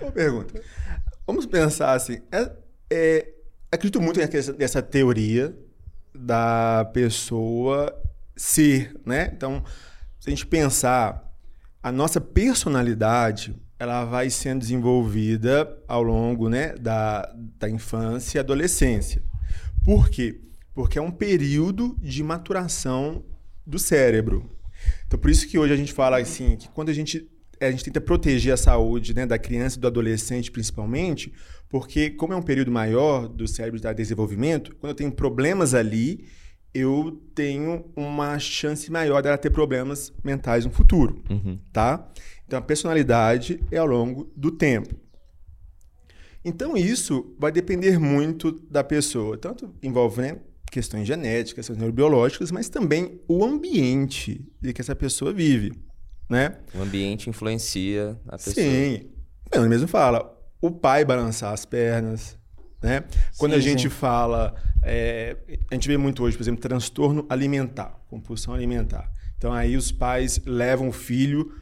Boa 0.00 0.12
pergunta. 0.12 0.60
Vamos 1.26 1.46
pensar 1.46 1.92
assim. 1.92 2.20
É, 2.30 2.50
é, 2.90 3.28
acredito 3.70 4.00
muito 4.00 4.20
nessa 4.58 4.82
teoria 4.82 5.56
da 6.14 6.84
pessoa 6.92 7.94
ser, 8.36 8.94
né? 9.04 9.30
Então, 9.34 9.62
se 10.20 10.28
a 10.28 10.30
gente 10.30 10.46
pensar, 10.46 11.32
a 11.82 11.92
nossa 11.92 12.20
personalidade 12.20 13.54
ela 13.78 14.04
vai 14.04 14.30
sendo 14.30 14.60
desenvolvida 14.60 15.76
ao 15.86 16.02
longo 16.02 16.48
né, 16.48 16.74
da, 16.74 17.30
da 17.58 17.68
infância 17.68 18.38
e 18.38 18.40
adolescência. 18.40 19.22
Por 19.84 20.08
quê? 20.08 20.40
Porque 20.72 20.98
é 20.98 21.02
um 21.02 21.10
período 21.10 21.96
de 22.00 22.22
maturação 22.22 23.24
do 23.66 23.78
cérebro. 23.78 24.50
Então, 25.06 25.18
por 25.18 25.30
isso 25.30 25.46
que 25.46 25.58
hoje 25.58 25.72
a 25.72 25.76
gente 25.76 25.92
fala 25.92 26.18
assim, 26.18 26.56
que 26.56 26.68
quando 26.68 26.88
a 26.88 26.92
gente, 26.92 27.28
a 27.60 27.70
gente 27.70 27.84
tenta 27.84 28.00
proteger 28.00 28.54
a 28.54 28.56
saúde 28.56 29.14
né, 29.14 29.26
da 29.26 29.38
criança 29.38 29.76
e 29.76 29.80
do 29.80 29.86
adolescente, 29.86 30.50
principalmente, 30.50 31.32
porque 31.68 32.10
como 32.10 32.32
é 32.32 32.36
um 32.36 32.42
período 32.42 32.70
maior 32.70 33.28
do 33.28 33.46
cérebro 33.46 33.80
de 33.80 33.94
desenvolvimento, 33.94 34.74
quando 34.76 34.90
eu 34.90 34.96
tenho 34.96 35.12
problemas 35.12 35.74
ali, 35.74 36.26
eu 36.74 37.22
tenho 37.34 37.84
uma 37.94 38.38
chance 38.38 38.90
maior 38.90 39.22
dela 39.22 39.38
ter 39.38 39.50
problemas 39.50 40.12
mentais 40.24 40.66
no 40.66 40.72
futuro, 40.72 41.22
uhum. 41.30 41.58
tá? 41.72 42.10
Então, 42.46 42.58
a 42.58 42.62
personalidade 42.62 43.60
é 43.70 43.78
ao 43.78 43.86
longo 43.86 44.30
do 44.36 44.50
tempo. 44.50 44.94
Então, 46.44 46.76
isso 46.76 47.34
vai 47.38 47.52
depender 47.52 47.98
muito 47.98 48.52
da 48.68 48.82
pessoa, 48.84 49.38
tanto 49.38 49.72
envolvendo 49.82 50.40
questões 50.70 51.06
genéticas, 51.06 51.54
questões 51.54 51.78
neurobiológicas, 51.78 52.50
mas 52.50 52.68
também 52.68 53.20
o 53.28 53.44
ambiente 53.44 54.44
em 54.62 54.72
que 54.72 54.80
essa 54.80 54.96
pessoa 54.96 55.32
vive, 55.32 55.72
né? 56.28 56.58
O 56.74 56.82
ambiente 56.82 57.30
influencia 57.30 58.18
a 58.26 58.32
pessoa. 58.32 58.54
Sim. 58.54 59.10
Ele 59.52 59.68
mesmo 59.68 59.86
fala, 59.86 60.36
o 60.60 60.70
pai 60.70 61.04
balançar 61.04 61.52
as 61.52 61.64
pernas, 61.64 62.36
né? 62.82 63.04
Quando 63.38 63.52
Sim, 63.52 63.58
a 63.58 63.60
gente 63.60 63.82
sim. 63.84 63.88
fala, 63.88 64.54
é, 64.84 65.36
a 65.70 65.74
gente 65.74 65.88
vê 65.88 65.96
muito 65.96 66.22
hoje, 66.22 66.36
por 66.36 66.42
exemplo, 66.42 66.60
transtorno 66.60 67.26
alimentar, 67.28 67.98
compulsão 68.08 68.54
alimentar. 68.54 69.10
Então 69.36 69.52
aí 69.52 69.76
os 69.76 69.90
pais 69.90 70.40
levam 70.44 70.88
o 70.88 70.92
filho 70.92 71.52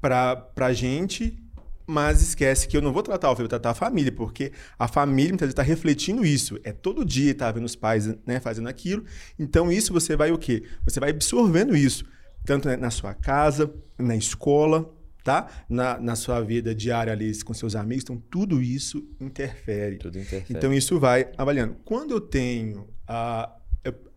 para 0.00 0.50
a 0.56 0.72
gente, 0.72 1.42
mas 1.86 2.20
esquece 2.20 2.68
que 2.68 2.76
eu 2.76 2.82
não 2.82 2.92
vou 2.92 3.02
tratar 3.02 3.30
o 3.30 3.34
filho, 3.34 3.46
eu 3.46 3.48
vou 3.48 3.58
tratar 3.58 3.70
a 3.70 3.74
família, 3.74 4.12
porque 4.12 4.52
a 4.78 4.86
família 4.86 5.30
muitas 5.30 5.46
vezes 5.46 5.52
está 5.52 5.62
refletindo 5.62 6.24
isso. 6.24 6.58
É 6.62 6.72
todo 6.72 7.04
dia 7.04 7.34
tá 7.34 7.50
vendo 7.50 7.64
os 7.64 7.74
pais 7.74 8.06
né, 8.26 8.38
fazendo 8.40 8.68
aquilo. 8.68 9.04
Então 9.38 9.72
isso 9.72 9.92
você 9.92 10.16
vai 10.16 10.30
o 10.30 10.38
quê? 10.38 10.64
Você 10.84 11.00
vai 11.00 11.10
absorvendo 11.10 11.76
isso, 11.76 12.04
tanto 12.44 12.68
na 12.76 12.90
sua 12.90 13.14
casa, 13.14 13.72
na 13.98 14.14
escola, 14.14 14.94
tá? 15.28 15.46
Na, 15.68 16.00
na 16.00 16.16
sua 16.16 16.40
vida 16.40 16.74
diária 16.74 17.12
ali 17.12 17.30
com 17.44 17.52
seus 17.52 17.76
amigos. 17.76 18.02
Então 18.02 18.16
tudo 18.30 18.62
isso 18.62 19.06
interfere. 19.20 19.96
Tudo 19.96 20.18
interfere. 20.18 20.46
Então 20.48 20.72
isso 20.72 20.98
vai 20.98 21.30
avaliando. 21.36 21.76
Quando 21.84 22.12
eu 22.12 22.20
tenho 22.20 22.88
ah, 23.06 23.54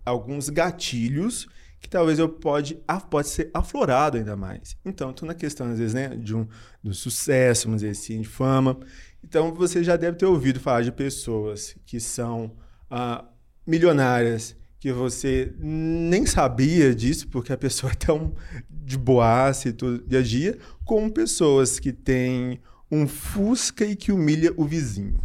alguns 0.06 0.48
gatilhos 0.48 1.50
que 1.82 1.90
talvez 1.90 2.18
eu 2.18 2.30
pode, 2.30 2.80
pode 3.10 3.28
ser 3.28 3.50
aflorado 3.54 4.16
ainda 4.16 4.38
mais. 4.38 4.78
Então, 4.86 5.10
estou 5.10 5.28
na 5.28 5.34
questão, 5.34 5.72
às 5.72 5.80
vezes, 5.80 5.96
né, 5.96 6.10
de 6.10 6.36
um 6.36 6.48
do 6.84 6.94
sucesso, 6.94 7.66
vamos 7.66 7.82
dizer 7.82 7.92
assim, 7.92 8.22
de 8.22 8.28
fama. 8.28 8.80
Então, 9.24 9.52
você 9.52 9.84
já 9.84 9.98
deve 9.98 10.16
ter 10.16 10.28
ouvido 10.28 10.60
falar 10.60 10.84
de 10.84 10.92
pessoas 10.92 11.76
que 11.84 12.00
são 12.00 12.56
ah, 12.88 13.26
milionárias, 13.66 14.56
que 14.82 14.92
você 14.92 15.54
nem 15.60 16.26
sabia 16.26 16.94
disso, 16.96 17.28
porque 17.28 17.54
a 17.54 17.58
pessoa 17.58 17.92
é 17.92 17.96
tão 17.96 18.34
de 18.68 18.98
boaça 18.98 19.70
e 19.70 19.74
tudo 19.74 20.04
dia 20.08 20.20
a 20.20 20.24
dia, 20.24 20.58
como 20.84 21.12
pessoas 21.12 21.80
que 21.80 21.94
têm 21.94 22.60
um 22.92 23.08
Fusca 23.08 23.86
e 23.86 23.96
que 23.96 24.12
humilha 24.12 24.52
o 24.58 24.66
vizinho. 24.66 25.22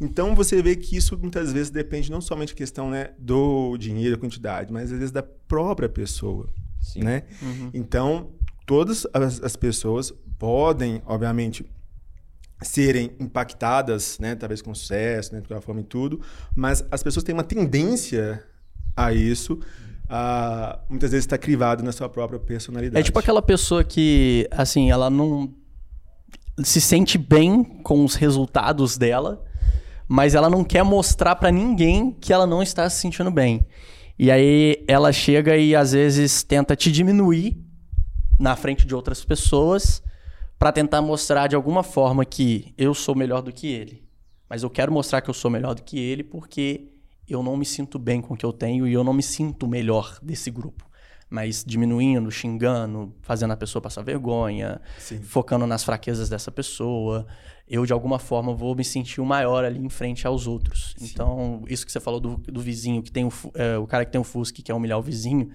Então 0.00 0.36
você 0.36 0.62
vê 0.62 0.76
que 0.76 0.96
isso 0.96 1.18
muitas 1.18 1.52
vezes 1.52 1.68
depende 1.68 2.12
não 2.12 2.20
somente 2.20 2.50
da 2.52 2.56
questão 2.56 2.88
né, 2.88 3.10
do 3.18 3.76
dinheiro, 3.76 4.16
quantidade, 4.16 4.72
mas 4.72 4.92
às 4.92 4.98
vezes 4.98 5.10
da 5.10 5.22
própria 5.22 5.88
pessoa. 5.88 6.48
Sim. 6.80 7.02
Né? 7.02 7.24
Então, 7.72 8.30
todas 8.64 9.04
as, 9.12 9.42
as 9.42 9.56
pessoas 9.56 10.12
podem, 10.38 11.02
obviamente, 11.06 11.66
serem 12.64 13.12
impactadas, 13.20 14.18
né, 14.18 14.34
talvez 14.34 14.60
com 14.60 14.74
sucesso, 14.74 15.34
né, 15.34 15.40
qualquer 15.40 15.64
forma 15.64 15.80
e 15.80 15.84
tudo, 15.84 16.20
mas 16.56 16.84
as 16.90 17.02
pessoas 17.02 17.22
têm 17.22 17.34
uma 17.34 17.44
tendência 17.44 18.42
a 18.96 19.12
isso, 19.12 19.60
a, 20.08 20.80
muitas 20.88 21.10
vezes 21.10 21.24
está 21.24 21.38
crivado 21.38 21.82
na 21.82 21.92
sua 21.92 22.08
própria 22.08 22.38
personalidade. 22.38 23.00
É 23.00 23.02
tipo 23.02 23.18
aquela 23.18 23.42
pessoa 23.42 23.84
que, 23.84 24.48
assim, 24.50 24.90
ela 24.90 25.08
não 25.10 25.52
se 26.62 26.80
sente 26.80 27.18
bem 27.18 27.64
com 27.64 28.04
os 28.04 28.14
resultados 28.14 28.96
dela, 28.96 29.44
mas 30.06 30.34
ela 30.34 30.48
não 30.48 30.62
quer 30.62 30.82
mostrar 30.84 31.34
pra 31.36 31.50
ninguém 31.50 32.12
que 32.12 32.32
ela 32.32 32.46
não 32.46 32.62
está 32.62 32.88
se 32.88 33.00
sentindo 33.00 33.30
bem. 33.30 33.66
E 34.18 34.30
aí 34.30 34.84
ela 34.86 35.12
chega 35.12 35.56
e 35.56 35.74
às 35.74 35.92
vezes 35.92 36.42
tenta 36.42 36.76
te 36.76 36.92
diminuir 36.92 37.60
na 38.38 38.54
frente 38.54 38.86
de 38.86 38.94
outras 38.94 39.24
pessoas 39.24 40.02
pra 40.64 40.72
tentar 40.72 41.02
mostrar 41.02 41.46
de 41.46 41.54
alguma 41.54 41.82
forma 41.82 42.24
que 42.24 42.72
eu 42.78 42.94
sou 42.94 43.14
melhor 43.14 43.42
do 43.42 43.52
que 43.52 43.66
ele. 43.66 44.02
Mas 44.48 44.62
eu 44.62 44.70
quero 44.70 44.90
mostrar 44.90 45.20
que 45.20 45.28
eu 45.28 45.34
sou 45.34 45.50
melhor 45.50 45.74
do 45.74 45.82
que 45.82 45.98
ele 45.98 46.24
porque 46.24 46.88
eu 47.28 47.42
não 47.42 47.54
me 47.54 47.66
sinto 47.66 47.98
bem 47.98 48.22
com 48.22 48.32
o 48.32 48.36
que 48.36 48.46
eu 48.46 48.50
tenho 48.52 48.88
e 48.88 48.94
eu 48.94 49.04
não 49.04 49.12
me 49.12 49.22
sinto 49.22 49.68
melhor 49.68 50.18
desse 50.22 50.50
grupo. 50.50 50.88
Mas 51.28 51.62
diminuindo, 51.66 52.30
xingando, 52.30 53.14
fazendo 53.20 53.50
a 53.50 53.58
pessoa 53.58 53.82
passar 53.82 54.00
vergonha, 54.00 54.80
Sim. 54.98 55.20
focando 55.20 55.66
nas 55.66 55.84
fraquezas 55.84 56.30
dessa 56.30 56.50
pessoa, 56.50 57.26
eu 57.68 57.84
de 57.84 57.92
alguma 57.92 58.18
forma 58.18 58.54
vou 58.54 58.74
me 58.74 58.86
sentir 58.86 59.20
o 59.20 59.26
maior 59.26 59.66
ali 59.66 59.84
em 59.84 59.90
frente 59.90 60.26
aos 60.26 60.46
outros. 60.46 60.94
Então, 60.98 61.62
isso 61.68 61.84
que 61.84 61.92
você 61.92 62.00
falou 62.00 62.18
do, 62.18 62.38
do 62.38 62.62
vizinho, 62.62 63.02
que 63.02 63.12
tem 63.12 63.26
o, 63.26 63.32
é, 63.52 63.76
o 63.76 63.86
cara 63.86 64.06
que 64.06 64.12
tem 64.12 64.20
o 64.20 64.24
Fusca 64.24 64.56
que 64.56 64.62
quer 64.62 64.72
humilhar 64.72 64.98
o 64.98 65.02
vizinho, 65.02 65.50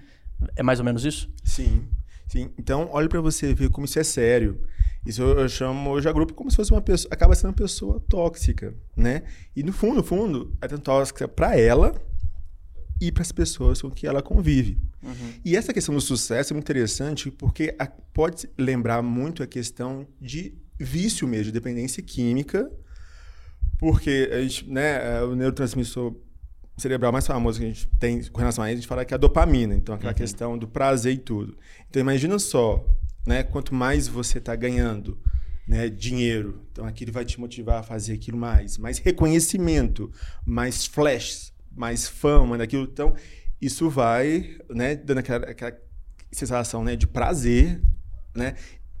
é 0.54 0.62
mais 0.62 0.78
ou 0.78 0.84
menos 0.84 1.04
isso? 1.04 1.28
Sim, 1.42 1.88
sim. 2.28 2.52
Então, 2.56 2.88
olha 2.92 3.08
para 3.08 3.20
você 3.20 3.52
ver 3.52 3.70
como 3.70 3.86
isso 3.86 3.98
é 3.98 4.04
sério. 4.04 4.70
Isso 5.04 5.22
eu, 5.22 5.38
eu 5.40 5.48
chamo 5.48 5.90
hoje 5.90 6.08
a 6.08 6.12
grupo 6.12 6.34
como 6.34 6.50
se 6.50 6.56
fosse 6.56 6.70
uma 6.72 6.80
pessoa, 6.82 7.12
acaba 7.12 7.34
sendo 7.34 7.46
uma 7.50 7.56
pessoa 7.56 8.00
tóxica, 8.08 8.74
né? 8.96 9.22
E 9.56 9.62
no 9.62 9.72
fundo, 9.72 9.96
no 9.96 10.02
fundo, 10.02 10.54
é 10.60 10.68
tanto 10.68 10.82
tóxica 10.82 11.26
para 11.26 11.56
ela 11.58 11.94
e 13.00 13.10
para 13.10 13.22
as 13.22 13.32
pessoas 13.32 13.80
com 13.80 13.90
que 13.90 14.06
ela 14.06 14.20
convive. 14.22 14.78
E 15.44 15.56
essa 15.56 15.72
questão 15.72 15.94
do 15.94 16.00
sucesso 16.02 16.52
é 16.52 16.54
muito 16.54 16.66
interessante 16.66 17.30
porque 17.30 17.74
a- 17.78 17.86
pode 17.86 18.46
lembrar 18.58 19.00
muito 19.02 19.42
a 19.42 19.46
questão 19.46 20.06
de 20.20 20.54
vício 20.78 21.26
mesmo, 21.26 21.44
de 21.46 21.52
dependência 21.52 22.02
química, 22.02 22.70
porque 23.78 24.28
a 24.32 24.42
gente, 24.42 24.68
né, 24.70 25.16
é, 25.18 25.22
o 25.22 25.34
neurotransmissor 25.34 26.14
cerebral 26.76 27.12
mais 27.12 27.26
famoso 27.26 27.58
que 27.58 27.64
a 27.64 27.68
gente 27.68 27.86
tem 27.98 28.22
com 28.24 28.38
relação 28.38 28.62
a 28.64 28.68
isso, 28.68 28.74
a 28.78 28.80
gente 28.80 28.88
fala 28.88 29.04
que 29.04 29.14
é 29.14 29.16
a 29.16 29.18
dopamina, 29.18 29.74
então 29.74 29.94
aquela 29.94 30.12
questão 30.14 30.56
do 30.58 30.68
prazer 30.68 31.14
e 31.14 31.18
tudo. 31.18 31.56
Então 31.88 32.00
imagina 32.00 32.38
só, 32.38 32.84
né, 33.26 33.42
quanto 33.42 33.74
mais 33.74 34.08
você 34.08 34.38
está 34.38 34.54
ganhando, 34.56 35.18
né, 35.66 35.88
dinheiro, 35.88 36.66
então 36.72 36.84
aquilo 36.84 37.12
vai 37.12 37.24
te 37.24 37.38
motivar 37.38 37.80
a 37.80 37.82
fazer 37.82 38.14
aquilo 38.14 38.36
mais, 38.36 38.76
mais 38.76 38.98
reconhecimento, 38.98 40.10
mais 40.44 40.86
flashes, 40.86 41.52
mais 41.70 42.08
fama 42.08 42.58
daquilo, 42.58 42.84
então 42.84 43.14
isso 43.60 43.88
vai, 43.88 44.56
né, 44.68 44.96
dando 44.96 45.18
aquela, 45.18 45.46
aquela 45.46 45.78
sensação, 46.32 46.82
né, 46.82 46.96
de 46.96 47.06
prazer, 47.06 47.80
né? 48.34 48.54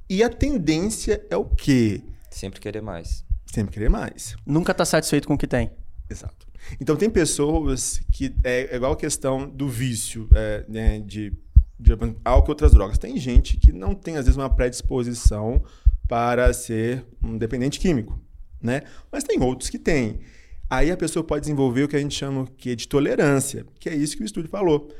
E 0.08 0.22
a 0.22 0.28
tendência 0.28 1.24
é 1.30 1.36
o 1.36 1.44
quê? 1.44 2.02
Sempre 2.30 2.60
querer 2.60 2.82
mais. 2.82 3.24
Sempre 3.46 3.72
querer 3.72 3.88
mais. 3.88 4.34
Nunca 4.44 4.74
tá 4.74 4.84
satisfeito 4.84 5.26
com 5.26 5.34
o 5.34 5.38
que 5.38 5.46
tem. 5.46 5.70
Exato. 6.08 6.46
Então 6.80 6.96
tem 6.96 7.08
pessoas 7.08 8.00
que 8.12 8.34
é, 8.44 8.72
é 8.72 8.76
igual 8.76 8.92
a 8.92 8.96
questão 8.96 9.48
do 9.48 9.68
vício, 9.68 10.28
é, 10.34 10.64
né, 10.68 10.98
de, 11.00 11.32
de 11.80 11.92
álcool 12.24 12.50
e 12.50 12.52
outras 12.52 12.72
drogas. 12.72 12.98
Tem 12.98 13.16
gente 13.16 13.56
que 13.56 13.72
não 13.72 13.94
tem 13.94 14.16
às 14.16 14.26
vezes 14.26 14.36
uma 14.36 14.50
predisposição 14.50 15.62
para 16.06 16.52
ser 16.52 17.04
um 17.22 17.38
dependente 17.38 17.80
químico, 17.80 18.20
né? 18.60 18.82
Mas 19.10 19.24
tem 19.24 19.40
outros 19.40 19.70
que 19.70 19.78
têm. 19.78 20.20
Aí 20.68 20.90
a 20.90 20.96
pessoa 20.96 21.24
pode 21.24 21.42
desenvolver 21.42 21.84
o 21.84 21.88
que 21.88 21.96
a 21.96 22.00
gente 22.00 22.14
chama 22.14 22.46
que 22.56 22.76
de 22.76 22.86
tolerância, 22.86 23.66
que 23.78 23.88
é 23.88 23.94
isso 23.94 24.16
que 24.16 24.22
o 24.22 24.26
estudo 24.26 24.48
falou. 24.48 24.92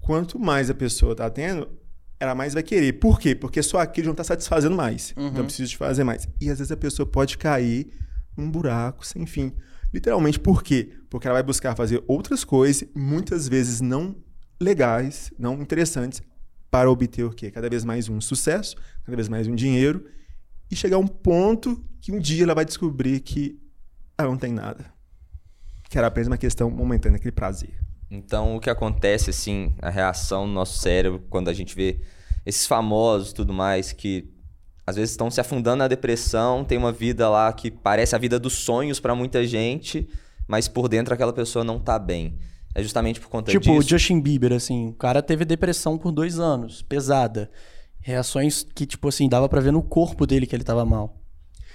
Quanto 0.00 0.38
mais 0.38 0.70
a 0.70 0.74
pessoa 0.74 1.12
está 1.12 1.28
tendo, 1.28 1.68
ela 2.18 2.34
mais 2.34 2.54
vai 2.54 2.62
querer. 2.62 2.94
Por 2.94 3.18
quê? 3.18 3.34
Porque 3.34 3.62
só 3.62 3.78
aquilo 3.78 4.06
não 4.06 4.12
está 4.12 4.24
satisfazendo 4.24 4.76
mais. 4.76 5.12
Então 5.16 5.44
precisa 5.44 5.68
de 5.68 5.76
fazer 5.76 6.04
mais. 6.04 6.28
E 6.40 6.48
às 6.50 6.58
vezes 6.58 6.72
a 6.72 6.76
pessoa 6.76 7.06
pode 7.06 7.36
cair 7.36 7.90
num 8.36 8.50
buraco 8.50 9.06
sem 9.06 9.26
fim. 9.26 9.52
Literalmente, 9.92 10.38
por 10.38 10.62
quê? 10.62 10.90
Porque 11.10 11.26
ela 11.26 11.34
vai 11.34 11.42
buscar 11.42 11.74
fazer 11.74 12.02
outras 12.06 12.44
coisas, 12.44 12.86
muitas 12.94 13.48
vezes 13.48 13.80
não 13.80 14.14
legais, 14.60 15.32
não 15.38 15.60
interessantes, 15.60 16.22
para 16.70 16.90
obter 16.90 17.24
o 17.24 17.30
quê? 17.30 17.50
Cada 17.50 17.68
vez 17.68 17.84
mais 17.84 18.08
um 18.08 18.20
sucesso, 18.20 18.76
cada 19.04 19.16
vez 19.16 19.28
mais 19.28 19.48
um 19.48 19.54
dinheiro, 19.54 20.06
e 20.70 20.76
chegar 20.76 20.96
a 20.96 21.00
um 21.00 21.06
ponto 21.06 21.82
que 22.00 22.12
um 22.12 22.18
dia 22.18 22.44
ela 22.44 22.54
vai 22.54 22.64
descobrir 22.64 23.20
que 23.20 23.58
ela 24.16 24.28
não 24.28 24.36
tem 24.38 24.52
nada. 24.52 24.92
Que 25.88 25.98
era 25.98 26.06
apenas 26.06 26.28
uma 26.28 26.38
questão 26.38 26.70
momentânea, 26.70 27.16
aquele 27.16 27.32
prazer. 27.32 27.80
Então, 28.10 28.56
o 28.56 28.60
que 28.60 28.70
acontece, 28.70 29.30
assim, 29.30 29.74
a 29.80 29.90
reação 29.90 30.46
no 30.46 30.52
nosso 30.52 30.78
cérebro 30.78 31.24
quando 31.30 31.48
a 31.48 31.52
gente 31.52 31.74
vê 31.74 32.00
esses 32.44 32.66
famosos 32.66 33.32
tudo 33.32 33.52
mais 33.52 33.92
que 33.92 34.32
às 34.86 34.96
vezes 34.96 35.10
estão 35.12 35.30
se 35.30 35.40
afundando 35.40 35.76
na 35.76 35.88
depressão, 35.88 36.64
tem 36.64 36.76
uma 36.76 36.90
vida 36.90 37.28
lá 37.28 37.52
que 37.52 37.70
parece 37.70 38.16
a 38.16 38.18
vida 38.18 38.40
dos 38.40 38.54
sonhos 38.54 38.98
pra 38.98 39.14
muita 39.14 39.46
gente, 39.46 40.08
mas 40.48 40.66
por 40.66 40.88
dentro 40.88 41.14
aquela 41.14 41.32
pessoa 41.32 41.64
não 41.64 41.78
tá 41.78 41.98
bem. 41.98 42.38
É 42.74 42.82
justamente 42.82 43.20
por 43.20 43.28
conta 43.28 43.50
Tipo, 43.50 43.72
o 43.72 43.78
disso. 43.78 43.90
Justin 43.90 44.20
Bieber, 44.20 44.52
assim, 44.52 44.88
o 44.88 44.92
cara 44.92 45.20
teve 45.22 45.44
depressão 45.44 45.98
por 45.98 46.12
dois 46.12 46.38
anos, 46.38 46.82
pesada. 46.82 47.50
Reações 48.00 48.64
que, 48.74 48.86
tipo 48.86 49.08
assim, 49.08 49.28
dava 49.28 49.48
pra 49.48 49.60
ver 49.60 49.72
no 49.72 49.82
corpo 49.82 50.26
dele 50.26 50.46
que 50.46 50.54
ele 50.54 50.64
tava 50.64 50.84
mal. 50.84 51.20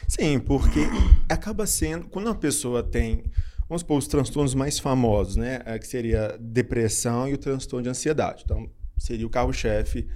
Sim, 0.07 0.39
porque 0.39 0.79
acaba 1.29 1.65
sendo. 1.67 2.07
Quando 2.07 2.27
uma 2.27 2.35
pessoa 2.35 2.81
tem. 2.81 3.23
Vamos 3.67 3.81
supor, 3.81 3.97
os 3.97 4.07
transtornos 4.07 4.53
mais 4.53 4.77
famosos, 4.79 5.35
né? 5.35 5.61
eh, 5.65 5.79
Que 5.79 5.87
seria 5.87 6.33
a 6.33 6.37
depressão 6.37 7.27
e 7.27 7.33
o 7.33 7.37
transtorno 7.37 7.83
de 7.83 7.89
ansiedade. 7.89 8.43
Então, 8.45 8.69
seria 8.97 9.25
o 9.25 9.29
carro-chefe 9.29 10.07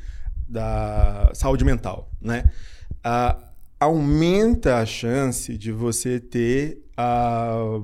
da 0.47 1.31
saúde 1.33 1.65
mental, 1.65 2.11
né? 2.21 2.43
Ah, 3.03 3.37
aumenta 3.79 4.77
a 4.77 4.85
chance 4.85 5.57
de 5.57 5.71
você 5.71 6.19
ter 6.19 6.83
a 6.95 7.81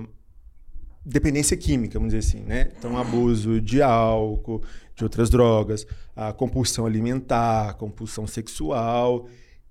dependência 1.05 1.55
química, 1.55 1.99
vamos 1.99 2.13
dizer 2.13 2.27
assim, 2.27 2.43
né? 2.43 2.71
Então, 2.77 2.97
abuso 2.97 3.61
de 3.61 3.81
álcool, 3.81 4.63
de 4.95 5.03
outras 5.03 5.29
drogas, 5.29 5.85
a 6.15 6.33
compulsão 6.33 6.85
alimentar, 6.85 7.75
compulsão 7.75 8.25
sexual. 8.25 9.27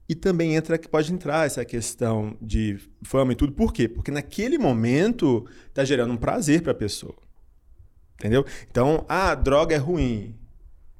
E 0.08 0.14
também 0.14 0.54
entra 0.54 0.76
que 0.76 0.86
pode 0.86 1.12
entrar 1.12 1.46
essa 1.46 1.64
questão 1.64 2.36
de 2.40 2.78
fama 3.02 3.32
e 3.32 3.36
tudo. 3.36 3.52
Por 3.52 3.72
quê? 3.72 3.88
Porque 3.88 4.10
naquele 4.10 4.58
momento 4.58 5.46
tá 5.72 5.82
gerando 5.84 6.12
um 6.12 6.16
prazer 6.16 6.62
para 6.62 6.72
a 6.72 6.74
pessoa. 6.74 7.16
Entendeu? 8.18 8.44
Então, 8.70 9.04
ah, 9.08 9.30
a 9.30 9.34
droga 9.34 9.74
é 9.74 9.78
ruim. 9.78 10.36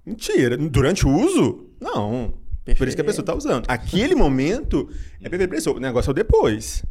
Mentira. 0.04 0.56
Durante 0.56 1.06
o 1.06 1.10
uso, 1.10 1.70
não. 1.80 2.34
Perfeito. 2.64 2.78
Por 2.78 2.88
isso 2.88 2.96
que 2.96 3.02
a 3.02 3.04
pessoa 3.04 3.22
está 3.22 3.34
usando. 3.34 3.66
Aquele 3.68 4.14
momento 4.14 4.88
é 5.20 5.28
perfeito 5.28 5.50
para 5.50 5.58
pessoa. 5.58 5.76
O 5.76 5.80
negócio 5.80 6.08
é 6.08 6.12
o 6.12 6.14
depois. 6.14 6.82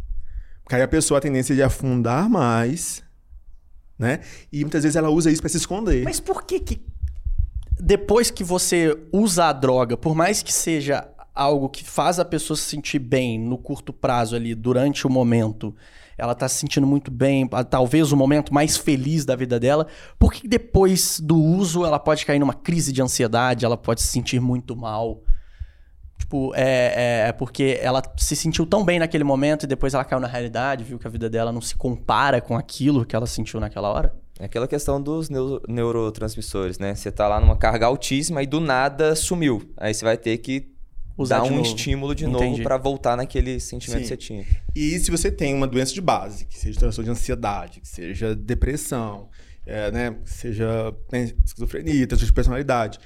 Porque 0.63 0.75
aí 0.75 0.81
a 0.81 0.87
pessoa 0.87 1.19
tem 1.19 1.29
a 1.29 1.31
tendência 1.33 1.55
de 1.55 1.63
afundar 1.63 2.29
mais, 2.29 3.03
né? 3.97 4.21
E 4.51 4.61
muitas 4.61 4.83
vezes 4.83 4.95
ela 4.95 5.09
usa 5.09 5.31
isso 5.31 5.41
para 5.41 5.49
se 5.49 5.57
esconder. 5.57 6.03
Mas 6.03 6.19
por 6.19 6.43
que 6.43 6.59
que 6.59 6.81
depois 7.79 8.31
que 8.31 8.43
você 8.43 8.97
usa 9.11 9.45
a 9.45 9.53
droga, 9.53 9.97
por 9.97 10.15
mais 10.15 10.41
que 10.41 10.53
seja 10.53 11.07
algo 11.33 11.67
que 11.67 11.83
faz 11.83 12.19
a 12.19 12.25
pessoa 12.25 12.55
se 12.55 12.63
sentir 12.63 12.99
bem 12.99 13.39
no 13.39 13.57
curto 13.57 13.91
prazo 13.91 14.35
ali, 14.35 14.53
durante 14.53 15.07
o 15.07 15.09
momento, 15.09 15.75
ela 16.17 16.35
tá 16.35 16.47
se 16.47 16.59
sentindo 16.59 16.85
muito 16.85 17.09
bem, 17.09 17.47
talvez 17.69 18.11
o 18.11 18.17
momento 18.17 18.53
mais 18.53 18.77
feliz 18.77 19.25
da 19.25 19.35
vida 19.35 19.59
dela, 19.59 19.87
por 20.19 20.31
que 20.31 20.47
depois 20.47 21.19
do 21.19 21.35
uso 21.35 21.85
ela 21.85 21.99
pode 21.99 22.25
cair 22.25 22.39
numa 22.39 22.53
crise 22.53 22.91
de 22.91 23.01
ansiedade, 23.01 23.65
ela 23.65 23.77
pode 23.77 24.01
se 24.01 24.07
sentir 24.07 24.39
muito 24.39 24.75
mal? 24.75 25.23
Tipo, 26.17 26.53
é, 26.55 26.63
é, 26.63 27.29
é, 27.29 27.31
porque 27.31 27.77
ela 27.81 28.01
se 28.17 28.35
sentiu 28.35 28.65
tão 28.65 28.83
bem 28.83 28.99
naquele 28.99 29.23
momento 29.23 29.63
e 29.63 29.67
depois 29.67 29.93
ela 29.93 30.05
caiu 30.05 30.19
na 30.19 30.27
realidade, 30.27 30.83
viu 30.83 30.97
que 30.97 31.07
a 31.07 31.09
vida 31.09 31.29
dela 31.29 31.51
não 31.51 31.61
se 31.61 31.75
compara 31.75 32.39
com 32.39 32.55
aquilo 32.55 33.05
que 33.05 33.15
ela 33.15 33.27
sentiu 33.27 33.59
naquela 33.59 33.89
hora? 33.89 34.15
É 34.39 34.45
aquela 34.45 34.67
questão 34.67 35.01
dos 35.01 35.29
neuro 35.29 35.61
neurotransmissores, 35.67 36.79
né? 36.79 36.95
Você 36.95 37.11
tá 37.11 37.27
lá 37.27 37.39
numa 37.39 37.55
carga 37.55 37.85
altíssima 37.85 38.41
e 38.41 38.47
do 38.47 38.59
nada 38.59 39.15
sumiu. 39.15 39.61
Aí 39.77 39.93
você 39.93 40.03
vai 40.03 40.17
ter 40.17 40.37
que 40.39 40.73
Usar 41.15 41.37
dar 41.37 41.43
um 41.43 41.49
novo. 41.51 41.61
estímulo 41.61 42.15
de 42.15 42.25
Entendi. 42.25 42.43
novo 42.43 42.63
para 42.63 42.77
voltar 42.77 43.15
naquele 43.15 43.59
sentimento 43.59 43.99
Sim. 43.99 44.03
que 44.03 44.07
você 44.07 44.17
tinha. 44.17 44.45
E 44.75 44.97
se 44.99 45.11
você 45.11 45.31
tem 45.31 45.53
uma 45.53 45.67
doença 45.67 45.93
de 45.93 46.01
base, 46.01 46.45
que 46.45 46.57
seja 46.57 46.79
transtorno 46.79 47.05
de 47.05 47.11
ansiedade, 47.11 47.79
que 47.79 47.87
seja 47.87 48.35
depressão, 48.35 49.29
é, 49.65 49.91
né, 49.91 50.15
que 50.23 50.31
seja 50.31 50.93
né, 51.11 51.31
esquizofrenia, 51.45 52.07
transtorno 52.07 52.27
de 52.27 52.33
personalidade, 52.33 52.99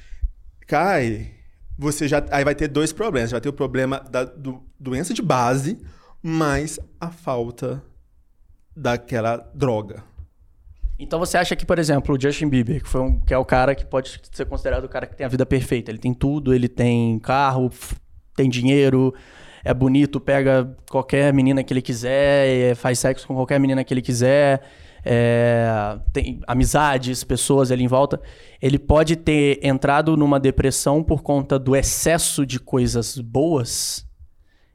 cai, 0.65 1.31
você 1.77 2.07
já 2.07 2.25
aí 2.31 2.43
vai 2.43 2.55
ter 2.55 2.67
dois 2.67 2.91
problemas. 2.91 3.31
Vai 3.31 3.41
ter 3.41 3.49
o 3.49 3.53
problema 3.53 3.99
da 4.09 4.23
do, 4.23 4.63
doença 4.79 5.13
de 5.13 5.21
base, 5.21 5.77
mais 6.21 6.79
a 6.99 7.09
falta 7.09 7.83
daquela 8.75 9.37
droga. 9.53 10.03
Então 10.99 11.19
você 11.19 11.37
acha 11.37 11.55
que, 11.55 11.65
por 11.65 11.77
exemplo, 11.77 12.15
o 12.15 12.19
Justin 12.19 12.49
Bieber, 12.49 12.81
que, 12.81 12.89
foi 12.89 13.01
um, 13.01 13.19
que 13.21 13.33
é 13.33 13.37
o 13.37 13.45
cara 13.45 13.75
que 13.75 13.85
pode 13.85 14.19
ser 14.31 14.45
considerado 14.45 14.85
o 14.85 14.89
cara 14.89 15.05
que 15.05 15.15
tem 15.15 15.25
a 15.25 15.29
vida 15.29 15.45
perfeita, 15.45 15.91
ele 15.91 15.99
tem 15.99 16.13
tudo, 16.13 16.53
ele 16.53 16.67
tem 16.67 17.19
carro, 17.19 17.71
tem 18.35 18.49
dinheiro, 18.49 19.13
é 19.63 19.73
bonito, 19.73 20.19
pega 20.19 20.75
qualquer 20.89 21.31
menina 21.33 21.63
que 21.63 21.71
ele 21.71 21.83
quiser, 21.83 22.75
faz 22.75 22.97
sexo 22.97 23.27
com 23.27 23.35
qualquer 23.35 23.59
menina 23.59 23.83
que 23.83 23.93
ele 23.93 24.01
quiser, 24.01 24.63
é, 25.03 25.99
tem 26.11 26.41
amizades, 26.47 27.23
pessoas 27.23 27.71
ali 27.71 27.83
em 27.83 27.87
volta. 27.87 28.21
Ele 28.61 28.77
pode 28.77 29.15
ter 29.15 29.59
entrado 29.63 30.17
numa 30.17 30.39
depressão 30.39 31.03
por 31.03 31.21
conta 31.21 31.57
do 31.57 31.75
excesso 31.75 32.45
de 32.45 32.59
coisas 32.59 33.17
boas 33.17 34.05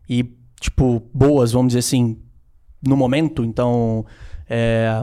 e, 0.09 0.25
tipo, 0.61 1.03
boas, 1.13 1.53
vamos 1.53 1.69
dizer 1.69 1.81
assim, 1.81 2.21
no 2.87 2.97
momento. 2.97 3.45
Então, 3.45 4.07
é, 4.49 5.03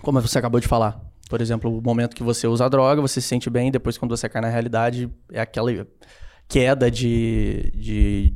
como 0.00 0.20
você 0.20 0.38
acabou 0.38 0.60
de 0.60 0.68
falar. 0.68 1.00
Por 1.28 1.40
exemplo, 1.40 1.78
o 1.78 1.80
momento 1.82 2.14
que 2.14 2.22
você 2.22 2.46
usa 2.46 2.66
a 2.66 2.68
droga, 2.68 3.00
você 3.00 3.20
se 3.20 3.28
sente 3.28 3.48
bem, 3.48 3.70
depois 3.70 3.96
quando 3.96 4.14
você 4.14 4.28
cai 4.28 4.42
na 4.42 4.48
realidade, 4.48 5.10
é 5.32 5.40
aquela 5.40 5.70
queda 6.46 6.90
de. 6.90 7.72
de 7.74 8.34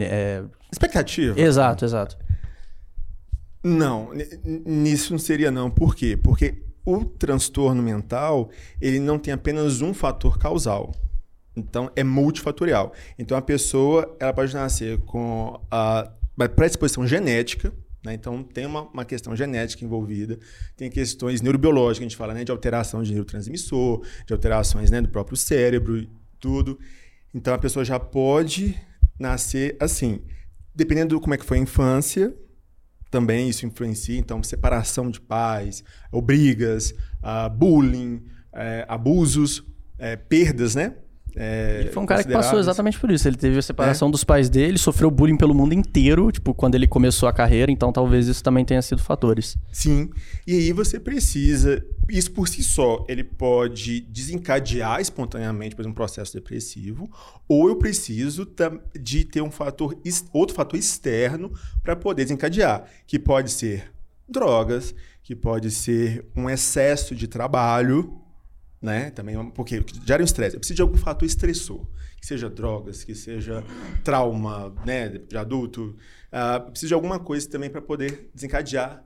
é... 0.00 0.42
Expectativa. 0.72 1.40
Exato, 1.40 1.84
exato. 1.84 2.18
Não, 3.64 4.10
nisso 4.44 5.12
não 5.12 5.18
seria 5.18 5.50
não. 5.50 5.70
Por 5.70 5.96
quê? 5.96 6.18
Porque 6.22 6.62
o 6.84 7.02
transtorno 7.02 7.82
mental, 7.82 8.50
ele 8.78 9.00
não 9.00 9.18
tem 9.18 9.32
apenas 9.32 9.80
um 9.80 9.94
fator 9.94 10.38
causal. 10.38 10.94
Então, 11.56 11.90
é 11.96 12.04
multifatorial. 12.04 12.92
Então, 13.18 13.38
a 13.38 13.40
pessoa 13.42 14.14
ela 14.20 14.34
pode 14.34 14.52
nascer 14.52 14.98
com 15.00 15.58
a 15.70 16.12
predisposição 16.54 17.06
genética, 17.06 17.72
né? 18.04 18.12
Então, 18.12 18.42
tem 18.42 18.66
uma, 18.66 18.82
uma, 18.82 19.04
questão 19.04 19.34
genética 19.34 19.82
envolvida, 19.82 20.38
tem 20.76 20.90
questões 20.90 21.40
neurobiológicas, 21.40 22.00
a 22.00 22.02
gente 22.02 22.16
fala 22.16 22.34
né, 22.34 22.44
de 22.44 22.52
alteração 22.52 23.02
de 23.02 23.12
neurotransmissor, 23.12 24.04
de 24.26 24.32
alterações 24.34 24.90
né, 24.90 25.00
do 25.00 25.08
próprio 25.08 25.38
cérebro 25.38 25.96
e 25.96 26.10
tudo. 26.38 26.78
Então, 27.32 27.54
a 27.54 27.58
pessoa 27.58 27.82
já 27.82 27.98
pode 27.98 28.78
nascer 29.18 29.74
assim. 29.80 30.20
Dependendo 30.74 31.14
de 31.14 31.22
como 31.22 31.32
é 31.32 31.38
que 31.38 31.44
foi 31.46 31.56
a 31.56 31.62
infância, 31.62 32.34
também 33.14 33.48
isso 33.48 33.64
influencia. 33.64 34.18
Então, 34.18 34.42
separação 34.42 35.08
de 35.08 35.20
pais, 35.20 35.84
ou 36.10 36.20
brigas, 36.20 36.90
uh, 37.22 37.48
bullying, 37.48 38.16
uh, 38.52 38.84
abusos, 38.88 39.58
uh, 39.60 40.18
perdas, 40.28 40.74
né? 40.74 40.96
É, 41.36 41.78
ele 41.80 41.90
foi 41.90 42.02
um 42.02 42.06
cara 42.06 42.22
que 42.22 42.32
passou 42.32 42.58
exatamente 42.58 42.98
por 42.98 43.10
isso. 43.10 43.26
Ele 43.26 43.36
teve 43.36 43.58
a 43.58 43.62
separação 43.62 44.08
é? 44.08 44.10
dos 44.10 44.22
pais 44.24 44.48
dele, 44.48 44.78
sofreu 44.78 45.10
bullying 45.10 45.36
pelo 45.36 45.54
mundo 45.54 45.74
inteiro, 45.74 46.30
tipo, 46.30 46.54
quando 46.54 46.74
ele 46.74 46.86
começou 46.86 47.28
a 47.28 47.32
carreira, 47.32 47.72
então 47.72 47.92
talvez 47.92 48.28
isso 48.28 48.42
também 48.42 48.64
tenha 48.64 48.80
sido 48.82 49.02
fatores. 49.02 49.56
Sim. 49.72 50.10
E 50.46 50.54
aí 50.54 50.72
você 50.72 51.00
precisa. 51.00 51.84
Isso 52.08 52.30
por 52.32 52.48
si 52.48 52.62
só, 52.62 53.04
ele 53.08 53.24
pode 53.24 54.00
desencadear 54.00 55.00
espontaneamente, 55.00 55.74
por 55.74 55.82
exemplo, 55.82 55.92
um 55.92 55.94
processo 55.94 56.34
depressivo, 56.34 57.10
ou 57.48 57.68
eu 57.68 57.76
preciso 57.76 58.46
de 59.00 59.24
ter 59.24 59.40
um 59.40 59.50
fator, 59.50 59.96
outro 60.32 60.54
fator 60.54 60.78
externo 60.78 61.52
para 61.82 61.96
poder 61.96 62.24
desencadear, 62.24 62.84
que 63.06 63.18
pode 63.18 63.50
ser 63.50 63.90
drogas, 64.28 64.94
que 65.22 65.34
pode 65.34 65.70
ser 65.70 66.24
um 66.36 66.48
excesso 66.50 67.14
de 67.14 67.26
trabalho, 67.26 68.20
né? 68.84 69.10
Também 69.10 69.50
porque 69.50 69.82
gera 70.04 70.22
um 70.22 70.24
estresse. 70.24 70.56
Eu 70.56 70.60
preciso 70.60 70.76
de 70.76 70.82
algum 70.82 70.98
fator 70.98 71.26
estressor, 71.26 71.80
que 72.20 72.26
seja 72.26 72.50
drogas, 72.50 73.02
que 73.02 73.14
seja 73.14 73.64
trauma, 74.04 74.74
né, 74.84 75.08
de 75.08 75.36
adulto. 75.36 75.96
Uh, 76.30 76.70
preciso 76.70 76.88
de 76.88 76.94
alguma 76.94 77.18
coisa 77.18 77.48
também 77.48 77.70
para 77.70 77.80
poder 77.80 78.28
desencadear 78.34 79.02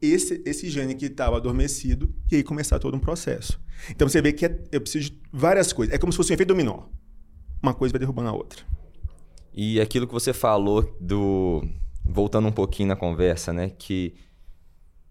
esse 0.00 0.42
esse 0.46 0.70
gene 0.70 0.94
que 0.94 1.06
estava 1.06 1.36
adormecido 1.36 2.12
e 2.32 2.36
aí 2.36 2.42
começar 2.42 2.78
todo 2.78 2.96
um 2.96 3.00
processo. 3.00 3.60
Então 3.90 4.08
você 4.08 4.22
vê 4.22 4.32
que 4.32 4.46
é, 4.46 4.58
eu 4.72 4.80
preciso 4.80 5.10
de 5.10 5.20
várias 5.30 5.70
coisas. 5.72 5.94
É 5.94 5.98
como 5.98 6.10
se 6.10 6.16
fosse 6.16 6.32
um 6.32 6.34
efeito 6.34 6.48
dominó. 6.48 6.84
Uma 7.62 7.74
coisa 7.74 7.92
vai 7.92 8.00
derrubando 8.00 8.30
a 8.30 8.32
outra. 8.32 8.64
E 9.52 9.80
aquilo 9.80 10.06
que 10.06 10.12
você 10.14 10.32
falou 10.32 10.96
do 10.98 11.62
voltando 12.02 12.48
um 12.48 12.52
pouquinho 12.52 12.88
na 12.88 12.96
conversa, 12.96 13.52
né, 13.52 13.70
que 13.70 14.14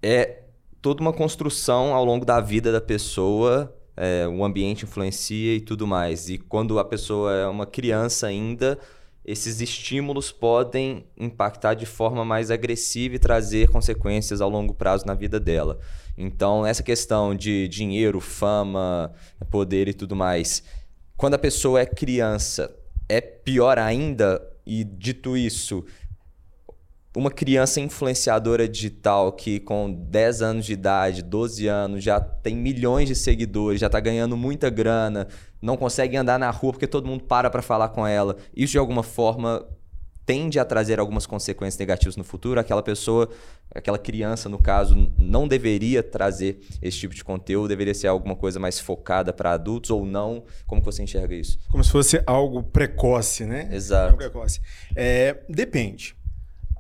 é 0.01 0.43
toda 0.81 1.01
uma 1.01 1.13
construção 1.13 1.93
ao 1.93 2.03
longo 2.03 2.25
da 2.25 2.39
vida 2.39 2.71
da 2.71 2.81
pessoa 2.81 3.73
é, 3.95 4.27
o 4.27 4.43
ambiente 4.43 4.85
influencia 4.85 5.55
e 5.55 5.61
tudo 5.61 5.85
mais. 5.85 6.29
E 6.29 6.37
quando 6.37 6.79
a 6.79 6.85
pessoa 6.85 7.33
é 7.33 7.47
uma 7.47 7.65
criança 7.65 8.27
ainda, 8.27 8.79
esses 9.25 9.61
estímulos 9.61 10.31
podem 10.31 11.05
impactar 11.17 11.75
de 11.75 11.85
forma 11.85 12.25
mais 12.25 12.51
agressiva 12.51 13.15
e 13.15 13.19
trazer 13.19 13.69
consequências 13.69 14.41
ao 14.41 14.49
longo 14.49 14.73
prazo 14.73 15.05
na 15.05 15.13
vida 15.13 15.39
dela. 15.39 15.79
Então, 16.17 16.65
essa 16.65 16.83
questão 16.83 17.33
de 17.33 17.67
dinheiro, 17.69 18.19
fama, 18.19 19.13
poder 19.49 19.87
e 19.87 19.93
tudo 19.93 20.15
mais, 20.15 20.63
quando 21.15 21.35
a 21.35 21.39
pessoa 21.39 21.79
é 21.79 21.85
criança, 21.85 22.75
é 23.07 23.21
pior 23.21 23.79
ainda. 23.79 24.41
E 24.65 24.83
dito 24.83 25.35
isso, 25.35 25.83
uma 27.15 27.29
criança 27.29 27.79
influenciadora 27.79 28.67
digital 28.67 29.31
que 29.31 29.59
com 29.59 29.91
10 29.91 30.41
anos 30.41 30.65
de 30.65 30.73
idade, 30.73 31.21
12 31.21 31.67
anos, 31.67 32.03
já 32.03 32.19
tem 32.19 32.55
milhões 32.55 33.07
de 33.07 33.15
seguidores, 33.15 33.79
já 33.79 33.87
está 33.87 33.99
ganhando 33.99 34.35
muita 34.35 34.69
grana, 34.69 35.27
não 35.61 35.77
consegue 35.77 36.17
andar 36.17 36.39
na 36.39 36.49
rua 36.49 36.73
porque 36.73 36.87
todo 36.87 37.07
mundo 37.07 37.23
para 37.23 37.49
para 37.49 37.61
falar 37.61 37.89
com 37.89 38.05
ela. 38.05 38.35
Isso 38.55 38.71
de 38.71 38.77
alguma 38.77 39.03
forma 39.03 39.63
tende 40.25 40.57
a 40.57 40.65
trazer 40.65 40.99
algumas 40.99 41.25
consequências 41.25 41.77
negativas 41.77 42.15
no 42.15 42.23
futuro. 42.23 42.59
Aquela 42.59 42.81
pessoa, 42.81 43.29
aquela 43.73 43.97
criança, 43.97 44.49
no 44.49 44.57
caso, 44.57 45.11
não 45.17 45.47
deveria 45.47 46.01
trazer 46.01 46.61
esse 46.81 46.97
tipo 46.97 47.13
de 47.13 47.23
conteúdo, 47.23 47.67
deveria 47.67 47.93
ser 47.93 48.07
alguma 48.07 48.35
coisa 48.35 48.59
mais 48.59 48.79
focada 48.79 49.33
para 49.33 49.51
adultos 49.51 49.91
ou 49.91 50.05
não? 50.05 50.43
Como 50.65 50.81
você 50.81 51.03
enxerga 51.03 51.35
isso? 51.35 51.59
Como 51.69 51.83
se 51.83 51.91
fosse 51.91 52.23
algo 52.25 52.63
precoce, 52.63 53.45
né? 53.45 53.69
Exato. 53.71 54.11
Algo 54.11 54.17
precoce. 54.17 54.61
É, 54.95 55.43
depende. 55.49 56.15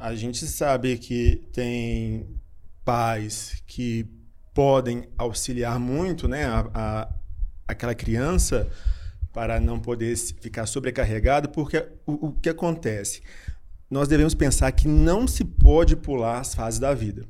A 0.03 0.15
gente 0.15 0.45
sabe 0.45 0.97
que 0.97 1.47
tem 1.53 2.27
pais 2.83 3.63
que 3.65 4.05
podem 4.53 5.07
auxiliar 5.17 5.79
muito 5.79 6.27
né, 6.27 6.43
a, 6.43 6.69
a, 6.73 7.15
aquela 7.65 7.95
criança 7.95 8.69
para 9.31 9.61
não 9.61 9.79
poder 9.79 10.13
ficar 10.17 10.65
sobrecarregado, 10.65 11.47
porque 11.47 11.87
o, 12.05 12.27
o 12.27 12.31
que 12.33 12.49
acontece? 12.49 13.21
Nós 13.89 14.09
devemos 14.09 14.33
pensar 14.33 14.69
que 14.73 14.89
não 14.89 15.25
se 15.25 15.45
pode 15.45 15.95
pular 15.95 16.41
as 16.41 16.53
fases 16.53 16.81
da 16.81 16.93
vida. 16.93 17.25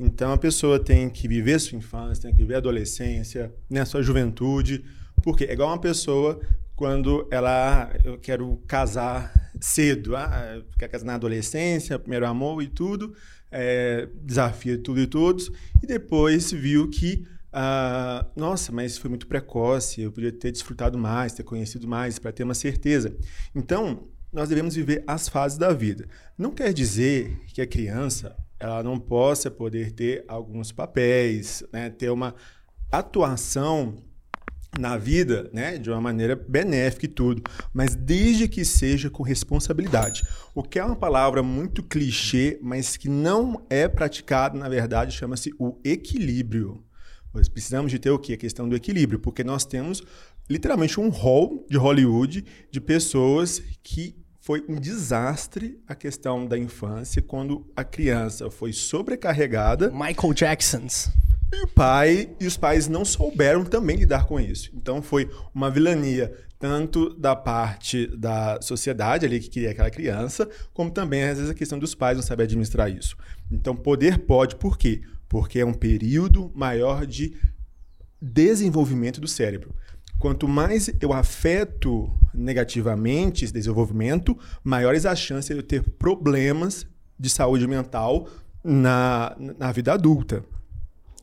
Então 0.00 0.32
a 0.32 0.38
pessoa 0.38 0.82
tem 0.82 1.10
que 1.10 1.28
viver 1.28 1.60
sua 1.60 1.76
infância, 1.76 2.22
tem 2.22 2.32
que 2.32 2.38
viver 2.38 2.54
a 2.54 2.58
adolescência, 2.58 3.52
né, 3.68 3.84
sua 3.84 4.02
juventude, 4.02 4.82
porque 5.22 5.44
é 5.44 5.52
igual 5.52 5.68
uma 5.68 5.78
pessoa 5.78 6.40
quando 6.74 7.28
ela, 7.30 7.90
ah, 7.92 7.98
eu 8.02 8.16
quero 8.16 8.56
casar 8.66 9.45
cedo. 9.60 10.16
Ah, 10.16 10.62
na 11.04 11.14
adolescência, 11.14 11.98
primeiro 11.98 12.26
amor 12.26 12.62
e 12.62 12.68
tudo, 12.68 13.14
é, 13.50 14.08
desafia 14.22 14.78
tudo 14.78 15.00
e 15.00 15.06
todos, 15.06 15.50
e 15.82 15.86
depois 15.86 16.52
viu 16.52 16.88
que, 16.90 17.26
ah, 17.52 18.26
nossa, 18.36 18.72
mas 18.72 18.98
foi 18.98 19.08
muito 19.08 19.26
precoce, 19.26 20.02
eu 20.02 20.12
podia 20.12 20.32
ter 20.32 20.52
desfrutado 20.52 20.98
mais, 20.98 21.32
ter 21.32 21.42
conhecido 21.42 21.86
mais, 21.86 22.18
para 22.18 22.32
ter 22.32 22.44
uma 22.44 22.54
certeza. 22.54 23.16
Então, 23.54 24.08
nós 24.32 24.48
devemos 24.48 24.74
viver 24.74 25.02
as 25.06 25.28
fases 25.28 25.56
da 25.56 25.72
vida. 25.72 26.06
Não 26.36 26.50
quer 26.50 26.72
dizer 26.72 27.38
que 27.46 27.60
a 27.62 27.66
criança 27.66 28.36
ela 28.58 28.82
não 28.82 28.98
possa 28.98 29.50
poder 29.50 29.92
ter 29.92 30.24
alguns 30.26 30.72
papéis, 30.72 31.62
né, 31.72 31.90
ter 31.90 32.10
uma 32.10 32.34
atuação 32.90 33.96
na 34.78 34.96
vida, 34.96 35.48
né, 35.52 35.78
de 35.78 35.90
uma 35.90 36.00
maneira 36.00 36.36
benéfica 36.36 37.06
e 37.06 37.08
tudo, 37.08 37.42
mas 37.72 37.94
desde 37.94 38.48
que 38.48 38.64
seja 38.64 39.08
com 39.08 39.22
responsabilidade. 39.22 40.22
O 40.54 40.62
que 40.62 40.78
é 40.78 40.84
uma 40.84 40.96
palavra 40.96 41.42
muito 41.42 41.82
clichê, 41.82 42.58
mas 42.62 42.96
que 42.96 43.08
não 43.08 43.64
é 43.70 43.88
praticado, 43.88 44.58
na 44.58 44.68
verdade, 44.68 45.16
chama-se 45.16 45.52
o 45.58 45.78
equilíbrio. 45.84 46.82
Nós 47.32 47.48
precisamos 47.48 47.90
de 47.90 47.98
ter 47.98 48.10
o 48.10 48.18
quê? 48.18 48.34
A 48.34 48.38
questão 48.38 48.68
do 48.68 48.76
equilíbrio, 48.76 49.18
porque 49.18 49.44
nós 49.44 49.64
temos 49.64 50.02
literalmente 50.48 50.98
um 51.00 51.08
hall 51.08 51.66
de 51.68 51.76
Hollywood 51.76 52.44
de 52.70 52.80
pessoas 52.80 53.62
que 53.82 54.16
foi 54.40 54.64
um 54.68 54.76
desastre 54.76 55.82
a 55.88 55.94
questão 55.94 56.46
da 56.46 56.56
infância 56.56 57.20
quando 57.20 57.66
a 57.74 57.82
criança 57.82 58.48
foi 58.48 58.72
sobrecarregada. 58.72 59.90
Michael 59.90 60.32
Jacksons. 60.34 61.10
E 61.52 61.62
o 61.62 61.68
pai 61.68 62.30
e 62.40 62.46
os 62.46 62.56
pais 62.56 62.88
não 62.88 63.04
souberam 63.04 63.64
também 63.64 63.96
lidar 63.96 64.26
com 64.26 64.38
isso. 64.40 64.70
Então 64.74 65.00
foi 65.00 65.30
uma 65.54 65.70
vilania 65.70 66.32
tanto 66.58 67.10
da 67.14 67.36
parte 67.36 68.06
da 68.16 68.58
sociedade 68.60 69.26
ali 69.26 69.38
que 69.38 69.48
queria 69.48 69.70
aquela 69.70 69.90
criança, 69.90 70.48
como 70.72 70.90
também 70.90 71.22
às 71.22 71.36
vezes 71.36 71.50
a 71.50 71.54
questão 71.54 71.78
dos 71.78 71.94
pais 71.94 72.16
não 72.16 72.22
saber 72.22 72.44
administrar 72.44 72.90
isso. 72.90 73.16
Então 73.50 73.76
poder 73.76 74.18
pode, 74.18 74.56
por 74.56 74.76
quê? 74.76 75.02
Porque 75.28 75.60
é 75.60 75.66
um 75.66 75.74
período 75.74 76.50
maior 76.54 77.06
de 77.06 77.36
desenvolvimento 78.20 79.20
do 79.20 79.28
cérebro. 79.28 79.74
Quanto 80.18 80.48
mais 80.48 80.90
eu 81.00 81.12
afeto 81.12 82.10
negativamente 82.32 83.44
esse 83.44 83.52
desenvolvimento, 83.52 84.36
maiores 84.64 85.04
as 85.04 85.18
chances 85.18 85.48
de 85.48 85.56
eu 85.56 85.62
ter 85.62 85.82
problemas 85.82 86.86
de 87.18 87.28
saúde 87.28 87.66
mental 87.66 88.28
na, 88.64 89.36
na 89.38 89.70
vida 89.72 89.92
adulta. 89.92 90.42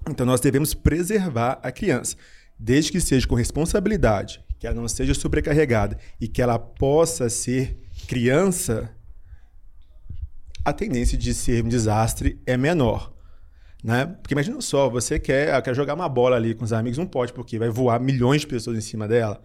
Então 0.10 0.26
nós 0.26 0.42
devemos 0.42 0.74
preservar 0.74 1.60
a 1.64 1.72
criança, 1.72 2.16
desde 2.60 2.92
que 2.92 3.00
seja 3.00 3.28
com 3.28 3.36
responsabilidade, 3.36 4.44
que 4.60 4.68
ela 4.68 4.76
não 4.76 4.88
seja 4.88 5.14
sobrecarregada 5.14 5.98
e 6.20 6.28
que 6.28 6.42
ela 6.42 6.60
possa 6.60 7.30
ser 7.30 7.78
criança, 8.08 8.90
a 10.64 10.74
tendência 10.74 11.18
de 11.18 11.34
ser 11.34 11.64
um 11.64 11.68
desastre 11.68 12.40
é 12.46 12.56
menor. 12.58 13.14
Né? 13.84 14.06
Porque 14.06 14.34
imagina 14.34 14.60
só, 14.62 14.90
você 14.90 15.20
quer, 15.20 15.62
quer 15.62 15.76
jogar 15.76 15.94
uma 15.94 16.08
bola 16.08 16.38
ali 16.38 16.56
com 16.56 16.64
os 16.64 16.72
amigos, 16.72 16.98
não 16.98 17.06
pode, 17.06 17.34
porque 17.34 17.60
vai 17.60 17.70
voar 17.70 18.00
milhões 18.00 18.42
de 18.42 18.48
pessoas 18.48 18.78
em 18.78 18.82
cima 18.82 19.08
dela. 19.08 19.44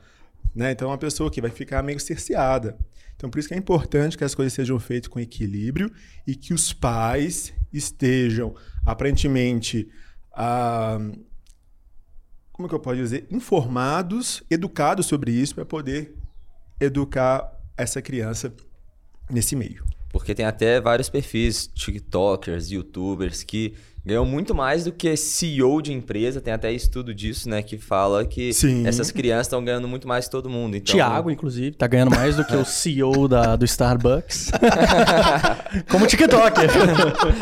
Né? 0.55 0.71
Então 0.71 0.89
é 0.89 0.93
uma 0.93 0.99
pessoa 0.99 1.31
que 1.31 1.41
vai 1.41 1.51
ficar 1.51 1.83
meio 1.83 1.99
cerceada. 1.99 2.79
Então 3.17 3.29
por 3.29 3.41
isso 3.41 3.49
que 3.49 3.55
é 3.55 3.57
importante 3.57 4.17
que 4.17 4.23
as 4.23 4.35
coisas 4.35 4.53
sejam 4.53 4.79
feitas 4.79 5.09
com 5.09 5.19
equilíbrio 5.19 5.91
e 6.25 6.37
que 6.37 6.55
os 6.55 6.73
pais 6.73 7.53
estejam 7.73 8.55
aparentemente 8.87 9.89
ah, 10.41 10.99
como 12.53 12.67
é 12.67 12.69
que 12.69 12.75
eu 12.75 12.79
posso 12.79 12.97
dizer, 12.97 13.27
informados, 13.29 14.43
educados 14.49 15.07
sobre 15.07 15.33
isso 15.33 15.55
para 15.57 15.65
poder 15.65 16.15
educar 16.81 17.61
essa 17.77 18.01
criança 18.01 18.55
nesse 19.29 19.57
meio. 19.57 19.85
Porque 20.11 20.37
tem 20.37 20.47
até 20.47 20.81
vários 20.81 21.09
perfis, 21.09 21.67
TikTokers, 21.67 22.71
YouTubers, 22.71 23.43
que 23.43 23.75
ganham 24.05 24.25
muito 24.25 24.55
mais 24.55 24.85
do 24.85 24.93
que 24.93 25.17
CEO 25.17 25.83
de 25.83 25.93
empresa. 25.93 26.41
Tem 26.41 26.53
até 26.53 26.73
estudo 26.73 27.15
disso, 27.15 27.49
né? 27.49 27.63
Que 27.63 27.77
fala 27.79 28.25
que 28.25 28.53
Sim. 28.53 28.87
essas 28.87 29.11
crianças 29.11 29.47
estão 29.47 29.63
ganhando 29.65 29.87
muito 29.87 30.07
mais 30.09 30.25
que 30.27 30.31
todo 30.31 30.49
mundo. 30.49 30.77
Então, 30.77 30.95
Tiago, 30.95 31.31
inclusive, 31.31 31.77
tá 31.77 31.87
ganhando 31.87 32.11
mais 32.11 32.37
do 32.37 32.45
que 32.45 32.57
o 32.57 32.65
CEO 32.65 33.29
da, 33.29 33.57
do 33.57 33.65
Starbucks. 33.65 34.51
Como 35.91 36.07
TikToker. 36.07 36.71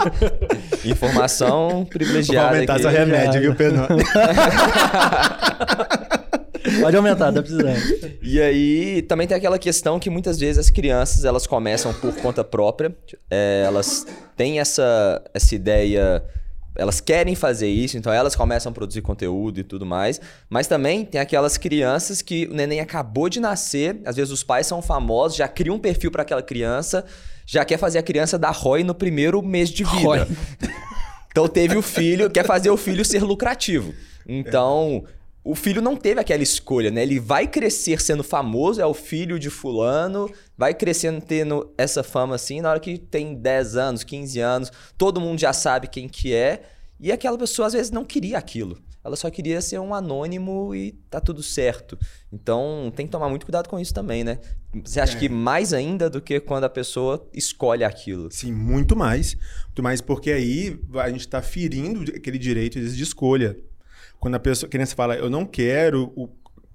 Informação 0.84 1.68
Vou 1.70 1.86
privilegiada. 1.86 2.54
aumentar 2.54 2.74
aqui. 2.74 2.82
seu 2.82 2.90
remédio, 2.90 3.40
viu, 3.40 3.54
Pedro? 3.54 3.86
Pode 6.80 6.96
aumentar, 6.96 7.32
tá 7.32 7.40
precisando. 7.40 8.18
E 8.22 8.40
aí 8.40 9.02
também 9.02 9.26
tem 9.26 9.36
aquela 9.36 9.58
questão 9.58 10.00
que 10.00 10.10
muitas 10.10 10.38
vezes 10.38 10.58
as 10.58 10.70
crianças 10.70 11.24
elas 11.24 11.46
começam 11.46 11.92
por 11.94 12.14
conta 12.16 12.42
própria, 12.42 12.94
é, 13.30 13.62
elas 13.64 14.04
têm 14.36 14.58
essa, 14.58 15.22
essa 15.32 15.54
ideia, 15.54 16.24
elas 16.76 17.00
querem 17.00 17.34
fazer 17.34 17.68
isso, 17.68 17.96
então 17.96 18.12
elas 18.12 18.36
começam 18.36 18.70
a 18.70 18.74
produzir 18.74 19.02
conteúdo 19.02 19.60
e 19.60 19.64
tudo 19.64 19.84
mais. 19.84 20.20
Mas 20.48 20.66
também 20.66 21.04
tem 21.04 21.20
aquelas 21.20 21.56
crianças 21.56 22.22
que 22.22 22.46
o 22.46 22.54
neném 22.54 22.80
acabou 22.80 23.28
de 23.28 23.40
nascer, 23.40 24.00
às 24.04 24.16
vezes 24.16 24.32
os 24.32 24.42
pais 24.42 24.66
são 24.66 24.80
famosos, 24.82 25.36
já 25.36 25.48
criam 25.48 25.76
um 25.76 25.78
perfil 25.78 26.10
para 26.10 26.22
aquela 26.22 26.42
criança, 26.42 27.04
já 27.44 27.64
quer 27.64 27.78
fazer 27.78 27.98
a 27.98 28.02
criança 28.02 28.38
dar 28.38 28.50
ROI 28.50 28.84
no 28.84 28.94
primeiro 28.94 29.42
mês 29.42 29.70
de 29.70 29.84
vida. 29.84 30.02
ROI. 30.02 30.26
Então 31.30 31.46
teve 31.46 31.76
o 31.76 31.82
filho, 31.82 32.30
quer 32.30 32.46
fazer 32.46 32.70
o 32.70 32.76
filho 32.78 33.04
ser 33.04 33.22
lucrativo. 33.22 33.92
Então, 34.26 35.04
o 35.48 35.54
filho 35.54 35.80
não 35.80 35.94
teve 35.96 36.20
aquela 36.20 36.42
escolha, 36.42 36.90
né? 36.90 37.02
Ele 37.02 37.20
vai 37.20 37.46
crescer 37.46 38.00
sendo 38.00 38.24
famoso, 38.24 38.80
é 38.80 38.86
o 38.86 38.92
filho 38.92 39.38
de 39.38 39.48
fulano, 39.48 40.28
vai 40.58 40.74
crescendo 40.74 41.20
tendo 41.20 41.72
essa 41.78 42.02
fama 42.02 42.34
assim, 42.34 42.60
na 42.60 42.70
hora 42.70 42.80
que 42.80 42.98
tem 42.98 43.34
10 43.34 43.76
anos, 43.76 44.02
15 44.02 44.40
anos, 44.40 44.72
todo 44.98 45.20
mundo 45.20 45.38
já 45.38 45.52
sabe 45.52 45.86
quem 45.86 46.08
que 46.08 46.34
é, 46.34 46.62
e 46.98 47.12
aquela 47.12 47.38
pessoa 47.38 47.66
às 47.68 47.74
vezes 47.74 47.92
não 47.92 48.04
queria 48.04 48.36
aquilo. 48.38 48.76
Ela 49.04 49.14
só 49.14 49.30
queria 49.30 49.60
ser 49.60 49.78
um 49.78 49.94
anônimo 49.94 50.74
e 50.74 50.90
tá 51.08 51.20
tudo 51.20 51.40
certo. 51.40 51.96
Então, 52.32 52.92
tem 52.96 53.06
que 53.06 53.12
tomar 53.12 53.28
muito 53.28 53.46
cuidado 53.46 53.68
com 53.68 53.78
isso 53.78 53.94
também, 53.94 54.24
né? 54.24 54.40
Você 54.84 54.98
acha 54.98 55.16
É. 55.16 55.20
que 55.20 55.28
mais 55.28 55.72
ainda 55.72 56.10
do 56.10 56.20
que 56.20 56.40
quando 56.40 56.64
a 56.64 56.68
pessoa 56.68 57.24
escolhe 57.32 57.84
aquilo? 57.84 58.28
Sim, 58.32 58.50
muito 58.50 58.96
mais. 58.96 59.36
Muito 59.66 59.80
mais 59.80 60.00
porque 60.00 60.32
aí 60.32 60.76
a 60.94 61.08
gente 61.08 61.20
está 61.20 61.40
ferindo 61.40 62.10
aquele 62.16 62.36
direito 62.36 62.80
de 62.80 63.00
escolha. 63.00 63.56
Quando 64.18 64.34
a 64.34 64.40
pessoa, 64.40 64.68
a 64.68 64.70
criança 64.70 64.94
fala, 64.94 65.14
eu 65.14 65.30
não 65.30 65.44
quero, 65.44 66.12
o, 66.16 66.28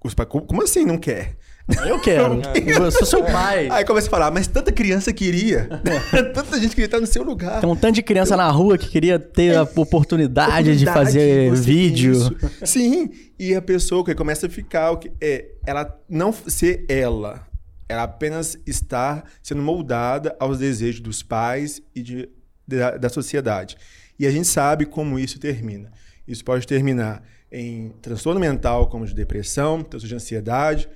os 0.04 0.14
pais, 0.14 0.30
como 0.30 0.64
assim 0.64 0.86
não 0.86 0.98
quer? 0.98 1.38
Eu 1.88 2.00
quero. 2.00 2.42
Eu 2.66 2.92
sou 2.92 3.06
seu 3.06 3.24
pai. 3.24 3.70
Aí 3.70 3.86
começa 3.86 4.08
a 4.08 4.10
falar, 4.10 4.32
mas 4.32 4.48
tanta 4.48 4.72
criança 4.72 5.14
queria. 5.14 5.70
tanta 6.34 6.60
gente 6.60 6.72
queria 6.72 6.86
estar 6.86 7.00
no 7.00 7.08
seu 7.08 7.24
lugar. 7.24 7.62
Tem 7.62 7.70
um 7.70 7.76
tanto 7.76 7.96
de 7.96 8.04
criança 8.04 8.36
na 8.36 8.50
rua 8.50 8.78
que 8.78 8.90
queria 8.90 9.20
ter 9.20 9.56
a 9.56 9.64
oportunidade, 9.64 10.76
de 10.76 10.84
Oportunidade, 10.84 11.06
fazer 11.06 11.50
você 11.50 11.62
vídeo. 11.62 12.38
Sim, 12.66 13.10
e 13.40 13.56
a 13.56 13.62
pessoa 13.62 14.04
que 14.04 14.14
começa 14.16 14.48
a 14.48 14.50
ficar, 14.50 14.92
o 14.92 14.98
que 14.98 15.12
é, 15.22 15.52
ela 15.66 15.98
não 16.10 16.34
ser 16.34 16.86
ela, 16.90 17.48
ela 17.88 18.04
apenas 18.04 18.58
estar 18.66 19.24
sendo 19.42 19.62
moldada 19.62 20.36
aos 20.40 20.60
desejos 20.60 21.02
dos 21.02 21.24
pais 21.24 21.82
e 21.96 22.02
de, 22.02 22.30
da, 22.68 22.98
da 22.98 23.10
sociedade. 23.10 23.78
E 24.18 24.28
a 24.28 24.32
gente 24.32 24.48
sabe 24.48 24.86
como 24.86 25.18
isso 25.18 25.40
termina. 25.40 25.92
Isso 26.28 26.44
pode 26.46 26.66
terminar 26.68 27.24
em 27.52 27.90
transtorno 28.02 28.40
mental, 28.40 28.88
como 28.88 29.06
de 29.06 29.14
depressão, 29.14 29.82
transtorno 29.82 30.08
de 30.10 30.16
ansiedade, 30.16 30.90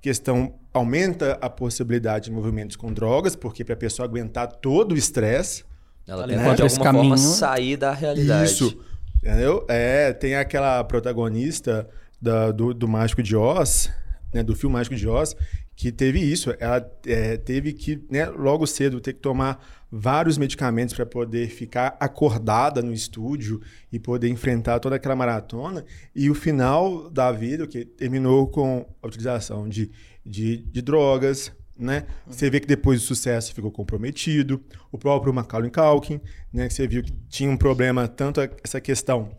questão 0.00 0.54
aumenta 0.72 1.38
a 1.40 1.48
possibilidade 1.50 2.26
de 2.26 2.30
movimentos 2.32 2.76
com 2.76 2.92
drogas, 2.92 3.34
porque 3.34 3.64
para 3.64 3.74
a 3.74 3.76
pessoa 3.78 4.06
aguentar 4.06 4.46
todo 4.48 4.92
o 4.92 4.96
estresse, 4.96 5.64
Ela 6.06 6.22
Ela 6.22 6.28
tenta 6.28 6.42
encontra 6.42 6.56
de 6.56 6.62
alguma 6.74 6.92
forma 6.92 7.14
caminho. 7.16 7.28
sair 7.34 7.76
da 7.76 7.92
realidade. 7.92 8.44
isso. 8.52 8.78
Entendeu? 9.16 9.64
É, 9.68 10.12
tem 10.12 10.36
aquela 10.36 10.84
protagonista 10.84 11.88
da- 12.22 12.52
do, 12.52 12.72
do 12.72 12.86
Mágico 12.86 13.22
de 13.22 13.34
Oz, 13.34 13.90
né, 14.32 14.42
do 14.44 14.54
filme 14.54 14.74
Mágico 14.74 14.94
de 14.94 15.08
Oz, 15.08 15.34
que 15.76 15.92
teve 15.92 16.18
isso. 16.18 16.54
Ela 16.58 16.90
é, 17.06 17.36
teve 17.36 17.74
que, 17.74 18.02
né, 18.10 18.24
logo 18.26 18.66
cedo, 18.66 19.00
ter 19.00 19.12
que 19.12 19.20
tomar 19.20 19.62
vários 19.92 20.38
medicamentos 20.38 20.94
para 20.94 21.04
poder 21.04 21.48
ficar 21.48 21.96
acordada 22.00 22.82
no 22.82 22.92
estúdio 22.92 23.60
e 23.92 23.98
poder 23.98 24.28
enfrentar 24.28 24.80
toda 24.80 24.96
aquela 24.96 25.14
maratona. 25.14 25.84
E 26.14 26.30
o 26.30 26.34
final 26.34 27.10
da 27.10 27.30
vida, 27.30 27.66
que 27.66 27.84
terminou 27.84 28.48
com 28.48 28.86
a 29.02 29.06
utilização 29.06 29.68
de, 29.68 29.90
de, 30.24 30.56
de 30.56 30.82
drogas, 30.82 31.52
né? 31.78 32.06
Você 32.26 32.48
vê 32.48 32.58
que 32.58 32.66
depois 32.66 33.02
o 33.02 33.06
sucesso 33.06 33.54
ficou 33.54 33.70
comprometido. 33.70 34.64
O 34.90 34.96
próprio 34.96 35.32
Macaulay 35.32 35.70
Culkin, 35.70 36.22
né? 36.50 36.70
Você 36.70 36.88
viu 36.88 37.02
que 37.02 37.12
tinha 37.28 37.50
um 37.50 37.56
problema 37.56 38.08
tanto 38.08 38.40
essa 38.64 38.80
questão 38.80 39.30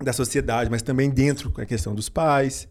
da 0.00 0.12
sociedade, 0.12 0.70
mas 0.70 0.80
também 0.82 1.10
dentro 1.10 1.50
com 1.50 1.60
a 1.60 1.66
questão 1.66 1.94
dos 1.94 2.08
pais. 2.08 2.68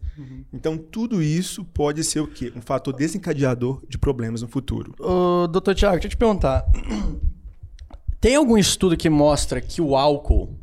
Então 0.52 0.76
tudo 0.78 1.22
isso 1.22 1.64
pode 1.64 2.02
ser 2.02 2.20
o 2.20 2.26
quê? 2.26 2.52
Um 2.56 2.60
fator 2.62 2.92
desencadeador 2.94 3.82
de 3.88 3.98
problemas 3.98 4.42
no 4.42 4.48
futuro. 4.48 4.94
Ô, 4.98 5.46
doutor 5.46 5.74
Tiago, 5.74 5.94
deixa 5.96 6.06
eu 6.06 6.10
te 6.10 6.16
perguntar. 6.16 6.64
Tem 8.20 8.34
algum 8.34 8.56
estudo 8.58 8.96
que 8.96 9.08
mostra 9.08 9.60
que 9.60 9.80
o 9.80 9.94
álcool. 9.94 10.58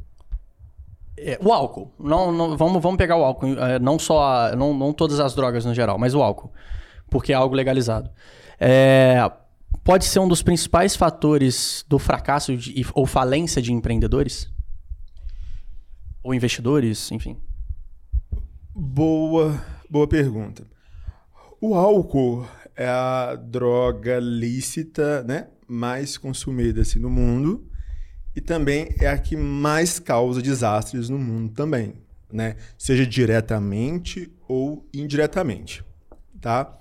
é, 1.18 1.40
o 1.42 1.54
álcool, 1.54 1.92
não, 1.98 2.32
não- 2.32 2.58
vamos, 2.58 2.82
vamos 2.82 2.98
pegar 2.98 3.16
o 3.16 3.24
álcool, 3.24 3.48
é, 3.58 3.80
não 3.80 3.98
só 3.98 4.22
a- 4.50 4.56
não, 4.56 4.74
não 4.78 4.92
todas 4.92 5.20
as 5.22 5.34
drogas 5.34 5.64
no 5.64 5.74
geral, 5.74 5.98
mas 5.98 6.14
o 6.14 6.22
álcool, 6.22 6.52
porque 7.10 7.32
é 7.32 7.36
algo 7.36 7.56
legalizado. 7.56 8.10
É, 8.60 9.32
pode 9.84 10.04
ser 10.06 10.20
um 10.20 10.28
dos 10.28 10.42
principais 10.44 10.96
fatores 10.98 11.86
do 11.88 11.98
fracasso 11.98 12.58
de, 12.58 12.86
ou 12.94 13.06
falência 13.06 13.62
de 13.62 13.72
empreendedores? 13.72 14.52
Ou 16.26 16.34
investidores, 16.34 17.12
enfim? 17.12 17.38
Boa, 18.74 19.64
boa 19.88 20.08
pergunta. 20.08 20.66
O 21.62 21.76
álcool 21.76 22.48
é 22.76 22.88
a 22.88 23.36
droga 23.36 24.18
lícita, 24.20 25.22
né, 25.22 25.50
mais 25.68 26.18
consumida 26.18 26.82
assim, 26.82 26.98
no 26.98 27.12
mundo 27.12 27.70
e 28.36 28.42
também 28.42 28.90
é 29.00 29.08
a 29.08 29.20
que 29.20 29.38
mais 29.38 30.00
causa 30.00 30.42
desastres 30.42 31.10
no 31.10 31.20
mundo 31.20 31.54
também, 31.54 31.94
né? 32.34 32.56
Seja 32.76 33.06
diretamente 33.06 34.34
ou 34.48 34.84
indiretamente, 34.92 35.86
tá? 36.42 36.76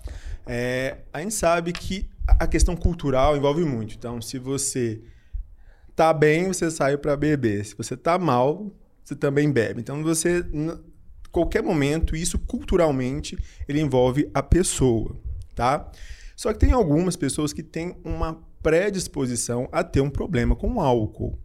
É, 0.47 1.01
a 1.13 1.21
gente 1.21 1.35
sabe 1.35 1.75
que 1.75 2.09
a 2.27 2.47
questão 2.47 2.75
cultural 2.75 3.37
envolve 3.37 3.63
muito. 3.63 3.95
Então, 3.95 4.23
se 4.23 4.39
você 4.39 5.03
tá 5.95 6.15
bem, 6.15 6.49
você 6.49 6.71
sai 6.71 6.97
para 6.97 7.15
beber. 7.15 7.63
Se 7.67 7.77
você 7.77 7.95
tá 7.95 8.19
mal, 8.19 8.73
você 9.05 9.15
também 9.15 9.51
bebe. 9.51 9.81
Então, 9.81 10.03
você 10.03 10.45
qualquer 11.31 11.63
momento, 11.63 12.15
isso 12.15 12.39
culturalmente, 12.39 13.37
ele 13.69 13.81
envolve 13.81 14.31
a 14.33 14.41
pessoa, 14.41 15.17
tá? 15.53 15.91
Só 16.37 16.53
que 16.53 16.61
tem 16.61 16.73
algumas 16.73 17.17
pessoas 17.17 17.53
que 17.53 17.63
têm 17.63 17.97
uma 18.05 18.41
predisposição 18.63 19.69
a 19.73 19.83
ter 19.83 20.01
um 20.01 20.09
problema 20.09 20.55
com 20.55 20.75
o 20.75 20.81
álcool. 20.81 21.39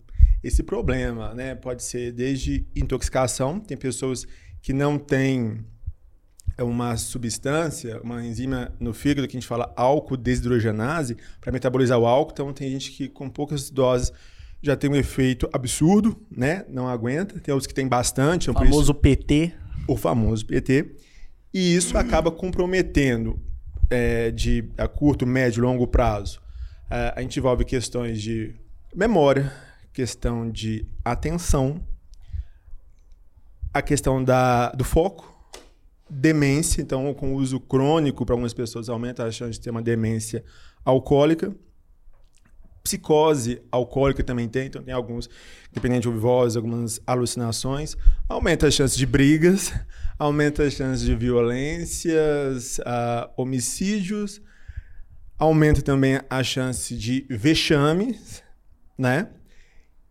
Esse 0.43 0.63
problema, 0.63 1.33
né, 1.33 1.55
pode 1.55 1.83
ser 1.83 2.11
desde 2.11 2.65
intoxicação, 2.75 3.59
tem 3.59 3.75
pessoas 3.75 4.25
que 4.61 4.71
não 4.73 4.97
têm 4.97 5.65
uma 6.57 6.95
substância, 6.95 7.99
uma 8.01 8.23
enzima 8.23 8.71
no 8.79 8.93
fígado 8.93 9.27
que 9.27 9.35
a 9.35 9.39
gente 9.39 9.47
fala 9.47 9.73
álcool 9.75 10.17
desidrogenase 10.17 11.17
para 11.41 11.51
metabolizar 11.51 11.97
o 11.97 12.05
álcool, 12.05 12.31
então 12.33 12.53
tem 12.53 12.69
gente 12.71 12.91
que 12.91 13.07
com 13.07 13.29
poucas 13.29 13.69
doses 13.69 14.13
já 14.61 14.75
tem 14.75 14.89
um 14.89 14.95
efeito 14.95 15.49
absurdo, 15.53 16.19
né? 16.29 16.65
Não 16.67 16.87
aguenta. 16.87 17.39
Tem 17.39 17.53
outros 17.53 17.67
que 17.67 17.73
tem 17.73 17.87
bastante. 17.87 18.49
O 18.49 18.53
famoso 18.53 18.91
isso, 18.91 18.93
PT. 18.93 19.53
O 19.87 19.95
famoso 19.95 20.45
PT. 20.45 20.95
E 21.53 21.75
isso 21.75 21.97
acaba 21.97 22.29
comprometendo 22.31 23.39
é, 23.89 24.31
de 24.31 24.69
a 24.77 24.87
curto, 24.87 25.25
médio, 25.25 25.63
longo 25.63 25.87
prazo. 25.87 26.41
É, 26.89 27.13
a 27.15 27.21
gente 27.21 27.39
envolve 27.39 27.65
questões 27.65 28.21
de 28.21 28.55
memória, 28.93 29.51
questão 29.93 30.49
de 30.49 30.85
atenção, 31.03 31.81
a 33.73 33.81
questão 33.81 34.23
da, 34.23 34.71
do 34.71 34.83
foco, 34.83 35.33
demência. 36.09 36.81
Então, 36.81 37.13
com 37.13 37.33
o 37.33 37.35
uso 37.35 37.59
crônico, 37.59 38.25
para 38.25 38.33
algumas 38.33 38.53
pessoas, 38.53 38.89
aumenta 38.89 39.23
a 39.23 39.31
chance 39.31 39.53
de 39.53 39.61
ter 39.61 39.69
uma 39.69 39.81
demência 39.81 40.43
alcoólica. 40.83 41.55
Psicose 42.89 43.61
alcoólica 43.71 44.23
também 44.23 44.49
tem, 44.49 44.65
então 44.65 44.81
tem 44.81 44.91
alguns, 44.91 45.29
dependendo 45.71 46.11
de 46.11 46.17
voz, 46.17 46.55
algumas 46.55 46.99
alucinações. 47.05 47.95
Aumenta 48.27 48.65
a 48.65 48.71
chance 48.71 48.97
de 48.97 49.05
brigas, 49.05 49.71
aumenta 50.17 50.63
a 50.63 50.71
chance 50.71 51.05
de 51.05 51.13
violências, 51.15 52.79
uh, 52.79 53.29
homicídios, 53.37 54.41
aumenta 55.37 55.83
também 55.83 56.19
a 56.27 56.41
chance 56.41 56.97
de 56.97 57.27
vexames, 57.29 58.41
né? 58.97 59.29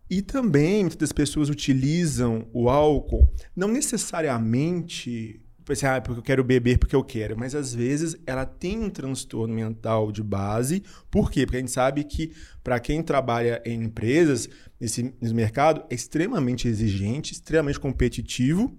E 0.09 0.22
também 0.22 0.85
muitas 0.85 1.11
pessoas 1.11 1.49
utilizam 1.49 2.47
o 2.53 2.70
álcool 2.70 3.29
não 3.57 3.66
necessariamente 3.66 5.43
assim, 5.73 5.87
ah, 5.87 6.01
porque 6.01 6.19
eu 6.19 6.23
quero 6.23 6.45
beber 6.45 6.79
porque 6.79 6.97
eu 6.97 7.05
quero. 7.05 7.39
Mas 7.39 7.55
às 7.55 7.75
vezes 7.75 8.16
ela 8.27 8.45
tem 8.47 8.79
um 8.79 8.91
transtorno 8.91 9.55
mental 9.55 10.11
de 10.11 10.23
base. 10.23 10.83
Por 11.11 11.31
quê? 11.31 11.45
Porque 11.45 11.57
a 11.57 11.61
gente 11.61 11.73
sabe 11.73 12.05
que 12.05 12.33
para 12.62 12.81
quem 12.81 13.03
trabalha 13.03 13.62
em 13.64 13.83
empresas, 13.85 14.49
nesse, 14.81 15.14
nesse 15.21 15.35
mercado, 15.35 15.85
é 15.91 15.95
extremamente 15.95 16.69
exigente, 16.69 17.33
extremamente 17.33 17.81
competitivo. 17.81 18.77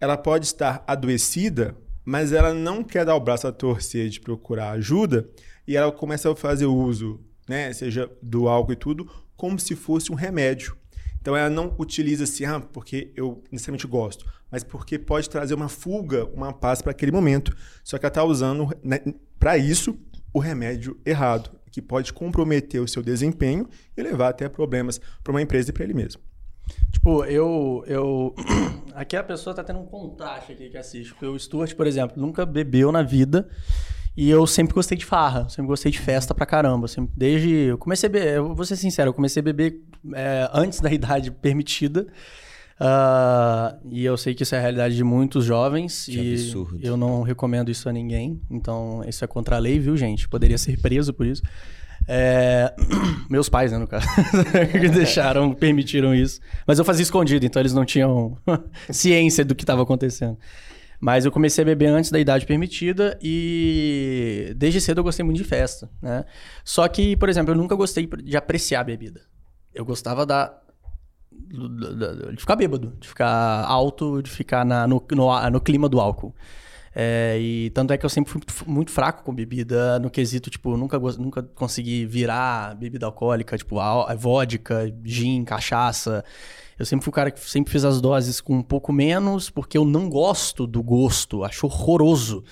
Ela 0.00 0.16
pode 0.16 0.46
estar 0.46 0.84
adoecida, 0.86 1.76
mas 2.04 2.32
ela 2.32 2.54
não 2.54 2.84
quer 2.84 3.04
dar 3.04 3.14
o 3.14 3.20
braço 3.20 3.46
a 3.46 3.52
torcer 3.52 4.08
de 4.08 4.20
procurar 4.20 4.70
ajuda 4.70 5.28
e 5.66 5.76
ela 5.76 5.92
começa 5.92 6.32
a 6.32 6.34
fazer 6.34 6.64
uso, 6.64 7.20
né, 7.46 7.70
seja 7.74 8.10
do 8.22 8.48
álcool 8.48 8.72
e 8.72 8.76
tudo, 8.76 9.10
como 9.36 9.58
se 9.58 9.76
fosse 9.76 10.10
um 10.10 10.14
remédio. 10.14 10.74
Então 11.28 11.36
ela 11.36 11.50
não 11.50 11.74
utiliza 11.76 12.24
assim, 12.24 12.46
ah, 12.46 12.58
porque 12.58 13.12
eu 13.14 13.44
necessariamente 13.52 13.86
gosto, 13.86 14.24
mas 14.50 14.64
porque 14.64 14.98
pode 14.98 15.28
trazer 15.28 15.52
uma 15.52 15.68
fuga, 15.68 16.24
uma 16.24 16.54
paz 16.54 16.80
para 16.80 16.90
aquele 16.90 17.12
momento. 17.12 17.54
Só 17.84 17.98
que 17.98 18.06
ela 18.06 18.08
está 18.08 18.24
usando 18.24 18.74
né, 18.82 18.98
para 19.38 19.58
isso 19.58 19.94
o 20.32 20.38
remédio 20.38 20.98
errado, 21.04 21.50
que 21.70 21.82
pode 21.82 22.14
comprometer 22.14 22.80
o 22.80 22.88
seu 22.88 23.02
desempenho 23.02 23.68
e 23.94 24.02
levar 24.02 24.30
até 24.30 24.48
problemas 24.48 24.98
para 25.22 25.30
uma 25.30 25.42
empresa 25.42 25.68
e 25.68 25.72
para 25.74 25.84
ele 25.84 25.92
mesmo. 25.92 26.22
Tipo, 26.90 27.22
eu. 27.26 27.84
eu... 27.86 28.34
Aqui 28.96 29.14
a 29.14 29.22
pessoa 29.22 29.54
tá 29.54 29.62
tendo 29.62 29.80
um 29.80 29.86
contraste 29.86 30.52
aqui 30.52 30.70
que 30.70 30.78
assiste. 30.78 31.14
O 31.22 31.38
Stuart, 31.38 31.74
por 31.74 31.86
exemplo, 31.86 32.18
nunca 32.18 32.46
bebeu 32.46 32.90
na 32.90 33.02
vida. 33.02 33.46
E 34.20 34.28
eu 34.28 34.44
sempre 34.48 34.74
gostei 34.74 34.98
de 34.98 35.04
farra, 35.04 35.48
sempre 35.48 35.68
gostei 35.68 35.92
de 35.92 36.00
festa 36.00 36.34
pra 36.34 36.44
caramba. 36.44 36.88
Sempre, 36.88 37.12
desde. 37.16 37.50
Eu 37.50 37.78
comecei 37.78 38.08
a 38.08 38.10
beber, 38.10 38.34
eu 38.34 38.52
vou 38.52 38.64
ser 38.64 38.74
sincero, 38.74 39.10
eu 39.10 39.14
comecei 39.14 39.38
a 39.38 39.44
beber 39.44 39.80
é, 40.12 40.50
antes 40.52 40.80
da 40.80 40.90
idade 40.92 41.30
permitida. 41.30 42.04
Uh, 42.80 43.78
e 43.88 44.04
eu 44.04 44.16
sei 44.16 44.34
que 44.34 44.42
isso 44.42 44.56
é 44.56 44.58
a 44.58 44.60
realidade 44.60 44.96
de 44.96 45.04
muitos 45.04 45.44
jovens. 45.44 46.06
Que 46.06 46.18
e 46.18 46.32
absurdo. 46.32 46.80
eu 46.82 46.96
não 46.96 47.22
recomendo 47.22 47.70
isso 47.70 47.88
a 47.88 47.92
ninguém. 47.92 48.40
Então, 48.50 49.04
isso 49.06 49.24
é 49.24 49.28
contra 49.28 49.54
a 49.54 49.58
lei, 49.60 49.78
viu, 49.78 49.96
gente? 49.96 50.28
Poderia 50.28 50.58
ser 50.58 50.80
preso 50.80 51.14
por 51.14 51.24
isso. 51.24 51.42
É... 52.08 52.74
Meus 53.30 53.48
pais, 53.48 53.70
né, 53.70 53.78
no 53.78 53.86
caso, 53.86 54.04
que 54.72 54.88
deixaram, 54.88 55.54
permitiram 55.54 56.12
isso. 56.12 56.40
Mas 56.66 56.80
eu 56.80 56.84
fazia 56.84 57.04
escondido, 57.04 57.46
então 57.46 57.62
eles 57.62 57.72
não 57.72 57.84
tinham 57.84 58.36
ciência 58.90 59.44
do 59.44 59.54
que 59.54 59.62
estava 59.62 59.84
acontecendo. 59.84 60.36
Mas 61.00 61.24
eu 61.24 61.30
comecei 61.30 61.62
a 61.62 61.64
beber 61.64 61.86
antes 61.86 62.10
da 62.10 62.18
idade 62.18 62.44
permitida 62.44 63.16
e 63.22 64.52
desde 64.56 64.80
cedo 64.80 64.98
eu 64.98 65.04
gostei 65.04 65.24
muito 65.24 65.36
de 65.36 65.44
festa, 65.44 65.88
né? 66.02 66.24
Só 66.64 66.86
que, 66.88 67.16
por 67.16 67.28
exemplo, 67.28 67.52
eu 67.52 67.56
nunca 67.56 67.76
gostei 67.76 68.06
de 68.06 68.36
apreciar 68.36 68.80
a 68.80 68.84
bebida. 68.84 69.20
Eu 69.72 69.84
gostava 69.84 70.26
da 70.26 70.58
de 71.30 72.40
ficar 72.40 72.56
bêbado, 72.56 72.94
de 72.98 73.08
ficar 73.08 73.64
alto, 73.64 74.20
de 74.22 74.30
ficar 74.30 74.64
na, 74.64 74.86
no, 74.86 75.02
no, 75.12 75.50
no 75.50 75.60
clima 75.60 75.88
do 75.88 76.00
álcool. 76.00 76.34
É, 76.94 77.38
e 77.38 77.70
tanto 77.70 77.92
é 77.92 77.98
que 77.98 78.04
eu 78.04 78.10
sempre 78.10 78.32
fui 78.32 78.66
muito 78.66 78.90
fraco 78.90 79.22
com 79.22 79.32
bebida, 79.32 79.98
no 80.00 80.10
quesito, 80.10 80.50
tipo, 80.50 80.76
nunca, 80.76 80.98
nunca 80.98 81.42
consegui 81.42 82.04
virar 82.04 82.74
bebida 82.74 83.06
alcoólica, 83.06 83.56
tipo, 83.56 83.76
vodka, 84.16 84.92
gin, 85.04 85.44
cachaça. 85.44 86.24
Eu 86.78 86.86
sempre 86.86 87.04
fui 87.04 87.10
o 87.10 87.14
cara 87.14 87.30
que 87.30 87.40
sempre 87.40 87.72
fiz 87.72 87.84
as 87.84 88.00
doses 88.00 88.40
com 88.40 88.54
um 88.54 88.62
pouco 88.62 88.92
menos, 88.92 89.50
porque 89.50 89.76
eu 89.76 89.84
não 89.84 90.08
gosto 90.08 90.66
do 90.66 90.82
gosto, 90.82 91.42
acho 91.42 91.66
horroroso. 91.66 92.44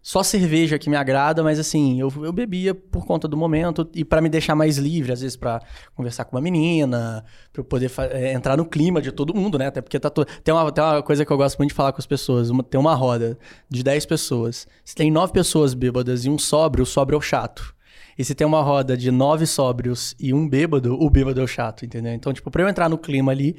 Só 0.00 0.22
cerveja 0.22 0.78
que 0.78 0.90
me 0.90 0.96
agrada, 0.96 1.42
mas 1.42 1.58
assim, 1.58 1.98
eu, 1.98 2.12
eu 2.22 2.30
bebia 2.30 2.74
por 2.74 3.06
conta 3.06 3.26
do 3.26 3.38
momento 3.38 3.88
e 3.94 4.04
para 4.04 4.20
me 4.20 4.28
deixar 4.28 4.54
mais 4.54 4.76
livre, 4.76 5.10
às 5.10 5.22
vezes 5.22 5.34
para 5.34 5.62
conversar 5.94 6.26
com 6.26 6.36
uma 6.36 6.42
menina, 6.42 7.24
para 7.50 7.60
eu 7.60 7.64
poder 7.64 7.90
é, 8.10 8.34
entrar 8.34 8.54
no 8.54 8.66
clima 8.66 9.00
de 9.00 9.10
todo 9.10 9.34
mundo, 9.34 9.56
né? 9.58 9.68
Até 9.68 9.80
porque 9.80 9.98
tá 9.98 10.10
to... 10.10 10.26
tem, 10.44 10.52
uma, 10.52 10.70
tem 10.70 10.84
uma 10.84 11.02
coisa 11.02 11.24
que 11.24 11.32
eu 11.32 11.36
gosto 11.38 11.56
muito 11.56 11.70
de 11.70 11.74
falar 11.74 11.90
com 11.90 12.00
as 12.00 12.06
pessoas: 12.06 12.50
uma, 12.50 12.62
tem 12.62 12.78
uma 12.78 12.94
roda 12.94 13.38
de 13.66 13.82
10 13.82 14.04
pessoas. 14.04 14.68
Se 14.84 14.94
tem 14.94 15.10
9 15.10 15.32
pessoas 15.32 15.72
bêbadas 15.72 16.26
e 16.26 16.28
um 16.28 16.38
sóbrio, 16.38 16.82
o 16.82 16.86
sóbrio 16.86 17.16
é 17.16 17.18
o 17.18 17.22
chato. 17.22 17.74
E 18.18 18.24
se 18.24 18.34
tem 18.34 18.46
uma 18.46 18.62
roda 18.62 18.96
de 18.96 19.10
nove 19.10 19.46
sóbrios 19.46 20.14
e 20.18 20.32
um 20.32 20.48
bêbado, 20.48 20.94
o 20.94 21.10
bêbado 21.10 21.40
é 21.40 21.44
o 21.44 21.48
chato, 21.48 21.84
entendeu? 21.84 22.12
Então, 22.12 22.32
tipo, 22.32 22.50
pra 22.50 22.62
eu 22.62 22.68
entrar 22.68 22.88
no 22.88 22.98
clima 22.98 23.32
ali, 23.32 23.56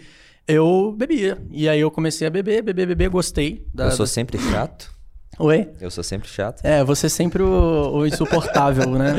eu 0.47 0.93
bebia. 0.97 1.37
E 1.51 1.67
aí 1.67 1.79
eu 1.79 1.91
comecei 1.91 2.27
a 2.27 2.29
beber, 2.29 2.61
beber, 2.61 2.87
beber, 2.87 3.09
gostei. 3.09 3.65
Da, 3.73 3.85
eu 3.85 3.91
sou 3.91 4.07
sempre 4.07 4.37
chato. 4.37 4.95
Oi? 5.37 5.69
Eu 5.81 5.91
sou 5.91 6.03
sempre 6.03 6.29
chato. 6.29 6.63
É, 6.63 6.81
você 6.81 7.07
é 7.07 7.09
sempre 7.09 7.43
o, 7.43 7.97
o 7.97 8.07
insuportável, 8.07 8.89
né? 8.91 9.15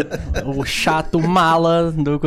O 0.47 0.65
chato 0.65 1.21
mala 1.21 1.93
do. 1.93 2.21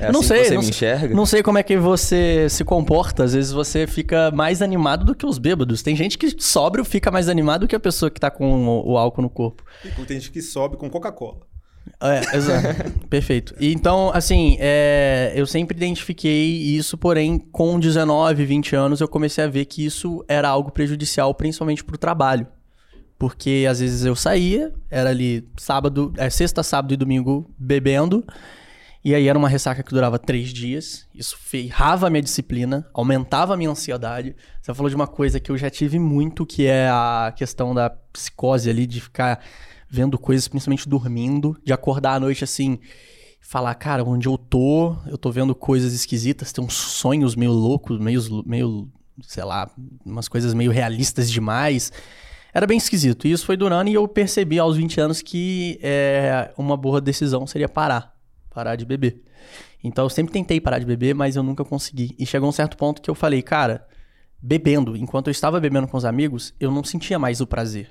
É 0.00 0.08
eu 0.08 0.12
não 0.12 0.20
assim 0.20 0.28
sei. 0.28 0.44
você 0.44 0.54
não, 0.54 0.62
me 0.62 0.68
enxerga? 0.68 1.14
Não 1.14 1.26
sei 1.26 1.42
como 1.42 1.58
é 1.58 1.62
que 1.62 1.76
você 1.76 2.46
se 2.48 2.64
comporta. 2.64 3.24
Às 3.24 3.32
vezes 3.32 3.50
você 3.50 3.84
fica 3.86 4.30
mais 4.30 4.62
animado 4.62 5.04
do 5.04 5.14
que 5.14 5.26
os 5.26 5.38
bêbados. 5.38 5.82
Tem 5.82 5.96
gente 5.96 6.16
que 6.16 6.40
sóbrio 6.40 6.84
fica 6.84 7.10
mais 7.10 7.28
animado 7.28 7.62
do 7.62 7.68
que 7.68 7.74
a 7.74 7.80
pessoa 7.80 8.10
que 8.10 8.20
tá 8.20 8.30
com 8.30 8.68
o, 8.68 8.92
o 8.92 8.98
álcool 8.98 9.22
no 9.22 9.30
corpo. 9.30 9.64
E 9.84 9.90
tem 10.04 10.20
gente 10.20 10.30
que 10.30 10.40
sobe 10.40 10.76
com 10.76 10.88
Coca-Cola. 10.88 11.51
É, 12.00 12.36
exato. 12.36 12.90
Perfeito. 13.08 13.54
E 13.58 13.72
então, 13.72 14.10
assim, 14.12 14.56
é, 14.60 15.32
eu 15.34 15.46
sempre 15.46 15.76
identifiquei 15.76 16.56
isso, 16.76 16.98
porém, 16.98 17.38
com 17.38 17.78
19, 17.78 18.44
20 18.44 18.76
anos, 18.76 19.00
eu 19.00 19.08
comecei 19.08 19.44
a 19.44 19.48
ver 19.48 19.64
que 19.66 19.84
isso 19.84 20.24
era 20.28 20.48
algo 20.48 20.70
prejudicial, 20.70 21.34
principalmente 21.34 21.84
pro 21.84 21.98
trabalho. 21.98 22.46
Porque 23.18 23.66
às 23.70 23.78
vezes 23.78 24.04
eu 24.04 24.16
saía, 24.16 24.72
era 24.90 25.10
ali 25.10 25.48
sábado, 25.56 26.12
é, 26.16 26.28
sexta, 26.28 26.62
sábado 26.62 26.92
e 26.92 26.96
domingo 26.96 27.48
bebendo, 27.56 28.24
e 29.04 29.14
aí 29.14 29.28
era 29.28 29.38
uma 29.38 29.48
ressaca 29.48 29.82
que 29.82 29.92
durava 29.92 30.18
três 30.18 30.50
dias. 30.50 31.06
Isso 31.14 31.36
ferrava 31.36 32.06
a 32.06 32.10
minha 32.10 32.22
disciplina, 32.22 32.86
aumentava 32.94 33.54
a 33.54 33.56
minha 33.56 33.70
ansiedade. 33.70 34.34
Você 34.60 34.72
falou 34.74 34.88
de 34.88 34.94
uma 34.94 35.08
coisa 35.08 35.40
que 35.40 35.50
eu 35.50 35.56
já 35.56 35.68
tive 35.68 35.98
muito, 35.98 36.46
que 36.46 36.66
é 36.66 36.88
a 36.88 37.32
questão 37.36 37.74
da 37.74 37.90
psicose 37.90 38.70
ali, 38.70 38.86
de 38.86 39.00
ficar 39.00 39.40
vendo 39.92 40.18
coisas, 40.18 40.48
principalmente 40.48 40.88
dormindo, 40.88 41.54
de 41.62 41.70
acordar 41.70 42.14
à 42.14 42.20
noite 42.20 42.42
assim 42.42 42.78
falar, 43.42 43.74
cara, 43.74 44.02
onde 44.02 44.26
eu 44.26 44.38
tô, 44.38 44.96
eu 45.06 45.18
tô 45.18 45.30
vendo 45.30 45.54
coisas 45.54 45.92
esquisitas, 45.92 46.50
tem 46.50 46.64
uns 46.64 46.72
sonhos 46.72 47.36
meio 47.36 47.52
loucos, 47.52 47.98
meio, 47.98 48.22
meio 48.46 48.88
sei 49.20 49.44
lá, 49.44 49.70
umas 50.06 50.28
coisas 50.28 50.54
meio 50.54 50.70
realistas 50.70 51.30
demais. 51.30 51.92
Era 52.54 52.66
bem 52.66 52.78
esquisito. 52.78 53.26
E 53.26 53.32
isso 53.32 53.44
foi 53.44 53.56
durando 53.56 53.90
e 53.90 53.94
eu 53.94 54.08
percebi 54.08 54.58
aos 54.58 54.78
20 54.78 54.98
anos 54.98 55.20
que 55.20 55.78
é, 55.82 56.50
uma 56.56 56.76
boa 56.76 56.98
decisão 56.98 57.46
seria 57.46 57.68
parar. 57.68 58.14
Parar 58.48 58.76
de 58.76 58.86
beber. 58.86 59.22
Então 59.84 60.06
eu 60.06 60.10
sempre 60.10 60.32
tentei 60.32 60.58
parar 60.58 60.78
de 60.78 60.86
beber, 60.86 61.14
mas 61.14 61.36
eu 61.36 61.42
nunca 61.42 61.64
consegui. 61.64 62.14
E 62.18 62.24
chegou 62.24 62.48
um 62.48 62.52
certo 62.52 62.78
ponto 62.78 63.02
que 63.02 63.10
eu 63.10 63.14
falei, 63.14 63.42
cara, 63.42 63.86
bebendo, 64.40 64.96
enquanto 64.96 65.26
eu 65.26 65.32
estava 65.32 65.60
bebendo 65.60 65.88
com 65.88 65.98
os 65.98 66.04
amigos, 66.06 66.54
eu 66.58 66.70
não 66.70 66.82
sentia 66.82 67.18
mais 67.18 67.42
o 67.42 67.46
prazer. 67.46 67.90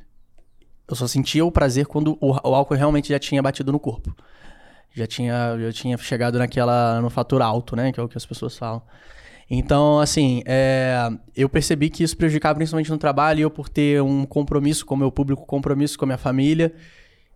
Eu 0.92 0.96
só 0.96 1.08
sentia 1.08 1.46
o 1.46 1.52
prazer 1.52 1.88
quando 1.88 2.18
o, 2.20 2.32
o 2.32 2.56
álcool 2.56 2.76
realmente 2.76 3.10
já 3.10 3.18
tinha 3.18 3.42
batido 3.42 3.72
no 3.72 3.80
corpo. 3.80 4.14
Já 4.94 5.08
tinha, 5.08 5.58
já 5.58 5.72
tinha 5.72 5.98
chegado 5.98 6.38
naquela 6.38 7.00
no 7.00 7.10
fator 7.10 7.42
alto, 7.42 7.78
né? 7.78 7.94
Que 7.94 8.00
é 8.00 8.04
o 8.04 8.10
que 8.10 8.18
as 8.18 8.26
pessoas 8.26 8.58
falam. 8.58 8.82
Então, 9.50 10.00
assim, 10.00 10.44
é, 10.46 11.10
eu 11.36 11.48
percebi 11.48 11.90
que 11.90 12.04
isso 12.04 12.16
prejudicava 12.16 12.56
principalmente 12.56 12.90
no 12.90 12.98
trabalho, 12.98 13.40
e 13.40 13.42
eu 13.42 13.50
por 13.50 13.70
ter 13.70 14.02
um 14.02 14.26
compromisso 14.26 14.86
com 14.86 14.96
o 14.96 14.98
meu 14.98 15.12
público, 15.12 15.46
compromisso 15.46 15.98
com 15.98 16.06
a 16.06 16.08
minha 16.08 16.18
família, 16.18 16.74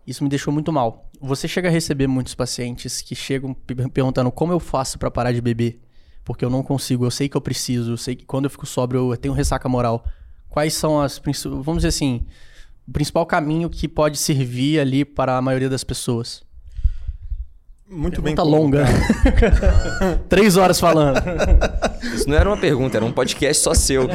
isso 0.07 0.23
me 0.23 0.30
deixou 0.30 0.53
muito 0.53 0.72
mal. 0.72 1.10
Você 1.22 1.48
chega 1.48 1.68
a 1.68 1.72
receber 1.72 2.07
muitos 2.07 2.36
pacientes 2.36 3.02
que 3.02 3.15
chegam 3.15 3.53
perguntando 3.53 4.32
como 4.32 4.53
eu 4.53 4.60
faço 4.60 4.98
para 4.99 5.11
parar 5.11 5.32
de 5.34 5.41
beber, 5.41 5.82
porque 6.23 6.44
eu 6.44 6.49
não 6.49 6.64
consigo, 6.64 7.06
eu 7.06 7.11
sei 7.11 7.27
que 7.27 7.36
eu 7.36 7.41
preciso, 7.41 7.91
eu 7.91 7.98
sei 7.98 8.15
que 8.15 8.26
quando 8.26 8.45
eu 8.45 8.49
fico 8.49 8.65
sóbrio 8.65 9.11
eu 9.11 9.18
tenho 9.18 9.34
ressaca 9.34 9.68
moral. 9.68 10.06
Quais 10.49 10.73
são 10.73 11.02
as, 11.02 11.22
vamos 11.44 11.77
dizer 11.77 11.90
assim, 11.90 12.26
o 12.88 12.91
principal 12.91 13.26
caminho 13.26 13.70
que 13.70 13.88
pode 13.88 14.18
servir 14.18 14.80
ali 14.80 15.03
para 15.03 15.38
a 15.38 15.41
maioria 15.41 15.70
das 15.70 15.84
pessoas? 15.84 16.44
Muito 17.88 18.20
pergunta 18.20 18.44
bem 18.44 18.52
longa. 18.52 18.86
Três 20.28 20.57
horas 20.57 20.80
falando. 20.80 21.20
Isso 22.16 22.28
não 22.28 22.36
era 22.36 22.49
uma 22.49 22.57
pergunta, 22.57 22.98
era 22.98 23.06
um 23.06 23.12
podcast 23.12 23.62
só 23.62 23.76
seu. 23.76 24.07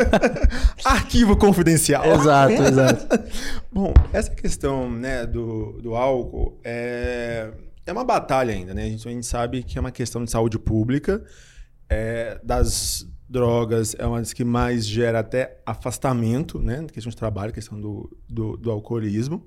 Arquivo 0.82 1.36
confidencial. 1.36 2.06
Exato, 2.06 2.62
exato. 2.62 3.06
Bom, 3.70 3.92
essa 4.14 4.30
questão 4.30 4.90
né, 4.90 5.26
do, 5.26 5.78
do 5.82 5.94
álcool 5.94 6.58
é, 6.64 7.50
é 7.84 7.92
uma 7.92 8.04
batalha 8.04 8.54
ainda, 8.54 8.72
né? 8.72 8.84
A 8.84 8.88
gente, 8.88 9.06
a 9.06 9.10
gente 9.10 9.26
sabe 9.26 9.62
que 9.62 9.76
é 9.76 9.80
uma 9.80 9.92
questão 9.92 10.24
de 10.24 10.30
saúde 10.30 10.58
pública. 10.58 11.22
É, 11.90 12.40
das 12.42 13.06
drogas 13.28 13.94
é 13.98 14.06
uma 14.06 14.18
das 14.18 14.32
que 14.32 14.44
mais 14.44 14.86
gera 14.86 15.20
até 15.20 15.60
afastamento, 15.66 16.60
né? 16.60 16.80
Na 16.80 16.88
questão 16.88 17.10
de 17.10 17.16
trabalho, 17.16 17.52
questão 17.52 17.80
do, 17.80 18.16
do, 18.28 18.56
do 18.56 18.70
alcoolismo. 18.70 19.46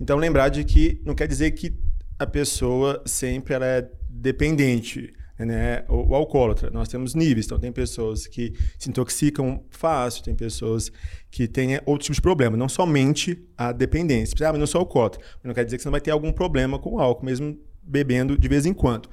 Então, 0.00 0.16
lembrar 0.16 0.48
de 0.48 0.64
que 0.64 1.00
não 1.04 1.14
quer 1.14 1.28
dizer 1.28 1.50
que 1.52 1.74
a 2.18 2.26
pessoa 2.26 3.02
sempre 3.06 3.54
ela 3.54 3.66
é 3.66 3.90
dependente, 4.08 5.12
né? 5.38 5.84
O, 5.88 6.12
o 6.12 6.14
alcoólatra. 6.14 6.70
Nós 6.70 6.88
temos 6.88 7.14
níveis, 7.14 7.46
então 7.46 7.58
tem 7.58 7.72
pessoas 7.72 8.26
que 8.26 8.54
se 8.78 8.88
intoxicam 8.88 9.62
fácil, 9.70 10.22
tem 10.22 10.34
pessoas 10.34 10.90
que 11.30 11.46
têm 11.46 11.80
outros 11.86 12.06
tipos 12.06 12.16
de 12.16 12.22
problema, 12.22 12.56
não 12.56 12.68
somente 12.68 13.42
a 13.56 13.72
dependência. 13.72 14.34
Ah, 14.46 14.52
mas 14.52 14.58
não 14.58 14.66
sou 14.66 14.80
alcoólatra. 14.80 15.20
Não 15.44 15.54
quer 15.54 15.64
dizer 15.64 15.76
que 15.76 15.82
você 15.82 15.88
não 15.88 15.92
vai 15.92 16.00
ter 16.00 16.10
algum 16.10 16.32
problema 16.32 16.78
com 16.78 16.94
o 16.94 17.00
álcool, 17.00 17.24
mesmo 17.24 17.58
bebendo 17.82 18.38
de 18.38 18.48
vez 18.48 18.66
em 18.66 18.72
quando. 18.72 19.08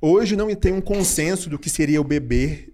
Hoje 0.00 0.36
não 0.36 0.54
tem 0.54 0.72
um 0.72 0.80
consenso 0.80 1.50
do 1.50 1.58
que 1.58 1.68
seria 1.68 2.00
o 2.00 2.04
beber, 2.04 2.72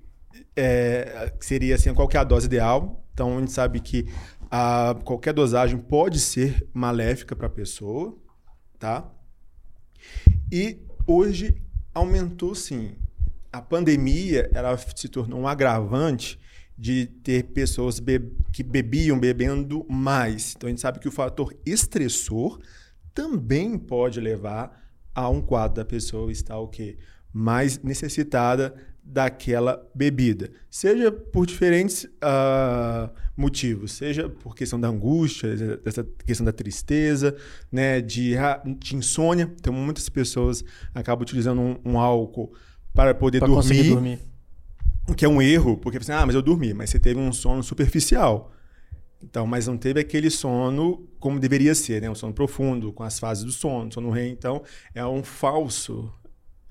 é, 0.56 1.32
seria 1.40 1.74
assim, 1.74 1.93
qual 1.94 2.09
é 2.12 2.18
a 2.18 2.24
dose 2.24 2.47
ideal. 2.47 3.05
Então 3.12 3.36
a 3.36 3.40
gente 3.40 3.52
sabe 3.52 3.81
que 3.81 4.06
a, 4.51 4.97
qualquer 5.05 5.32
dosagem 5.32 5.78
pode 5.78 6.20
ser 6.20 6.68
maléfica 6.72 7.35
para 7.35 7.47
a 7.47 7.51
pessoa, 7.51 8.16
tá? 8.78 9.10
E 10.51 10.81
hoje 11.06 11.62
aumentou 11.93 12.55
sim. 12.55 12.97
A 13.52 13.62
pandemia 13.62 14.51
ela 14.52 14.76
se 14.76 15.09
tornou 15.09 15.40
um 15.40 15.48
agravante 15.48 16.39
de 16.76 17.06
ter 17.06 17.44
pessoas 17.44 18.01
be 18.01 18.18
que 18.52 18.62
bebiam 18.62 19.18
bebendo 19.18 19.86
mais. 19.89 20.55
Então 20.56 20.66
a 20.66 20.70
gente 20.70 20.81
sabe 20.81 20.98
que 20.98 21.09
o 21.09 21.12
fator 21.12 21.55
estressor 21.64 22.60
também 23.12 23.78
pode 23.78 24.20
levar 24.20 24.85
a 25.14 25.28
um 25.28 25.40
quadro 25.40 25.76
da 25.76 25.85
pessoa 25.85 26.32
estar 26.32 26.59
o 26.59 26.66
quê? 26.66 26.98
Mais 27.32 27.81
necessitada 27.82 28.74
daquela 29.05 29.86
bebida. 29.94 30.51
Seja 30.70 31.12
por 31.12 31.47
diferentes 31.47 32.05
uh, 32.05 33.10
motivos, 33.36 33.93
seja 33.93 34.28
por 34.28 34.56
questão 34.56 34.81
da 34.81 34.89
angústia, 34.89 35.76
dessa 35.76 36.02
questão 36.24 36.44
da 36.44 36.52
tristeza, 36.52 37.36
né, 37.70 38.01
de, 38.01 38.35
de 38.78 38.97
insônia. 38.97 39.52
Então, 39.60 39.72
muitas 39.72 40.09
pessoas 40.09 40.64
acabam 40.94 41.22
utilizando 41.22 41.60
um, 41.60 41.78
um 41.85 41.98
álcool 41.98 42.55
para 42.94 43.14
poder 43.14 43.40
pra 43.40 43.48
dormir, 43.48 43.90
dormir. 43.90 44.18
O 45.06 45.14
que 45.14 45.24
é 45.24 45.28
um 45.28 45.43
erro, 45.43 45.76
porque 45.76 45.98
você, 45.98 46.12
ah, 46.12 46.24
mas 46.24 46.35
eu 46.35 46.40
dormi, 46.40 46.72
mas 46.72 46.89
você 46.89 46.98
teve 46.98 47.20
um 47.20 47.32
sono 47.32 47.62
superficial. 47.62 48.52
Então, 49.22 49.47
mas 49.47 49.66
não 49.66 49.76
teve 49.76 50.01
aquele 50.01 50.31
sono 50.31 51.06
como 51.18 51.39
deveria 51.39 51.74
ser, 51.74 52.01
né? 52.01 52.10
Um 52.10 52.14
sono 52.14 52.32
profundo, 52.32 52.93
com 52.93 53.02
as 53.02 53.18
fases 53.18 53.44
do 53.44 53.52
sono, 53.52 53.93
sono 53.93 54.10
REM. 54.10 54.32
Então, 54.32 54.62
é 54.94 55.05
um 55.05 55.22
falso 55.22 56.12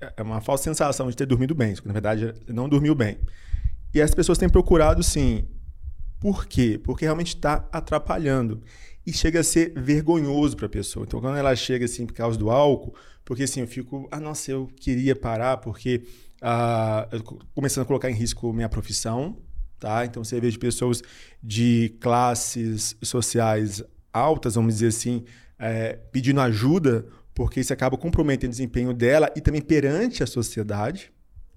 é 0.00 0.22
uma 0.22 0.40
falsa 0.40 0.64
sensação 0.64 1.08
de 1.08 1.16
ter 1.16 1.26
dormido 1.26 1.54
bem, 1.54 1.74
na 1.84 1.92
verdade 1.92 2.34
não 2.48 2.68
dormiu 2.68 2.94
bem. 2.94 3.18
E 3.94 4.00
as 4.02 4.12
pessoas 4.12 4.38
têm 4.38 4.48
procurado, 4.48 5.02
sim. 5.02 5.46
Por 6.18 6.46
quê? 6.46 6.80
Porque 6.82 7.04
realmente 7.04 7.36
está 7.36 7.68
atrapalhando. 7.70 8.60
E 9.06 9.12
chega 9.12 9.40
a 9.40 9.44
ser 9.44 9.72
vergonhoso 9.76 10.56
para 10.56 10.66
a 10.66 10.68
pessoa. 10.68 11.04
Então, 11.06 11.20
quando 11.20 11.36
ela 11.36 11.54
chega 11.54 11.84
assim 11.84 12.06
por 12.06 12.14
causa 12.14 12.36
do 12.36 12.50
álcool, 12.50 12.94
porque 13.24 13.44
assim, 13.44 13.60
eu 13.60 13.68
fico, 13.68 14.08
ah, 14.10 14.18
nossa, 14.18 14.50
eu 14.50 14.66
queria 14.80 15.14
parar 15.14 15.58
porque 15.58 16.02
ah, 16.42 17.08
começando 17.54 17.84
a 17.84 17.86
colocar 17.86 18.10
em 18.10 18.14
risco 18.14 18.52
minha 18.52 18.68
profissão, 18.68 19.36
tá? 19.78 20.04
Então, 20.04 20.24
você 20.24 20.40
vê 20.40 20.50
de 20.50 20.58
pessoas 20.58 21.02
de 21.42 21.94
classes 22.00 22.96
sociais 23.02 23.82
altas, 24.12 24.56
vamos 24.56 24.74
dizer 24.74 24.88
assim, 24.88 25.24
é, 25.58 25.92
pedindo 26.10 26.40
ajuda 26.40 27.06
porque 27.34 27.60
isso 27.60 27.72
acaba 27.72 27.96
comprometendo 27.96 28.50
o 28.50 28.52
desempenho 28.52 28.94
dela 28.94 29.30
e 29.34 29.40
também 29.40 29.60
perante 29.60 30.22
a 30.22 30.26
sociedade. 30.26 31.12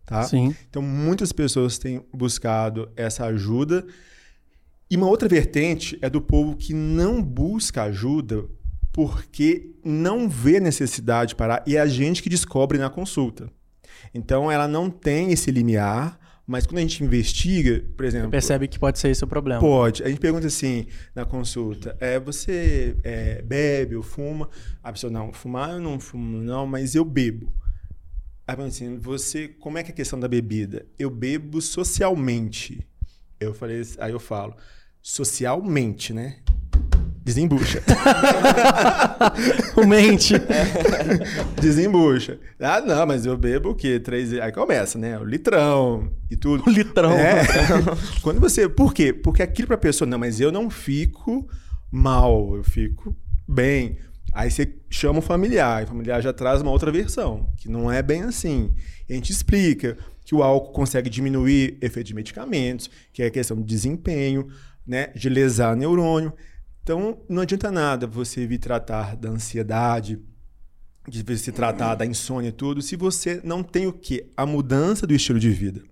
Tá? 0.05 0.23
Sim. 0.23 0.55
Então, 0.69 0.81
muitas 0.81 1.31
pessoas 1.31 1.77
têm 1.77 2.01
buscado 2.13 2.89
essa 2.95 3.25
ajuda. 3.25 3.85
E 4.89 4.95
uma 4.97 5.07
outra 5.07 5.27
vertente 5.27 5.97
é 6.01 6.09
do 6.09 6.21
povo 6.21 6.55
que 6.55 6.73
não 6.73 7.21
busca 7.21 7.83
ajuda 7.83 8.45
porque 8.91 9.75
não 9.83 10.27
vê 10.27 10.59
necessidade 10.59 11.35
para 11.35 11.63
e 11.67 11.75
é 11.75 11.79
a 11.79 11.85
gente 11.85 12.23
que 12.23 12.29
descobre 12.29 12.79
na 12.79 12.89
consulta. 12.89 13.51
Então, 14.13 14.51
ela 14.51 14.67
não 14.67 14.89
tem 14.89 15.31
esse 15.31 15.51
limiar 15.51 16.17
mas 16.47 16.65
quando 16.65 16.77
a 16.77 16.81
gente 16.81 17.03
investiga, 17.03 17.83
por 17.97 18.05
exemplo. 18.05 18.27
Você 18.27 18.31
percebe 18.31 18.67
que 18.69 18.79
pode 18.79 18.97
ser 18.97 19.09
esse 19.09 19.21
o 19.21 19.27
problema. 19.27 19.59
Pode. 19.59 20.01
A 20.01 20.07
gente 20.07 20.21
pergunta 20.21 20.47
assim 20.47 20.87
na 21.13 21.25
consulta: 21.25 21.97
é, 21.99 22.17
você 22.17 22.95
é, 23.03 23.41
bebe 23.41 23.97
ou 23.97 24.01
fuma? 24.01 24.49
A 24.81 24.93
pessoa, 24.93 25.11
não, 25.11 25.33
fumar 25.33 25.71
eu 25.71 25.81
não 25.81 25.99
fumo, 25.99 26.37
não, 26.37 26.65
mas 26.65 26.95
eu 26.95 27.03
bebo. 27.03 27.53
Aí 28.47 28.55
assim, 28.61 28.97
você, 28.97 29.49
como 29.49 29.77
é 29.77 29.83
que 29.83 29.91
é 29.91 29.93
a 29.93 29.95
questão 29.95 30.17
da 30.17 30.27
bebida? 30.29 30.85
Eu 30.97 31.09
bebo 31.09 31.61
socialmente. 31.61 32.87
Eu 33.41 33.53
falei, 33.53 33.81
aí 33.99 34.13
eu 34.13 34.19
falo, 34.19 34.55
socialmente, 35.01 36.13
né? 36.13 36.37
Desembucha. 37.27 37.83
o 39.75 39.85
mente. 39.85 40.35
Desembucha. 41.59 42.39
Ah, 42.57 42.79
não, 42.79 43.05
mas 43.05 43.25
eu 43.25 43.37
bebo 43.37 43.71
o 43.71 43.75
quê? 43.75 43.99
Três... 43.99 44.31
Aí 44.39 44.49
começa, 44.53 44.97
né? 44.97 45.19
O 45.19 45.25
litrão 45.25 46.09
e 46.31 46.37
tudo. 46.37 46.63
O 46.65 46.69
litrão. 46.69 47.11
É. 47.11 47.43
Quando 48.23 48.39
você... 48.39 48.69
Por 48.69 48.93
quê? 48.93 49.11
Porque 49.11 49.43
aquilo 49.43 49.67
pra 49.67 49.77
pessoa, 49.77 50.09
não, 50.09 50.17
mas 50.17 50.39
eu 50.39 50.53
não 50.53 50.69
fico 50.69 51.45
mal, 51.91 52.55
eu 52.55 52.63
fico 52.63 53.13
bem. 53.45 53.97
Aí 54.31 54.49
você 54.49 54.73
chama 54.89 55.19
o 55.19 55.21
familiar, 55.21 55.81
e 55.81 55.83
o 55.83 55.87
familiar 55.87 56.21
já 56.21 56.31
traz 56.31 56.61
uma 56.61 56.71
outra 56.71 56.93
versão, 56.93 57.51
que 57.57 57.67
não 57.67 57.91
é 57.91 58.01
bem 58.01 58.21
assim. 58.21 58.73
E 59.09 59.11
a 59.11 59.15
gente 59.17 59.33
explica 59.33 59.97
que 60.23 60.33
o 60.33 60.41
álcool 60.41 60.71
consegue 60.71 61.09
diminuir 61.09 61.77
efeito 61.81 62.07
de 62.07 62.15
medicamentos, 62.15 62.89
que 63.11 63.21
é 63.21 63.29
questão 63.29 63.57
de 63.57 63.63
desempenho, 63.63 64.47
né, 64.87 65.07
de 65.13 65.27
lesar 65.27 65.75
neurônio. 65.75 66.31
Então, 66.87 67.19
não 67.27 67.41
adianta 67.41 67.69
nada 67.69 68.07
você 68.07 68.47
vir 68.47 68.59
tratar 68.59 69.17
da 69.17 69.27
ansiedade, 69.27 70.21
de 71.05 71.21
você 71.21 71.51
tratar 71.51 71.95
da 71.95 72.05
insônia 72.05 72.47
e 72.47 72.51
tudo, 72.53 72.81
se 72.81 72.95
você 72.95 73.41
não 73.43 73.61
tem 73.61 73.87
o 73.87 73.91
quê? 73.91 74.31
A 74.37 74.45
mudança 74.45 75.05
do 75.05 75.13
estilo 75.13 75.37
de 75.37 75.49
vida. 75.49 75.83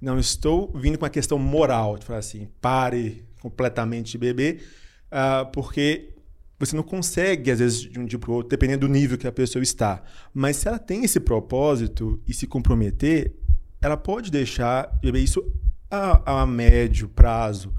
Não 0.00 0.16
estou 0.16 0.70
vindo 0.76 0.96
com 0.96 1.04
a 1.04 1.10
questão 1.10 1.40
moral, 1.40 1.98
de 1.98 2.06
falar 2.06 2.20
assim, 2.20 2.46
pare 2.60 3.24
completamente 3.40 4.12
de 4.12 4.18
beber, 4.18 4.62
uh, 5.10 5.50
porque 5.50 6.14
você 6.56 6.76
não 6.76 6.84
consegue, 6.84 7.50
às 7.50 7.58
vezes, 7.58 7.80
de 7.80 7.98
um 7.98 8.06
dia 8.06 8.20
para 8.20 8.30
o 8.30 8.34
outro, 8.34 8.48
dependendo 8.48 8.86
do 8.86 8.92
nível 8.92 9.18
que 9.18 9.26
a 9.26 9.32
pessoa 9.32 9.60
está. 9.60 10.04
Mas 10.32 10.58
se 10.58 10.68
ela 10.68 10.78
tem 10.78 11.02
esse 11.02 11.18
propósito 11.18 12.22
e 12.28 12.32
se 12.32 12.46
comprometer, 12.46 13.34
ela 13.82 13.96
pode 13.96 14.30
deixar 14.30 14.86
de 14.86 15.00
beber 15.00 15.18
isso 15.18 15.44
a, 15.90 16.42
a 16.42 16.46
médio 16.46 17.08
prazo. 17.08 17.74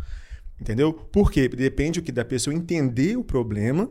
Entendeu? 0.60 0.94
Por 0.94 1.32
quê? 1.32 1.48
Depende 1.48 2.00
o 2.00 2.04
que 2.04 2.12
da 2.12 2.26
pessoa 2.26 2.54
entender 2.54 3.18
o 3.18 3.24
problema 3.24 3.90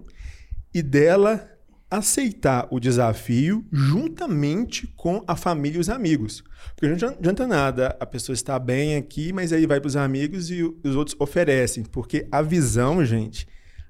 e 0.74 0.82
dela 0.82 1.48
aceitar 1.90 2.68
o 2.70 2.78
desafio 2.78 3.64
juntamente 3.72 4.86
com 4.94 5.24
a 5.26 5.34
família 5.34 5.78
e 5.78 5.80
os 5.80 5.88
amigos. 5.88 6.44
Porque 6.76 6.86
não 6.86 7.08
adianta 7.08 7.46
nada 7.46 7.96
a 7.98 8.04
pessoa 8.04 8.34
estar 8.34 8.58
bem 8.58 8.96
aqui, 8.96 9.32
mas 9.32 9.52
aí 9.52 9.66
vai 9.66 9.80
para 9.80 9.88
os 9.88 9.96
amigos 9.96 10.50
e 10.50 10.62
os 10.62 10.94
outros 10.94 11.16
oferecem. 11.18 11.84
Porque 11.84 12.28
a 12.30 12.42
visão, 12.42 13.02
gente, 13.04 13.48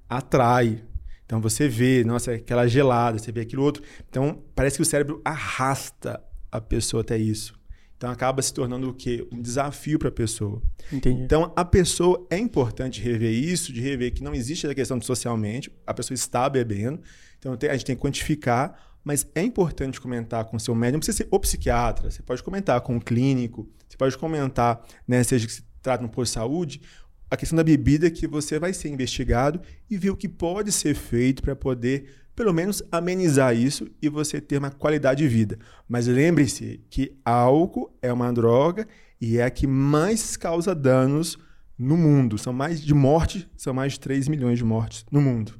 atrai. 0.09 0.84
Então 1.26 1.40
você 1.40 1.68
vê, 1.68 2.05
nossa, 2.05 2.32
aquela 2.32 2.68
gelada, 2.68 3.18
você 3.18 3.32
vê 3.32 3.40
aquilo 3.40 3.64
outro. 3.64 3.82
Então 4.09 4.42
parece 4.55 4.76
que 4.76 4.82
o 4.82 4.86
cérebro 4.86 5.20
arrasta 5.24 6.22
a 6.52 6.60
pessoa 6.60 7.00
até 7.00 7.18
isso. 7.18 7.57
Então 7.99 8.11
acaba 8.11 8.41
se 8.41 8.55
tornando 8.55 8.89
o 8.89 8.95
quê? 8.95 9.27
Um 9.31 9.43
desafio 9.43 9.99
para 9.99 10.09
a 10.09 10.12
pessoa. 10.12 10.62
Entendi. 10.93 11.20
Então 11.23 11.53
a 11.57 11.65
pessoa 11.65 12.25
é 12.31 12.39
importante 12.39 13.03
rever 13.03 13.33
isso, 13.33 13.73
de 13.73 13.81
rever 13.81 14.15
que 14.15 14.23
não 14.23 14.33
existe 14.33 14.69
a 14.69 14.75
questão 14.75 14.99
de 14.99 15.05
socialmente, 15.05 15.70
a 15.85 15.93
pessoa 15.93 16.15
está 16.15 16.49
bebendo. 16.49 17.01
Então 17.39 17.53
a 17.61 17.73
gente 17.73 17.85
tem 17.85 17.97
que 17.97 18.01
quantificar, 18.01 18.79
mas 19.03 19.27
é 19.35 19.43
importante 19.43 20.01
comentar 20.01 20.45
com 20.45 20.57
o 20.57 20.61
seu 20.61 20.77
médico, 20.77 20.93
não 20.95 21.01
precisa 21.01 21.19
ser 21.19 21.29
o 21.29 21.41
psiquiatra, 21.41 22.09
você 22.09 22.23
pode 22.23 22.41
comentar 22.43 22.81
com 22.83 22.97
o 22.97 23.01
clínico, 23.01 23.69
você 23.89 23.97
pode 23.97 24.16
comentar, 24.16 24.81
né, 25.07 25.23
seja 25.25 25.47
que 25.47 25.53
se 25.53 25.65
trata 25.83 26.03
no 26.03 26.09
posto 26.09 26.31
de 26.31 26.35
saúde, 26.35 26.81
a 27.30 27.36
questão 27.36 27.56
da 27.56 27.64
bebida 27.64 28.10
que 28.10 28.26
você 28.26 28.59
vai 28.59 28.72
ser 28.72 28.88
investigado 28.88 29.60
e 29.90 29.96
ver 29.96 30.10
o 30.10 30.16
que 30.16 30.28
pode 30.28 30.72
ser 30.72 30.94
feito 30.94 31.42
para 31.42 31.55
poder 31.55 32.09
pelo 32.38 32.55
menos 32.55 32.82
amenizar 32.92 33.56
isso 33.56 33.88
e 34.00 34.09
você 34.09 34.40
ter 34.40 34.59
uma 34.59 34.70
qualidade 34.70 35.24
de 35.24 35.28
vida. 35.28 35.59
Mas 35.88 36.06
lembre-se 36.06 36.80
que 36.88 37.18
álcool 37.24 37.92
é 38.00 38.12
uma 38.12 38.32
droga 38.32 38.86
e 39.20 39.38
é 39.38 39.44
a 39.44 39.50
que 39.50 39.66
mais 39.66 40.36
causa 40.36 40.72
danos 40.72 41.36
no 41.76 41.96
mundo. 41.96 42.38
São 42.38 42.52
mais 42.52 42.80
de 42.80 42.94
morte, 42.94 43.48
são 43.56 43.74
mais 43.74 43.94
de 43.94 44.00
3 44.00 44.28
milhões 44.28 44.56
de 44.56 44.64
mortes 44.64 45.05
no 45.10 45.20
mundo. 45.20 45.52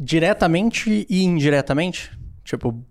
Diretamente 0.00 1.06
e 1.10 1.24
indiretamente? 1.24 2.10
Tipo, 2.42 2.82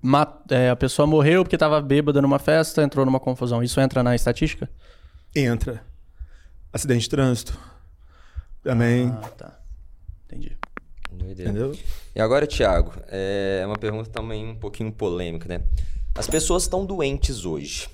é, 0.51 0.69
a 0.69 0.75
pessoa 0.75 1.07
morreu 1.07 1.43
porque 1.43 1.55
estava 1.55 1.81
bêbada 1.81 2.21
numa 2.21 2.37
festa, 2.37 2.83
entrou 2.83 3.03
numa 3.03 3.19
confusão. 3.19 3.63
Isso 3.63 3.81
entra 3.81 4.03
na 4.03 4.13
estatística? 4.13 4.69
Entra. 5.35 5.83
Acidente 6.71 7.01
de 7.01 7.09
trânsito. 7.09 7.57
Também. 8.67 9.07
Ah, 9.07 9.29
tá. 9.29 9.59
Entendi. 10.25 10.57
Entendeu? 11.13 11.73
E 12.13 12.19
agora, 12.19 12.45
Thiago, 12.45 12.91
é 13.07 13.63
uma 13.65 13.77
pergunta 13.77 14.09
também 14.09 14.45
um 14.45 14.55
pouquinho 14.55 14.91
polêmica, 14.91 15.47
né? 15.47 15.63
As 16.13 16.27
pessoas 16.27 16.63
estão 16.63 16.85
doentes 16.85 17.45
hoje, 17.45 17.87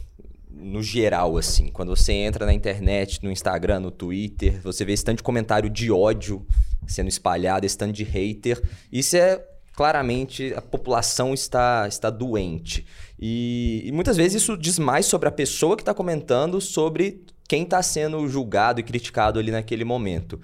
no 0.50 0.82
geral, 0.82 1.38
assim. 1.38 1.68
Quando 1.68 1.96
você 1.96 2.12
entra 2.14 2.48
na 2.48 2.54
internet, 2.54 3.24
no 3.24 3.32
Instagram, 3.32 3.82
no 3.82 3.92
Twitter, 3.92 4.60
você 4.64 4.84
vê 4.84 4.94
esse 4.94 5.06
tanto 5.06 5.18
de 5.18 5.24
comentário 5.24 5.70
de 5.70 5.92
ódio 5.92 6.44
sendo 6.88 7.08
espalhado, 7.08 7.68
esse 7.68 7.78
tanto 7.78 7.94
de 7.94 8.04
hater. 8.04 8.60
Isso 8.92 9.16
é 9.16 9.46
claramente 9.76 10.56
a 10.56 10.62
população 10.62 11.36
está, 11.36 11.88
está 11.88 12.10
doente. 12.10 12.84
E, 13.20 13.84
e 13.86 13.92
muitas 13.92 14.18
vezes 14.18 14.42
isso 14.42 14.58
diz 14.58 14.80
mais 14.80 15.06
sobre 15.06 15.30
a 15.30 15.32
pessoa 15.32 15.76
que 15.76 15.84
está 15.84 15.94
comentando, 15.94 16.60
sobre 16.60 17.24
quem 17.48 17.64
está 17.64 17.82
sendo 17.82 18.28
julgado 18.28 18.80
e 18.80 18.84
criticado 18.84 19.40
ali 19.40 19.52
naquele 19.52 19.84
momento. 19.84 20.40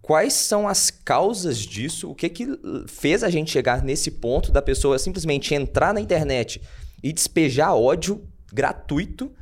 Quais 0.00 0.34
são 0.34 0.68
as 0.68 0.90
causas 0.90 1.58
disso? 1.58 2.10
O 2.10 2.14
que, 2.14 2.28
que 2.28 2.46
fez 2.86 3.24
a 3.24 3.28
gente 3.28 3.50
chegar 3.50 3.82
nesse 3.82 4.10
ponto 4.12 4.52
da 4.52 4.62
pessoa 4.62 4.98
simplesmente 4.98 5.54
entrar 5.54 5.92
na 5.92 6.00
internet 6.00 6.62
e 7.02 7.12
despejar 7.12 7.74
ódio 7.74 8.24
gratuito? 8.52 9.32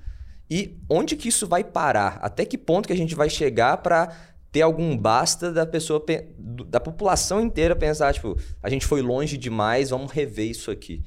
E 0.51 0.79
onde 0.89 1.17
que 1.17 1.29
isso 1.29 1.47
vai 1.47 1.63
parar? 1.63 2.19
Até 2.23 2.45
que 2.45 2.57
ponto 2.57 2.87
que 2.87 2.93
a 2.93 2.97
gente 2.97 3.15
vai 3.15 3.29
chegar 3.29 3.79
para 3.79 4.17
ter 4.51 4.63
algum 4.63 4.97
basta 4.97 5.53
da 5.53 5.67
pessoa, 5.67 6.03
da 6.39 6.79
população 6.81 7.41
inteira 7.41 7.75
pensar, 7.75 8.15
tipo, 8.15 8.39
a 8.63 8.71
gente 8.71 8.87
foi 8.87 9.03
longe 9.03 9.37
demais, 9.37 9.91
vamos 9.91 10.13
rever 10.13 10.49
isso 10.49 10.71
aqui? 10.71 11.03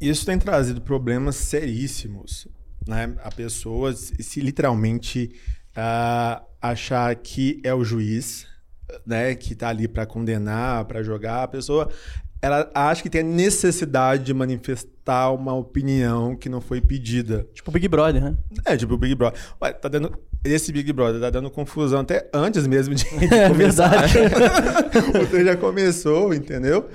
Isso 0.00 0.26
tem 0.26 0.38
trazido 0.38 0.80
problemas 0.80 1.36
seríssimos. 1.36 2.46
Né? 2.86 3.14
A 3.22 3.30
pessoa 3.30 3.92
se 3.94 4.40
literalmente 4.40 5.32
uh, 5.76 6.44
achar 6.60 7.14
que 7.16 7.60
é 7.64 7.74
o 7.74 7.84
juiz, 7.84 8.46
né, 9.04 9.34
que 9.34 9.52
está 9.52 9.68
ali 9.68 9.88
para 9.88 10.06
condenar, 10.06 10.84
para 10.84 11.02
jogar, 11.02 11.42
a 11.42 11.48
pessoa 11.48 11.90
ela 12.40 12.70
acha 12.74 13.02
que 13.02 13.10
tem 13.10 13.22
a 13.22 13.24
necessidade 13.24 14.22
de 14.24 14.34
manifestar 14.34 15.32
uma 15.32 15.54
opinião 15.54 16.36
que 16.36 16.48
não 16.48 16.60
foi 16.60 16.80
pedida. 16.80 17.46
Tipo 17.52 17.70
o 17.70 17.72
Big 17.72 17.88
Brother, 17.88 18.22
né? 18.22 18.36
É, 18.64 18.76
tipo 18.76 18.94
o 18.94 18.98
Big 18.98 19.14
Brother. 19.14 19.40
Ué, 19.60 19.72
tá 19.72 19.88
dando 19.88 20.16
esse 20.44 20.70
Big 20.70 20.92
Brother 20.92 21.20
tá 21.20 21.30
dando 21.30 21.50
confusão 21.50 22.00
até 22.00 22.28
antes 22.32 22.66
mesmo 22.66 22.94
de, 22.94 23.04
de 23.18 23.34
é, 23.34 23.48
começar. 23.48 24.06
Verdade. 24.06 25.18
o 25.18 25.26
trem 25.26 25.44
já 25.44 25.56
começou, 25.56 26.32
entendeu? 26.32 26.88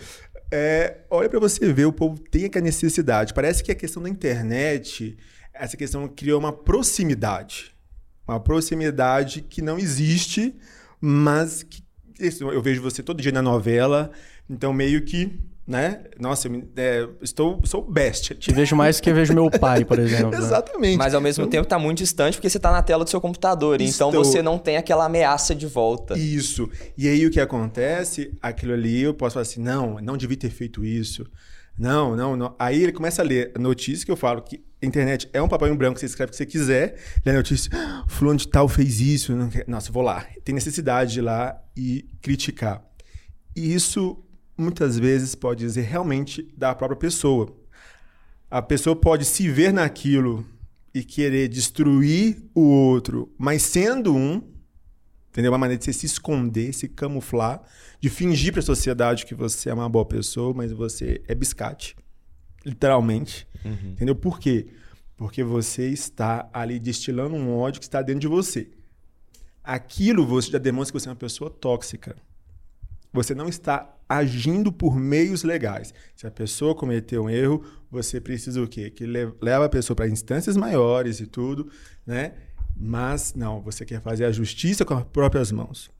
É, 0.49 0.99
olha 1.09 1.29
para 1.29 1.39
você 1.39 1.71
ver, 1.71 1.85
o 1.85 1.93
povo 1.93 2.19
tem 2.19 2.45
aquela 2.45 2.63
necessidade. 2.63 3.33
Parece 3.33 3.63
que 3.63 3.71
a 3.71 3.75
questão 3.75 4.03
da 4.03 4.09
internet, 4.09 5.17
essa 5.61 5.77
questão 5.77 6.07
criou 6.07 6.39
uma 6.39 6.51
proximidade. 6.51 7.71
Uma 8.27 8.39
proximidade 8.39 9.41
que 9.43 9.61
não 9.61 9.77
existe, 9.77 10.55
mas 10.99 11.61
que 11.61 11.83
eu 12.39 12.61
vejo 12.61 12.81
você 12.81 13.03
todo 13.03 13.21
dia 13.21 13.31
na 13.31 13.43
novela, 13.43 14.11
então 14.49 14.73
meio 14.73 15.03
que, 15.03 15.39
né? 15.67 16.03
Nossa, 16.19 16.47
eu 16.47 16.67
é, 16.75 17.07
estou 17.21 17.61
sou 17.63 17.83
best. 17.83 18.33
Te 18.35 18.51
vejo 18.51 18.75
mais 18.75 18.99
que 18.99 19.13
vejo 19.13 19.33
meu 19.35 19.51
pai, 19.51 19.85
por 19.85 19.97
exemplo. 19.99 20.35
Exatamente. 20.35 20.97
Mas 20.97 21.13
ao 21.13 21.21
mesmo 21.21 21.45
tempo 21.45 21.63
está 21.63 21.77
muito 21.77 21.99
distante 21.99 22.37
porque 22.37 22.49
você 22.49 22.57
está 22.57 22.71
na 22.71 22.81
tela 22.81 23.03
do 23.03 23.09
seu 23.09 23.21
computador, 23.21 23.79
estou... 23.81 24.09
então 24.09 24.23
você 24.23 24.41
não 24.41 24.57
tem 24.57 24.77
aquela 24.77 25.05
ameaça 25.05 25.53
de 25.53 25.67
volta. 25.67 26.17
Isso. 26.17 26.67
E 26.97 27.07
aí 27.07 27.23
o 27.23 27.29
que 27.29 27.39
acontece? 27.39 28.35
Aquilo 28.41 28.73
ali 28.73 29.01
eu 29.01 29.13
posso 29.13 29.35
falar 29.35 29.43
assim, 29.43 29.61
não, 29.61 29.99
não 30.01 30.17
devia 30.17 30.37
ter 30.37 30.49
feito 30.49 30.83
isso. 30.83 31.23
Não, 31.77 32.15
não, 32.15 32.35
não. 32.35 32.55
Aí 32.57 32.81
ele 32.81 32.91
começa 32.91 33.21
a 33.21 33.25
ler 33.25 33.51
a 33.55 33.59
notícia 33.59 34.05
que 34.05 34.11
eu 34.11 34.17
falo 34.17 34.41
que 34.41 34.63
internet 34.85 35.29
é 35.31 35.41
um 35.41 35.47
papel 35.47 35.67
em 35.67 35.75
branco, 35.75 35.99
você 35.99 36.05
escreve 36.05 36.29
o 36.29 36.31
que 36.31 36.37
você 36.37 36.45
quiser, 36.45 36.97
lê 37.25 37.31
a 37.31 37.35
notícia, 37.35 37.69
ah, 37.73 38.03
fulano 38.07 38.39
de 38.39 38.47
tal 38.47 38.67
fez 38.67 38.99
isso. 38.99 39.33
Nossa, 39.67 39.91
vou 39.91 40.01
lá. 40.01 40.25
Tem 40.43 40.55
necessidade 40.55 41.13
de 41.13 41.19
ir 41.19 41.21
lá 41.21 41.61
e 41.75 42.05
criticar. 42.21 42.83
E 43.55 43.73
isso, 43.73 44.23
muitas 44.57 44.97
vezes, 44.97 45.35
pode 45.35 45.59
dizer 45.59 45.81
realmente 45.81 46.51
da 46.57 46.73
própria 46.73 46.97
pessoa. 46.97 47.55
A 48.49 48.61
pessoa 48.61 48.95
pode 48.95 49.25
se 49.25 49.47
ver 49.49 49.71
naquilo 49.71 50.45
e 50.93 51.03
querer 51.03 51.47
destruir 51.47 52.43
o 52.53 52.61
outro, 52.61 53.33
mas 53.37 53.61
sendo 53.61 54.13
um, 54.15 54.41
entendeu? 55.29 55.51
Uma 55.51 55.57
maneira 55.57 55.79
de 55.79 55.85
você 55.85 55.93
se 55.93 56.05
esconder, 56.05 56.73
se 56.73 56.87
camuflar, 56.87 57.61
de 57.99 58.09
fingir 58.09 58.51
para 58.51 58.59
a 58.59 58.63
sociedade 58.63 59.25
que 59.25 59.33
você 59.33 59.69
é 59.69 59.73
uma 59.73 59.87
boa 59.87 60.05
pessoa, 60.05 60.53
mas 60.53 60.71
você 60.71 61.21
é 61.27 61.35
biscate. 61.35 61.95
Literalmente. 62.65 63.47
Uhum. 63.63 63.91
Entendeu? 63.91 64.15
Por 64.15 64.39
quê? 64.39 64.67
Porque 65.17 65.43
você 65.43 65.87
está 65.87 66.49
ali 66.53 66.79
destilando 66.79 67.35
um 67.35 67.55
ódio 67.55 67.79
que 67.79 67.85
está 67.85 68.01
dentro 68.01 68.21
de 68.21 68.27
você. 68.27 68.71
Aquilo 69.63 70.25
você 70.25 70.51
já 70.51 70.57
demonstra 70.57 70.93
que 70.93 70.99
você 70.99 71.09
é 71.09 71.11
uma 71.11 71.15
pessoa 71.15 71.49
tóxica. 71.49 72.15
Você 73.13 73.35
não 73.35 73.47
está 73.47 73.93
agindo 74.07 74.71
por 74.71 74.95
meios 74.95 75.43
legais. 75.43 75.93
Se 76.15 76.25
a 76.25 76.31
pessoa 76.31 76.75
cometeu 76.75 77.23
um 77.23 77.29
erro, 77.29 77.63
você 77.89 78.19
precisa 78.19 78.61
o 78.61 78.67
quê? 78.67 78.89
Que 78.89 79.05
leva 79.05 79.65
a 79.65 79.69
pessoa 79.69 79.95
para 79.95 80.07
instâncias 80.07 80.57
maiores 80.57 81.19
e 81.19 81.27
tudo, 81.27 81.69
né? 82.05 82.33
Mas 82.75 83.33
não, 83.35 83.61
você 83.61 83.85
quer 83.85 84.01
fazer 84.01 84.25
a 84.25 84.31
justiça 84.31 84.83
com 84.83 84.95
as 84.95 85.03
próprias 85.03 85.51
mãos. 85.51 85.91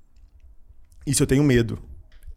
Isso 1.05 1.23
eu 1.23 1.27
tenho 1.27 1.43
medo. 1.43 1.79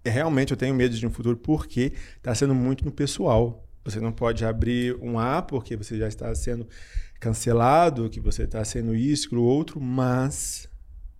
É, 0.04 0.10
realmente 0.10 0.50
eu 0.50 0.56
tenho 0.56 0.74
medo 0.74 0.94
de 0.94 1.06
um 1.06 1.10
futuro 1.10 1.36
porque 1.36 1.92
está 2.16 2.34
sendo 2.34 2.54
muito 2.54 2.84
no 2.84 2.92
pessoal. 2.92 3.63
Você 3.84 4.00
não 4.00 4.12
pode 4.12 4.44
abrir 4.44 4.96
um 5.00 5.18
A 5.18 5.42
porque 5.42 5.76
você 5.76 5.98
já 5.98 6.08
está 6.08 6.34
sendo 6.34 6.66
cancelado, 7.20 8.08
que 8.10 8.20
você 8.20 8.44
está 8.44 8.64
sendo 8.64 8.94
isso, 8.94 9.26
aquilo 9.26 9.42
outro, 9.42 9.80
mas 9.80 10.68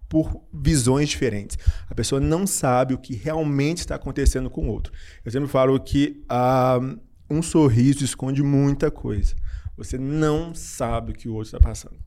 por 0.09 0.43
visões 0.53 1.09
diferentes. 1.09 1.59
A 1.89 1.95
pessoa 1.95 2.21
não 2.21 2.47
sabe 2.47 2.95
o 2.95 2.99
que 2.99 3.15
realmente 3.15 3.79
está 3.79 3.95
acontecendo 3.97 4.49
com 4.49 4.69
o 4.69 4.71
outro. 4.71 4.93
Eu 5.25 5.33
sempre 5.33 5.49
falo 5.49 5.79
que 5.81 6.23
uh, 6.31 7.01
um 7.29 7.43
sorriso 7.43 8.05
esconde 8.05 8.43
muita 8.43 8.91
coisa. 8.91 9.35
Você 9.77 9.99
não 9.99 10.55
sabe 10.55 11.13
o 11.13 11.15
que 11.15 11.29
o 11.29 11.35
outro 11.35 11.49
está 11.49 11.61
passando. 11.61 11.99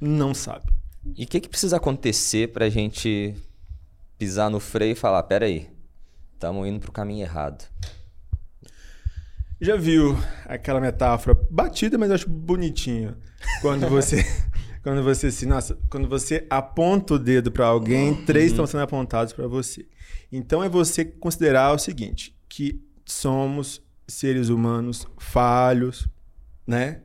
Não 0.00 0.34
sabe. 0.34 0.66
E 1.16 1.24
o 1.24 1.26
que, 1.26 1.40
que 1.40 1.48
precisa 1.48 1.76
acontecer 1.76 2.52
para 2.52 2.66
a 2.66 2.70
gente 2.70 3.34
pisar 4.18 4.50
no 4.50 4.60
freio 4.60 4.92
e 4.92 4.96
falar: 4.96 5.22
peraí, 5.22 5.70
estamos 6.34 6.68
indo 6.68 6.80
para 6.80 6.90
o 6.90 6.92
caminho 6.92 7.22
errado? 7.22 7.64
Já 9.60 9.76
viu 9.76 10.16
aquela 10.44 10.80
metáfora 10.80 11.38
batida, 11.50 11.98
mas 11.98 12.10
eu 12.10 12.14
acho 12.14 12.30
bonitinho. 12.30 13.16
Quando 13.60 13.88
você 13.88 14.24
quando 14.82 15.02
você 15.02 15.30
se, 15.30 15.44
nossa, 15.46 15.76
quando 15.90 16.08
você 16.08 16.46
aponta 16.48 17.14
o 17.14 17.18
dedo 17.18 17.50
para 17.50 17.66
alguém, 17.66 18.10
uhum. 18.10 18.24
três 18.24 18.52
estão 18.52 18.66
sendo 18.66 18.82
apontados 18.82 19.32
para 19.32 19.46
você. 19.46 19.86
Então 20.30 20.62
é 20.62 20.68
você 20.68 21.04
considerar 21.04 21.72
o 21.74 21.78
seguinte, 21.78 22.36
que 22.48 22.80
somos 23.04 23.82
seres 24.06 24.48
humanos 24.48 25.06
falhos, 25.18 26.08
né? 26.66 27.02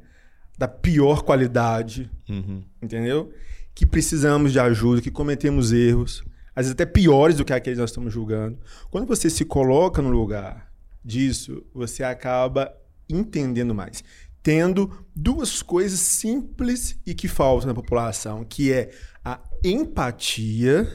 Da 0.58 0.68
pior 0.68 1.24
qualidade, 1.24 2.10
uhum. 2.30 2.64
entendeu? 2.82 3.34
Que 3.74 3.86
precisamos 3.86 4.52
de 4.52 4.60
ajuda, 4.60 5.02
que 5.02 5.10
cometemos 5.10 5.74
erros, 5.74 6.24
às 6.56 6.66
vezes 6.66 6.74
até 6.74 6.86
piores 6.86 7.38
do 7.38 7.44
que 7.44 7.52
aqueles 7.52 7.78
que 7.78 7.82
nós 7.82 7.90
estamos 7.90 8.14
julgando. 8.14 8.60
Quando 8.92 9.08
você 9.08 9.30
se 9.30 9.44
coloca 9.44 10.02
no 10.02 10.10
lugar 10.10 10.73
disso, 11.04 11.66
você 11.74 12.04
acaba 12.04 12.74
entendendo 13.10 13.74
mais. 13.74 14.04
Tendo 14.42 15.06
duas 15.16 15.62
coisas 15.62 16.00
simples 16.00 17.00
e 17.06 17.14
que 17.14 17.28
faltam 17.28 17.68
na 17.68 17.74
população, 17.74 18.44
que 18.44 18.72
é 18.74 18.92
a 19.24 19.40
empatia 19.64 20.88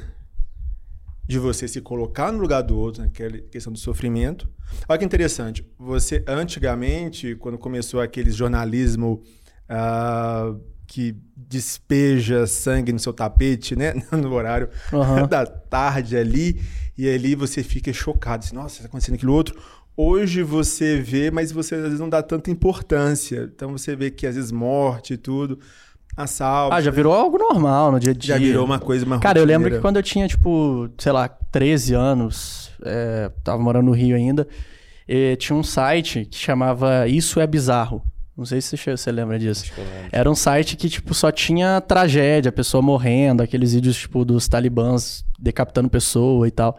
de 1.26 1.38
você 1.38 1.68
se 1.68 1.80
colocar 1.80 2.32
no 2.32 2.38
lugar 2.38 2.62
do 2.62 2.76
outro, 2.76 3.02
naquela 3.02 3.38
questão 3.38 3.72
do 3.72 3.78
sofrimento. 3.78 4.48
Olha 4.88 4.98
que 4.98 5.04
interessante. 5.04 5.66
Você, 5.78 6.24
antigamente, 6.26 7.34
quando 7.36 7.58
começou 7.58 8.00
aquele 8.00 8.30
jornalismo 8.30 9.22
uh, 9.68 10.58
que 10.86 11.14
despeja 11.36 12.46
sangue 12.46 12.92
no 12.92 12.98
seu 12.98 13.12
tapete, 13.12 13.76
né? 13.76 13.92
No 14.10 14.32
horário 14.32 14.70
uhum. 14.90 15.26
da 15.26 15.44
tarde 15.44 16.16
ali, 16.16 16.60
e 16.96 17.08
ali 17.08 17.34
você 17.34 17.62
fica 17.62 17.92
chocado. 17.92 18.44
Assim, 18.44 18.56
Nossa, 18.56 18.76
está 18.76 18.86
acontecendo 18.86 19.14
aquilo 19.14 19.34
outro. 19.34 19.54
Hoje 20.00 20.44
você 20.44 21.00
vê, 21.00 21.28
mas 21.28 21.50
você 21.50 21.74
às 21.74 21.82
vezes 21.82 21.98
não 21.98 22.08
dá 22.08 22.22
tanta 22.22 22.52
importância. 22.52 23.50
Então 23.52 23.72
você 23.72 23.96
vê 23.96 24.12
que 24.12 24.28
às 24.28 24.36
vezes 24.36 24.52
morte 24.52 25.14
e 25.14 25.16
tudo 25.16 25.58
assalto. 26.16 26.72
Ah, 26.72 26.80
já 26.80 26.92
virou 26.92 27.12
algo 27.12 27.36
normal 27.36 27.90
no 27.90 27.98
dia 27.98 28.12
a 28.12 28.14
dia. 28.14 28.34
Já 28.34 28.38
virou 28.38 28.64
uma 28.64 28.78
coisa 28.78 29.04
mais 29.04 29.20
Cara, 29.20 29.40
eu 29.40 29.44
lembro 29.44 29.68
que 29.68 29.80
quando 29.80 29.96
eu 29.96 30.02
tinha, 30.04 30.28
tipo, 30.28 30.88
sei 30.98 31.10
lá, 31.10 31.28
13 31.28 31.94
anos, 31.94 32.70
é, 32.84 33.28
tava 33.42 33.60
morando 33.60 33.86
no 33.86 33.92
Rio 33.92 34.14
ainda, 34.14 34.46
tinha 35.36 35.56
um 35.56 35.64
site 35.64 36.26
que 36.26 36.38
chamava 36.38 37.08
Isso 37.08 37.40
é 37.40 37.46
Bizarro. 37.48 38.00
Não 38.36 38.44
sei 38.44 38.60
se 38.60 38.76
você, 38.76 38.96
você 38.96 39.10
lembra 39.10 39.36
disso. 39.36 39.64
Era 40.12 40.30
um 40.30 40.34
site 40.36 40.76
que, 40.76 40.88
tipo, 40.88 41.12
só 41.12 41.32
tinha 41.32 41.80
tragédia, 41.80 42.52
pessoa 42.52 42.80
morrendo, 42.80 43.42
aqueles 43.42 43.74
vídeos, 43.74 43.96
tipo, 43.96 44.24
dos 44.24 44.46
talibãs 44.46 45.24
decapitando 45.36 45.90
pessoa 45.90 46.46
e 46.46 46.52
tal. 46.52 46.78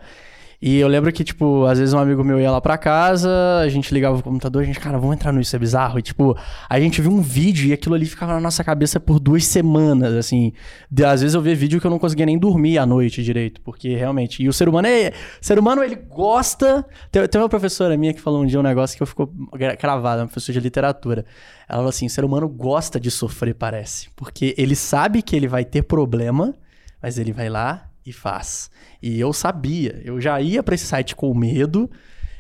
E 0.62 0.78
eu 0.78 0.90
lembro 0.90 1.10
que, 1.14 1.24
tipo, 1.24 1.64
às 1.66 1.80
vezes 1.80 1.94
um 1.94 2.00
amigo 2.00 2.22
meu 2.22 2.38
ia 2.38 2.52
lá 2.52 2.60
pra 2.60 2.78
casa, 2.78 3.30
a 3.64 3.70
gente 3.70 3.94
ligava 3.94 4.18
o 4.18 4.24
computador, 4.24 4.62
a 4.62 4.66
gente, 4.66 4.78
cara, 4.78 4.98
vamos 4.98 5.16
entrar 5.16 5.32
no 5.32 5.40
Isso 5.40 5.56
é 5.56 5.60
Bizarro. 5.60 5.98
E, 5.98 6.02
tipo, 6.02 6.38
a 6.70 6.80
gente 6.80 7.02
viu 7.02 7.12
um 7.12 7.22
vídeo 7.22 7.70
e 7.70 7.74
aquilo 7.74 7.96
ali 7.96 8.06
ficava 8.06 8.34
na 8.34 8.42
nossa 8.42 8.62
cabeça 8.62 9.00
por 9.00 9.22
duas 9.22 9.46
semanas, 9.46 10.14
assim. 10.14 10.52
De, 10.92 11.06
às 11.06 11.22
vezes 11.22 11.34
eu 11.34 11.42
via 11.42 11.56
vídeo 11.56 11.80
que 11.80 11.88
eu 11.88 11.92
não 11.92 11.98
conseguia 11.98 12.26
nem 12.26 12.38
dormir 12.38 12.78
à 12.78 12.86
noite 12.86 13.24
direito, 13.24 13.62
porque 13.62 13.96
realmente. 13.96 14.44
E 14.44 14.50
o 14.50 14.54
ser 14.54 14.68
humano 14.68 14.90
é. 14.90 15.14
Ser 15.40 15.58
humano, 15.58 15.82
ele 15.82 15.96
gosta. 15.96 16.86
Tem, 17.10 17.26
tem 17.26 17.40
uma 17.40 17.50
professora 17.50 17.96
minha 17.96 18.14
que 18.14 18.20
falou 18.20 18.44
um 18.44 18.46
dia 18.46 18.60
um 18.60 18.64
negócio 18.64 18.98
que 18.98 19.04
eu 19.04 19.08
ficou 19.08 19.32
cravado, 19.78 20.24
uma 20.24 20.28
professora 20.28 20.54
de 20.54 20.60
literatura. 20.60 21.26
Ela 21.70 21.78
falou 21.78 21.90
assim: 21.90 22.06
o 22.06 22.10
ser 22.10 22.26
humano 22.26 22.50
gosta 22.50 23.00
de 23.00 23.10
sofrer, 23.10 23.56
parece. 23.56 24.10
Porque 24.14 24.54
ele 24.58 24.76
sabe 24.76 25.22
que 25.22 25.38
ele 25.38 25.48
vai 25.48 25.64
ter 25.64 25.84
problema, 25.84 26.54
mas 27.02 27.18
ele 27.18 27.32
vai 27.32 27.48
lá 27.48 27.89
e 28.10 28.14
faz. 28.14 28.70
E 29.02 29.20
eu 29.20 29.32
sabia, 29.32 30.02
eu 30.04 30.20
já 30.20 30.42
ia 30.42 30.64
para 30.64 30.76
esse 30.76 30.86
site 30.86 31.16
com 31.16 31.34
medo, 31.34 31.90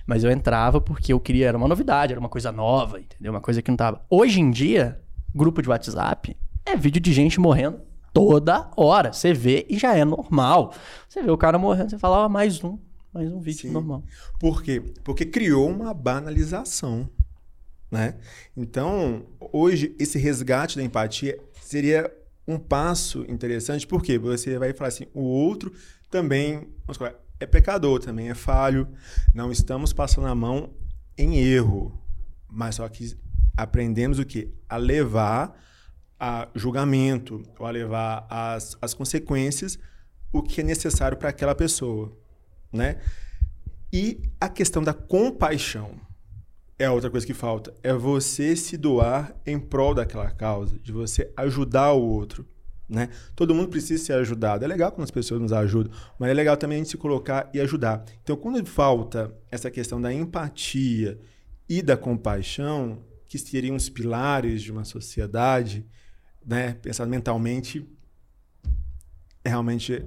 mas 0.05 0.23
eu 0.23 0.31
entrava 0.31 0.81
porque 0.81 1.13
eu 1.13 1.19
queria, 1.19 1.47
era 1.47 1.57
uma 1.57 1.67
novidade, 1.67 2.11
era 2.11 2.19
uma 2.19 2.29
coisa 2.29 2.51
nova, 2.51 2.99
entendeu? 2.99 3.31
Uma 3.31 3.41
coisa 3.41 3.61
que 3.61 3.69
não 3.69 3.77
tava. 3.77 4.03
Hoje 4.09 4.41
em 4.41 4.49
dia, 4.49 4.99
grupo 5.33 5.61
de 5.61 5.69
WhatsApp 5.69 6.35
é 6.65 6.75
vídeo 6.75 6.99
de 6.99 7.13
gente 7.13 7.39
morrendo 7.39 7.81
toda 8.13 8.71
hora. 8.75 9.13
Você 9.13 9.33
vê 9.33 9.65
e 9.69 9.77
já 9.77 9.95
é 9.95 10.03
normal. 10.03 10.73
Você 11.07 11.21
vê 11.21 11.29
o 11.29 11.37
cara 11.37 11.59
morrendo, 11.59 11.91
você 11.91 11.97
fala, 11.99 12.25
ah, 12.25 12.29
mais 12.29 12.63
um, 12.63 12.77
mais 13.13 13.31
um 13.31 13.39
vídeo 13.39 13.61
Sim. 13.61 13.71
normal. 13.71 14.03
Por 14.39 14.63
quê? 14.63 14.81
Porque 15.03 15.25
criou 15.25 15.69
uma 15.69 15.93
banalização, 15.93 17.07
né? 17.91 18.15
Então, 18.57 19.27
hoje, 19.39 19.95
esse 19.99 20.17
resgate 20.17 20.77
da 20.77 20.83
empatia 20.83 21.39
seria 21.61 22.11
um 22.49 22.57
passo 22.57 23.23
interessante, 23.29 23.85
porque 23.85 24.17
você 24.17 24.57
vai 24.57 24.73
falar 24.73 24.87
assim, 24.87 25.05
o 25.13 25.21
outro 25.21 25.71
também 26.09 26.67
falar, 26.91 27.13
é 27.39 27.45
pecador, 27.45 27.99
também 27.99 28.29
é 28.29 28.33
falho, 28.33 28.87
não 29.33 29.51
estamos 29.51 29.93
passando 29.93 30.25
a 30.25 30.33
mão 30.33 30.73
em 31.15 31.37
erro, 31.37 32.01
mas 32.49 32.75
só 32.75 32.89
que 32.89 33.15
aprendemos 33.55 34.17
o 34.17 34.25
que? 34.25 34.51
A 34.67 34.77
levar 34.77 35.55
a 36.19 36.49
julgamento, 36.55 37.43
ou 37.59 37.67
a 37.67 37.71
levar 37.71 38.25
as, 38.29 38.75
as 38.81 38.95
consequências, 38.95 39.77
o 40.33 40.41
que 40.41 40.61
é 40.61 40.63
necessário 40.63 41.17
para 41.17 41.29
aquela 41.29 41.53
pessoa, 41.53 42.17
né? 42.73 42.99
E 43.93 44.21
a 44.41 44.49
questão 44.49 44.83
da 44.83 44.93
compaixão 44.93 45.99
é 46.79 46.89
outra 46.89 47.09
coisa 47.09 47.27
que 47.27 47.33
falta. 47.33 47.73
É 47.83 47.93
você 47.93 48.55
se 48.55 48.77
doar 48.77 49.35
em 49.45 49.59
prol 49.59 49.93
daquela 49.93 50.31
causa, 50.31 50.79
de 50.79 50.93
você 50.93 51.31
ajudar 51.35 51.91
o 51.91 52.01
outro. 52.01 52.47
Né? 52.87 53.09
Todo 53.35 53.53
mundo 53.53 53.67
precisa 53.67 54.03
ser 54.03 54.13
ajudado. 54.13 54.63
É 54.63 54.67
legal 54.67 54.91
quando 54.91 55.03
as 55.03 55.11
pessoas 55.11 55.41
nos 55.41 55.51
ajudam, 55.51 55.91
mas 56.17 56.31
é 56.31 56.33
legal 56.33 56.57
também 56.57 56.77
a 56.77 56.79
gente 56.79 56.89
se 56.89 56.97
colocar 56.97 57.49
e 57.53 57.59
ajudar. 57.59 58.03
Então, 58.23 58.35
quando 58.35 58.65
falta 58.65 59.31
essa 59.51 59.69
questão 59.69 60.01
da 60.01 60.11
empatia 60.11 61.19
e 61.67 61.83
da 61.83 61.95
compaixão, 61.95 63.03
que 63.27 63.37
seriam 63.37 63.75
os 63.75 63.89
pilares 63.89 64.63
de 64.63 64.71
uma 64.71 64.85
sociedade, 64.85 65.85
né? 66.43 66.73
pensando 66.81 67.09
mentalmente, 67.09 67.85
é 69.43 69.49
realmente 69.49 70.03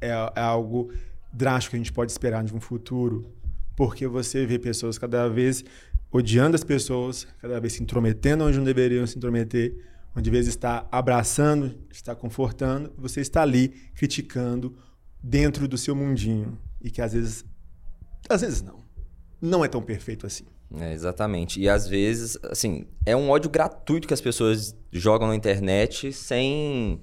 é, 0.00 0.08
é 0.08 0.40
algo 0.40 0.92
drástico 1.32 1.70
que 1.70 1.76
a 1.76 1.78
gente 1.78 1.92
pode 1.92 2.10
esperar 2.10 2.44
de 2.44 2.54
um 2.54 2.60
futuro, 2.60 3.32
porque 3.76 4.06
você 4.06 4.44
vê 4.44 4.58
pessoas 4.58 4.98
cada 4.98 5.26
vez 5.26 5.64
odiando 6.12 6.56
as 6.56 6.64
pessoas, 6.64 7.26
cada 7.40 7.60
vez 7.60 7.74
se 7.74 7.82
intrometendo 7.82 8.44
onde 8.44 8.58
não 8.58 8.64
deveriam 8.64 9.06
se 9.06 9.16
intrometer, 9.16 9.74
onde 10.16 10.28
às 10.28 10.32
vezes 10.32 10.48
está 10.50 10.86
abraçando, 10.90 11.78
está 11.90 12.14
confortando, 12.14 12.92
você 12.96 13.20
está 13.20 13.42
ali 13.42 13.68
criticando 13.94 14.76
dentro 15.22 15.68
do 15.68 15.78
seu 15.78 15.94
mundinho 15.94 16.58
e 16.80 16.90
que 16.90 17.00
às 17.00 17.12
vezes, 17.12 17.44
às 18.28 18.40
vezes 18.40 18.62
não, 18.62 18.80
não 19.40 19.64
é 19.64 19.68
tão 19.68 19.82
perfeito 19.82 20.26
assim. 20.26 20.44
É, 20.78 20.92
exatamente. 20.92 21.60
E 21.60 21.68
às 21.68 21.86
vezes, 21.88 22.38
assim, 22.44 22.86
é 23.04 23.16
um 23.16 23.28
ódio 23.28 23.50
gratuito 23.50 24.06
que 24.06 24.14
as 24.14 24.20
pessoas 24.20 24.76
jogam 24.92 25.28
na 25.28 25.34
internet 25.34 26.12
sem 26.12 27.00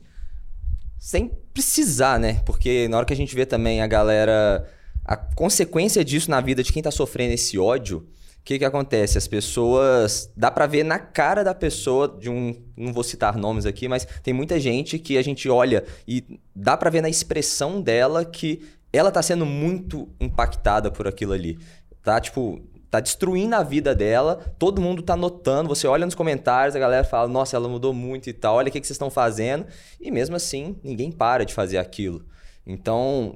sem 0.97 1.31
precisar, 1.53 2.19
né? 2.19 2.41
Porque 2.45 2.87
na 2.87 2.97
hora 2.97 3.05
que 3.05 3.13
a 3.13 3.15
gente 3.15 3.35
vê 3.35 3.45
também 3.45 3.81
a 3.81 3.87
galera 3.87 4.67
a 5.05 5.15
consequência 5.15 6.03
disso 6.03 6.29
na 6.29 6.41
vida 6.41 6.63
de 6.63 6.73
quem 6.73 6.81
tá 6.81 6.91
sofrendo 6.91 7.33
esse 7.33 7.57
ódio, 7.57 8.07
que 8.47 8.57
que 8.57 8.63
acontece? 8.63 9.17
As 9.17 9.27
pessoas. 9.27 10.31
Dá 10.33 10.49
para 10.49 10.65
ver 10.65 10.85
na 10.85 10.97
cara 10.97 11.43
da 11.43 11.53
pessoa, 11.53 12.07
de 12.07 12.29
um. 12.29 12.55
Não 12.77 12.93
vou 12.93 13.03
citar 13.03 13.35
nomes 13.35 13.65
aqui, 13.65 13.89
mas 13.89 14.07
tem 14.23 14.33
muita 14.33 14.57
gente 14.57 14.97
que 14.97 15.17
a 15.17 15.21
gente 15.21 15.49
olha 15.49 15.83
e 16.07 16.39
dá 16.55 16.77
para 16.77 16.89
ver 16.89 17.01
na 17.01 17.09
expressão 17.09 17.81
dela 17.81 18.23
que 18.23 18.65
ela 18.93 19.11
tá 19.11 19.21
sendo 19.21 19.45
muito 19.45 20.07
impactada 20.17 20.89
por 20.89 21.09
aquilo 21.09 21.33
ali. 21.33 21.59
Tá, 22.01 22.21
tipo, 22.21 22.61
tá 22.89 23.01
destruindo 23.01 23.53
a 23.53 23.63
vida 23.63 23.93
dela, 23.93 24.37
todo 24.57 24.81
mundo 24.81 25.01
tá 25.03 25.17
notando, 25.17 25.67
você 25.67 25.85
olha 25.85 26.05
nos 26.05 26.15
comentários, 26.15 26.73
a 26.73 26.79
galera 26.79 27.03
fala, 27.03 27.27
nossa, 27.27 27.57
ela 27.57 27.67
mudou 27.67 27.93
muito 27.93 28.29
e 28.29 28.33
tal, 28.33 28.55
olha 28.55 28.69
o 28.69 28.71
que, 28.71 28.79
que 28.79 28.87
vocês 28.87 28.95
estão 28.95 29.09
fazendo, 29.09 29.65
e 29.99 30.09
mesmo 30.09 30.37
assim, 30.37 30.77
ninguém 30.81 31.11
para 31.11 31.43
de 31.43 31.53
fazer 31.53 31.79
aquilo. 31.79 32.25
Então, 32.65 33.35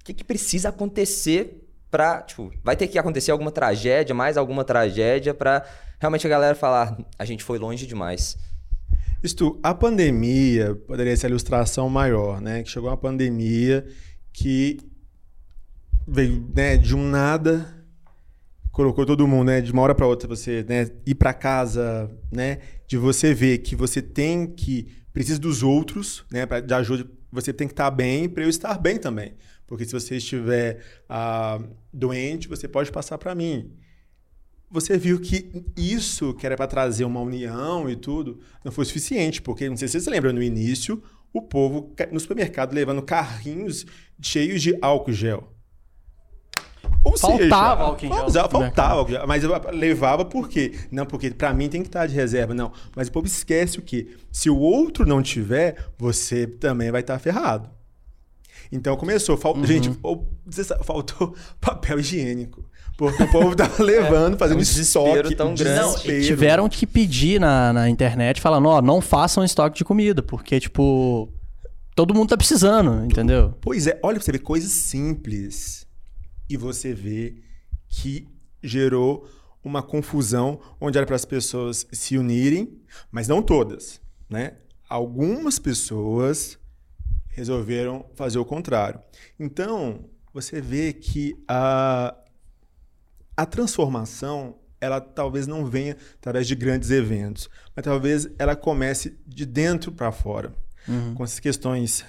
o 0.00 0.04
que, 0.04 0.14
que 0.14 0.22
precisa 0.22 0.68
acontecer 0.68 1.65
pra, 1.90 2.22
tipo, 2.22 2.52
vai 2.62 2.76
ter 2.76 2.88
que 2.88 2.98
acontecer 2.98 3.30
alguma 3.30 3.50
tragédia, 3.50 4.14
mais 4.14 4.36
alguma 4.36 4.64
tragédia, 4.64 5.32
para 5.32 5.64
realmente 5.98 6.26
a 6.26 6.30
galera 6.30 6.54
falar, 6.54 6.96
a 7.18 7.24
gente 7.24 7.42
foi 7.42 7.58
longe 7.58 7.86
demais. 7.86 8.36
Isto, 9.22 9.58
a 9.62 9.74
pandemia 9.74 10.74
poderia 10.86 11.16
ser 11.16 11.26
a 11.26 11.30
ilustração 11.30 11.88
maior, 11.88 12.40
né? 12.40 12.62
Que 12.62 12.70
chegou 12.70 12.90
uma 12.90 12.96
pandemia 12.96 13.86
que 14.32 14.78
veio 16.06 16.46
né, 16.54 16.76
de 16.76 16.94
um 16.94 17.08
nada, 17.08 17.66
colocou 18.70 19.06
todo 19.06 19.26
mundo, 19.26 19.46
né? 19.46 19.60
De 19.60 19.72
uma 19.72 19.82
hora 19.82 19.94
para 19.94 20.06
outra 20.06 20.28
você 20.28 20.64
né, 20.68 20.90
ir 21.04 21.14
para 21.14 21.32
casa, 21.32 22.10
né? 22.30 22.58
De 22.86 22.96
você 22.96 23.32
ver 23.32 23.58
que 23.58 23.74
você 23.74 24.02
tem 24.02 24.46
que 24.46 24.86
precisa 25.12 25.40
dos 25.40 25.62
outros, 25.62 26.24
né? 26.30 26.44
Pra, 26.44 26.60
de 26.60 26.74
ajuda, 26.74 27.10
você 27.32 27.52
tem 27.52 27.66
que 27.66 27.72
estar 27.72 27.90
bem 27.90 28.28
para 28.28 28.44
eu 28.44 28.50
estar 28.50 28.78
bem 28.78 28.98
também. 28.98 29.34
Porque 29.66 29.84
se 29.84 29.92
você 29.92 30.16
estiver 30.16 30.80
ah, 31.08 31.60
doente, 31.92 32.48
você 32.48 32.68
pode 32.68 32.92
passar 32.92 33.18
para 33.18 33.34
mim. 33.34 33.72
Você 34.70 34.98
viu 34.98 35.20
que 35.20 35.64
isso, 35.76 36.34
que 36.34 36.44
era 36.44 36.56
para 36.56 36.66
trazer 36.66 37.04
uma 37.04 37.20
união 37.20 37.88
e 37.88 37.96
tudo, 37.96 38.40
não 38.64 38.72
foi 38.72 38.84
suficiente. 38.84 39.40
Porque, 39.42 39.68
não 39.68 39.76
sei 39.76 39.88
se 39.88 39.92
você 39.92 40.00
se 40.00 40.10
lembra, 40.10 40.32
no 40.32 40.42
início, 40.42 41.02
o 41.32 41.42
povo 41.42 41.92
no 42.10 42.18
supermercado 42.18 42.72
levando 42.72 43.02
carrinhos 43.02 43.86
cheios 44.20 44.62
de 44.62 44.76
álcool 44.80 45.12
gel. 45.12 45.52
Ou 47.04 47.16
faltava 47.16 47.38
seja, 47.38 47.56
álcool 47.56 48.00
gel. 48.00 48.16
Faltava, 48.16 48.48
faltava 48.48 48.94
álcool 48.94 49.12
gel. 49.12 49.26
Mas 49.26 49.44
eu 49.44 49.50
levava 49.72 50.24
por 50.24 50.48
quê? 50.48 50.72
Não, 50.90 51.06
porque 51.06 51.30
para 51.30 51.54
mim 51.54 51.68
tem 51.68 51.82
que 51.82 51.88
estar 51.88 52.06
de 52.06 52.14
reserva. 52.14 52.54
Não. 52.54 52.72
Mas 52.94 53.08
o 53.08 53.12
povo 53.12 53.26
esquece 53.26 53.78
o 53.78 53.82
quê? 53.82 54.16
Se 54.32 54.50
o 54.50 54.58
outro 54.58 55.06
não 55.06 55.22
tiver, 55.22 55.76
você 55.96 56.46
também 56.46 56.90
vai 56.90 57.00
estar 57.00 57.18
ferrado. 57.18 57.75
Então 58.70 58.96
começou, 58.96 59.36
fal... 59.36 59.56
uhum. 59.56 59.64
gente, 59.64 59.90
faltou 60.82 61.34
papel 61.60 61.98
higiênico. 62.00 62.64
Porque 62.96 63.22
o 63.22 63.30
povo 63.30 63.54
tava 63.54 63.80
levando, 63.84 64.34
é, 64.34 64.38
fazendo 64.38 64.58
um 64.58 64.62
estoque 64.62 65.34
tão 65.34 65.54
grande. 65.54 65.80
Não, 65.80 65.96
tiveram 65.98 66.68
que 66.68 66.86
pedir 66.86 67.38
na, 67.38 67.72
na 67.72 67.90
internet, 67.90 68.40
falando, 68.40 68.68
ó, 68.68 68.80
não 68.80 69.00
façam 69.00 69.44
estoque 69.44 69.76
de 69.76 69.84
comida, 69.84 70.22
porque, 70.22 70.58
tipo, 70.58 71.28
todo 71.94 72.14
mundo 72.14 72.30
tá 72.30 72.36
precisando, 72.36 73.04
entendeu? 73.04 73.54
Pois 73.60 73.86
é, 73.86 74.00
olha 74.02 74.16
pra 74.16 74.24
você 74.24 74.32
ver, 74.32 74.38
coisas 74.38 74.70
simples. 74.70 75.86
E 76.48 76.56
você 76.56 76.94
vê 76.94 77.36
que 77.88 78.26
gerou 78.62 79.28
uma 79.62 79.82
confusão 79.82 80.60
onde 80.80 80.96
era 80.96 81.06
para 81.06 81.16
as 81.16 81.24
pessoas 81.24 81.86
se 81.92 82.16
unirem, 82.16 82.80
mas 83.10 83.28
não 83.28 83.42
todas, 83.42 84.00
né? 84.30 84.52
Algumas 84.88 85.58
pessoas 85.58 86.56
resolveram 87.36 88.06
fazer 88.14 88.38
o 88.38 88.44
contrário. 88.44 88.98
Então, 89.38 90.08
você 90.32 90.58
vê 90.58 90.94
que 90.94 91.36
a, 91.46 92.16
a 93.36 93.44
transformação 93.44 94.56
ela 94.80 95.00
talvez 95.00 95.46
não 95.46 95.66
venha 95.66 95.96
através 96.18 96.46
de 96.46 96.54
grandes 96.54 96.90
eventos, 96.90 97.50
mas 97.74 97.84
talvez 97.84 98.26
ela 98.38 98.56
comece 98.56 99.18
de 99.26 99.44
dentro 99.44 99.92
para 99.92 100.10
fora, 100.10 100.54
uhum. 100.88 101.14
com 101.14 101.24
essas 101.24 101.38
questões 101.38 102.04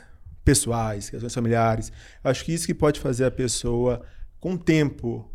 pessoais, 0.45 1.09
questões 1.09 1.33
familiares. 1.33 1.91
Acho 2.23 2.45
que 2.45 2.53
isso 2.53 2.65
que 2.65 2.73
pode 2.73 2.99
fazer 2.99 3.25
a 3.25 3.31
pessoa, 3.31 4.01
com 4.39 4.53
o 4.53 4.57
tempo, 4.57 5.29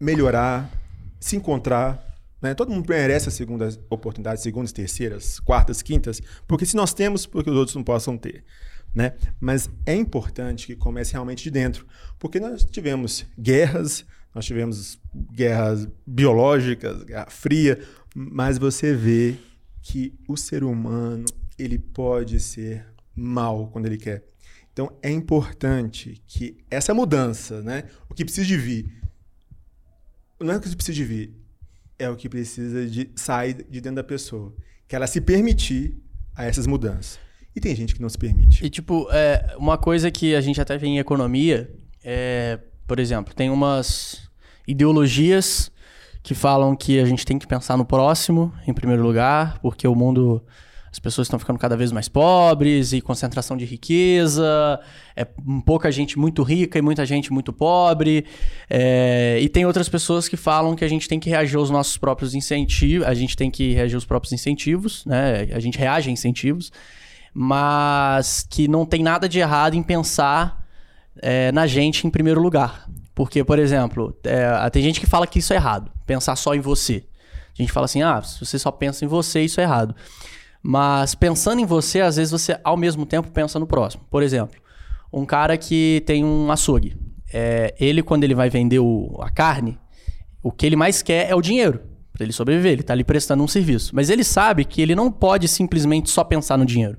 melhorar, 0.00 0.70
se 1.18 1.34
encontrar. 1.34 2.16
Né? 2.40 2.54
Todo 2.54 2.70
mundo 2.70 2.86
merece 2.88 3.28
a 3.28 3.32
segunda 3.32 3.68
oportunidade, 3.90 4.42
segundas, 4.42 4.70
terceiras, 4.70 5.40
quartas, 5.40 5.82
quintas, 5.82 6.20
porque 6.46 6.64
se 6.64 6.76
nós 6.76 6.94
temos, 6.94 7.26
porque 7.26 7.50
os 7.50 7.56
outros 7.56 7.74
não 7.74 7.82
possam 7.82 8.16
ter. 8.16 8.44
Né? 8.94 9.14
Mas 9.40 9.70
é 9.86 9.94
importante 9.94 10.66
que 10.66 10.74
comece 10.74 11.12
realmente 11.12 11.44
de 11.44 11.50
dentro, 11.50 11.86
porque 12.18 12.40
nós 12.40 12.64
tivemos 12.64 13.26
guerras, 13.38 14.04
nós 14.34 14.44
tivemos 14.44 14.98
guerras 15.32 15.88
biológicas, 16.06 17.04
guerra 17.04 17.26
fria, 17.28 17.80
mas 18.14 18.58
você 18.58 18.94
vê 18.94 19.36
que 19.82 20.14
o 20.26 20.36
ser 20.36 20.64
humano 20.64 21.26
ele 21.58 21.78
pode 21.78 22.40
ser 22.40 22.86
mal 23.14 23.68
quando 23.68 23.86
ele 23.86 23.98
quer. 23.98 24.24
Então 24.72 24.96
é 25.02 25.10
importante 25.10 26.22
que 26.26 26.56
essa 26.70 26.94
mudança, 26.94 27.62
né, 27.62 27.84
o 28.08 28.14
que 28.14 28.24
precisa 28.24 28.46
de 28.46 28.56
vir, 28.56 29.02
não 30.40 30.52
é 30.52 30.56
o 30.56 30.60
que 30.60 30.74
precisa 30.74 30.94
de 30.94 31.04
vir, 31.04 31.34
é 31.98 32.08
o 32.08 32.16
que 32.16 32.28
precisa 32.28 32.86
de 32.86 33.10
sair 33.16 33.54
de 33.54 33.80
dentro 33.80 33.96
da 33.96 34.04
pessoa. 34.04 34.54
Que 34.86 34.94
ela 34.94 35.06
se 35.06 35.20
permitir 35.20 35.96
a 36.34 36.44
essas 36.44 36.66
mudanças. 36.66 37.18
E 37.58 37.60
tem 37.60 37.74
gente 37.74 37.92
que 37.92 38.00
não 38.00 38.08
se 38.08 38.16
permite. 38.16 38.64
E, 38.64 38.70
tipo, 38.70 39.08
é, 39.10 39.56
uma 39.58 39.76
coisa 39.76 40.12
que 40.12 40.36
a 40.36 40.40
gente 40.40 40.60
até 40.60 40.78
vê 40.78 40.86
em 40.86 40.98
economia 41.00 41.68
é, 42.04 42.60
por 42.86 43.00
exemplo, 43.00 43.34
tem 43.34 43.50
umas 43.50 44.30
ideologias 44.66 45.72
que 46.22 46.34
falam 46.34 46.76
que 46.76 47.00
a 47.00 47.04
gente 47.04 47.26
tem 47.26 47.36
que 47.36 47.48
pensar 47.48 47.76
no 47.76 47.84
próximo, 47.84 48.52
em 48.64 48.72
primeiro 48.72 49.02
lugar, 49.02 49.58
porque 49.58 49.88
o 49.88 49.94
mundo 49.94 50.40
as 50.90 50.98
pessoas 50.98 51.26
estão 51.26 51.38
ficando 51.38 51.58
cada 51.58 51.76
vez 51.76 51.92
mais 51.92 52.08
pobres 52.08 52.92
e 52.94 53.00
concentração 53.00 53.56
de 53.56 53.64
riqueza, 53.64 54.80
é 55.16 55.26
pouca 55.66 55.90
gente 55.90 56.16
muito 56.18 56.42
rica 56.42 56.78
e 56.78 56.82
muita 56.82 57.04
gente 57.04 57.32
muito 57.32 57.52
pobre. 57.52 58.24
É, 58.70 59.38
e 59.42 59.48
tem 59.48 59.66
outras 59.66 59.88
pessoas 59.88 60.28
que 60.28 60.36
falam 60.36 60.76
que 60.76 60.84
a 60.84 60.88
gente 60.88 61.08
tem 61.08 61.18
que 61.20 61.28
reagir 61.28 61.56
aos 61.56 61.70
nossos 61.70 61.98
próprios 61.98 62.34
incentivos, 62.34 63.06
a 63.06 63.12
gente 63.12 63.36
tem 63.36 63.50
que 63.50 63.74
reagir 63.74 63.96
aos 63.96 64.06
próprios 64.06 64.32
incentivos, 64.32 65.04
né? 65.04 65.48
A 65.52 65.60
gente 65.60 65.76
reage 65.76 66.08
a 66.08 66.12
incentivos, 66.12 66.72
mas 67.32 68.46
que 68.48 68.68
não 68.68 68.84
tem 68.84 69.02
nada 69.02 69.28
de 69.28 69.38
errado 69.38 69.74
em 69.74 69.82
pensar 69.82 70.64
é, 71.20 71.52
na 71.52 71.66
gente 71.66 72.06
em 72.06 72.10
primeiro 72.10 72.40
lugar. 72.40 72.88
Porque, 73.14 73.42
por 73.42 73.58
exemplo, 73.58 74.16
é, 74.24 74.70
tem 74.70 74.82
gente 74.82 75.00
que 75.00 75.06
fala 75.06 75.26
que 75.26 75.40
isso 75.40 75.52
é 75.52 75.56
errado, 75.56 75.90
pensar 76.06 76.36
só 76.36 76.54
em 76.54 76.60
você. 76.60 77.04
A 77.58 77.62
gente 77.62 77.72
fala 77.72 77.86
assim, 77.86 78.02
ah, 78.02 78.22
se 78.22 78.44
você 78.44 78.58
só 78.58 78.70
pensa 78.70 79.04
em 79.04 79.08
você, 79.08 79.42
isso 79.42 79.60
é 79.60 79.64
errado. 79.64 79.94
Mas 80.62 81.14
pensando 81.14 81.60
em 81.60 81.66
você, 81.66 82.00
às 82.00 82.16
vezes 82.16 82.30
você 82.30 82.58
ao 82.62 82.76
mesmo 82.76 83.04
tempo 83.04 83.30
pensa 83.30 83.58
no 83.58 83.66
próximo. 83.66 84.04
Por 84.10 84.22
exemplo, 84.22 84.60
um 85.12 85.24
cara 85.24 85.56
que 85.56 86.02
tem 86.06 86.24
um 86.24 86.50
açougue. 86.52 86.96
É, 87.32 87.74
ele, 87.78 88.02
quando 88.02 88.24
ele 88.24 88.34
vai 88.34 88.48
vender 88.48 88.78
o, 88.78 89.18
a 89.20 89.30
carne, 89.30 89.78
o 90.42 90.52
que 90.52 90.64
ele 90.64 90.76
mais 90.76 91.02
quer 91.02 91.28
é 91.28 91.34
o 91.34 91.42
dinheiro 91.42 91.80
para 92.12 92.24
ele 92.24 92.32
sobreviver. 92.32 92.72
Ele 92.72 92.80
está 92.82 92.92
ali 92.92 93.04
prestando 93.04 93.42
um 93.42 93.48
serviço. 93.48 93.94
Mas 93.94 94.10
ele 94.10 94.24
sabe 94.24 94.64
que 94.64 94.80
ele 94.80 94.94
não 94.94 95.10
pode 95.10 95.48
simplesmente 95.48 96.10
só 96.10 96.22
pensar 96.22 96.56
no 96.56 96.66
dinheiro. 96.66 96.98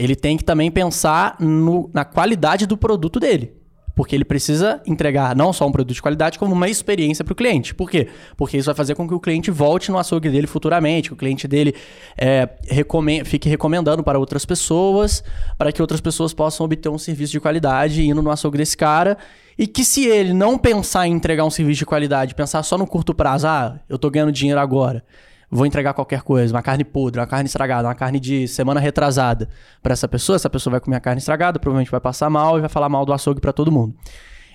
Ele 0.00 0.16
tem 0.16 0.38
que 0.38 0.42
também 0.42 0.70
pensar 0.70 1.36
no, 1.38 1.90
na 1.92 2.06
qualidade 2.06 2.64
do 2.64 2.74
produto 2.74 3.20
dele. 3.20 3.52
Porque 3.94 4.16
ele 4.16 4.24
precisa 4.24 4.80
entregar 4.86 5.36
não 5.36 5.52
só 5.52 5.66
um 5.66 5.72
produto 5.72 5.94
de 5.94 6.00
qualidade, 6.00 6.38
como 6.38 6.54
uma 6.54 6.70
experiência 6.70 7.22
para 7.22 7.32
o 7.32 7.36
cliente. 7.36 7.74
Por 7.74 7.90
quê? 7.90 8.08
Porque 8.34 8.56
isso 8.56 8.64
vai 8.64 8.74
fazer 8.74 8.94
com 8.94 9.06
que 9.06 9.12
o 9.12 9.20
cliente 9.20 9.50
volte 9.50 9.90
no 9.90 9.98
açougue 9.98 10.30
dele 10.30 10.46
futuramente, 10.46 11.10
que 11.10 11.12
o 11.12 11.16
cliente 11.16 11.46
dele 11.46 11.74
é, 12.16 12.48
recomend 12.66 13.28
fique 13.28 13.46
recomendando 13.46 14.02
para 14.02 14.18
outras 14.18 14.46
pessoas, 14.46 15.22
para 15.58 15.70
que 15.70 15.82
outras 15.82 16.00
pessoas 16.00 16.32
possam 16.32 16.64
obter 16.64 16.88
um 16.88 16.96
serviço 16.96 17.32
de 17.32 17.40
qualidade 17.40 18.02
indo 18.02 18.22
no 18.22 18.30
açougue 18.30 18.56
desse 18.56 18.78
cara. 18.78 19.18
E 19.58 19.66
que 19.66 19.84
se 19.84 20.06
ele 20.06 20.32
não 20.32 20.56
pensar 20.56 21.06
em 21.06 21.12
entregar 21.12 21.44
um 21.44 21.50
serviço 21.50 21.80
de 21.80 21.86
qualidade, 21.86 22.34
pensar 22.34 22.62
só 22.62 22.78
no 22.78 22.86
curto 22.86 23.12
prazo, 23.12 23.46
ah, 23.46 23.78
eu 23.86 23.96
estou 23.96 24.10
ganhando 24.10 24.32
dinheiro 24.32 24.60
agora, 24.60 25.04
vou 25.50 25.66
entregar 25.66 25.94
qualquer 25.94 26.22
coisa, 26.22 26.54
uma 26.54 26.62
carne 26.62 26.84
podre, 26.84 27.20
uma 27.20 27.26
carne 27.26 27.46
estragada, 27.46 27.88
uma 27.88 27.94
carne 27.94 28.20
de 28.20 28.46
semana 28.46 28.78
retrasada 28.78 29.48
para 29.82 29.92
essa 29.92 30.06
pessoa, 30.06 30.36
essa 30.36 30.48
pessoa 30.48 30.72
vai 30.72 30.80
comer 30.80 30.96
a 30.96 31.00
carne 31.00 31.18
estragada, 31.18 31.58
provavelmente 31.58 31.90
vai 31.90 32.00
passar 32.00 32.30
mal 32.30 32.56
e 32.56 32.60
vai 32.60 32.68
falar 32.70 32.88
mal 32.88 33.04
do 33.04 33.12
açougue 33.12 33.40
para 33.40 33.52
todo 33.52 33.72
mundo. 33.72 33.94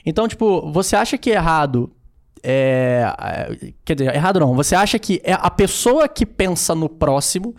Então, 0.06 0.28
tipo, 0.28 0.72
você 0.72 0.96
acha 0.96 1.18
que 1.18 1.32
é 1.32 1.36
errado 1.36 1.92
é, 2.48 3.04
é, 3.20 3.74
quer 3.84 3.96
dizer, 3.96 4.14
errado 4.14 4.40
não. 4.40 4.54
Você 4.54 4.76
acha 4.76 5.00
que 5.00 5.20
é 5.24 5.34
a 5.34 5.50
pessoa 5.50 6.08
que 6.08 6.26
pensa 6.26 6.76
no 6.76 6.88
próximo, 6.88 7.56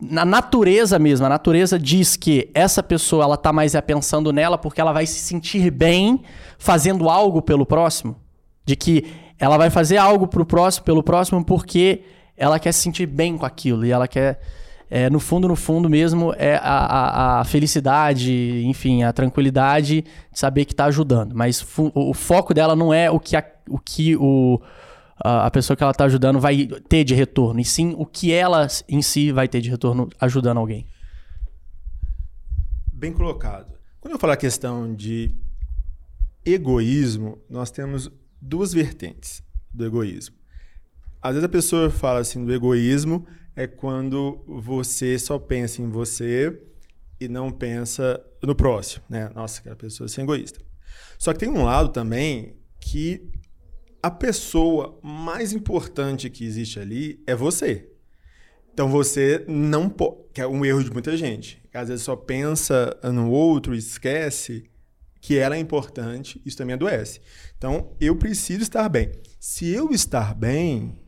na 0.00 0.24
natureza 0.24 0.98
mesmo, 0.98 1.26
a 1.26 1.28
natureza 1.28 1.78
diz 1.78 2.16
que 2.16 2.48
essa 2.54 2.82
pessoa 2.82 3.24
ela 3.24 3.36
tá 3.36 3.52
mais 3.52 3.74
é 3.74 3.80
pensando 3.80 4.32
nela 4.32 4.56
porque 4.56 4.80
ela 4.80 4.92
vai 4.92 5.04
se 5.04 5.18
sentir 5.18 5.70
bem 5.70 6.22
fazendo 6.58 7.10
algo 7.10 7.42
pelo 7.42 7.66
próximo? 7.66 8.16
De 8.64 8.76
que 8.76 9.12
ela 9.40 9.56
vai 9.56 9.70
fazer 9.70 9.96
algo 9.96 10.28
pro 10.28 10.44
próximo, 10.44 10.84
pelo 10.84 11.02
próximo 11.02 11.42
porque 11.42 12.02
ela 12.36 12.58
quer 12.58 12.72
se 12.72 12.80
sentir 12.80 13.06
bem 13.06 13.38
com 13.38 13.46
aquilo 13.46 13.84
e 13.84 13.90
ela 13.90 14.06
quer 14.06 14.38
é, 14.90 15.08
no 15.08 15.20
fundo, 15.20 15.46
no 15.46 15.54
fundo 15.54 15.88
mesmo, 15.88 16.34
é 16.36 16.56
a, 16.56 16.58
a, 16.58 17.40
a, 17.40 17.44
felicidade, 17.44 18.64
enfim, 18.66 19.04
a 19.04 19.12
tranquilidade 19.12 20.02
de 20.02 20.38
saber 20.38 20.64
que 20.64 20.72
está 20.72 20.86
ajudando. 20.86 21.32
Mas 21.32 21.62
o, 21.78 22.10
o, 22.10 22.12
foco 22.12 22.52
dela 22.52 22.74
não 22.74 22.92
é 22.92 23.08
o 23.08 23.20
que 23.20 23.36
a, 23.36 23.44
o, 23.68 23.78
que 23.78 24.16
o, 24.16 24.60
a, 25.22 25.46
a 25.46 25.50
pessoa 25.50 25.76
que 25.76 25.84
ela 25.84 25.92
está 25.92 26.06
ajudando 26.06 26.40
vai 26.40 26.66
ter 26.88 27.04
de 27.04 27.14
retorno, 27.14 27.60
e 27.60 27.64
sim 27.64 27.94
o 27.96 28.04
que 28.04 28.32
ela 28.32 28.66
em 28.88 29.00
si 29.00 29.30
vai 29.30 29.46
ter 29.46 29.60
de 29.60 29.70
retorno 29.70 30.08
ajudando 30.20 30.58
alguém. 30.58 30.88
Bem 32.92 33.12
colocado. 33.12 33.72
Quando 34.00 34.14
eu 34.14 34.18
falar 34.18 34.32
a 34.32 34.36
questão 34.36 34.92
de 34.92 35.30
egoísmo, 36.44 37.38
nós 37.48 37.70
temos 37.70 38.10
duas 38.40 38.72
vertentes 38.72 39.42
do 39.72 39.84
egoísmo. 39.84 40.36
Às 41.22 41.34
vezes 41.34 41.44
a 41.44 41.48
pessoa 41.48 41.90
fala 41.90 42.20
assim 42.20 42.44
do 42.44 42.52
egoísmo 42.52 43.26
é 43.54 43.66
quando 43.66 44.42
você 44.46 45.18
só 45.18 45.38
pensa 45.38 45.82
em 45.82 45.88
você 45.88 46.62
e 47.20 47.28
não 47.28 47.50
pensa 47.52 48.24
no 48.42 48.54
próximo, 48.54 49.04
né? 49.08 49.30
Nossa, 49.34 49.60
aquela 49.60 49.76
pessoa 49.76 50.08
é 50.16 50.20
egoísta. 50.20 50.60
Só 51.18 51.32
que 51.32 51.40
tem 51.40 51.48
um 51.50 51.64
lado 51.64 51.90
também 51.90 52.56
que 52.80 53.30
a 54.02 54.10
pessoa 54.10 54.98
mais 55.02 55.52
importante 55.52 56.30
que 56.30 56.44
existe 56.44 56.80
ali 56.80 57.22
é 57.26 57.34
você. 57.34 57.90
Então 58.72 58.88
você 58.88 59.44
não 59.46 59.90
pode, 59.90 60.20
que 60.32 60.40
é 60.40 60.46
um 60.46 60.64
erro 60.64 60.82
de 60.82 60.90
muita 60.90 61.14
gente, 61.16 61.62
que 61.70 61.76
às 61.76 61.88
vezes 61.88 62.02
só 62.02 62.16
pensa 62.16 62.98
no 63.04 63.30
outro, 63.30 63.74
esquece 63.74 64.69
que 65.20 65.36
ela 65.36 65.56
é 65.56 65.58
importante, 65.58 66.40
isso 66.44 66.56
também 66.56 66.74
adoece. 66.74 67.20
Então, 67.56 67.92
eu 68.00 68.16
preciso 68.16 68.62
estar 68.62 68.88
bem. 68.88 69.12
Se 69.38 69.68
eu 69.68 69.90
estar 69.90 70.34
bem, 70.34 70.98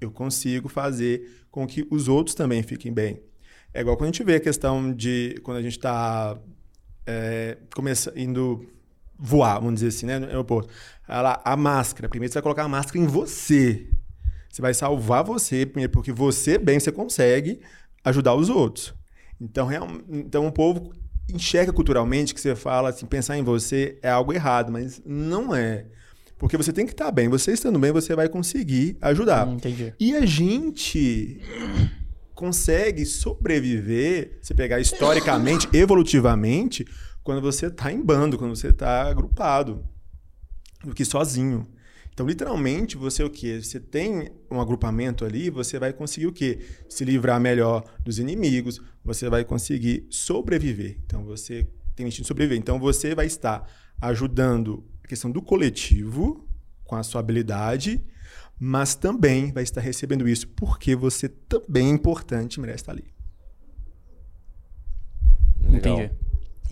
eu 0.00 0.10
consigo 0.10 0.68
fazer 0.68 1.46
com 1.50 1.66
que 1.66 1.86
os 1.90 2.08
outros 2.08 2.34
também 2.34 2.62
fiquem 2.62 2.92
bem. 2.92 3.22
É 3.72 3.80
igual 3.80 3.96
quando 3.96 4.10
a 4.10 4.12
gente 4.12 4.24
vê 4.24 4.36
a 4.36 4.40
questão 4.40 4.92
de 4.92 5.40
quando 5.42 5.56
a 5.56 5.62
gente 5.62 5.78
está 5.78 6.38
é, 7.06 7.56
indo 8.14 8.68
voar, 9.18 9.54
vamos 9.60 9.74
dizer 9.74 9.88
assim, 9.88 10.06
né, 10.06 10.18
no 10.18 10.26
aeroporto. 10.26 10.72
Ela, 11.08 11.40
a 11.44 11.56
máscara, 11.56 12.08
primeiro 12.08 12.32
você 12.32 12.36
vai 12.36 12.42
colocar 12.42 12.64
a 12.64 12.68
máscara 12.68 12.98
em 12.98 13.06
você. 13.06 13.88
Você 14.50 14.60
vai 14.60 14.74
salvar 14.74 15.24
você, 15.24 15.64
primeiro, 15.64 15.92
porque 15.92 16.12
você 16.12 16.58
bem 16.58 16.78
você 16.78 16.92
consegue 16.92 17.60
ajudar 18.04 18.34
os 18.34 18.50
outros. 18.50 18.94
Então, 19.40 19.68
então 20.10 20.46
o 20.46 20.52
povo 20.52 20.92
enxerga 21.28 21.72
culturalmente 21.72 22.34
que 22.34 22.40
você 22.40 22.54
fala 22.54 22.90
assim, 22.90 23.06
pensar 23.06 23.36
em 23.36 23.42
você 23.42 23.98
é 24.02 24.10
algo 24.10 24.32
errado, 24.32 24.72
mas 24.72 25.00
não 25.04 25.54
é. 25.54 25.86
Porque 26.38 26.56
você 26.56 26.72
tem 26.72 26.84
que 26.84 26.92
estar 26.92 27.10
bem. 27.12 27.28
Você 27.28 27.52
estando 27.52 27.78
bem, 27.78 27.92
você 27.92 28.16
vai 28.16 28.28
conseguir 28.28 28.96
ajudar. 29.00 29.46
Hum, 29.46 29.54
entendi. 29.54 29.94
E 30.00 30.16
a 30.16 30.26
gente 30.26 31.40
consegue 32.34 33.06
sobreviver, 33.06 34.38
se 34.42 34.52
pegar 34.52 34.80
historicamente, 34.80 35.68
evolutivamente, 35.72 36.84
quando 37.22 37.40
você 37.40 37.66
está 37.66 37.92
em 37.92 38.02
bando, 38.02 38.36
quando 38.36 38.56
você 38.56 38.70
está 38.70 39.02
agrupado, 39.02 39.84
do 40.84 40.92
que 40.92 41.04
sozinho. 41.04 41.64
Então, 42.12 42.26
literalmente, 42.26 42.96
você 42.96 43.22
o 43.22 43.30
quê? 43.30 43.62
Você 43.62 43.80
tem 43.80 44.30
um 44.50 44.60
agrupamento 44.60 45.24
ali, 45.24 45.48
você 45.48 45.78
vai 45.78 45.92
conseguir 45.92 46.26
o 46.26 46.32
quê? 46.32 46.58
Se 46.88 47.04
livrar 47.04 47.40
melhor 47.40 47.84
dos 48.04 48.18
inimigos, 48.18 48.82
você 49.04 49.28
vai 49.28 49.44
conseguir 49.44 50.06
sobreviver. 50.10 50.98
Então, 51.04 51.24
você 51.24 51.66
tem 51.94 52.06
instinto 52.06 52.24
de 52.24 52.28
sobreviver. 52.28 52.58
Então, 52.58 52.78
você 52.78 53.14
vai 53.14 53.26
estar 53.26 53.68
ajudando 54.00 54.84
a 55.04 55.08
questão 55.08 55.30
do 55.30 55.42
coletivo, 55.42 56.46
com 56.84 56.96
a 56.96 57.02
sua 57.02 57.20
habilidade, 57.20 58.02
mas 58.58 58.94
também 58.94 59.50
vai 59.52 59.62
estar 59.62 59.80
recebendo 59.80 60.28
isso 60.28 60.46
porque 60.48 60.94
você 60.94 61.28
também 61.28 61.88
é 61.88 61.90
importante 61.90 62.54
e 62.54 62.60
merece 62.60 62.82
estar 62.82 62.92
ali. 62.92 63.12
Legal. 65.60 66.00
Entendi. 66.00 66.22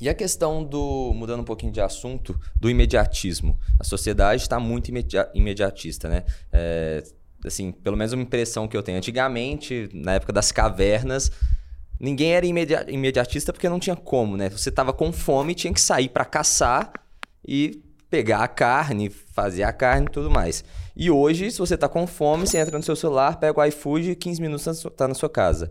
E 0.01 0.09
a 0.09 0.15
questão 0.15 0.65
do, 0.65 1.13
mudando 1.15 1.41
um 1.41 1.45
pouquinho 1.45 1.71
de 1.71 1.81
assunto, 1.81 2.39
do 2.59 2.71
imediatismo. 2.71 3.59
A 3.79 3.85
sociedade 3.85 4.41
está 4.41 4.59
muito 4.59 4.89
imedi 4.89 5.17
imediatista, 5.35 6.09
né? 6.09 6.25
É, 6.51 7.05
assim, 7.45 7.71
pelo 7.71 7.99
menos 7.99 8.15
uma 8.15 8.23
impressão 8.23 8.67
que 8.67 8.75
eu 8.75 8.83
tenho. 8.83 8.97
Antigamente, 8.97 9.91
na 9.93 10.15
época 10.15 10.33
das 10.33 10.51
cavernas, 10.51 11.31
ninguém 12.01 12.33
era 12.33 12.47
imedi 12.47 12.75
imediatista 12.89 13.53
porque 13.53 13.69
não 13.69 13.79
tinha 13.79 13.95
como, 13.95 14.37
né? 14.37 14.49
Você 14.49 14.71
tava 14.71 14.93
com 14.93 15.13
fome, 15.13 15.55
tinha 15.55 15.73
que 15.73 15.81
sair 15.81 16.09
para 16.09 16.25
caçar 16.25 16.91
e 17.47 17.83
pegar 18.09 18.43
a 18.43 18.49
carne, 18.49 19.11
fazer 19.11 19.63
a 19.63 19.73
carne 19.73 20.07
e 20.07 20.11
tudo 20.11 20.31
mais. 20.31 20.65
E 20.97 21.11
hoje, 21.11 21.51
se 21.51 21.59
você 21.59 21.77
tá 21.77 21.89
com 21.89 22.07
fome, 22.07 22.47
você 22.47 22.59
entra 22.59 22.77
no 22.77 22.83
seu 22.83 22.97
celular, 22.97 23.39
pega 23.39 23.61
o 23.61 23.65
iFood 23.65 24.11
e 24.11 24.17
15 24.17 24.41
minutos 24.41 24.87
tá 24.97 25.07
na 25.07 25.15
sua 25.15 25.31
casa. 25.31 25.71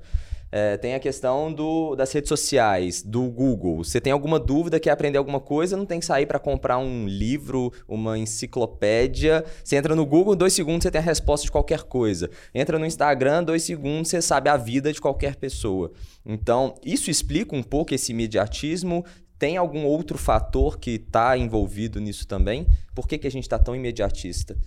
É, 0.51 0.77
tem 0.77 0.95
a 0.95 0.99
questão 0.99 1.53
do, 1.53 1.95
das 1.95 2.11
redes 2.11 2.27
sociais, 2.27 3.03
do 3.03 3.30
Google. 3.30 3.84
Você 3.84 4.01
tem 4.01 4.11
alguma 4.11 4.39
dúvida, 4.39 4.80
quer 4.80 4.91
aprender 4.91 5.17
alguma 5.17 5.39
coisa, 5.39 5.77
não 5.77 5.85
tem 5.85 5.99
que 5.99 6.05
sair 6.05 6.26
para 6.26 6.39
comprar 6.39 6.80
um 6.80 7.07
livro, 7.07 7.71
uma 7.88 8.17
enciclopédia. 8.17 9.45
Você 9.63 9.76
entra 9.76 9.95
no 9.95 10.05
Google, 10.05 10.35
dois 10.35 10.53
segundos 10.53 10.84
você 10.84 10.91
tem 10.91 10.99
a 10.99 11.03
resposta 11.03 11.45
de 11.45 11.51
qualquer 11.51 11.84
coisa. 11.84 12.30
Entra 12.53 12.80
no 12.80 12.85
Instagram, 12.85 13.43
dois 13.43 13.63
segundos 13.63 14.09
você 14.09 14.21
sabe 14.21 14.49
a 14.49 14.57
vida 14.57 14.91
de 14.91 14.99
qualquer 14.99 15.35
pessoa. 15.35 15.91
Então, 16.26 16.73
isso 16.84 17.11
explica 17.11 17.55
um 17.55 17.63
pouco 17.63 17.93
esse 17.93 18.11
imediatismo. 18.11 19.05
Tem 19.38 19.55
algum 19.55 19.85
outro 19.85 20.17
fator 20.17 20.77
que 20.80 20.91
está 20.91 21.38
envolvido 21.38 21.99
nisso 22.01 22.27
também? 22.27 22.67
Por 22.93 23.07
que, 23.07 23.17
que 23.17 23.27
a 23.27 23.31
gente 23.31 23.43
está 23.43 23.57
tão 23.57 23.76
imediatista? 23.76 24.57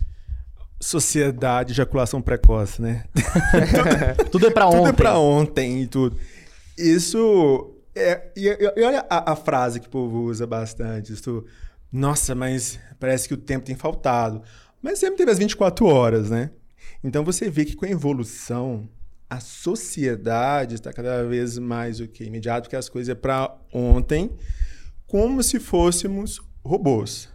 Sociedade 0.83 1.67
de 1.67 1.73
ejaculação 1.73 2.21
precoce, 2.21 2.81
né? 2.81 3.05
tudo 4.31 4.47
é 4.47 4.51
para 4.51 4.67
ontem. 4.67 4.77
Tudo 4.77 4.89
é 4.89 4.93
para 4.93 5.17
ontem 5.17 5.81
e 5.81 5.87
tudo. 5.87 6.17
Isso 6.77 7.73
é 7.95 8.31
e, 8.35 8.47
e 8.47 8.83
olha 8.83 9.05
a, 9.09 9.31
a, 9.31 9.35
frase 9.35 9.79
que 9.79 9.87
o 9.87 9.89
povo 9.89 10.23
usa 10.23 10.45
bastante, 10.45 11.13
isso, 11.13 11.45
nossa, 11.91 12.35
mas 12.35 12.79
parece 12.99 13.27
que 13.27 13.33
o 13.33 13.37
tempo 13.37 13.65
tem 13.65 13.75
faltado. 13.75 14.41
Mas 14.81 14.99
sempre 14.99 15.17
teve 15.17 15.31
as 15.31 15.37
24 15.37 15.85
horas, 15.85 16.29
né? 16.29 16.51
Então 17.03 17.23
você 17.23 17.49
vê 17.49 17.63
que 17.63 17.75
com 17.75 17.85
a 17.85 17.89
evolução 17.89 18.89
a 19.29 19.39
sociedade 19.39 20.75
está 20.75 20.91
cada 20.91 21.23
vez 21.23 21.57
mais 21.57 21.99
o 21.99 22.07
que 22.07 22.25
imediato, 22.25 22.63
porque 22.63 22.75
as 22.75 22.89
coisas 22.89 23.09
é 23.09 23.15
para 23.15 23.55
ontem, 23.71 24.31
como 25.07 25.41
se 25.41 25.59
fôssemos 25.59 26.41
robôs. 26.63 27.29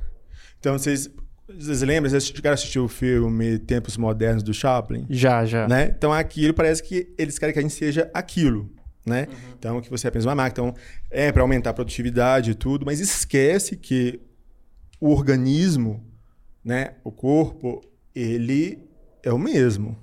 Então 0.59 0.79
vocês 0.79 1.09
vocês 1.57 1.81
lembram? 1.81 2.11
Vocês 2.11 2.27
chegaram 2.27 2.53
a 2.53 2.55
assistir 2.55 2.79
o 2.79 2.89
filme 2.89 3.59
Tempos 3.59 3.97
Modernos 3.97 4.43
do 4.43 4.53
Chaplin? 4.53 5.07
Já, 5.09 5.47
já. 5.47 5.67
Né? 5.67 5.95
Então 5.97 6.13
aquilo 6.13 6.53
parece 6.53 6.83
que 6.83 7.09
eles 7.17 7.39
querem 7.39 7.53
que 7.53 7.59
a 7.59 7.63
gente 7.63 7.75
seja 7.75 8.11
aquilo. 8.13 8.71
Né? 9.07 9.27
Uhum. 9.31 9.55
Então, 9.59 9.81
que 9.81 9.89
você 9.89 10.07
é 10.07 10.09
apenas 10.09 10.27
uma 10.27 10.35
máquina. 10.35 10.69
Então, 10.69 10.81
é 11.11 11.33
para 11.33 11.41
aumentar 11.41 11.71
a 11.71 11.75
produtividade 11.75 12.51
e 12.51 12.55
tudo, 12.55 12.85
mas 12.85 13.01
esquece 13.01 13.75
que 13.75 14.21
o 15.01 15.09
organismo, 15.11 16.05
né, 16.63 16.97
o 17.03 17.11
corpo, 17.11 17.81
ele 18.15 18.87
é 19.23 19.33
o 19.33 19.39
mesmo. 19.39 19.97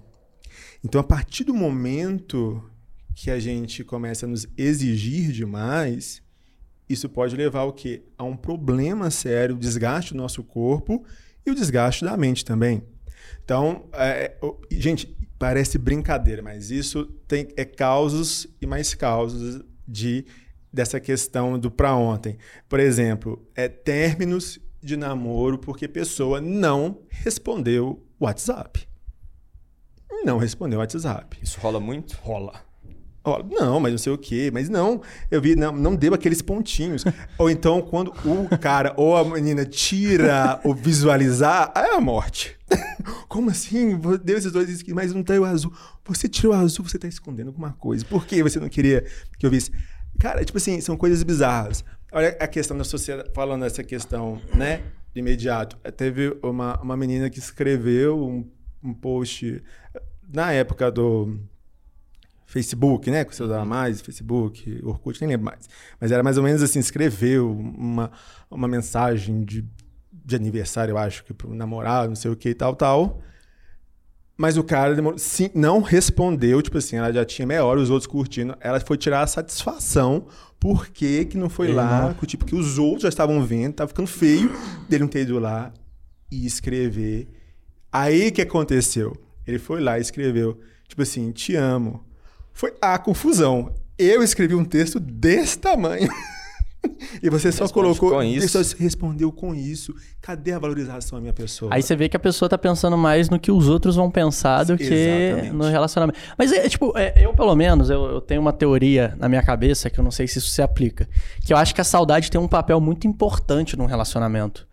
Então, 0.84 1.00
a 1.00 1.04
partir 1.04 1.44
do 1.44 1.54
momento 1.54 2.68
que 3.14 3.30
a 3.30 3.40
gente 3.40 3.84
começa 3.84 4.26
a 4.26 4.30
nos 4.30 4.48
exigir 4.58 5.32
demais, 5.32 6.24
isso 6.90 7.08
pode 7.08 7.36
levar 7.36 7.60
ao 7.60 7.74
quê? 7.74 8.02
A 8.18 8.24
um 8.24 8.36
problema 8.36 9.12
sério, 9.12 9.56
desgaste 9.56 10.14
do 10.14 10.18
nosso 10.18 10.44
corpo 10.44 11.06
e 11.46 11.52
o 11.52 11.56
desgaste 11.56 12.04
da 12.04 12.18
mente 12.18 12.44
também. 12.44 12.84
Então, 13.44 13.88
é, 13.94 14.36
gente, 14.72 15.16
parece 15.38 15.78
brincadeira, 15.78 16.42
mas 16.42 16.72
isso 16.72 17.06
tem 17.28 17.48
é 17.56 17.64
causas 17.64 18.48
e 18.60 18.66
mais 18.66 18.94
causas 18.94 19.62
de 19.88 20.26
dessa 20.74 21.00
questão 21.00 21.58
do 21.58 21.72
para 21.72 21.96
ontem. 21.96 22.38
Por 22.68 22.80
exemplo, 22.80 23.48
é 23.56 23.70
términos 23.70 24.60
de 24.82 24.98
namoro 24.98 25.58
porque 25.58 25.88
pessoa 25.88 26.42
não 26.42 27.04
respondeu 27.10 28.06
WhatsApp. 28.20 28.88
Não 30.24 30.38
respondeu 30.38 30.80
WhatsApp. 30.80 31.38
Isso 31.42 31.60
rola 31.60 31.80
muito? 31.80 32.18
Rola. 32.22 32.65
Oh, 33.26 33.44
não, 33.50 33.80
mas 33.80 33.92
não 33.92 33.98
sei 33.98 34.14
o 34.14 34.18
quê. 34.18 34.52
Mas 34.54 34.70
não, 34.70 35.02
eu 35.32 35.42
vi, 35.42 35.56
não, 35.56 35.72
não 35.72 35.96
deu 35.96 36.14
aqueles 36.14 36.44
pontinhos. 36.44 37.04
ou 37.40 37.50
então, 37.50 37.82
quando 37.82 38.14
o 38.24 38.58
cara 38.60 38.94
ou 38.96 39.18
a 39.18 39.26
menina 39.26 39.66
tira 39.66 40.60
o 40.64 40.76
visualizar, 40.76 41.74
é 41.76 41.96
a 41.96 42.00
morte. 42.00 42.56
Como 43.28 43.50
assim? 43.50 44.00
Deu 44.24 44.38
esses 44.38 44.52
dois 44.52 44.70
skins, 44.70 44.94
mas 44.94 45.12
não 45.12 45.24
tá 45.24 45.34
o 45.34 45.44
azul. 45.44 45.74
Você 46.06 46.30
tirou 46.30 46.54
o 46.54 46.56
azul, 46.56 46.88
você 46.88 47.00
tá 47.00 47.08
escondendo 47.08 47.48
alguma 47.48 47.74
coisa. 47.74 48.06
Por 48.06 48.28
que 48.28 48.44
você 48.44 48.60
não 48.60 48.70
queria 48.70 49.04
que 49.40 49.46
eu 49.46 49.50
visse? 49.50 49.72
Cara, 50.20 50.46
tipo 50.46 50.60
assim, 50.60 50.80
são 50.80 50.96
coisas 50.96 51.24
bizarras. 51.24 51.84
Olha 52.12 52.30
a 52.40 52.48
questão 52.48 52.78
da 52.78 52.84
sociedade, 52.84 53.32
falando 53.34 53.64
dessa 53.64 53.84
questão, 53.84 54.40
né, 54.54 54.84
de 55.14 55.20
imediato. 55.20 55.78
Teve 55.98 56.38
uma, 56.44 56.80
uma 56.80 56.96
menina 56.96 57.30
que 57.30 57.40
escreveu 57.40 58.24
um, 58.24 58.50
um 58.84 58.94
post 58.94 59.62
na 60.32 60.52
época 60.52 60.92
do 60.92 61.40
Facebook, 62.46 63.10
né? 63.10 63.26
Que 63.26 63.36
você 63.36 63.44
usava 63.44 63.66
mais, 63.66 64.02
Facebook, 64.02 64.80
Orkut, 64.84 65.20
nem 65.22 65.32
lembro 65.32 65.46
mais. 65.46 65.68
Mas 66.00 66.12
era 66.12 66.24
mais 66.24 66.38
ou 66.38 66.44
menos 66.44 66.62
assim, 66.62 66.80
escreveu 66.80 67.52
uma, 67.52 68.12
uma 68.50 68.68
mensagem 68.68 69.44
de, 69.44 69.66
de 70.12 70.36
aniversário, 70.36 70.92
eu 70.94 70.98
acho, 70.98 71.24
que 71.24 71.34
pro 71.34 71.54
namorado, 71.54 72.10
não 72.10 72.16
sei 72.16 72.32
o 72.32 72.36
que 72.36 72.50
e 72.50 72.54
tal, 72.54 72.76
tal. 72.76 73.20
Mas 74.38 74.58
o 74.58 74.64
cara 74.64 74.94
demorou, 74.94 75.18
sim, 75.18 75.50
não 75.56 75.82
respondeu, 75.82 76.62
tipo 76.62 76.78
assim, 76.78 76.98
ela 76.98 77.12
já 77.12 77.24
tinha 77.24 77.48
meia 77.48 77.64
hora, 77.64 77.80
os 77.80 77.90
outros 77.90 78.06
curtindo. 78.06 78.56
Ela 78.60 78.80
foi 78.80 78.98
tirar 78.98 79.22
a 79.22 79.28
satisfação, 79.28 80.28
por 80.60 80.90
que 80.90 81.26
que 81.26 81.38
não 81.38 81.50
foi 81.50 81.72
lá, 81.72 82.10
não. 82.10 82.28
tipo, 82.28 82.46
que 82.46 82.56
os 82.56 82.78
outros 82.78 83.04
já 83.04 83.10
estavam 83.10 83.44
vendo, 83.46 83.76
tava 83.76 83.88
ficando 83.88 84.08
feio 84.08 84.52
dele 84.90 85.04
não 85.04 85.10
ter 85.10 85.22
ido 85.22 85.40
lá 85.40 85.74
e 86.30 86.46
escrever. 86.46 87.30
Aí 87.92 88.30
que 88.30 88.42
aconteceu? 88.42 89.16
Ele 89.48 89.58
foi 89.58 89.80
lá 89.80 89.98
e 89.98 90.02
escreveu, 90.02 90.60
tipo 90.88 91.02
assim, 91.02 91.32
te 91.32 91.56
amo 91.56 92.05
foi 92.56 92.74
a 92.82 92.98
confusão. 92.98 93.76
Eu 93.98 94.24
escrevi 94.24 94.56
um 94.56 94.64
texto 94.64 94.98
desse 94.98 95.60
tamanho. 95.60 96.10
e 97.22 97.30
você 97.30 97.52
só 97.52 97.66
Responde 97.66 97.74
colocou. 97.74 98.12
Com 98.12 98.24
isso. 98.24 98.64
Você 98.64 98.76
respondeu 98.82 99.30
com 99.30 99.54
isso. 99.54 99.94
Cadê 100.22 100.54
a 100.54 100.60
valorização 100.60 101.18
da 101.18 101.22
minha 101.22 101.34
pessoa? 101.34 101.74
Aí 101.74 101.84
você 101.84 101.98
vê 101.98 102.08
que 102.08 102.16
a 102.16 102.20
pessoa 102.20 102.48
tá 102.48 102.58
pensando 102.58 102.98
mais 102.98 103.30
no 103.30 103.38
que 103.38 103.52
os 103.52 103.68
outros 103.68 103.98
vão 103.98 104.10
pensar 104.10 104.64
do 104.64 104.78
que 104.78 104.86
Exatamente. 104.86 105.54
no 105.54 105.66
relacionamento. 105.66 106.18
Mas 106.38 106.54
é 106.54 106.70
tipo, 106.70 106.98
é, 106.98 107.14
eu 107.26 107.34
pelo 107.34 107.54
menos, 107.58 107.90
eu, 107.90 108.06
eu, 108.06 108.22
tenho 108.22 108.40
uma 108.40 108.54
teoria 108.54 109.14
na 109.18 109.28
minha 109.28 109.44
cabeça 109.44 109.90
que 109.90 110.00
eu 110.00 110.04
não 110.04 110.12
sei 110.12 110.26
se 110.26 110.40
isso 110.40 110.48
se 110.48 110.62
aplica. 110.62 111.10
Que 111.46 111.52
eu 111.52 111.58
acho 111.58 111.76
que 111.76 111.82
a 111.82 111.86
saudade 111.86 112.32
tem 112.32 112.40
um 112.40 112.48
papel 112.48 112.80
muito 112.80 113.06
importante 113.06 113.76
num 113.76 113.86
relacionamento. 113.86 114.66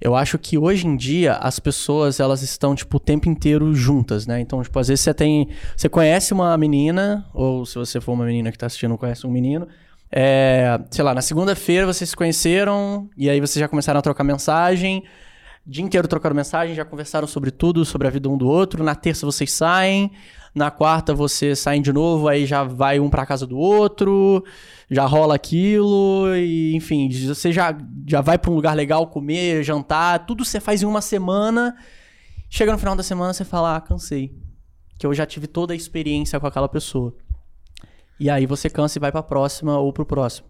Eu 0.00 0.16
acho 0.16 0.38
que 0.38 0.56
hoje 0.56 0.86
em 0.86 0.96
dia 0.96 1.34
as 1.34 1.60
pessoas 1.60 2.20
elas 2.20 2.42
estão 2.42 2.74
tipo 2.74 2.96
o 2.96 3.00
tempo 3.00 3.28
inteiro 3.28 3.74
juntas, 3.74 4.26
né? 4.26 4.40
Então, 4.40 4.62
tipo, 4.62 4.78
às 4.78 4.88
vezes 4.88 5.04
você 5.04 5.12
tem, 5.12 5.48
você 5.76 5.88
conhece 5.88 6.32
uma 6.32 6.56
menina 6.56 7.26
ou 7.34 7.66
se 7.66 7.74
você 7.76 8.00
for 8.00 8.12
uma 8.12 8.24
menina 8.24 8.50
que 8.50 8.56
tá 8.56 8.66
assistindo, 8.66 8.96
conhece 8.96 9.26
um 9.26 9.30
menino, 9.30 9.68
é, 10.10 10.80
sei 10.90 11.04
lá, 11.04 11.14
na 11.14 11.22
segunda-feira 11.22 11.86
vocês 11.86 12.10
se 12.10 12.16
conheceram 12.16 13.08
e 13.16 13.28
aí 13.28 13.40
vocês 13.40 13.60
já 13.60 13.68
começaram 13.68 13.98
a 13.98 14.02
trocar 14.02 14.24
mensagem, 14.24 15.04
dia 15.70 15.84
inteiro 15.84 16.08
trocaram 16.08 16.34
mensagem, 16.34 16.74
já 16.74 16.84
conversaram 16.84 17.28
sobre 17.28 17.52
tudo, 17.52 17.84
sobre 17.84 18.08
a 18.08 18.10
vida 18.10 18.28
um 18.28 18.36
do 18.36 18.48
outro. 18.48 18.82
Na 18.82 18.96
terça 18.96 19.24
vocês 19.24 19.52
saem, 19.52 20.10
na 20.52 20.68
quarta 20.68 21.14
vocês 21.14 21.60
saem 21.60 21.80
de 21.80 21.92
novo, 21.92 22.26
aí 22.26 22.44
já 22.44 22.64
vai 22.64 22.98
um 22.98 23.08
para 23.08 23.24
casa 23.24 23.46
do 23.46 23.56
outro, 23.56 24.44
já 24.90 25.06
rola 25.06 25.36
aquilo, 25.36 26.34
e 26.34 26.74
enfim, 26.74 27.08
você 27.24 27.52
já, 27.52 27.72
já 28.04 28.20
vai 28.20 28.36
para 28.36 28.50
um 28.50 28.54
lugar 28.54 28.74
legal 28.74 29.06
comer, 29.06 29.62
jantar, 29.62 30.26
tudo 30.26 30.44
você 30.44 30.58
faz 30.58 30.82
em 30.82 30.86
uma 30.86 31.00
semana. 31.00 31.76
Chega 32.48 32.72
no 32.72 32.78
final 32.78 32.96
da 32.96 33.04
semana 33.04 33.32
você 33.32 33.44
fala: 33.44 33.76
"Ah, 33.76 33.80
cansei". 33.80 34.34
Que 34.98 35.06
eu 35.06 35.14
já 35.14 35.24
tive 35.24 35.46
toda 35.46 35.72
a 35.72 35.76
experiência 35.76 36.40
com 36.40 36.48
aquela 36.48 36.68
pessoa. 36.68 37.14
E 38.18 38.28
aí 38.28 38.44
você 38.44 38.68
cansa 38.68 38.98
e 38.98 39.00
vai 39.00 39.12
para 39.12 39.20
a 39.20 39.22
próxima 39.22 39.78
ou 39.78 39.92
pro 39.92 40.04
próximo. 40.04 40.48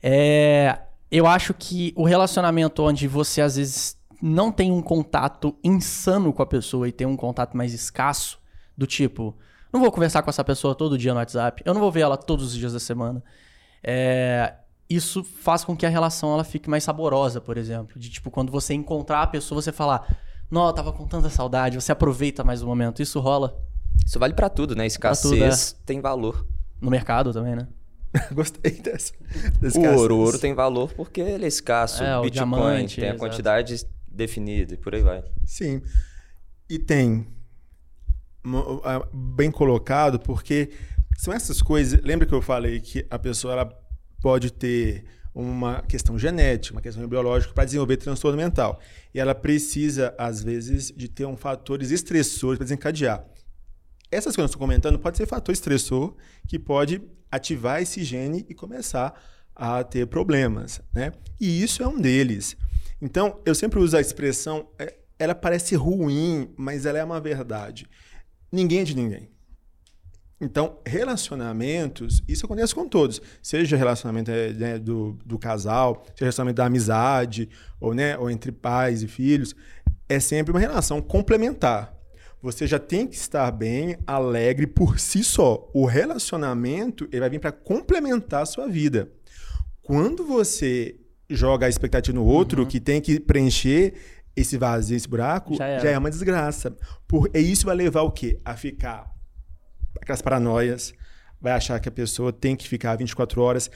É, 0.00 0.78
eu 1.10 1.26
acho 1.26 1.52
que 1.52 1.92
o 1.96 2.04
relacionamento 2.04 2.82
onde 2.82 3.06
você 3.06 3.42
às 3.42 3.56
vezes 3.56 4.00
não 4.22 4.52
tem 4.52 4.70
um 4.70 4.80
contato 4.80 5.56
insano 5.64 6.32
com 6.32 6.42
a 6.42 6.46
pessoa 6.46 6.88
e 6.88 6.92
tem 6.92 7.04
um 7.04 7.16
contato 7.16 7.56
mais 7.56 7.74
escasso, 7.74 8.38
do 8.78 8.86
tipo, 8.86 9.36
não 9.72 9.80
vou 9.80 9.90
conversar 9.90 10.22
com 10.22 10.30
essa 10.30 10.44
pessoa 10.44 10.76
todo 10.76 10.96
dia 10.96 11.12
no 11.12 11.18
WhatsApp, 11.18 11.60
eu 11.66 11.74
não 11.74 11.80
vou 11.80 11.90
ver 11.90 12.02
ela 12.02 12.16
todos 12.16 12.46
os 12.46 12.54
dias 12.54 12.72
da 12.72 12.78
semana. 12.78 13.22
É, 13.82 14.54
isso 14.88 15.24
faz 15.24 15.64
com 15.64 15.76
que 15.76 15.84
a 15.84 15.88
relação 15.88 16.32
ela 16.32 16.44
fique 16.44 16.70
mais 16.70 16.84
saborosa, 16.84 17.40
por 17.40 17.58
exemplo. 17.58 17.98
De 17.98 18.08
tipo, 18.08 18.30
quando 18.30 18.52
você 18.52 18.74
encontrar 18.74 19.22
a 19.22 19.26
pessoa, 19.26 19.60
você 19.60 19.72
falar, 19.72 20.16
não, 20.48 20.66
eu 20.66 20.72
tava 20.72 20.92
com 20.92 21.04
tanta 21.04 21.28
saudade, 21.28 21.80
você 21.80 21.90
aproveita 21.90 22.44
mais 22.44 22.62
o 22.62 22.66
momento. 22.66 23.02
Isso 23.02 23.18
rola. 23.18 23.58
Isso 24.06 24.20
vale 24.20 24.34
para 24.34 24.48
tudo, 24.48 24.76
né? 24.76 24.86
Escassez 24.86 25.72
tudo, 25.72 25.80
é. 25.80 25.84
tem 25.84 26.00
valor. 26.00 26.46
No 26.80 26.90
mercado 26.90 27.32
também, 27.32 27.56
né? 27.56 27.66
Gostei 28.32 28.72
dessa. 28.72 29.14
dessa 29.60 29.80
o 29.80 29.96
ouro, 29.96 30.16
o 30.16 30.20
ouro 30.20 30.38
tem 30.38 30.54
valor 30.54 30.92
porque 30.92 31.20
ele 31.20 31.44
é 31.44 31.48
escasso. 31.48 32.04
É, 32.04 32.16
o 32.18 32.22
Bitcoin 32.22 32.50
diamante, 32.50 32.96
tem 32.96 33.04
a 33.04 33.06
exato. 33.08 33.20
quantidade 33.20 33.86
definido 34.12 34.74
e 34.74 34.76
por 34.76 34.94
aí 34.94 35.02
vai. 35.02 35.24
Sim. 35.44 35.82
E 36.68 36.78
tem. 36.78 37.26
Bem 39.12 39.50
colocado, 39.50 40.18
porque 40.18 40.70
são 41.16 41.32
essas 41.32 41.62
coisas. 41.62 42.00
Lembra 42.02 42.26
que 42.26 42.34
eu 42.34 42.42
falei 42.42 42.80
que 42.80 43.06
a 43.10 43.18
pessoa 43.18 43.52
ela 43.52 43.82
pode 44.20 44.52
ter 44.52 45.04
uma 45.34 45.80
questão 45.82 46.18
genética, 46.18 46.74
uma 46.74 46.82
questão 46.82 47.06
biológica 47.08 47.54
para 47.54 47.64
desenvolver 47.64 47.96
transtorno 47.96 48.36
mental. 48.36 48.80
E 49.14 49.20
ela 49.20 49.34
precisa, 49.34 50.14
às 50.18 50.42
vezes, 50.42 50.92
de 50.94 51.08
ter 51.08 51.24
um 51.24 51.36
fatores 51.36 51.90
estressores 51.90 52.58
para 52.58 52.64
desencadear. 52.64 53.24
Essas 54.10 54.36
coisas 54.36 54.36
que 54.36 54.40
eu 54.40 54.46
estou 54.46 54.60
comentando 54.60 54.98
pode 54.98 55.16
ser 55.16 55.26
fator 55.26 55.52
estressor 55.52 56.14
que 56.46 56.58
pode 56.58 57.00
ativar 57.30 57.80
esse 57.80 58.04
gene 58.04 58.44
e 58.46 58.54
começar 58.54 59.18
a 59.56 59.82
ter 59.82 60.06
problemas, 60.06 60.82
né? 60.94 61.12
E 61.40 61.62
isso 61.62 61.82
é 61.82 61.88
um 61.88 61.98
deles. 61.98 62.56
Então, 63.02 63.40
eu 63.44 63.52
sempre 63.52 63.80
uso 63.80 63.96
a 63.96 64.00
expressão, 64.00 64.68
é, 64.78 64.94
ela 65.18 65.34
parece 65.34 65.74
ruim, 65.74 66.54
mas 66.56 66.86
ela 66.86 66.98
é 66.98 67.04
uma 67.04 67.20
verdade. 67.20 67.84
Ninguém 68.50 68.78
é 68.78 68.84
de 68.84 68.94
ninguém. 68.94 69.28
Então, 70.40 70.78
relacionamentos, 70.86 72.22
isso 72.28 72.46
acontece 72.46 72.72
com 72.72 72.88
todos. 72.88 73.20
Seja 73.42 73.76
relacionamento 73.76 74.30
é, 74.30 74.52
né, 74.52 74.78
do, 74.78 75.18
do 75.26 75.36
casal, 75.36 76.04
seja 76.10 76.26
relacionamento 76.26 76.56
da 76.56 76.66
amizade, 76.66 77.48
ou, 77.80 77.92
né, 77.92 78.16
ou 78.16 78.30
entre 78.30 78.52
pais 78.52 79.02
e 79.02 79.08
filhos, 79.08 79.52
é 80.08 80.20
sempre 80.20 80.52
uma 80.52 80.60
relação 80.60 81.02
complementar. 81.02 81.92
Você 82.40 82.68
já 82.68 82.78
tem 82.78 83.08
que 83.08 83.16
estar 83.16 83.50
bem, 83.50 83.96
alegre 84.06 84.68
por 84.68 85.00
si 85.00 85.24
só. 85.24 85.68
O 85.74 85.86
relacionamento 85.86 87.08
ele 87.10 87.20
vai 87.20 87.30
vir 87.30 87.40
para 87.40 87.52
complementar 87.52 88.42
a 88.42 88.46
sua 88.46 88.68
vida. 88.68 89.10
Quando 89.80 90.24
você 90.24 91.01
joga 91.34 91.66
a 91.66 91.68
expectativa 91.68 92.16
no 92.16 92.24
outro, 92.24 92.62
uhum. 92.62 92.68
que 92.68 92.80
tem 92.80 93.00
que 93.00 93.18
preencher 93.20 93.94
esse 94.34 94.56
vazio, 94.56 94.96
esse 94.96 95.08
buraco, 95.08 95.54
já, 95.54 95.78
já 95.78 95.90
é 95.90 95.98
uma 95.98 96.10
desgraça. 96.10 96.76
Por, 97.06 97.30
e 97.34 97.38
isso 97.38 97.66
vai 97.66 97.76
levar 97.76 98.02
o 98.02 98.10
quê? 98.10 98.40
A 98.44 98.56
ficar 98.56 99.10
aquelas 100.00 100.22
paranoias, 100.22 100.92
vai 101.40 101.52
achar 101.52 101.78
que 101.80 101.88
a 101.88 101.92
pessoa 101.92 102.32
tem 102.32 102.56
que 102.56 102.66
ficar 102.66 102.96
24 102.96 103.40
horas. 103.42 103.70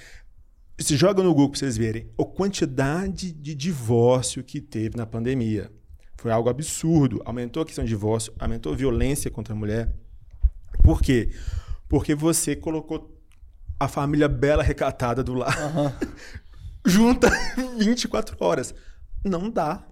Se 0.79 0.97
joga 0.97 1.23
no 1.23 1.31
Google 1.31 1.51
para 1.51 1.61
vocês 1.61 1.77
verem 1.77 2.09
a 2.19 2.25
quantidade 2.25 3.33
de 3.33 3.55
divórcio 3.55 4.43
que 4.43 4.61
teve 4.61 4.97
na 4.97 5.07
pandemia. 5.07 5.71
Foi 6.17 6.31
algo 6.31 6.49
absurdo. 6.49 7.21
Aumentou 7.25 7.63
a 7.63 7.67
questão 7.67 7.85
de 7.85 7.91
divórcio, 7.91 8.33
aumentou 8.39 8.73
a 8.73 8.77
violência 8.77 9.31
contra 9.31 9.55
a 9.55 9.57
mulher. 9.57 9.93
Por 10.83 11.01
quê? 11.01 11.31
Porque 11.89 12.15
você 12.15 12.57
colocou 12.57 13.17
a 13.79 13.89
família 13.89 14.29
bela 14.29 14.63
recatada 14.63 15.23
do 15.23 15.35
lado. 15.35 15.57
Uhum. 15.61 15.93
junta 16.87 17.29
24 17.79 18.37
horas. 18.41 18.75
Não 19.25 19.51
dá. 19.51 19.87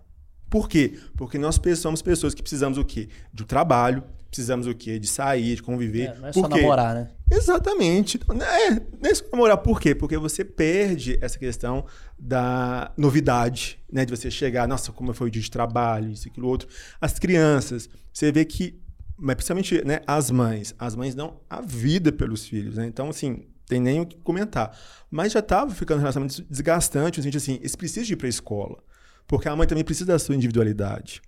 Por 0.48 0.68
quê? 0.68 0.98
Porque 1.16 1.36
nós 1.36 1.60
somos 1.78 2.00
pessoas 2.00 2.34
que 2.34 2.40
precisamos 2.40 2.78
o 2.78 2.84
quê? 2.84 3.08
De 3.32 3.44
trabalho, 3.44 4.04
precisamos 4.28 4.66
o 4.66 4.74
quê? 4.74 4.98
De 4.98 5.08
sair, 5.08 5.56
de 5.56 5.62
conviver. 5.62 6.10
É, 6.10 6.14
não 6.18 6.28
é 6.28 6.32
só 6.32 6.48
namorar, 6.48 6.94
né? 6.94 7.10
Exatamente. 7.30 8.20
É, 8.30 8.70
não 8.70 9.10
é 9.10 9.14
só 9.14 9.24
namorar. 9.32 9.58
Por 9.58 9.80
quê? 9.80 9.94
Porque 9.94 10.16
você 10.16 10.44
perde 10.44 11.18
essa 11.20 11.38
questão 11.38 11.84
da 12.18 12.92
novidade, 12.96 13.78
né? 13.92 14.04
De 14.04 14.16
você 14.16 14.30
chegar, 14.30 14.68
nossa, 14.68 14.92
como 14.92 15.12
foi 15.12 15.28
o 15.28 15.30
dia 15.30 15.42
de 15.42 15.50
trabalho, 15.50 16.10
isso, 16.10 16.28
aquilo, 16.28 16.46
outro. 16.46 16.68
As 17.00 17.18
crianças, 17.18 17.88
você 18.12 18.30
vê 18.30 18.44
que, 18.44 18.80
mas 19.16 19.34
principalmente 19.36 19.84
né, 19.84 20.02
as 20.06 20.30
mães, 20.30 20.74
as 20.78 20.94
mães 20.94 21.14
dão 21.14 21.40
a 21.50 21.60
vida 21.60 22.12
pelos 22.12 22.46
filhos, 22.46 22.76
né? 22.76 22.86
Então, 22.86 23.08
assim, 23.08 23.44
tem 23.66 23.81
nem 23.81 24.01
o 24.01 24.07
que 24.07 24.16
comentar. 24.19 24.77
Mas 25.11 25.32
já 25.32 25.41
estava 25.41 25.70
ficando 25.74 25.99
um 25.99 26.01
relacionamento 26.01 26.43
desgastante, 26.49 27.19
no 27.19 27.24
sentido 27.24 27.39
assim, 27.39 27.55
eles 27.55 27.77
precisam 27.77 28.12
ir 28.12 28.16
para 28.16 28.27
a 28.27 28.31
escola. 28.31 28.82
Porque 29.27 29.49
a 29.49 29.57
mãe 29.57 29.66
também 29.66 29.85
precisa 29.85 30.07
da 30.07 30.19
sua 30.19 30.35
individualidade. 30.35 31.23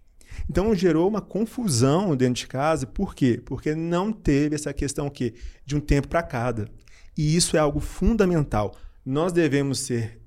Então 0.51 0.75
gerou 0.75 1.09
uma 1.09 1.21
confusão 1.21 2.15
dentro 2.15 2.35
de 2.35 2.47
casa, 2.47 2.87
por 2.87 3.15
quê? 3.15 3.41
Porque 3.45 3.75
não 3.75 4.13
teve 4.13 4.55
essa 4.55 4.73
questão 4.73 5.09
quê? 5.09 5.35
de 5.65 5.75
um 5.75 5.81
tempo 5.81 6.09
para 6.09 6.23
cada. 6.23 6.69
E 7.17 7.35
isso 7.35 7.57
é 7.57 7.61
algo 7.61 7.81
fundamental. 7.81 8.75
Nós 9.05 9.33
devemos 9.33 9.81
ser 9.81 10.21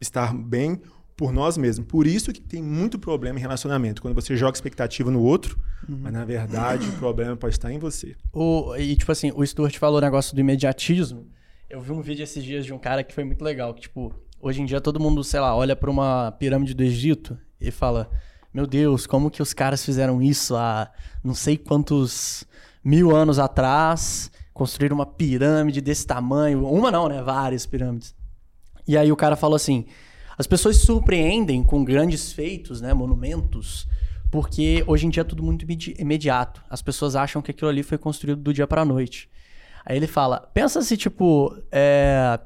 estar 0.00 0.34
bem 0.34 0.80
por 1.16 1.32
nós 1.32 1.56
mesmos. 1.56 1.88
Por 1.88 2.06
isso 2.06 2.32
que 2.32 2.40
tem 2.40 2.62
muito 2.62 2.98
problema 2.98 3.38
em 3.38 3.42
relacionamento. 3.42 4.02
Quando 4.02 4.14
você 4.14 4.36
joga 4.36 4.54
expectativa 4.54 5.10
no 5.10 5.22
outro, 5.22 5.58
uhum. 5.88 5.98
mas 6.02 6.12
na 6.12 6.24
verdade 6.24 6.86
o 6.88 6.92
problema 6.92 7.34
pode 7.36 7.54
estar 7.54 7.72
em 7.72 7.78
você. 7.78 8.14
O, 8.32 8.76
e 8.76 8.94
tipo 8.96 9.10
assim, 9.10 9.32
o 9.34 9.44
Stuart 9.46 9.78
falou 9.78 9.98
o 9.98 10.02
negócio 10.02 10.34
do 10.34 10.40
imediatismo. 10.40 11.26
Eu 11.68 11.80
vi 11.80 11.90
um 11.90 12.00
vídeo 12.00 12.22
esses 12.22 12.44
dias 12.44 12.64
de 12.64 12.72
um 12.72 12.78
cara 12.78 13.02
que 13.02 13.12
foi 13.12 13.24
muito 13.24 13.42
legal, 13.42 13.74
que 13.74 13.80
tipo, 13.80 14.14
hoje 14.40 14.62
em 14.62 14.64
dia 14.64 14.80
todo 14.80 15.00
mundo, 15.00 15.24
sei 15.24 15.40
lá, 15.40 15.56
olha 15.56 15.74
para 15.74 15.90
uma 15.90 16.30
pirâmide 16.38 16.72
do 16.72 16.84
Egito 16.84 17.36
e 17.60 17.72
fala: 17.72 18.08
"Meu 18.54 18.68
Deus, 18.68 19.04
como 19.04 19.32
que 19.32 19.42
os 19.42 19.52
caras 19.52 19.84
fizeram 19.84 20.22
isso 20.22 20.54
há 20.54 20.88
não 21.24 21.34
sei 21.34 21.56
quantos 21.56 22.44
mil 22.84 23.16
anos 23.16 23.40
atrás, 23.40 24.30
construíram 24.54 24.94
uma 24.94 25.06
pirâmide 25.06 25.80
desse 25.80 26.06
tamanho, 26.06 26.64
uma 26.64 26.92
não, 26.92 27.08
né, 27.08 27.20
várias 27.20 27.66
pirâmides". 27.66 28.14
E 28.86 28.96
aí 28.96 29.10
o 29.10 29.16
cara 29.16 29.34
falou 29.34 29.56
assim: 29.56 29.86
as 30.38 30.46
pessoas 30.46 30.76
se 30.76 30.86
surpreendem 30.86 31.64
com 31.64 31.82
grandes 31.82 32.32
feitos, 32.32 32.80
né, 32.80 32.94
monumentos, 32.94 33.88
porque 34.30 34.84
hoje 34.86 35.06
em 35.06 35.10
dia 35.10 35.22
é 35.22 35.24
tudo 35.24 35.42
muito 35.42 35.66
imediato. 35.98 36.62
As 36.70 36.80
pessoas 36.80 37.16
acham 37.16 37.42
que 37.42 37.50
aquilo 37.50 37.70
ali 37.70 37.82
foi 37.82 37.98
construído 37.98 38.40
do 38.40 38.54
dia 38.54 38.68
para 38.68 38.82
a 38.82 38.84
noite. 38.84 39.28
Aí 39.86 39.96
ele 39.96 40.08
fala: 40.08 40.40
pensa 40.52 40.82
se, 40.82 40.96
tipo, 40.96 41.56
é, 41.70 42.40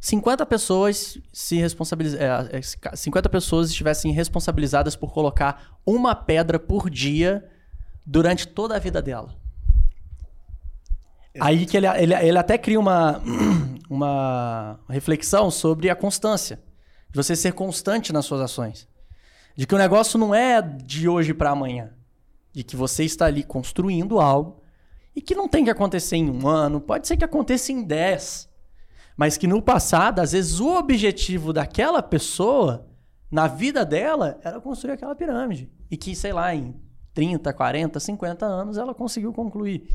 50 0.00 0.46
pessoas 0.46 1.18
se 1.32 1.56
responsabiliz... 1.56 2.14
É, 2.14 2.62
50 2.94 3.28
é, 3.28 3.30
pessoas 3.30 3.70
estivessem 3.70 4.12
responsabilizadas 4.12 4.94
por 4.94 5.12
colocar 5.12 5.78
uma 5.84 6.14
pedra 6.14 6.58
por 6.58 6.88
dia 6.88 7.44
durante 8.06 8.46
toda 8.46 8.76
a 8.76 8.78
vida 8.78 9.02
dela. 9.02 9.34
Aí 11.40 11.66
que 11.66 11.76
ele, 11.76 11.88
ele, 11.88 12.14
ele 12.14 12.38
até 12.38 12.56
cria 12.56 12.78
uma, 12.78 13.20
uma 13.90 14.78
reflexão 14.88 15.50
sobre 15.50 15.90
a 15.90 15.96
constância. 15.96 16.62
De 17.10 17.16
você 17.16 17.34
ser 17.34 17.52
constante 17.52 18.12
nas 18.12 18.26
suas 18.26 18.40
ações. 18.40 18.88
De 19.56 19.66
que 19.66 19.74
o 19.74 19.78
negócio 19.78 20.18
não 20.18 20.32
é 20.32 20.62
de 20.62 21.08
hoje 21.08 21.34
para 21.34 21.50
amanhã. 21.50 21.92
De 22.52 22.62
que 22.62 22.76
você 22.76 23.04
está 23.04 23.26
ali 23.26 23.42
construindo 23.42 24.20
algo 24.20 24.63
e 25.14 25.20
que 25.20 25.34
não 25.34 25.48
tem 25.48 25.64
que 25.64 25.70
acontecer 25.70 26.16
em 26.16 26.30
um 26.30 26.48
ano, 26.48 26.80
pode 26.80 27.06
ser 27.06 27.16
que 27.16 27.24
aconteça 27.24 27.72
em 27.72 27.82
dez. 27.82 28.48
Mas 29.16 29.36
que 29.36 29.46
no 29.46 29.62
passado, 29.62 30.20
às 30.20 30.32
vezes, 30.32 30.58
o 30.58 30.74
objetivo 30.76 31.52
daquela 31.52 32.02
pessoa, 32.02 32.88
na 33.30 33.46
vida 33.46 33.84
dela, 33.84 34.40
era 34.42 34.60
construir 34.60 34.92
aquela 34.92 35.14
pirâmide. 35.14 35.70
E 35.90 35.96
que, 35.96 36.16
sei 36.16 36.32
lá, 36.32 36.54
em 36.54 36.74
30, 37.14 37.52
40, 37.52 38.00
50 38.00 38.44
anos 38.44 38.76
ela 38.76 38.92
conseguiu 38.92 39.32
concluir. 39.32 39.88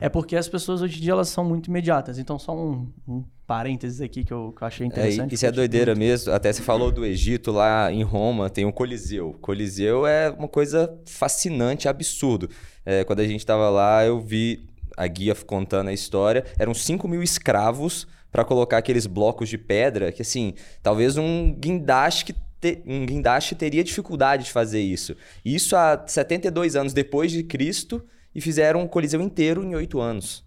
É 0.00 0.08
porque 0.08 0.36
as 0.36 0.48
pessoas 0.48 0.82
hoje 0.82 0.98
em 0.98 1.00
dia 1.02 1.12
elas 1.12 1.28
são 1.28 1.44
muito 1.44 1.68
imediatas. 1.68 2.18
Então, 2.18 2.38
só 2.38 2.54
um, 2.56 2.88
um 3.06 3.24
parênteses 3.46 4.00
aqui 4.00 4.24
que 4.24 4.32
eu, 4.32 4.52
que 4.56 4.62
eu 4.62 4.66
achei 4.66 4.86
interessante. 4.86 5.32
É, 5.32 5.34
isso 5.34 5.46
é 5.46 5.52
doideira 5.52 5.92
muito... 5.92 5.98
mesmo. 5.98 6.32
Até 6.32 6.52
você 6.52 6.62
falou 6.62 6.90
do 6.92 7.04
Egito, 7.04 7.50
lá 7.50 7.92
em 7.92 8.02
Roma 8.02 8.48
tem 8.48 8.64
o 8.64 8.72
Coliseu. 8.72 9.36
Coliseu 9.40 10.06
é 10.06 10.30
uma 10.30 10.48
coisa 10.48 10.94
fascinante, 11.06 11.88
absurdo. 11.88 12.48
É, 12.84 13.04
quando 13.04 13.20
a 13.20 13.26
gente 13.26 13.40
estava 13.40 13.68
lá, 13.68 14.04
eu 14.04 14.20
vi 14.20 14.68
a 14.96 15.06
guia 15.06 15.34
contando 15.34 15.88
a 15.88 15.92
história. 15.92 16.44
Eram 16.58 16.74
5 16.74 17.08
mil 17.08 17.22
escravos 17.22 18.06
para 18.30 18.44
colocar 18.44 18.78
aqueles 18.78 19.06
blocos 19.06 19.48
de 19.48 19.58
pedra 19.58 20.12
que, 20.12 20.22
assim, 20.22 20.54
talvez 20.82 21.16
um 21.16 21.52
guindaste 21.52 22.24
que 22.24 22.34
te, 22.60 22.82
um 22.86 23.04
guindaste 23.06 23.54
teria 23.54 23.82
dificuldade 23.82 24.44
de 24.44 24.52
fazer 24.52 24.80
isso. 24.80 25.16
Isso 25.44 25.74
há 25.74 26.02
72 26.06 26.76
anos 26.76 26.92
depois 26.92 27.32
de 27.32 27.42
Cristo 27.42 28.02
e 28.34 28.40
fizeram 28.40 28.80
um 28.80 28.88
coliseu 28.88 29.20
inteiro 29.20 29.64
em 29.64 29.74
8 29.74 30.00
anos. 30.00 30.44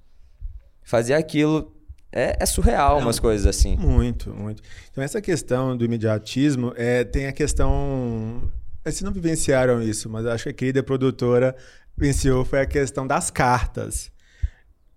Fazer 0.83 1.13
aquilo 1.13 1.73
é, 2.11 2.37
é 2.39 2.45
surreal, 2.45 2.97
Não, 2.97 3.07
umas 3.07 3.19
coisas 3.19 3.47
assim. 3.47 3.75
Muito, 3.75 4.29
muito. 4.29 4.61
Então, 4.91 5.03
essa 5.03 5.19
questão 5.19 5.75
do 5.75 5.83
imediatismo 5.83 6.71
é, 6.75 7.03
tem 7.03 7.25
a 7.25 7.31
questão. 7.31 8.43
Vocês 8.83 9.01
não 9.01 9.11
vivenciaram 9.11 9.81
isso, 9.81 10.09
mas 10.09 10.25
acho 10.25 10.43
que 10.43 10.49
a 10.49 10.53
querida 10.53 10.83
produtora 10.83 11.55
venceu 11.97 12.45
foi 12.45 12.61
a 12.61 12.65
questão 12.65 13.07
das 13.07 13.31
cartas. 13.31 14.11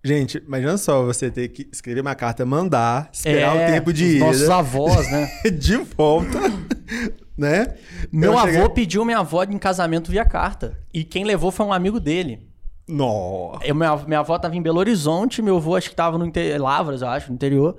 Gente, 0.03 0.37
imagina 0.45 0.77
só 0.77 1.03
você 1.03 1.31
ter 1.31 1.47
que 1.49 1.67
escrever 1.71 2.01
uma 2.01 2.13
carta, 2.13 2.45
mandar, 2.45 3.09
esperar 3.11 3.57
é, 3.57 3.63
o 3.65 3.71
tempo 3.73 3.91
de 3.91 4.05
ir. 4.05 4.19
Nossos 4.19 4.49
avós, 4.49 5.11
né? 5.11 5.27
de 5.51 5.75
volta, 5.77 6.39
né? 7.35 7.75
Meu 8.11 8.33
Eu 8.33 8.37
avô 8.37 8.51
cheguei... 8.51 8.69
pediu 8.69 9.03
minha 9.03 9.19
avó 9.19 9.43
em 9.43 9.57
casamento 9.57 10.11
via 10.11 10.23
carta. 10.23 10.77
E 10.93 11.03
quem 11.03 11.25
levou 11.25 11.51
foi 11.51 11.65
um 11.65 11.73
amigo 11.73 11.99
dele. 11.99 12.47
Eu, 13.63 13.75
minha, 13.75 13.95
minha 13.97 14.19
avó 14.19 14.37
tava 14.39 14.55
em 14.55 14.61
Belo 14.61 14.79
Horizonte, 14.79 15.41
meu 15.41 15.57
avô 15.57 15.75
acho 15.75 15.89
que 15.89 15.95
tava 15.95 16.17
no 16.17 16.25
interior, 16.25 16.61
Lavras, 16.61 17.01
eu 17.01 17.07
acho, 17.07 17.29
no 17.29 17.35
interior. 17.35 17.77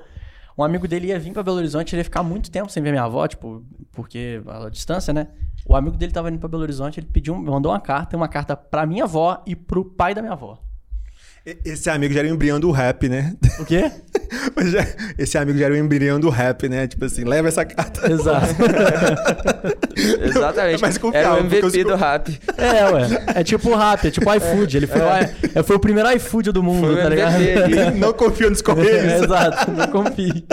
Um 0.57 0.63
amigo 0.63 0.89
dele 0.89 1.09
ia 1.09 1.19
vir 1.19 1.33
para 1.33 1.43
Belo 1.43 1.57
Horizonte, 1.57 1.95
ele 1.95 2.01
ia 2.01 2.05
ficar 2.05 2.23
muito 2.23 2.51
tempo 2.51 2.71
sem 2.71 2.83
ver 2.83 2.91
minha 2.91 3.05
avó, 3.05 3.27
tipo, 3.27 3.65
porque 3.93 4.43
a 4.47 4.69
distância, 4.69 5.15
né? 5.15 5.29
O 5.65 5.77
amigo 5.77 5.97
dele 5.97 6.13
tava 6.13 6.29
indo 6.31 6.39
para 6.39 6.49
Belo 6.49 6.63
Horizonte, 6.63 7.01
ele 7.01 7.07
pediu, 7.07 7.35
mandou 7.37 7.73
uma 7.73 7.81
carta, 7.81 8.17
uma 8.17 8.29
carta 8.29 8.57
para 8.57 8.85
minha 8.85 9.05
avó 9.05 9.43
e 9.47 9.55
pro 9.55 9.85
pai 9.85 10.15
da 10.15 10.21
minha 10.21 10.33
avó. 10.33 10.59
Esse 11.65 11.89
amigo 11.89 12.13
já 12.13 12.21
era 12.21 12.29
o 12.29 12.33
embrião 12.33 12.61
do 12.61 12.71
rap, 12.71 13.09
né? 13.09 13.35
O 13.59 13.65
quê? 13.65 13.91
Esse 15.17 15.39
amigo 15.39 15.59
já 15.59 15.67
era 15.67 15.75
o 15.75 15.77
embrião 15.77 16.21
do 16.21 16.29
rap, 16.29 16.69
né? 16.69 16.87
Tipo 16.87 17.05
assim, 17.07 17.25
leva 17.25 17.49
essa 17.49 17.65
carta. 17.65 18.11
Exato. 18.11 18.47
Exatamente. 20.23 20.77
É 20.77 20.81
mais 20.81 20.97
Era 20.97 21.01
confiável, 21.01 21.43
o 21.43 21.47
MVP 21.47 21.85
do 21.85 21.95
rap. 21.95 22.41
É, 22.57 22.91
ué. 22.91 23.25
É 23.37 23.45
tipo 23.45 23.71
o 23.71 23.77
rap, 23.77 24.07
é 24.07 24.11
tipo 24.11 24.29
o 24.29 24.35
iFood. 24.35 24.77
Ele 24.77 24.87
foi, 24.87 25.01
o, 25.01 25.65
foi 25.65 25.77
o 25.77 25.81
primeiro 25.81 26.11
iFood 26.13 26.53
do 26.53 26.63
mundo, 26.63 26.93
Foi 26.93 27.03
tá 27.03 27.09
ligado? 27.09 27.35
Ali. 27.37 27.99
Não 27.99 28.13
confio 28.13 28.51
nos 28.51 28.61
É, 28.61 28.63
correios. 28.63 29.13
exato, 29.25 29.71
não 29.71 29.87
confie. 29.89 30.45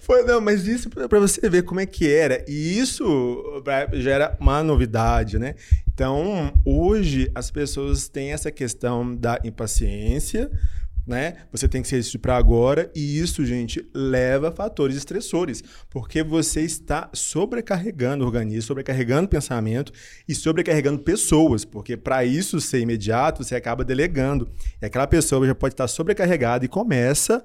Foi, 0.00 0.22
não, 0.24 0.40
mas 0.40 0.66
isso 0.66 0.90
pra 0.90 1.18
você 1.18 1.48
ver 1.48 1.62
como 1.62 1.80
é 1.80 1.86
que 1.86 2.12
era. 2.12 2.44
E 2.46 2.78
isso 2.78 3.62
já 3.94 4.10
era 4.10 4.36
uma 4.38 4.62
novidade, 4.62 5.38
né? 5.38 5.54
Então, 6.00 6.50
hoje 6.64 7.30
as 7.34 7.50
pessoas 7.50 8.08
têm 8.08 8.32
essa 8.32 8.50
questão 8.50 9.14
da 9.14 9.38
impaciência, 9.44 10.00
né? 11.06 11.38
Você 11.50 11.68
tem 11.68 11.82
que 11.82 11.88
ser 11.88 11.98
isso 11.98 12.18
para 12.18 12.36
agora, 12.36 12.90
e 12.94 13.18
isso, 13.18 13.44
gente, 13.44 13.84
leva 13.94 14.48
a 14.48 14.52
fatores 14.52 14.96
estressores, 14.96 15.62
porque 15.88 16.22
você 16.22 16.62
está 16.62 17.10
sobrecarregando 17.12 18.24
o 18.24 18.26
organismo, 18.26 18.62
sobrecarregando 18.62 19.26
o 19.26 19.28
pensamento 19.28 19.92
e 20.28 20.34
sobrecarregando 20.34 21.00
pessoas, 21.00 21.64
porque 21.64 21.96
para 21.96 22.24
isso 22.24 22.60
ser 22.60 22.80
imediato, 22.80 23.42
você 23.42 23.56
acaba 23.56 23.84
delegando. 23.84 24.48
E 24.80 24.86
aquela 24.86 25.06
pessoa 25.06 25.46
já 25.46 25.54
pode 25.54 25.74
estar 25.74 25.88
sobrecarregada 25.88 26.64
e 26.64 26.68
começa 26.68 27.44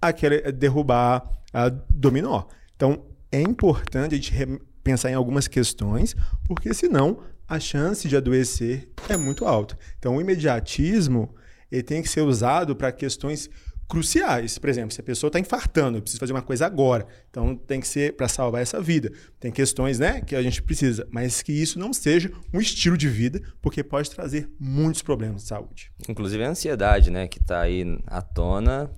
a 0.00 0.12
querer 0.12 0.52
derrubar 0.52 1.22
a 1.52 1.68
dominó. 1.68 2.44
Então, 2.74 3.04
é 3.30 3.40
importante 3.40 4.14
a 4.14 4.16
gente 4.16 4.60
pensar 4.82 5.10
em 5.10 5.14
algumas 5.14 5.48
questões, 5.48 6.14
porque 6.46 6.72
senão 6.72 7.20
a 7.48 7.60
chance 7.60 8.08
de 8.08 8.16
adoecer 8.16 8.88
é 9.08 9.16
muito 9.16 9.44
alta. 9.44 9.78
Então, 9.98 10.16
o 10.16 10.20
imediatismo 10.20 11.34
ele 11.70 11.82
tem 11.82 12.02
que 12.02 12.08
ser 12.08 12.22
usado 12.22 12.74
para 12.74 12.90
questões 12.92 13.48
cruciais. 13.88 14.58
Por 14.58 14.68
exemplo, 14.68 14.92
se 14.92 15.00
a 15.00 15.04
pessoa 15.04 15.28
está 15.28 15.38
infartando, 15.38 15.98
eu 15.98 16.02
preciso 16.02 16.20
fazer 16.20 16.32
uma 16.32 16.42
coisa 16.42 16.66
agora. 16.66 17.06
Então, 17.30 17.54
tem 17.54 17.80
que 17.80 17.88
ser 17.88 18.16
para 18.16 18.28
salvar 18.28 18.62
essa 18.62 18.80
vida. 18.80 19.12
Tem 19.38 19.52
questões 19.52 19.98
né, 19.98 20.20
que 20.20 20.34
a 20.34 20.42
gente 20.42 20.62
precisa, 20.62 21.06
mas 21.10 21.42
que 21.42 21.52
isso 21.52 21.78
não 21.78 21.92
seja 21.92 22.32
um 22.52 22.60
estilo 22.60 22.96
de 22.96 23.08
vida, 23.08 23.40
porque 23.60 23.82
pode 23.82 24.10
trazer 24.10 24.48
muitos 24.58 25.02
problemas 25.02 25.42
de 25.42 25.48
saúde. 25.48 25.92
Inclusive 26.08 26.44
a 26.44 26.50
ansiedade, 26.50 27.10
né? 27.10 27.28
Que 27.28 27.40
tá 27.40 27.60
aí 27.60 27.84
à 28.06 28.22
tona. 28.22 28.90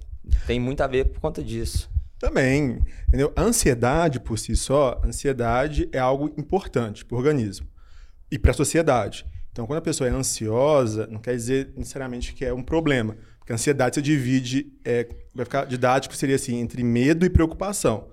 Tem 0.46 0.58
muito 0.58 0.80
a 0.82 0.86
ver 0.86 1.06
por 1.06 1.20
conta 1.20 1.42
disso. 1.42 1.90
Também, 2.18 2.78
entendeu? 3.06 3.30
A 3.36 3.42
ansiedade 3.42 4.18
por 4.18 4.38
si 4.38 4.56
só, 4.56 5.00
ansiedade 5.04 5.86
é 5.92 5.98
algo 5.98 6.32
importante 6.38 7.04
para 7.04 7.14
o 7.14 7.18
organismo 7.18 7.66
e 8.30 8.38
para 8.38 8.52
a 8.52 8.54
sociedade. 8.54 9.26
Então, 9.56 9.66
quando 9.66 9.78
a 9.78 9.82
pessoa 9.82 10.06
é 10.06 10.12
ansiosa, 10.12 11.06
não 11.06 11.18
quer 11.18 11.34
dizer 11.34 11.72
necessariamente 11.74 12.34
que 12.34 12.44
é 12.44 12.52
um 12.52 12.62
problema. 12.62 13.16
Porque 13.38 13.52
a 13.52 13.54
ansiedade 13.54 13.94
você 13.94 14.02
divide, 14.02 14.70
é, 14.84 15.08
vai 15.34 15.46
ficar 15.46 15.64
didático, 15.64 16.14
seria 16.14 16.36
assim, 16.36 16.58
entre 16.58 16.84
medo 16.84 17.24
e 17.24 17.30
preocupação. 17.30 18.06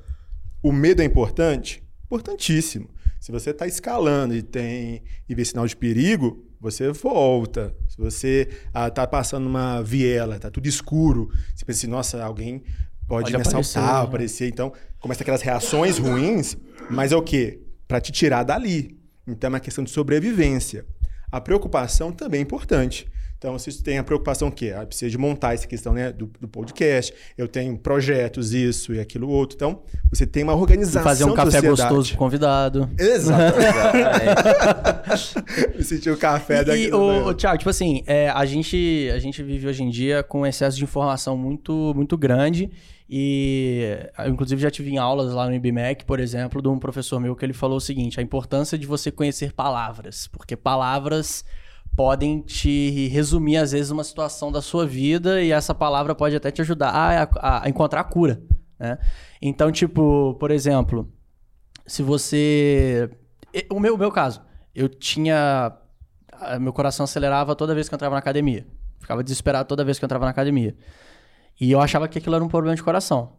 O 0.61 0.71
medo 0.71 1.01
é 1.01 1.05
importante? 1.05 1.83
Importantíssimo. 2.05 2.89
Se 3.19 3.29
você 3.29 3.49
está 3.49 3.67
escalando 3.67 4.33
e 4.33 4.41
tem 4.41 5.03
e 5.27 5.35
vê 5.35 5.43
sinal 5.43 5.67
de 5.67 5.75
perigo, 5.75 6.47
você 6.61 6.89
volta. 6.93 7.75
Se 7.89 7.97
você 7.97 8.47
está 8.67 9.05
passando 9.05 9.45
uma 9.45 9.81
viela, 9.81 10.37
está 10.37 10.49
tudo 10.49 10.65
escuro, 10.65 11.29
você 11.53 11.65
pensa 11.65 11.79
assim, 11.79 11.87
nossa, 11.87 12.23
alguém 12.23 12.59
pode, 13.05 13.23
Pode 13.23 13.31
me 13.33 13.41
aparecer, 13.41 13.57
assaltar, 13.57 13.99
né? 13.99 14.07
aparecer. 14.07 14.47
Então, 14.47 14.71
começa 14.97 15.21
aquelas 15.23 15.41
reações 15.41 15.97
ruins, 15.97 16.55
mas 16.89 17.11
é 17.11 17.17
o 17.17 17.21
quê? 17.21 17.59
Para 17.85 17.99
te 17.99 18.13
tirar 18.13 18.43
dali. 18.43 18.97
Então, 19.27 19.49
é 19.49 19.53
uma 19.55 19.59
questão 19.59 19.83
de 19.83 19.89
sobrevivência. 19.89 20.85
A 21.33 21.41
preocupação 21.41 22.11
também 22.11 22.41
é 22.41 22.43
importante. 22.43 23.11
Então, 23.43 23.59
se 23.59 23.69
você 23.73 23.83
tem 23.83 23.97
a 23.97 24.03
preocupação 24.05 24.49
que 24.49 24.71
ah, 24.71 24.85
precisa 24.85 25.11
de 25.11 25.17
montar 25.17 25.53
essa 25.53 25.67
questão 25.67 25.91
né, 25.91 26.13
do, 26.13 26.31
do 26.39 26.47
podcast, 26.47 27.13
eu 27.37 27.45
tenho 27.45 27.77
projetos, 27.77 28.53
isso 28.53 28.93
e 28.93 29.01
aquilo 29.01 29.27
outro. 29.27 29.57
Então, 29.57 29.81
você 30.09 30.25
tem 30.25 30.43
uma 30.43 30.55
organização 30.55 31.03
Fazer 31.03 31.25
um 31.25 31.33
café 31.33 31.59
sociedade. 31.59 31.81
gostoso 31.81 32.09
pro 32.11 32.19
convidado. 32.19 32.89
Exatamente. 32.97 33.65
Me 35.75 35.83
senti 35.83 36.09
o 36.09 36.15
café 36.15 36.63
daqui. 36.63 36.83
E, 36.85 36.93
o, 36.93 37.27
o 37.27 37.33
Thiago, 37.33 37.57
tipo 37.57 37.69
assim, 37.69 38.01
é, 38.07 38.29
a, 38.29 38.45
gente, 38.45 39.11
a 39.13 39.19
gente 39.19 39.43
vive 39.43 39.67
hoje 39.67 39.83
em 39.83 39.89
dia 39.89 40.23
com 40.23 40.39
um 40.39 40.45
excesso 40.45 40.77
de 40.77 40.85
informação 40.85 41.35
muito, 41.35 41.91
muito 41.93 42.17
grande. 42.17 42.71
E 43.09 44.07
eu, 44.19 44.29
inclusive, 44.29 44.61
já 44.61 44.71
tive 44.71 44.89
em 44.89 44.97
aulas 44.97 45.33
lá 45.33 45.47
no 45.47 45.53
IBMEC, 45.53 46.05
por 46.05 46.21
exemplo, 46.21 46.61
de 46.61 46.69
um 46.69 46.79
professor 46.79 47.19
meu 47.19 47.35
que 47.35 47.43
ele 47.43 47.51
falou 47.51 47.75
o 47.75 47.81
seguinte: 47.81 48.21
a 48.21 48.23
importância 48.23 48.77
de 48.77 48.87
você 48.87 49.11
conhecer 49.11 49.51
palavras, 49.51 50.27
porque 50.27 50.55
palavras 50.55 51.43
podem 51.95 52.41
te 52.41 53.07
resumir, 53.09 53.57
às 53.57 53.71
vezes, 53.71 53.91
uma 53.91 54.03
situação 54.03 54.51
da 54.51 54.61
sua 54.61 54.85
vida 54.85 55.41
e 55.41 55.51
essa 55.51 55.73
palavra 55.75 56.15
pode 56.15 56.35
até 56.35 56.49
te 56.51 56.61
ajudar 56.61 56.89
a, 56.89 57.23
a- 57.23 57.65
a 57.65 57.69
encontrar 57.69 58.01
a 58.01 58.03
cura. 58.03 58.41
Né? 58.79 58.97
Então, 59.41 59.71
tipo, 59.71 60.35
por 60.39 60.51
exemplo, 60.51 61.11
se 61.85 62.01
você. 62.03 63.09
O 63.71 63.79
meu, 63.79 63.95
o 63.95 63.97
meu 63.97 64.11
caso, 64.11 64.41
eu 64.73 64.89
tinha. 64.89 65.71
Meu 66.59 66.73
coração 66.73 67.03
acelerava 67.03 67.55
toda 67.55 67.75
vez 67.75 67.87
que 67.87 67.93
eu 67.93 67.97
entrava 67.97 68.15
na 68.15 68.19
academia. 68.19 68.65
Ficava 68.99 69.23
desesperado 69.23 69.67
toda 69.67 69.83
vez 69.83 69.99
que 69.99 70.03
eu 70.03 70.07
entrava 70.07 70.25
na 70.25 70.31
academia. 70.31 70.75
E 71.61 71.71
eu 71.71 71.79
achava 71.79 72.07
que 72.07 72.17
aquilo 72.17 72.35
era 72.35 72.43
um 72.43 72.47
problema 72.47 72.75
de 72.75 72.81
coração. 72.83 73.33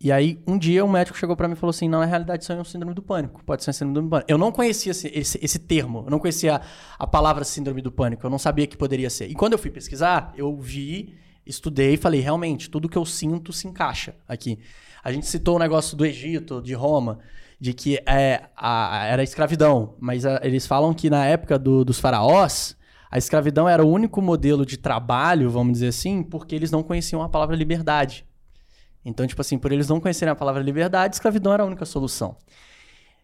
E 0.00 0.12
aí, 0.12 0.40
um 0.46 0.56
dia, 0.56 0.84
um 0.84 0.88
médico 0.88 1.18
chegou 1.18 1.34
pra 1.36 1.48
mim 1.48 1.54
e 1.54 1.56
falou 1.56 1.70
assim: 1.70 1.88
não, 1.88 1.98
na 2.00 2.04
realidade, 2.04 2.42
isso 2.44 2.52
é 2.52 2.56
um 2.60 2.64
síndrome 2.64 2.94
do 2.94 3.02
pânico. 3.02 3.42
Pode 3.44 3.64
ser 3.64 3.70
um 3.70 3.72
síndrome 3.72 4.06
do 4.06 4.10
pânico. 4.10 4.30
Eu 4.30 4.38
não 4.38 4.52
conhecia 4.52 4.92
esse, 4.92 5.08
esse, 5.08 5.38
esse 5.42 5.58
termo, 5.58 6.04
eu 6.06 6.10
não 6.10 6.18
conhecia 6.20 6.60
a 6.98 7.06
palavra 7.06 7.42
síndrome 7.44 7.82
do 7.82 7.90
pânico, 7.90 8.24
eu 8.24 8.30
não 8.30 8.38
sabia 8.38 8.66
que 8.66 8.76
poderia 8.76 9.10
ser. 9.10 9.28
E 9.28 9.34
quando 9.34 9.54
eu 9.54 9.58
fui 9.58 9.70
pesquisar, 9.72 10.32
eu 10.36 10.56
vi, 10.56 11.14
estudei 11.44 11.94
e 11.94 11.96
falei: 11.96 12.20
realmente, 12.20 12.70
tudo 12.70 12.88
que 12.88 12.96
eu 12.96 13.04
sinto 13.04 13.52
se 13.52 13.66
encaixa 13.66 14.14
aqui. 14.28 14.58
A 15.02 15.10
gente 15.10 15.26
citou 15.26 15.56
o 15.56 15.58
negócio 15.58 15.96
do 15.96 16.06
Egito, 16.06 16.62
de 16.62 16.74
Roma, 16.74 17.18
de 17.60 17.72
que 17.72 17.96
é, 18.06 18.42
a- 18.56 19.04
era 19.06 19.22
escravidão, 19.24 19.94
mas 19.98 20.24
a- 20.24 20.38
eles 20.44 20.64
falam 20.64 20.94
que 20.94 21.10
na 21.10 21.24
época 21.24 21.58
do- 21.58 21.84
dos 21.84 21.98
faraós, 21.98 22.76
a 23.10 23.18
escravidão 23.18 23.68
era 23.68 23.84
o 23.84 23.88
único 23.90 24.22
modelo 24.22 24.64
de 24.64 24.76
trabalho, 24.76 25.50
vamos 25.50 25.72
dizer 25.72 25.88
assim, 25.88 26.22
porque 26.22 26.54
eles 26.54 26.70
não 26.70 26.84
conheciam 26.84 27.20
a 27.22 27.28
palavra 27.28 27.56
liberdade. 27.56 28.24
Então, 29.04 29.26
tipo 29.26 29.40
assim, 29.40 29.58
por 29.58 29.72
eles 29.72 29.88
não 29.88 30.00
conhecerem 30.00 30.32
a 30.32 30.36
palavra 30.36 30.62
liberdade, 30.62 31.14
escravidão 31.14 31.52
era 31.52 31.62
a 31.62 31.66
única 31.66 31.84
solução. 31.84 32.36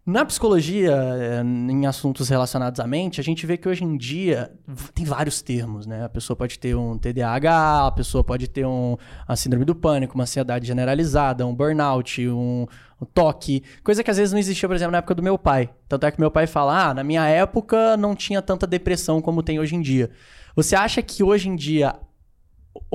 Na 0.07 0.23
psicologia, 0.23 0.93
eh, 0.93 1.41
em 1.43 1.87
assuntos 1.87 2.29
relacionados 2.29 2.79
à 2.79 2.87
mente, 2.87 3.23
a 3.23 3.25
gente 3.25 3.47
vê 3.47 3.57
que 3.57 3.67
hoje 3.67 3.85
em 3.85 3.97
dia 3.97 4.53
tem 4.93 5.03
vários 5.03 5.41
termos, 5.41 5.87
né? 5.87 6.05
A 6.05 6.11
pessoa 6.11 6.37
pode 6.37 6.59
ter 6.59 6.77
um 6.77 6.99
TDAH, 6.99 7.87
a 7.87 7.91
pessoa 7.91 8.23
pode 8.23 8.47
ter 8.47 8.67
um, 8.67 8.99
uma 9.27 9.35
síndrome 9.35 9.65
do 9.65 9.75
pânico, 9.75 10.15
uma 10.15 10.25
ansiedade 10.25 10.67
generalizada, 10.67 11.47
um 11.47 11.55
burnout, 11.55 12.21
um, 12.29 12.67
um 13.01 13.07
toque, 13.07 13.63
coisa 13.83 14.05
que 14.05 14.11
às 14.11 14.19
vezes 14.19 14.31
não 14.31 14.39
existia, 14.39 14.69
por 14.69 14.75
exemplo, 14.75 14.93
na 14.93 14.99
época 14.99 15.15
do 15.15 15.23
meu 15.23 15.39
pai. 15.39 15.71
Tanto 15.89 16.05
é 16.05 16.11
que 16.11 16.21
meu 16.21 16.31
pai 16.31 16.47
fala, 16.47 16.91
ah, 16.91 16.95
na 16.95 17.03
minha 17.03 17.27
época 17.27 17.97
não 17.97 18.15
tinha 18.15 18.43
tanta 18.43 18.67
depressão 18.67 19.23
como 19.23 19.43
tem 19.43 19.59
hoje 19.59 19.75
em 19.75 19.81
dia. 19.81 20.11
Você 20.55 20.77
acha 20.77 21.01
que 21.01 21.25
hoje 21.25 21.49
em 21.49 21.57
dia 21.57 21.95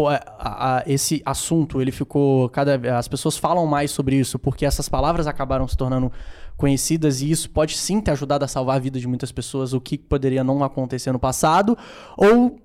a- 0.07 0.77
a- 0.77 0.84
esse 0.85 1.22
assunto 1.26 1.81
ele 1.81 1.91
ficou 1.91 2.49
cada 2.49 2.97
as 2.97 3.07
pessoas 3.07 3.38
falam 3.38 3.65
mais 3.65 3.91
sobre 3.91 4.15
isso 4.15 4.38
porque 4.39 4.65
essas 4.65 4.89
palavras 4.89 5.27
acabaram 5.27 5.68
se 5.68 5.76
tornando 5.77 6.11
conhecidas 6.57 7.22
e 7.22 7.31
isso 7.31 7.49
pode 7.49 7.77
sim 7.77 8.01
ter 8.01 8.11
ajudado 8.11 8.43
a 8.43 8.47
salvar 8.47 8.76
a 8.76 8.80
vida 8.80 8.99
de 8.99 9.07
muitas 9.07 9.31
pessoas 9.31 9.73
o 9.73 9.80
que 9.80 9.97
poderia 9.97 10.43
não 10.43 10.64
acontecer 10.64 11.11
no 11.11 11.19
passado 11.19 11.77
ou 12.18 12.60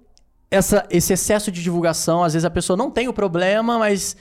essa, 0.51 0.87
esse 0.91 1.13
excesso 1.13 1.51
de 1.53 1.63
divulgação 1.63 2.23
às 2.25 2.33
vezes 2.33 2.45
a 2.45 2.51
pessoa 2.51 2.77
não 2.77 2.91
tem 2.91 3.07
o 3.09 3.13
problema 3.13 3.79
mas 3.79 4.17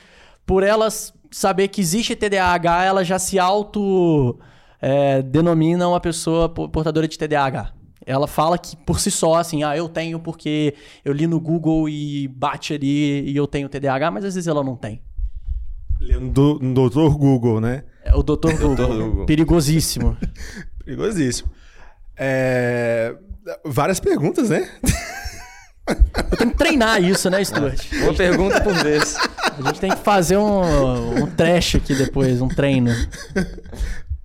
por 0.45 0.61
elas 0.63 1.13
saber 1.31 1.69
que 1.69 1.81
existe 1.81 2.15
TDAH 2.15 2.83
ela 2.83 3.03
já 3.03 3.17
se 3.17 3.39
auto 3.39 4.37
é, 4.81 5.21
denomina 5.23 5.87
uma 5.87 5.99
pessoa 5.99 6.47
po- 6.49 6.69
portadora 6.69 7.07
de 7.07 7.17
TDAH 7.17 7.73
ela 8.05 8.27
fala 8.27 8.57
que 8.57 8.75
por 8.75 8.99
si 8.99 9.11
só, 9.11 9.35
assim, 9.35 9.63
ah, 9.63 9.75
eu 9.75 9.89
tenho 9.89 10.19
porque 10.19 10.73
eu 11.03 11.13
li 11.13 11.27
no 11.27 11.39
Google 11.39 11.87
e 11.87 12.27
bate 12.27 12.73
ali 12.73 13.29
e 13.29 13.35
eu 13.35 13.47
tenho 13.47 13.69
TDAH, 13.69 14.11
mas 14.11 14.25
às 14.25 14.35
vezes 14.35 14.47
ela 14.47 14.63
não 14.63 14.75
tem. 14.75 15.01
Do, 16.31 16.59
no 16.61 16.73
doutor 16.73 17.17
Google, 17.17 17.61
né? 17.61 17.83
É 18.03 18.13
o 18.13 18.21
Dr. 18.21 18.51
Google. 18.59 18.87
Google. 18.87 19.25
Perigosíssimo. 19.25 20.17
Perigosíssimo. 20.83 21.49
É, 22.17 23.15
Várias 23.65 23.99
perguntas, 23.99 24.49
né? 24.49 24.69
Eu 26.31 26.37
tenho 26.37 26.51
que 26.51 26.57
treinar 26.57 27.03
isso, 27.03 27.29
né, 27.29 27.43
Stuart? 27.43 27.91
Uma 28.01 28.13
pergunta 28.13 28.61
por 28.61 28.73
vez. 28.73 29.17
A 29.17 29.61
gente 29.67 29.81
tem 29.81 29.91
que 29.91 30.01
fazer 30.01 30.37
um, 30.37 31.23
um 31.23 31.27
trash 31.27 31.75
aqui 31.75 31.93
depois, 31.93 32.41
um 32.41 32.47
treino. 32.47 32.91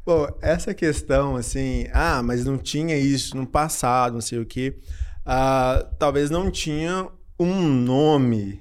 Bom, 0.08 0.26
essa 0.40 0.72
questão, 0.72 1.36
assim, 1.36 1.86
ah, 1.92 2.22
mas 2.22 2.42
não 2.42 2.56
tinha 2.56 2.96
isso 2.96 3.36
no 3.36 3.46
passado, 3.46 4.14
não 4.14 4.22
sei 4.22 4.38
o 4.38 4.46
quê. 4.46 4.78
Ah, 5.22 5.86
talvez 5.98 6.30
não 6.30 6.50
tinha 6.50 7.06
um 7.38 7.62
nome, 7.62 8.58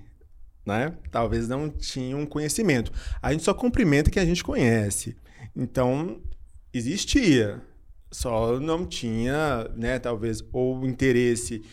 né? 0.65 0.93
Talvez 1.09 1.47
não 1.47 1.69
tinha 1.69 2.17
um 2.17 2.25
conhecimento. 2.25 2.91
A 3.21 3.31
gente 3.31 3.45
só 3.45 3.53
cumprimenta 3.53 4.11
quem 4.11 4.21
a 4.21 4.25
gente 4.25 4.43
conhece. 4.43 5.15
Então, 5.55 6.19
existia. 6.73 7.61
Só 8.11 8.59
não 8.59 8.85
tinha, 8.85 9.69
né, 9.73 9.99
talvez, 9.99 10.43
ou 10.51 10.85
interesse 10.85 11.63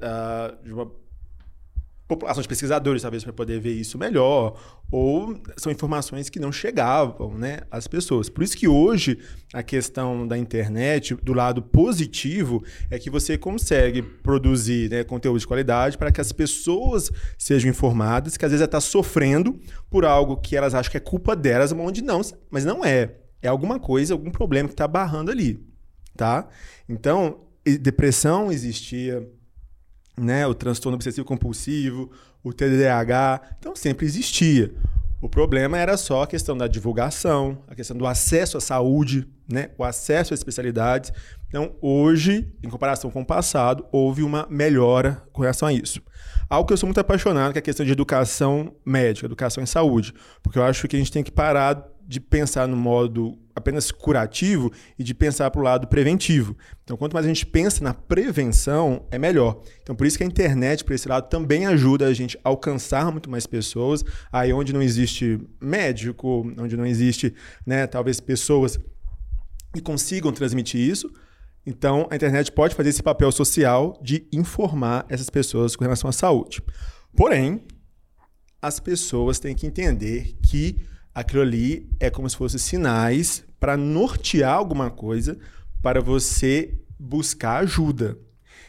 ah, 0.00 0.56
de 0.64 0.72
uma 0.72 0.90
população 2.08 2.40
de 2.40 2.48
pesquisadores, 2.48 3.02
talvez, 3.02 3.22
para 3.22 3.34
poder 3.34 3.60
ver 3.60 3.74
isso 3.74 3.98
melhor, 3.98 4.58
ou 4.90 5.38
são 5.58 5.70
informações 5.70 6.30
que 6.30 6.40
não 6.40 6.50
chegavam 6.50 7.36
né, 7.36 7.58
às 7.70 7.86
pessoas. 7.86 8.30
Por 8.30 8.42
isso 8.42 8.56
que 8.56 8.66
hoje 8.66 9.18
a 9.52 9.62
questão 9.62 10.26
da 10.26 10.36
internet, 10.38 11.14
do 11.16 11.34
lado 11.34 11.60
positivo, 11.60 12.64
é 12.90 12.98
que 12.98 13.10
você 13.10 13.36
consegue 13.36 14.00
produzir 14.00 14.90
né, 14.90 15.04
conteúdo 15.04 15.38
de 15.38 15.46
qualidade 15.46 15.98
para 15.98 16.10
que 16.10 16.20
as 16.20 16.32
pessoas 16.32 17.10
sejam 17.36 17.70
informadas, 17.70 18.38
que 18.38 18.44
às 18.44 18.50
vezes 18.50 18.64
está 18.64 18.80
sofrendo 18.80 19.60
por 19.90 20.06
algo 20.06 20.38
que 20.38 20.56
elas 20.56 20.74
acham 20.74 20.90
que 20.90 20.96
é 20.96 21.00
culpa 21.00 21.36
delas, 21.36 21.72
onde 21.72 22.02
não, 22.02 22.22
mas 22.50 22.64
não 22.64 22.82
é. 22.82 23.16
É 23.42 23.48
alguma 23.48 23.78
coisa, 23.78 24.14
algum 24.14 24.30
problema 24.30 24.68
que 24.68 24.74
está 24.74 24.88
barrando 24.88 25.30
ali, 25.30 25.62
tá? 26.16 26.48
Então, 26.88 27.44
depressão 27.76 28.50
existia, 28.50 29.28
né? 30.18 30.46
O 30.46 30.54
transtorno 30.54 30.96
obsessivo 30.96 31.26
compulsivo, 31.26 32.10
o 32.42 32.52
TDAH, 32.52 33.40
então 33.58 33.74
sempre 33.74 34.06
existia. 34.06 34.74
O 35.20 35.28
problema 35.28 35.76
era 35.76 35.96
só 35.96 36.22
a 36.22 36.26
questão 36.26 36.56
da 36.56 36.68
divulgação, 36.68 37.58
a 37.66 37.74
questão 37.74 37.96
do 37.96 38.06
acesso 38.06 38.56
à 38.56 38.60
saúde, 38.60 39.26
né? 39.50 39.70
o 39.76 39.82
acesso 39.82 40.32
às 40.32 40.38
especialidades. 40.38 41.12
Então, 41.48 41.74
hoje, 41.80 42.52
em 42.62 42.68
comparação 42.68 43.10
com 43.10 43.22
o 43.22 43.26
passado, 43.26 43.84
houve 43.90 44.22
uma 44.22 44.46
melhora 44.48 45.22
com 45.32 45.42
relação 45.42 45.66
a 45.66 45.72
isso. 45.72 46.00
Algo 46.48 46.68
que 46.68 46.72
eu 46.72 46.76
sou 46.76 46.86
muito 46.86 47.00
apaixonado, 47.00 47.52
que 47.52 47.58
é 47.58 47.60
a 47.60 47.62
questão 47.62 47.84
de 47.84 47.90
educação 47.90 48.72
médica, 48.84 49.26
educação 49.26 49.62
em 49.62 49.66
saúde. 49.66 50.14
Porque 50.40 50.58
eu 50.58 50.62
acho 50.62 50.86
que 50.86 50.94
a 50.94 50.98
gente 50.98 51.10
tem 51.10 51.24
que 51.24 51.32
parar 51.32 51.84
de 52.08 52.18
pensar 52.18 52.66
no 52.66 52.76
modo 52.76 53.38
apenas 53.54 53.92
curativo 53.92 54.72
e 54.98 55.04
de 55.04 55.12
pensar 55.12 55.50
para 55.50 55.60
o 55.60 55.62
lado 55.64 55.86
preventivo. 55.86 56.56
Então, 56.82 56.96
quanto 56.96 57.12
mais 57.12 57.26
a 57.26 57.28
gente 57.28 57.44
pensa 57.44 57.84
na 57.84 57.92
prevenção, 57.92 59.06
é 59.10 59.18
melhor. 59.18 59.60
Então, 59.82 59.94
por 59.94 60.06
isso 60.06 60.16
que 60.16 60.24
a 60.24 60.26
internet, 60.26 60.82
por 60.84 60.94
esse 60.94 61.06
lado, 61.06 61.28
também 61.28 61.66
ajuda 61.66 62.06
a 62.06 62.14
gente 62.14 62.38
a 62.42 62.48
alcançar 62.48 63.12
muito 63.12 63.28
mais 63.30 63.46
pessoas, 63.46 64.02
aí 64.32 64.54
onde 64.54 64.72
não 64.72 64.80
existe 64.80 65.38
médico, 65.60 66.50
onde 66.58 66.78
não 66.78 66.86
existe, 66.86 67.34
né, 67.66 67.86
talvez 67.86 68.20
pessoas 68.20 68.78
que 69.74 69.82
consigam 69.82 70.32
transmitir 70.32 70.80
isso. 70.80 71.12
Então, 71.66 72.08
a 72.10 72.16
internet 72.16 72.50
pode 72.50 72.74
fazer 72.74 72.88
esse 72.88 73.02
papel 73.02 73.30
social 73.30 74.00
de 74.02 74.26
informar 74.32 75.04
essas 75.10 75.28
pessoas 75.28 75.76
com 75.76 75.84
relação 75.84 76.08
à 76.08 76.12
saúde. 76.12 76.62
Porém, 77.14 77.62
as 78.62 78.80
pessoas 78.80 79.38
têm 79.38 79.54
que 79.54 79.66
entender 79.66 80.34
que 80.42 80.78
aquilo 81.18 81.42
ali 81.42 81.90
é 81.98 82.10
como 82.10 82.30
se 82.30 82.36
fossem 82.36 82.60
sinais 82.60 83.44
para 83.58 83.76
nortear 83.76 84.54
alguma 84.54 84.88
coisa 84.88 85.36
para 85.82 86.00
você 86.00 86.78
buscar 86.98 87.58
ajuda. 87.58 88.16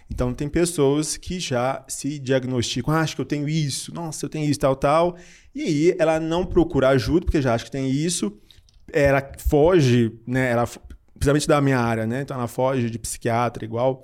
Então, 0.10 0.34
tem 0.34 0.50
pessoas 0.50 1.16
que 1.16 1.40
já 1.40 1.86
se 1.88 2.18
diagnosticam, 2.18 2.92
ah, 2.92 3.02
acho 3.02 3.16
que 3.16 3.22
eu 3.22 3.26
tenho 3.26 3.48
isso, 3.48 3.94
nossa, 3.94 4.26
eu 4.26 4.30
tenho 4.30 4.50
isso, 4.50 4.60
tal, 4.60 4.76
tal. 4.76 5.16
E 5.54 5.62
aí 5.62 5.96
ela 6.00 6.20
não 6.20 6.44
procura 6.44 6.90
ajuda, 6.90 7.26
porque 7.26 7.40
já 7.40 7.54
acha 7.54 7.66
que 7.66 7.72
tem 7.72 7.88
isso, 7.88 8.36
ela 8.92 9.22
foge, 9.48 10.12
né? 10.26 10.50
Ela, 10.50 10.66
principalmente 11.14 11.48
da 11.48 11.62
minha 11.62 11.80
área, 11.80 12.08
né? 12.08 12.22
Então 12.24 12.36
ela 12.36 12.48
foge 12.48 12.90
de 12.90 12.98
psiquiatra, 12.98 13.64
igual 13.64 14.02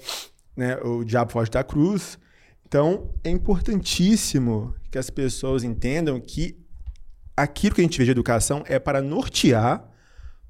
né? 0.56 0.78
o 0.84 1.04
diabo 1.04 1.32
foge 1.32 1.50
da 1.50 1.64
cruz. 1.64 2.20
Então, 2.68 3.10
é 3.24 3.32
importantíssimo 3.32 4.76
que 4.92 5.00
as 5.00 5.10
pessoas 5.10 5.64
entendam 5.64 6.20
que 6.20 6.64
aquilo 7.36 7.76
que 7.76 7.82
a 7.82 7.84
gente 7.84 7.98
vê 7.98 8.06
de 8.06 8.12
educação 8.12 8.64
é 8.68 8.80
para 8.80 9.02
nortear, 9.02 9.84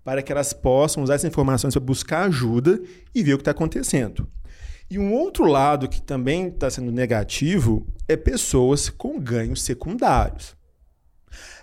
para 0.03 0.22
que 0.22 0.32
elas 0.32 0.53
possam 0.53 1.03
usar 1.03 1.16
essas 1.16 1.30
informações 1.30 1.74
para 1.74 1.84
buscar 1.84 2.26
ajuda 2.26 2.80
e 3.14 3.24
ver 3.24 3.34
o 3.34 3.38
que 3.38 3.41
está 3.41 3.52
acontecendo. 3.52 4.30
E 4.90 4.99
um 4.99 5.14
outro 5.14 5.45
lado 5.45 5.90
que 5.90 6.02
também 6.02 6.48
está 6.48 6.70
sendo 6.70 6.91
negativo 6.91 7.88
é 8.07 8.16
pessoas 8.16 8.88
com 8.88 9.20
ganhos 9.20 9.64
secundários. 9.64 10.56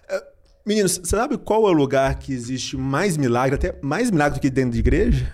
É, 0.09 0.27
meninos, 0.66 0.99
você 0.99 1.16
sabe 1.16 1.39
qual 1.39 1.69
é 1.69 1.70
o 1.70 1.73
lugar 1.73 2.19
que 2.19 2.32
existe 2.32 2.77
mais 2.77 3.16
milagre, 3.16 3.55
até 3.55 3.78
mais 3.81 4.11
milagre 4.11 4.40
do 4.40 4.43
que 4.43 4.51
dentro 4.51 4.73
de 4.73 4.81
igreja? 4.81 5.32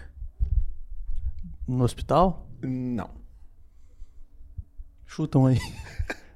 No 1.66 1.82
hospital? 1.82 2.47
Não. 2.60 3.10
Chutam 5.06 5.47
aí. 5.47 5.59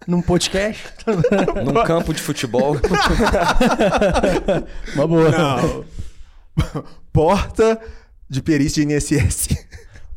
Num 0.06 0.22
podcast? 0.22 0.82
Num 1.64 1.84
campo 1.84 2.12
de 2.12 2.20
futebol. 2.20 2.76
Uma 4.94 5.06
boa. 5.06 5.30
Não. 5.30 5.84
Porta 7.12 7.80
de 8.28 8.42
perícia 8.42 8.84
de 8.84 8.94
INSS. 8.94 9.48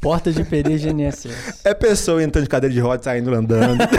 Porta 0.02 0.32
de 0.32 0.44
perícia 0.44 0.94
de 0.94 1.04
INSS. 1.04 1.62
É 1.64 1.74
pessoa 1.74 2.24
entrando 2.24 2.44
de 2.44 2.50
cadeira 2.50 2.74
de 2.74 2.80
roda 2.80 3.04
saindo 3.04 3.34
andando. 3.34 3.84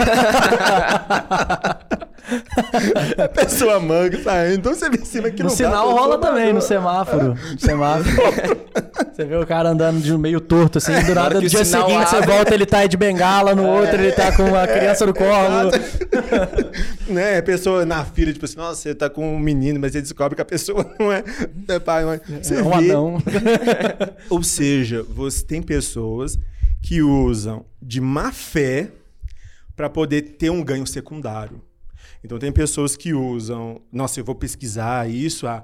é 3.17 3.27
pessoa 3.27 3.79
manga 3.79 4.21
saindo. 4.21 4.55
Então 4.59 4.73
você 4.73 4.89
vê 4.89 4.97
em 4.97 5.05
cima 5.05 5.29
que 5.31 5.41
No 5.43 5.49
sinal 5.49 5.91
rola 5.91 6.17
também, 6.19 6.53
no 6.53 6.61
semáforo. 6.61 7.35
No 7.35 7.59
semáforo. 7.59 8.15
você 9.13 9.25
vê 9.25 9.35
o 9.35 9.45
cara 9.45 9.69
andando 9.69 10.01
de 10.01 10.13
um 10.13 10.17
meio 10.17 10.39
torto, 10.39 10.77
assim, 10.77 10.93
do 10.93 11.13
Na 11.15 11.21
hora 11.21 11.35
nada, 11.35 11.41
no 11.41 11.47
dia 11.49 11.63
seguinte 11.65 12.09
você 12.09 12.15
abre. 12.17 12.31
volta, 12.31 12.53
ele 12.53 12.65
tá 12.65 12.85
de 12.85 12.97
bengala, 12.97 13.55
no 13.55 13.65
outro 13.65 13.95
ele 13.95 14.11
tá 14.11 14.35
com 14.35 14.43
uma 14.43 14.67
criança 14.67 15.05
no 15.05 15.13
colo. 15.13 15.71
né? 17.07 17.37
A 17.37 17.43
pessoa 17.43 17.85
na 17.85 18.03
fila, 18.03 18.33
tipo 18.33 18.45
assim, 18.45 18.57
nossa, 18.57 18.81
você 18.81 18.95
tá 18.95 19.09
com 19.09 19.35
um 19.35 19.39
menino, 19.39 19.79
mas 19.79 19.93
você 19.93 20.01
descobre 20.01 20.35
que 20.35 20.41
a 20.41 20.45
pessoa 20.45 20.85
não 20.99 21.11
é, 21.11 21.23
não 21.67 21.75
é 21.75 21.79
pai, 21.79 22.05
mãe. 22.05 22.19
Você 22.41 22.55
É 22.55 22.61
um 22.61 22.69
vê 22.69 22.91
anão. 22.91 23.17
Ou 24.29 24.43
seja, 24.43 25.03
você 25.03 25.43
tem 25.43 25.61
pessoas 25.61 26.37
que 26.81 27.01
usam 27.01 27.65
de 27.81 27.99
má 28.01 28.31
fé 28.31 28.89
para 29.75 29.89
poder 29.89 30.21
ter 30.21 30.49
um 30.49 30.63
ganho 30.63 30.87
secundário. 30.87 31.61
Então 32.27 32.37
tem 32.37 32.51
pessoas 32.51 32.97
que 32.97 33.13
usam, 33.13 33.81
nossa, 33.89 34.19
eu 34.19 34.25
vou 34.25 34.35
pesquisar 34.35 35.09
isso, 35.09 35.47
ah, 35.47 35.63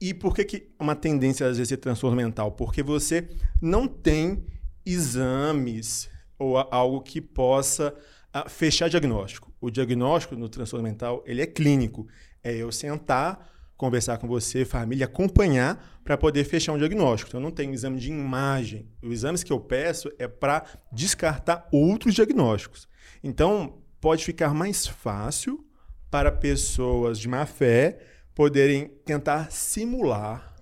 e 0.00 0.14
por 0.14 0.34
que, 0.34 0.44
que 0.46 0.70
uma 0.80 0.96
tendência 0.96 1.46
às 1.46 1.58
vezes 1.58 1.68
ser 1.68 1.76
transtorno 1.76 2.16
mental? 2.16 2.52
Porque 2.52 2.82
você 2.82 3.28
não 3.60 3.86
tem 3.86 4.42
exames 4.86 6.08
ou 6.38 6.56
a- 6.56 6.66
algo 6.70 7.02
que 7.02 7.20
possa 7.20 7.94
ah, 8.32 8.48
fechar 8.48 8.88
diagnóstico. 8.88 9.52
O 9.60 9.70
diagnóstico 9.70 10.34
no 10.36 10.48
transtorno 10.48 10.82
mental, 10.82 11.22
ele 11.26 11.42
é 11.42 11.46
clínico. 11.46 12.08
É 12.42 12.56
eu 12.56 12.72
sentar, 12.72 13.46
conversar 13.76 14.16
com 14.16 14.26
você, 14.26 14.64
família, 14.64 15.04
acompanhar 15.04 16.00
para 16.02 16.16
poder 16.16 16.44
fechar 16.44 16.72
um 16.72 16.78
diagnóstico. 16.78 17.28
Então, 17.28 17.40
eu 17.40 17.44
não 17.44 17.50
tenho 17.50 17.74
exame 17.74 18.00
de 18.00 18.08
imagem. 18.08 18.88
Os 19.02 19.12
exames 19.12 19.42
que 19.42 19.52
eu 19.52 19.60
peço 19.60 20.10
é 20.18 20.26
para 20.26 20.64
descartar 20.90 21.68
outros 21.70 22.14
diagnósticos. 22.14 22.88
Então, 23.22 23.82
pode 24.00 24.24
ficar 24.24 24.54
mais 24.54 24.86
fácil 24.86 25.62
para 26.10 26.32
pessoas 26.32 27.18
de 27.18 27.28
má 27.28 27.46
fé 27.46 27.98
poderem 28.34 28.88
tentar 29.04 29.50
simular 29.50 30.54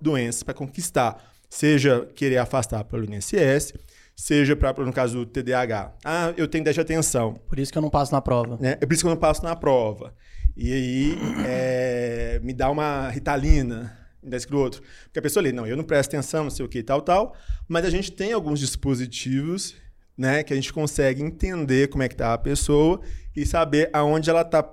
doenças 0.00 0.42
para 0.42 0.54
conquistar. 0.54 1.24
Seja 1.48 2.06
querer 2.14 2.38
afastar 2.38 2.84
pelo 2.84 3.04
INSS, 3.04 3.72
seja 4.14 4.54
para, 4.54 4.84
no 4.84 4.92
caso 4.92 5.24
do 5.24 5.26
TDAH. 5.26 5.94
Ah, 6.04 6.34
eu 6.36 6.46
tenho 6.46 6.62
déficit 6.62 6.86
de 6.86 6.92
atenção. 6.92 7.34
Por 7.48 7.58
isso 7.58 7.72
que 7.72 7.78
eu 7.78 7.82
não 7.82 7.90
passo 7.90 8.12
na 8.12 8.20
prova. 8.20 8.58
Né? 8.60 8.76
É 8.80 8.86
por 8.86 8.92
isso 8.92 9.02
que 9.02 9.06
eu 9.06 9.10
não 9.10 9.16
passo 9.16 9.42
na 9.42 9.56
prova. 9.56 10.14
E 10.56 10.72
aí 10.72 11.18
é, 11.46 12.40
me 12.42 12.52
dá 12.52 12.70
uma 12.70 13.08
ritalina, 13.08 13.96
me 14.22 14.28
dá 14.28 14.36
isso 14.36 14.54
outro. 14.54 14.82
Porque 15.04 15.18
a 15.18 15.22
pessoa 15.22 15.40
ali, 15.40 15.52
não, 15.52 15.66
eu 15.66 15.76
não 15.76 15.84
presto 15.84 16.10
atenção, 16.10 16.44
não 16.44 16.50
sei 16.50 16.66
o 16.66 16.68
que, 16.68 16.82
tal, 16.82 17.00
tal. 17.00 17.34
Mas 17.66 17.84
a 17.84 17.90
gente 17.90 18.12
tem 18.12 18.32
alguns 18.32 18.60
dispositivos 18.60 19.74
né, 20.18 20.42
que 20.42 20.52
a 20.52 20.56
gente 20.56 20.72
consegue 20.72 21.22
entender 21.22 21.88
como 21.88 22.02
é 22.02 22.08
que 22.08 22.16
tá 22.16 22.34
a 22.34 22.38
pessoa 22.38 23.00
e 23.36 23.46
saber 23.46 23.88
aonde 23.92 24.28
ela 24.28 24.44
tá 24.44 24.68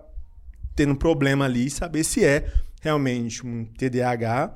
tendo 0.76 0.94
um 0.94 0.96
problema 0.96 1.46
ali 1.46 1.68
e 1.68 1.70
saber 1.70 2.04
se 2.04 2.26
é 2.26 2.52
realmente 2.82 3.46
um 3.46 3.64
TDAH 3.64 4.54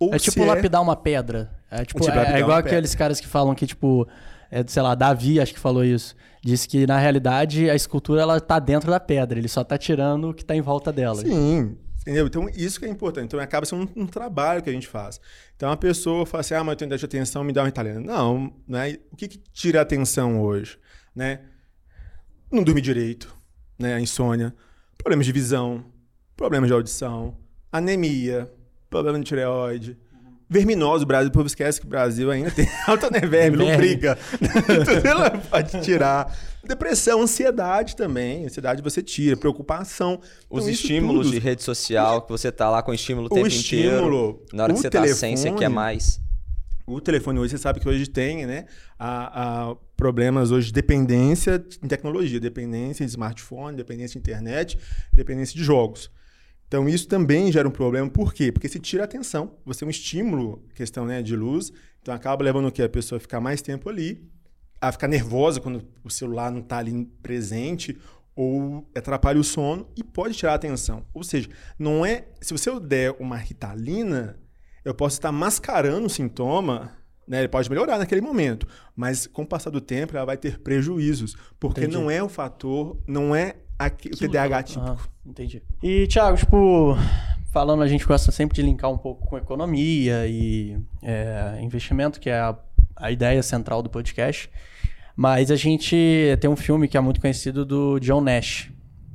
ou 0.00 0.14
É 0.14 0.18
tipo 0.18 0.32
se 0.32 0.44
lapidar 0.44 0.82
uma 0.82 0.96
pedra. 0.96 1.50
É, 1.70 1.84
tipo, 1.84 2.00
tipo 2.00 2.10
é- 2.10 2.16
lapidar 2.16 2.36
é 2.38 2.40
igual 2.40 2.58
aqueles 2.58 2.90
pedra. 2.90 2.98
caras 2.98 3.20
que 3.20 3.26
falam 3.26 3.54
que, 3.54 3.66
tipo, 3.66 4.08
é, 4.50 4.64
sei 4.66 4.82
lá, 4.82 4.94
Davi, 4.94 5.40
acho 5.40 5.52
que 5.52 5.60
falou 5.60 5.84
isso. 5.84 6.16
Disse 6.42 6.66
que, 6.68 6.86
na 6.86 6.98
realidade, 6.98 7.68
a 7.70 7.74
escultura 7.74 8.22
ela 8.22 8.40
tá 8.40 8.58
dentro 8.58 8.90
da 8.90 9.00
pedra, 9.00 9.38
ele 9.38 9.48
só 9.48 9.62
tá 9.62 9.76
tirando 9.78 10.30
o 10.30 10.34
que 10.34 10.44
tá 10.44 10.54
em 10.54 10.60
volta 10.60 10.92
dela. 10.92 11.16
Sim, 11.16 11.76
entendeu? 12.04 12.26
Então, 12.26 12.48
isso 12.50 12.78
que 12.78 12.84
é 12.84 12.88
importante. 12.88 13.26
Então, 13.26 13.40
acaba 13.40 13.64
sendo 13.64 13.90
um, 13.96 14.02
um 14.02 14.06
trabalho 14.06 14.62
que 14.62 14.68
a 14.68 14.72
gente 14.72 14.86
faz. 14.86 15.18
Então, 15.56 15.70
a 15.70 15.76
pessoa 15.76 16.26
fala 16.26 16.42
assim, 16.42 16.54
ah, 16.54 16.62
mas 16.62 16.72
eu 16.72 16.76
tenho 16.76 16.90
déficit 16.90 17.10
de 17.10 17.16
atenção, 17.16 17.42
me 17.42 17.52
dá 17.52 17.62
uma 17.62 17.68
italiana. 17.68 18.00
Não, 18.00 18.54
né? 18.68 18.98
O 19.10 19.16
que, 19.16 19.26
que 19.26 19.38
tira 19.38 19.78
a 19.78 19.82
atenção 19.82 20.40
hoje? 20.40 20.78
Né? 21.16 21.40
Não 22.52 22.62
dormir 22.62 22.82
direito, 22.82 23.34
né? 23.78 23.94
A 23.94 24.00
insônia, 24.00 24.54
problemas 24.98 25.24
de 25.24 25.32
visão, 25.32 25.86
problemas 26.36 26.68
de 26.68 26.74
audição, 26.74 27.38
anemia, 27.72 28.52
problema 28.90 29.18
de 29.18 29.24
tireoide, 29.24 29.98
verminose. 30.48 31.04
O 31.04 31.06
Brasil, 31.06 31.28
o 31.28 31.32
povo 31.32 31.46
esquece 31.46 31.80
que 31.80 31.86
o 31.86 31.88
Brasil 31.88 32.30
ainda 32.30 32.50
tem 32.50 32.68
alta 32.86 33.10
né, 33.10 33.20
verme, 33.20 33.56
Verme. 33.58 33.72
lubrica. 33.72 34.18
Tudo 34.84 35.06
ela 35.08 35.30
pode 35.30 35.80
tirar. 35.82 36.34
Depressão, 36.66 37.20
ansiedade 37.22 37.94
também. 37.94 38.46
Ansiedade 38.46 38.80
você 38.82 39.02
tira, 39.02 39.36
preocupação. 39.36 40.20
Os 40.48 40.62
Então, 40.62 40.70
isso 40.70 40.82
estímulos 40.82 41.26
tudo. 41.26 41.34
de 41.34 41.38
rede 41.38 41.62
social, 41.62 42.22
que 42.22 42.30
você 42.30 42.50
tá 42.50 42.70
lá 42.70 42.82
com 42.82 42.94
estímulo 42.94 43.26
o 43.26 43.30
tempo 43.30 43.46
estímulo, 43.46 44.30
inteiro. 44.30 44.46
Na 44.52 44.62
hora 44.64 44.72
que 44.72 44.78
você 44.80 44.88
tá 44.90 45.06
sem, 45.08 45.36
você 45.36 45.42
telefone. 45.44 45.58
quer 45.58 45.68
mais. 45.68 46.20
O 46.86 47.00
telefone 47.00 47.38
hoje, 47.38 47.50
você 47.52 47.58
sabe 47.58 47.80
que 47.80 47.88
hoje 47.88 48.06
tem, 48.06 48.46
né? 48.46 48.66
A, 48.98 49.70
a 49.70 49.76
problemas 49.96 50.50
hoje 50.50 50.66
de 50.68 50.72
dependência 50.74 51.62
em 51.82 51.88
tecnologia, 51.88 52.38
dependência 52.40 53.04
de 53.04 53.10
smartphone, 53.10 53.76
dependência 53.76 54.14
de 54.14 54.18
internet, 54.18 54.78
dependência 55.12 55.54
de 55.56 55.64
jogos. 55.64 56.10
Então, 56.66 56.88
isso 56.88 57.06
também 57.06 57.52
gera 57.52 57.68
um 57.68 57.70
problema. 57.70 58.08
Por 58.08 58.32
quê? 58.32 58.50
Porque 58.50 58.68
se 58.68 58.78
tira 58.78 59.02
a 59.02 59.06
atenção. 59.06 59.56
Você 59.64 59.84
é 59.84 59.86
um 59.86 59.90
estímulo, 59.90 60.62
questão 60.74 61.06
né, 61.06 61.22
de 61.22 61.36
luz. 61.36 61.72
Então, 62.02 62.14
acaba 62.14 62.44
levando 62.44 62.66
o 62.66 62.72
quê? 62.72 62.82
A 62.82 62.88
pessoa 62.88 63.18
a 63.18 63.20
ficar 63.20 63.40
mais 63.40 63.62
tempo 63.62 63.88
ali, 63.88 64.28
a 64.80 64.90
ficar 64.90 65.08
nervosa 65.08 65.60
quando 65.60 65.84
o 66.02 66.10
celular 66.10 66.50
não 66.50 66.60
está 66.60 66.78
ali 66.78 67.06
presente, 67.22 67.96
ou 68.36 68.90
atrapalha 68.94 69.38
o 69.38 69.44
sono 69.44 69.88
e 69.96 70.02
pode 70.02 70.34
tirar 70.34 70.52
a 70.52 70.56
atenção. 70.56 71.06
Ou 71.14 71.22
seja, 71.22 71.48
não 71.78 72.04
é. 72.04 72.26
Se 72.40 72.52
você 72.52 72.78
der 72.80 73.14
uma 73.18 73.36
ritalina, 73.36 74.36
eu 74.84 74.94
posso 74.94 75.16
estar 75.16 75.32
mascarando 75.32 76.06
o 76.06 76.10
sintoma, 76.10 76.92
né? 77.26 77.38
Ele 77.38 77.48
pode 77.48 77.70
melhorar 77.70 77.98
naquele 77.98 78.20
momento, 78.20 78.66
mas 78.94 79.26
com 79.26 79.42
o 79.42 79.46
passar 79.46 79.70
do 79.70 79.80
tempo 79.80 80.16
ela 80.16 80.26
vai 80.26 80.36
ter 80.36 80.58
prejuízos, 80.58 81.36
porque 81.58 81.82
entendi. 81.82 81.96
não 81.96 82.10
é 82.10 82.22
o 82.22 82.28
fator, 82.28 82.98
não 83.06 83.34
é 83.34 83.56
aqui, 83.78 84.08
o 84.08 84.16
TDAH 84.16 84.62
típico. 84.62 84.86
Ah, 84.86 84.96
entendi. 85.26 85.62
E 85.82 86.06
Thiago, 86.06 86.36
tipo, 86.36 86.96
falando 87.52 87.82
a 87.82 87.88
gente 87.88 88.06
gosta 88.06 88.30
sempre 88.32 88.54
de 88.56 88.62
linkar 88.62 88.90
um 88.90 88.98
pouco 88.98 89.26
com 89.26 89.36
economia 89.36 90.26
e 90.26 90.78
é, 91.02 91.58
investimento, 91.60 92.20
que 92.20 92.30
é 92.30 92.38
a, 92.38 92.56
a 92.96 93.10
ideia 93.10 93.42
central 93.42 93.82
do 93.82 93.90
podcast. 93.90 94.50
Mas 95.16 95.50
a 95.50 95.56
gente 95.56 95.96
tem 96.40 96.50
um 96.50 96.56
filme 96.56 96.88
que 96.88 96.96
é 96.96 97.00
muito 97.00 97.20
conhecido 97.20 97.64
do 97.64 98.00
John 98.00 98.20
Nash, 98.20 98.70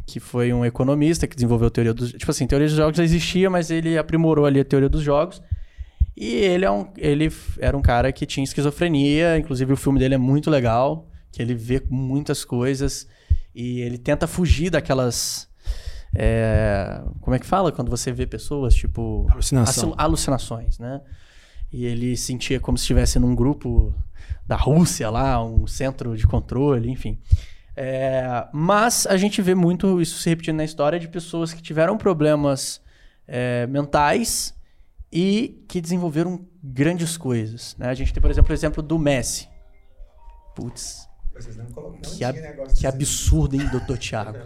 que 0.07 0.19
foi 0.19 0.53
um 0.53 0.65
economista 0.65 1.27
que 1.27 1.35
desenvolveu 1.35 1.67
a 1.67 1.71
teoria 1.71 1.93
dos... 1.93 2.13
Tipo 2.13 2.31
assim, 2.31 2.45
a 2.45 2.47
teoria 2.47 2.67
dos 2.67 2.77
jogos 2.77 2.97
já 2.97 3.03
existia, 3.03 3.49
mas 3.49 3.69
ele 3.69 3.97
aprimorou 3.97 4.45
ali 4.45 4.59
a 4.59 4.65
teoria 4.65 4.87
dos 4.87 5.01
jogos 5.01 5.41
e 6.19 6.35
ele, 6.35 6.65
é 6.65 6.71
um, 6.71 6.85
ele 6.97 7.31
era 7.59 7.77
um 7.77 7.81
cara 7.81 8.11
que 8.11 8.25
tinha 8.25 8.43
esquizofrenia, 8.43 9.37
inclusive 9.37 9.71
o 9.71 9.77
filme 9.77 9.97
dele 9.97 10.15
é 10.15 10.17
muito 10.17 10.49
legal, 10.49 11.07
que 11.31 11.41
ele 11.41 11.55
vê 11.55 11.81
muitas 11.89 12.43
coisas 12.43 13.07
e 13.53 13.81
ele 13.81 13.97
tenta 13.97 14.27
fugir 14.27 14.69
daquelas. 14.69 15.49
É, 16.15 17.01
como 17.21 17.35
é 17.35 17.39
que 17.39 17.45
fala 17.45 17.71
quando 17.71 17.89
você 17.89 18.11
vê 18.11 18.25
pessoas, 18.25 18.73
tipo. 18.73 19.27
Alucinação. 19.29 19.93
Alucinações, 19.97 20.79
né? 20.79 21.01
E 21.71 21.85
ele 21.85 22.17
sentia 22.17 22.59
como 22.59 22.77
se 22.77 22.83
estivesse 22.83 23.19
num 23.19 23.35
grupo 23.35 23.93
da 24.47 24.55
Rússia 24.55 25.09
lá, 25.09 25.43
um 25.43 25.67
centro 25.67 26.17
de 26.17 26.25
controle, 26.25 26.89
enfim. 26.89 27.19
É, 27.75 28.47
mas 28.51 29.05
a 29.07 29.15
gente 29.15 29.41
vê 29.41 29.55
muito 29.55 30.01
isso 30.01 30.17
se 30.17 30.29
repetindo 30.29 30.57
na 30.57 30.65
história 30.65 30.99
de 30.99 31.07
pessoas 31.07 31.53
que 31.53 31.61
tiveram 31.61 31.97
problemas 31.97 32.81
é, 33.27 33.67
mentais 33.67 34.53
e 35.11 35.63
que 35.67 35.79
desenvolveram 35.79 36.45
grandes 36.63 37.15
coisas. 37.15 37.75
Né? 37.77 37.87
A 37.87 37.93
gente 37.93 38.11
tem, 38.11 38.21
por 38.21 38.31
exemplo, 38.31 38.51
o 38.51 38.53
exemplo 38.53 38.83
do 38.83 38.97
Messi. 38.99 39.47
Putz. 40.55 41.08
Que, 42.17 42.23
ab 42.23 42.39
que 42.77 42.87
absurdo, 42.87 43.55
hein, 43.55 43.67
doutor 43.71 43.97
Thiago? 43.97 44.37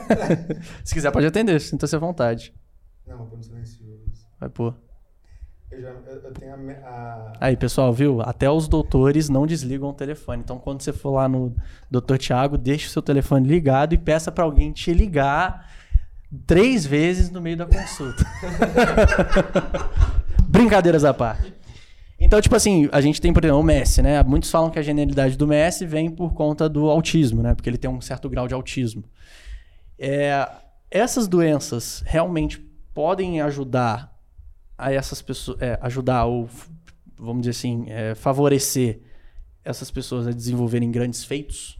Se 0.84 0.94
quiser, 0.94 1.10
pode 1.10 1.26
atender, 1.26 1.60
sinta-se 1.60 1.94
à 1.94 1.98
vontade. 1.98 2.54
Não, 3.06 3.18
mas 3.18 3.28
põe 3.28 3.42
silencioso. 3.42 4.02
Vai 4.38 4.48
pôr. 4.48 4.74
Eu, 5.70 5.80
já, 5.80 5.88
eu, 5.88 6.20
eu 6.24 6.32
tenho 6.32 6.52
a, 6.52 6.86
a, 6.86 7.32
Aí, 7.40 7.56
pessoal, 7.56 7.92
viu? 7.92 8.20
Até 8.20 8.50
os 8.50 8.68
doutores 8.68 9.28
não 9.28 9.46
desligam 9.46 9.88
o 9.88 9.94
telefone. 9.94 10.42
Então, 10.42 10.58
quando 10.58 10.82
você 10.82 10.92
for 10.92 11.12
lá 11.12 11.28
no 11.28 11.54
doutor 11.90 12.18
Tiago, 12.18 12.58
deixe 12.58 12.86
o 12.86 12.90
seu 12.90 13.00
telefone 13.00 13.48
ligado 13.48 13.94
e 13.94 13.98
peça 13.98 14.30
para 14.30 14.44
alguém 14.44 14.70
te 14.72 14.92
ligar 14.92 15.70
três 16.46 16.84
vezes 16.84 17.30
no 17.30 17.40
meio 17.40 17.56
da 17.56 17.66
consulta. 17.66 18.24
Brincadeiras 20.48 21.04
à 21.04 21.14
parte. 21.14 21.61
Então, 22.24 22.40
tipo 22.40 22.54
assim, 22.54 22.88
a 22.92 23.00
gente 23.00 23.20
tem, 23.20 23.32
por 23.32 23.44
exemplo, 23.44 23.60
o 23.60 23.64
Messi, 23.64 24.00
né? 24.00 24.22
Muitos 24.22 24.48
falam 24.48 24.70
que 24.70 24.78
a 24.78 24.82
genialidade 24.82 25.36
do 25.36 25.44
Messi 25.44 25.84
vem 25.84 26.08
por 26.08 26.32
conta 26.32 26.68
do 26.68 26.88
autismo, 26.88 27.42
né? 27.42 27.52
Porque 27.52 27.68
ele 27.68 27.76
tem 27.76 27.90
um 27.90 28.00
certo 28.00 28.30
grau 28.30 28.46
de 28.46 28.54
autismo. 28.54 29.02
É, 29.98 30.48
essas 30.88 31.26
doenças 31.26 32.00
realmente 32.06 32.58
podem 32.94 33.40
ajudar 33.40 34.16
a 34.78 34.92
essas 34.92 35.20
pessoas, 35.20 35.60
é, 35.60 35.76
ajudar 35.82 36.26
ou, 36.26 36.48
vamos 37.18 37.42
dizer 37.42 37.50
assim, 37.50 37.86
é, 37.88 38.14
favorecer 38.14 39.00
essas 39.64 39.90
pessoas 39.90 40.28
a 40.28 40.30
desenvolverem 40.30 40.92
grandes 40.92 41.24
feitos? 41.24 41.76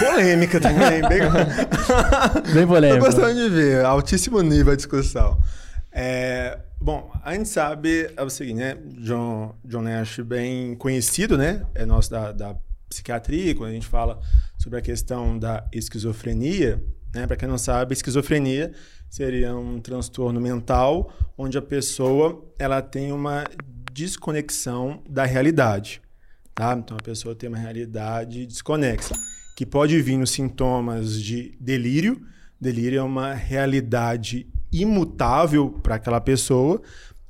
Polêmica 0.00 0.60
também, 0.60 1.02
bem... 1.08 1.20
bem 2.54 2.66
polêmica. 2.66 3.00
Tô 3.00 3.06
gostando 3.06 3.34
de 3.34 3.48
ver, 3.48 3.84
altíssimo 3.84 4.40
nível 4.40 4.72
a 4.72 4.76
discussão. 4.76 5.38
É, 5.92 6.58
bom, 6.80 7.10
a 7.24 7.34
gente 7.34 7.48
sabe 7.48 8.10
é 8.16 8.22
o 8.22 8.30
seguinte, 8.30 8.58
né? 8.58 8.76
John, 8.98 9.54
John 9.64 9.82
Nash, 9.82 10.20
bem 10.20 10.74
conhecido, 10.76 11.36
né? 11.36 11.64
É 11.74 11.86
nosso 11.86 12.10
da, 12.10 12.32
da 12.32 12.56
psiquiatria, 12.88 13.54
quando 13.54 13.70
a 13.70 13.74
gente 13.74 13.86
fala 13.86 14.20
sobre 14.58 14.78
a 14.78 14.82
questão 14.82 15.38
da 15.38 15.66
esquizofrenia, 15.72 16.82
né? 17.14 17.26
Para 17.26 17.36
quem 17.36 17.48
não 17.48 17.58
sabe, 17.58 17.92
esquizofrenia 17.92 18.72
seria 19.08 19.56
um 19.56 19.80
transtorno 19.80 20.40
mental 20.40 21.12
onde 21.38 21.56
a 21.56 21.62
pessoa 21.62 22.44
ela 22.58 22.82
tem 22.82 23.12
uma 23.12 23.44
desconexão 23.92 25.02
da 25.08 25.24
realidade, 25.24 26.02
tá? 26.54 26.74
Então 26.74 26.96
a 26.98 27.02
pessoa 27.02 27.34
tem 27.34 27.48
uma 27.48 27.58
realidade 27.58 28.44
desconexa 28.46 29.14
que 29.56 29.64
pode 29.64 30.00
vir 30.02 30.18
nos 30.18 30.30
sintomas 30.30 31.20
de 31.20 31.56
delírio. 31.58 32.20
Delírio 32.60 33.00
é 33.00 33.02
uma 33.02 33.32
realidade 33.32 34.46
imutável 34.70 35.70
para 35.82 35.94
aquela 35.94 36.20
pessoa, 36.20 36.82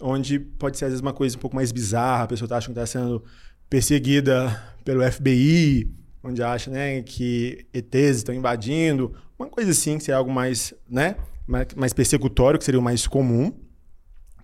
onde 0.02 0.40
pode 0.40 0.76
ser 0.76 0.86
às 0.86 0.90
vezes 0.90 1.00
uma 1.00 1.12
coisa 1.12 1.36
um 1.36 1.40
pouco 1.40 1.54
mais 1.54 1.70
bizarra, 1.70 2.24
a 2.24 2.26
pessoa 2.26 2.46
está 2.46 2.56
achando 2.56 2.74
que 2.74 2.80
está 2.80 2.98
sendo 2.98 3.24
perseguida 3.70 4.60
pelo 4.84 5.08
FBI, 5.10 5.88
onde 6.22 6.42
acha 6.42 6.68
né, 6.68 7.00
que 7.00 7.64
ETs 7.72 8.18
estão 8.18 8.34
invadindo, 8.34 9.14
uma 9.38 9.48
coisa 9.48 9.70
assim, 9.70 9.96
que 9.96 10.02
seria 10.02 10.18
algo 10.18 10.32
mais, 10.32 10.74
né, 10.90 11.14
mais 11.76 11.92
persecutório, 11.92 12.58
que 12.58 12.64
seria 12.64 12.80
o 12.80 12.82
mais 12.82 13.06
comum. 13.06 13.52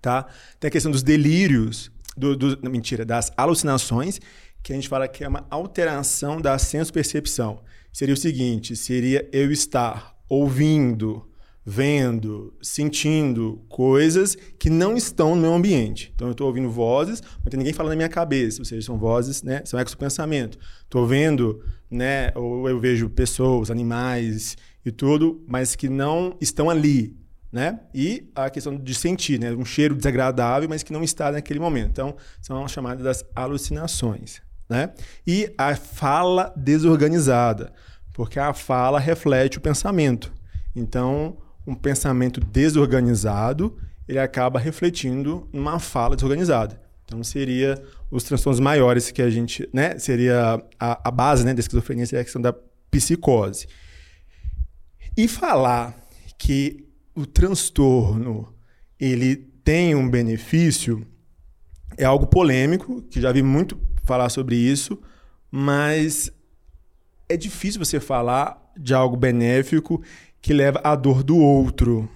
Tá? 0.00 0.26
Tem 0.60 0.68
a 0.68 0.70
questão 0.70 0.92
dos 0.92 1.02
delírios, 1.02 1.90
do, 2.16 2.36
do, 2.36 2.70
mentira, 2.70 3.04
das 3.04 3.32
alucinações, 3.36 4.20
que 4.62 4.72
a 4.72 4.76
gente 4.76 4.88
fala 4.88 5.08
que 5.08 5.24
é 5.24 5.28
uma 5.28 5.46
alteração 5.50 6.40
da 6.40 6.56
senso-percepção. 6.58 7.60
Seria 7.92 8.14
o 8.14 8.16
seguinte: 8.16 8.76
seria 8.76 9.28
eu 9.32 9.50
estar 9.50 10.16
ouvindo, 10.28 11.28
vendo, 11.64 12.56
sentindo 12.62 13.64
coisas 13.68 14.36
que 14.58 14.70
não 14.70 14.96
estão 14.96 15.34
no 15.34 15.42
meu 15.42 15.54
ambiente. 15.54 16.12
Então 16.14 16.28
eu 16.28 16.32
estou 16.32 16.46
ouvindo 16.46 16.70
vozes, 16.70 17.20
não 17.44 17.50
tem 17.50 17.58
ninguém 17.58 17.72
falando 17.72 17.90
na 17.90 17.96
minha 17.96 18.08
cabeça, 18.08 18.60
ou 18.60 18.64
seja, 18.64 18.86
são 18.86 18.96
vozes, 18.96 19.42
né? 19.42 19.62
São 19.64 19.78
ecos 19.78 19.94
do 19.94 19.98
pensamento. 19.98 20.58
Estou 20.84 21.06
vendo, 21.06 21.62
né? 21.90 22.32
Ou 22.34 22.68
eu 22.68 22.80
vejo 22.80 23.10
pessoas, 23.10 23.70
animais 23.70 24.56
e 24.84 24.90
tudo, 24.90 25.44
mas 25.46 25.76
que 25.76 25.88
não 25.88 26.36
estão 26.40 26.70
ali, 26.70 27.16
né? 27.52 27.80
E 27.94 28.30
a 28.34 28.48
questão 28.48 28.76
de 28.76 28.94
sentir, 28.94 29.38
né? 29.38 29.52
Um 29.52 29.64
cheiro 29.64 29.94
desagradável, 29.94 30.68
mas 30.68 30.82
que 30.82 30.92
não 30.92 31.02
está 31.02 31.30
naquele 31.30 31.60
momento. 31.60 31.90
Então, 31.90 32.16
são 32.40 32.66
chamadas 32.66 33.04
das 33.04 33.24
alucinações 33.34 34.40
né? 34.68 34.90
E 35.26 35.52
a 35.56 35.74
fala 35.76 36.52
desorganizada, 36.56 37.72
porque 38.12 38.38
a 38.38 38.52
fala 38.52 38.98
reflete 38.98 39.58
o 39.58 39.60
pensamento. 39.60 40.32
Então, 40.74 41.36
um 41.66 41.74
pensamento 41.74 42.40
desorganizado, 42.40 43.76
ele 44.08 44.18
acaba 44.18 44.58
refletindo 44.58 45.48
numa 45.52 45.78
fala 45.78 46.16
desorganizada. 46.16 46.80
Então, 47.04 47.22
seria 47.22 47.82
os 48.10 48.24
transtornos 48.24 48.60
maiores 48.60 49.10
que 49.10 49.22
a 49.22 49.30
gente, 49.30 49.68
né? 49.72 49.98
Seria 49.98 50.62
a, 50.78 51.08
a 51.08 51.10
base 51.10 51.44
né, 51.44 51.52
da 51.52 51.60
esquizofrenia, 51.60 52.06
seria 52.06 52.22
a 52.22 52.24
questão 52.24 52.40
da 52.40 52.54
psicose. 52.90 53.66
E 55.16 55.28
falar 55.28 55.94
que 56.38 56.88
o 57.14 57.26
transtorno 57.26 58.54
ele 58.98 59.36
tem 59.36 59.94
um 59.94 60.08
benefício 60.08 61.06
é 61.96 62.04
algo 62.04 62.26
polêmico, 62.26 63.02
que 63.02 63.20
já 63.20 63.30
vi 63.32 63.42
muito 63.42 63.76
falar 64.02 64.28
sobre 64.28 64.56
isso, 64.56 64.98
mas 65.50 66.30
é 67.28 67.36
difícil 67.36 67.84
você 67.84 68.00
falar 68.00 68.72
de 68.76 68.94
algo 68.94 69.16
benéfico 69.16 70.02
que 70.40 70.52
leva 70.52 70.80
à 70.82 70.94
dor 70.94 71.22
do 71.22 71.36
outro, 71.36 72.08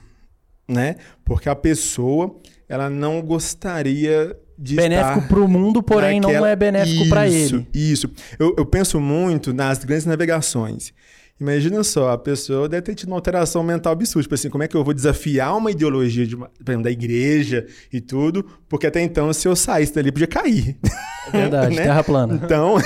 né? 0.69 0.97
Porque 1.25 1.49
a 1.49 1.55
pessoa, 1.55 2.37
ela 2.69 2.91
não 2.91 3.23
gostaria 3.23 4.37
de 4.59 4.75
benéfico 4.75 5.29
para 5.29 5.41
o 5.41 5.49
mundo, 5.49 5.83
porém 5.83 6.21
naquela... 6.21 6.41
não 6.41 6.47
é 6.47 6.57
benéfico 6.57 7.09
para 7.09 7.29
ele. 7.29 7.67
Isso. 7.73 8.11
Eu, 8.39 8.55
eu 8.57 8.67
penso 8.67 8.99
muito 8.99 9.53
nas 9.53 9.85
grandes 9.85 10.07
navegações. 10.07 10.93
Imagina 11.39 11.85
só, 11.85 12.13
a 12.13 12.19
pessoa 12.19 12.67
deve 12.67 12.83
ter 12.83 12.95
tido 12.95 13.09
uma 13.09 13.17
alteração 13.17 13.63
mental 13.63 13.93
absurda. 13.93 14.23
Tipo 14.23 14.35
assim, 14.35 14.49
como 14.49 14.65
é 14.65 14.69
que 14.69 14.75
eu 14.75 14.83
vou 14.83 14.95
desafiar 14.95 15.55
uma 15.57 15.71
ideologia 15.71 16.27
de 16.27 16.35
uma, 16.35 16.51
exemplo, 16.67 16.85
da 16.85 16.91
igreja 16.91 17.67
e 17.93 18.01
tudo? 18.01 18.43
Porque 18.67 18.87
até 18.87 19.03
então, 19.03 19.31
se 19.35 19.47
eu 19.47 19.55
saísse 19.55 19.95
dali, 19.95 20.11
podia 20.11 20.27
cair. 20.27 20.79
É 21.27 21.31
verdade, 21.31 21.77
né? 21.77 21.83
terra 21.83 22.03
plana. 22.03 22.41
Então, 22.43 22.77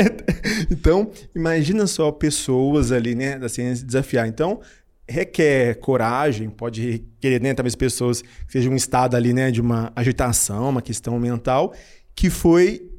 então, 0.72 1.10
imagina 1.34 1.86
só 1.86 2.10
pessoas 2.10 2.92
ali, 2.92 3.14
né, 3.14 3.38
da 3.38 3.48
ciência 3.48 3.84
desafiar. 3.84 4.26
Então, 4.26 4.60
requer 5.06 5.74
coragem, 5.74 6.48
pode 6.48 6.90
requerer, 6.90 7.42
né, 7.42 7.52
talvez 7.52 7.74
pessoas 7.74 8.22
que 8.22 8.52
sejam 8.52 8.72
um 8.72 8.76
estado 8.76 9.16
ali, 9.16 9.34
né, 9.34 9.50
de 9.50 9.60
uma 9.60 9.92
agitação, 9.94 10.70
uma 10.70 10.80
questão 10.80 11.18
mental, 11.20 11.74
que 12.14 12.30
foi 12.30 12.90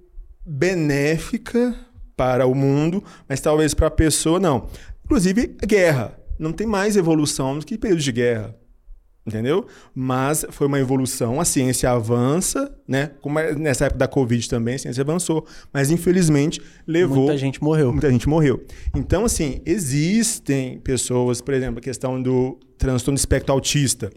benéfica 0.46 1.76
para 2.16 2.46
o 2.46 2.54
mundo, 2.54 3.04
mas 3.28 3.42
talvez 3.42 3.74
para 3.74 3.88
a 3.88 3.92
pessoa 3.92 4.40
não. 4.40 4.68
Inclusive, 5.06 5.56
guerra. 5.66 6.18
Não 6.40 6.52
tem 6.52 6.66
mais 6.68 6.96
evolução 6.96 7.58
do 7.58 7.66
que 7.66 7.78
períodos 7.78 8.04
de 8.04 8.12
guerra. 8.12 8.56
Entendeu? 9.26 9.66
Mas 9.96 10.46
foi 10.50 10.68
uma 10.68 10.80
evolução, 10.80 11.40
a 11.40 11.46
ciência 11.46 11.90
avança, 11.90 12.76
né? 12.86 13.12
Como 13.22 13.40
é 13.40 13.56
nessa 13.56 13.86
época 13.86 14.00
da 14.00 14.08
Covid 14.08 14.50
também, 14.50 14.76
a 14.76 14.80
ciência 14.80 15.02
avançou, 15.02 15.46
mas 15.72 15.90
infelizmente 15.90 16.62
levou. 16.86 17.28
Muita 17.28 17.38
gente 17.38 17.64
morreu. 17.64 17.94
Muita 17.94 18.12
gente 18.12 18.28
morreu. 18.28 18.66
Então, 18.94 19.24
assim, 19.24 19.62
existem 19.66 20.78
pessoas, 20.80 21.40
por 21.40 21.54
exemplo, 21.54 21.80
a 21.80 21.82
questão 21.82 22.22
do 22.22 22.60
transtorno 22.78 23.16
espectro 23.16 23.54
autista, 23.54 24.12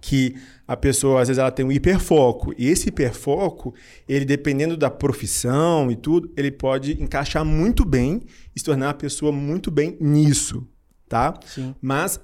que 0.00 0.36
a 0.66 0.76
pessoa, 0.76 1.20
às 1.20 1.28
vezes, 1.28 1.38
ela 1.38 1.50
tem 1.50 1.64
um 1.64 1.72
hiperfoco. 1.72 2.54
E 2.56 2.68
esse 2.68 2.88
hiperfoco, 2.88 3.74
ele, 4.08 4.24
dependendo 4.24 4.76
da 4.76 4.90
profissão 4.90 5.90
e 5.90 5.96
tudo, 5.96 6.32
ele 6.36 6.50
pode 6.50 7.00
encaixar 7.02 7.44
muito 7.44 7.84
bem 7.84 8.22
e 8.54 8.58
se 8.58 8.64
tornar 8.64 8.88
uma 8.88 8.94
pessoa 8.94 9.30
muito 9.30 9.70
bem 9.70 9.96
nisso, 10.00 10.66
tá? 11.08 11.34
Sim. 11.46 11.74
Mas 11.80 12.18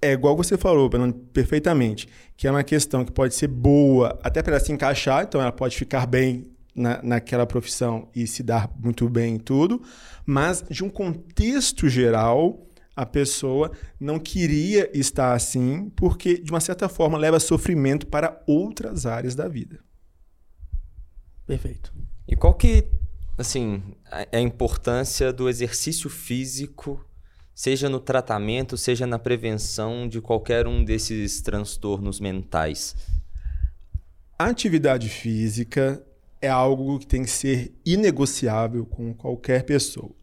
é 0.00 0.12
igual 0.12 0.36
você 0.36 0.56
falou, 0.56 0.90
perfeitamente, 1.32 2.08
que 2.36 2.46
é 2.46 2.50
uma 2.50 2.62
questão 2.62 3.04
que 3.04 3.12
pode 3.12 3.34
ser 3.34 3.48
boa 3.48 4.18
até 4.22 4.42
para 4.42 4.54
ela 4.54 4.64
se 4.64 4.72
encaixar, 4.72 5.24
então 5.24 5.40
ela 5.40 5.52
pode 5.52 5.76
ficar 5.76 6.06
bem 6.06 6.50
na, 6.74 7.00
naquela 7.02 7.44
profissão 7.44 8.08
e 8.14 8.26
se 8.26 8.42
dar 8.42 8.70
muito 8.80 9.08
bem 9.08 9.34
em 9.34 9.38
tudo, 9.38 9.82
mas 10.24 10.64
de 10.70 10.84
um 10.84 10.88
contexto 10.88 11.88
geral, 11.88 12.67
a 12.98 13.06
pessoa 13.06 13.70
não 14.00 14.18
queria 14.18 14.90
estar 14.92 15.32
assim, 15.32 15.88
porque 15.90 16.36
de 16.36 16.50
uma 16.50 16.58
certa 16.58 16.88
forma 16.88 17.16
leva 17.16 17.38
sofrimento 17.38 18.08
para 18.08 18.42
outras 18.44 19.06
áreas 19.06 19.36
da 19.36 19.46
vida. 19.46 19.78
Perfeito. 21.46 21.94
E 22.26 22.34
qual 22.34 22.54
que, 22.54 22.88
assim, 23.38 23.80
é 24.32 24.38
a 24.38 24.40
importância 24.40 25.32
do 25.32 25.48
exercício 25.48 26.10
físico 26.10 27.00
seja 27.54 27.88
no 27.88 28.00
tratamento, 28.00 28.76
seja 28.76 29.06
na 29.06 29.18
prevenção 29.18 30.08
de 30.08 30.20
qualquer 30.20 30.66
um 30.66 30.84
desses 30.84 31.40
transtornos 31.40 32.18
mentais? 32.18 32.96
A 34.36 34.46
atividade 34.46 35.08
física 35.08 36.04
é 36.40 36.48
algo 36.48 36.98
que 36.98 37.06
tem 37.06 37.22
que 37.22 37.30
ser 37.30 37.72
inegociável 37.86 38.84
com 38.84 39.14
qualquer 39.14 39.62
pessoa. 39.62 40.17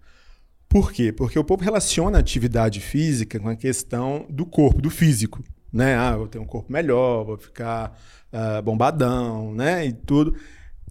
Por 0.68 0.92
quê? 0.92 1.12
Porque 1.12 1.40
o 1.40 1.44
povo 1.44 1.64
relaciona 1.64 2.18
a 2.18 2.22
atividade 2.22 2.80
física 2.80 3.40
com 3.40 3.50
a 3.50 3.56
questão 3.56 4.26
do 4.30 4.46
corpo, 4.46 4.82
do 4.82 4.90
físico. 4.90 5.44
Né? 5.72 5.98
Ah, 5.98 6.16
eu 6.18 6.28
tenho 6.28 6.44
um 6.44 6.48
corpo 6.48 6.72
melhor, 6.72 7.26
vou 7.26 7.38
ficar 7.38 7.98
uh, 8.32 8.62
bombadão, 8.62 9.54
né? 9.54 9.86
E 9.86 9.94
tudo 9.94 10.36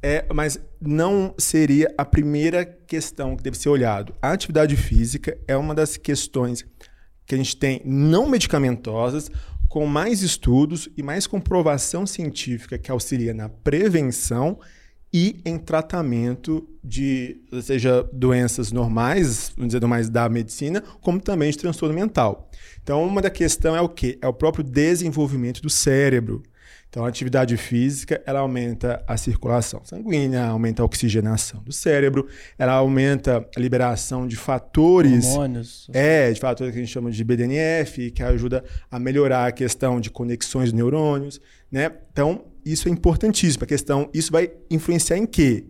é, 0.04 0.26
mas 0.34 0.60
não 0.78 1.34
seria 1.38 1.90
a 1.96 2.04
primeira 2.04 2.62
questão 2.62 3.34
que 3.34 3.42
deve 3.42 3.56
ser 3.56 3.70
olhado. 3.70 4.14
A 4.20 4.32
atividade 4.32 4.76
física 4.76 5.34
é 5.48 5.56
uma 5.56 5.74
das 5.74 5.96
questões 5.96 6.62
que 7.24 7.34
a 7.34 7.38
gente 7.38 7.56
tem 7.56 7.80
não 7.86 8.28
medicamentosas, 8.28 9.30
com 9.66 9.86
mais 9.86 10.20
estudos 10.20 10.90
e 10.94 11.02
mais 11.02 11.26
comprovação 11.26 12.06
científica 12.06 12.76
que 12.76 12.90
auxilia 12.90 13.32
na 13.32 13.48
prevenção 13.48 14.60
e 15.14 15.40
em 15.44 15.56
tratamento 15.56 16.68
de, 16.82 17.40
seja 17.62 18.02
doenças 18.12 18.72
normais, 18.72 19.52
vamos 19.56 19.72
dizer, 19.72 19.86
mais 19.86 20.08
da 20.08 20.28
medicina, 20.28 20.82
como 21.00 21.20
também 21.20 21.52
de 21.52 21.56
transtorno 21.56 21.94
mental. 21.94 22.50
Então, 22.82 23.06
uma 23.06 23.22
da 23.22 23.30
questão 23.30 23.76
é 23.76 23.80
o 23.80 23.88
quê? 23.88 24.18
É 24.20 24.26
o 24.26 24.32
próprio 24.32 24.64
desenvolvimento 24.64 25.62
do 25.62 25.70
cérebro. 25.70 26.42
Então, 26.90 27.04
a 27.04 27.08
atividade 27.08 27.56
física, 27.56 28.20
ela 28.26 28.40
aumenta 28.40 29.04
a 29.06 29.16
circulação 29.16 29.82
sanguínea, 29.84 30.46
aumenta 30.46 30.82
a 30.82 30.84
oxigenação 30.84 31.62
do 31.62 31.72
cérebro, 31.72 32.26
ela 32.58 32.72
aumenta 32.72 33.48
a 33.56 33.60
liberação 33.60 34.26
de 34.26 34.34
fatores... 34.34 35.26
Hormônios. 35.26 35.88
É, 35.92 36.32
de 36.32 36.40
fatores 36.40 36.72
que 36.72 36.78
a 36.80 36.82
gente 36.82 36.92
chama 36.92 37.12
de 37.12 37.22
BDNF, 37.22 38.10
que 38.10 38.22
ajuda 38.22 38.64
a 38.90 38.98
melhorar 38.98 39.46
a 39.46 39.52
questão 39.52 40.00
de 40.00 40.10
conexões 40.10 40.70
de 40.70 40.74
neurônios, 40.74 41.40
né? 41.70 41.92
Então, 42.12 42.44
isso 42.64 42.88
é 42.88 42.90
importantíssimo. 42.90 43.64
A 43.64 43.66
questão, 43.66 44.08
isso 44.12 44.32
vai 44.32 44.50
influenciar 44.70 45.18
em 45.18 45.26
quê? 45.26 45.66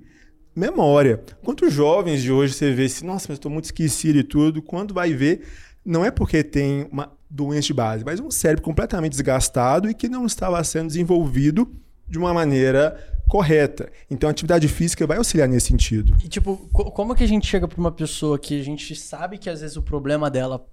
Memória. 0.54 1.22
Quantos 1.42 1.72
jovens 1.72 2.22
de 2.22 2.30
hoje 2.30 2.54
você 2.54 2.72
vê 2.72 2.84
assim, 2.84 3.06
nossa, 3.06 3.26
mas 3.28 3.36
estou 3.36 3.50
muito 3.50 3.64
esquecido 3.64 4.18
e 4.18 4.24
tudo, 4.24 4.62
quando 4.62 4.94
vai 4.94 5.12
ver, 5.12 5.42
não 5.84 6.04
é 6.04 6.10
porque 6.10 6.42
tem 6.44 6.86
uma 6.90 7.12
doença 7.28 7.66
de 7.66 7.74
base, 7.74 8.04
mas 8.04 8.20
um 8.20 8.30
cérebro 8.30 8.62
completamente 8.62 9.12
desgastado 9.12 9.90
e 9.90 9.94
que 9.94 10.08
não 10.08 10.24
estava 10.24 10.62
sendo 10.62 10.86
desenvolvido 10.86 11.68
de 12.08 12.18
uma 12.18 12.32
maneira 12.32 12.96
correta. 13.28 13.90
Então 14.10 14.28
a 14.28 14.30
atividade 14.30 14.68
física 14.68 15.06
vai 15.06 15.16
auxiliar 15.16 15.48
nesse 15.48 15.66
sentido. 15.66 16.16
E 16.22 16.28
tipo, 16.28 16.56
como 16.72 17.14
que 17.14 17.24
a 17.24 17.28
gente 17.28 17.46
chega 17.46 17.66
para 17.66 17.80
uma 17.80 17.90
pessoa 17.90 18.38
que 18.38 18.60
a 18.60 18.62
gente 18.62 18.94
sabe 18.94 19.38
que 19.38 19.50
às 19.50 19.60
vezes 19.60 19.76
o 19.76 19.82
problema 19.82 20.30
dela 20.30 20.64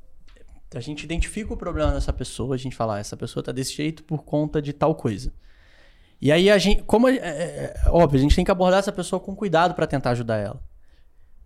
a 0.73 0.80
gente 0.80 1.03
identifica 1.03 1.53
o 1.53 1.57
problema 1.57 1.91
dessa 1.91 2.14
pessoa, 2.14 2.56
a 2.56 2.57
gente 2.57 2.76
fala, 2.76 2.95
ah, 2.95 2.99
essa 2.99 3.18
pessoa 3.18 3.43
tá 3.43 3.52
desse 3.52 3.73
jeito 3.73 4.03
por 4.03 4.23
conta 4.23 4.61
de 4.61 4.72
tal 4.72 4.95
coisa. 4.95 5.34
E 6.22 6.31
aí 6.31 6.52
a 6.52 6.57
gente, 6.60 6.84
como 6.84 7.07
é, 7.07 7.15
é, 7.15 7.73
é 7.84 7.89
óbvio, 7.89 8.19
a 8.19 8.22
gente 8.22 8.35
tem 8.35 8.45
que 8.45 8.52
abordar 8.52 8.80
essa 8.80 8.91
pessoa 8.91 9.19
com 9.19 9.35
cuidado 9.35 9.73
para 9.73 9.88
tentar 9.88 10.11
ajudar 10.11 10.38
ela. 10.38 10.61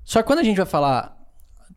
Só 0.03 0.21
que 0.21 0.27
quando 0.27 0.39
a 0.39 0.43
gente 0.43 0.57
vai 0.57 0.65
falar 0.65 1.15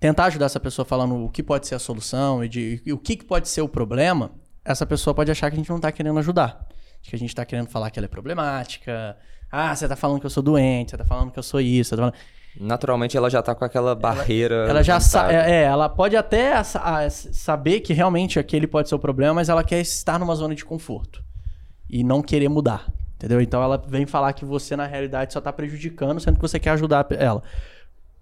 tentar 0.01 0.27
ajudar 0.27 0.47
essa 0.47 0.61
pessoa 0.61 0.85
falando 0.85 1.25
o 1.25 1.31
que 1.31 1.43
pode 1.43 1.67
ser 1.67 1.75
a 1.75 1.79
solução 1.79 2.45
e, 2.45 2.49
de, 2.49 2.83
e 2.85 2.93
o 2.93 2.99
que, 2.99 3.17
que 3.17 3.25
pode 3.25 3.49
ser 3.49 3.63
o 3.63 3.69
problema, 3.69 4.33
essa 4.65 4.85
pessoa 4.85 5.15
pode 5.15 5.31
achar 5.31 5.51
que 5.51 5.55
a 5.55 5.59
gente 5.59 5.69
não 5.69 5.77
está 5.77 5.91
querendo 5.91 6.19
ajudar. 6.19 6.67
Que 7.03 7.15
a 7.15 7.19
gente 7.19 7.31
está 7.31 7.45
querendo 7.45 7.69
falar 7.69 7.91
que 7.91 7.99
ela 7.99 8.07
é 8.07 8.09
problemática. 8.09 9.17
Ah, 9.51 9.75
você 9.75 9.85
está 9.85 9.97
falando 9.97 10.21
que 10.21 10.27
eu 10.27 10.31
sou 10.31 10.43
doente, 10.43 10.91
você 10.91 10.97
está 10.97 11.05
falando 11.05 11.31
que 11.31 11.39
eu 11.39 11.43
sou 11.43 11.61
isso. 11.61 11.91
Tá 11.91 11.97
falando... 11.97 12.15
Naturalmente 12.61 13.17
ela 13.17 13.31
já 13.31 13.41
está 13.41 13.55
com 13.55 13.65
aquela 13.65 13.95
barreira. 13.95 14.55
Ela, 14.57 14.71
ela 14.71 14.83
já 14.83 14.99
sabe. 14.99 15.33
É, 15.33 15.51
é, 15.51 15.63
ela 15.63 15.89
pode 15.89 16.17
até 16.17 16.61
saber 16.63 17.81
que 17.81 17.93
realmente 17.93 18.39
aquele 18.39 18.67
pode 18.67 18.89
ser 18.89 18.97
o 18.97 18.99
problema, 18.99 19.35
mas 19.35 19.49
ela 19.49 19.63
quer 19.63 19.81
estar 19.81 20.19
numa 20.19 20.35
zona 20.35 20.55
de 20.55 20.65
conforto 20.65 21.23
e 21.89 22.05
não 22.05 22.23
querer 22.23 22.49
mudar. 22.49 22.87
Entendeu? 23.17 23.41
Então 23.41 23.63
ela 23.63 23.77
vem 23.77 24.07
falar 24.07 24.33
que 24.33 24.45
você, 24.45 24.77
na 24.77 24.87
realidade, 24.87 25.33
só 25.33 25.41
está 25.41 25.53
prejudicando, 25.53 26.21
sendo 26.21 26.37
que 26.37 26.43
você 26.43 26.59
quer 26.59 26.71
ajudar 26.71 27.07
ela. 27.11 27.43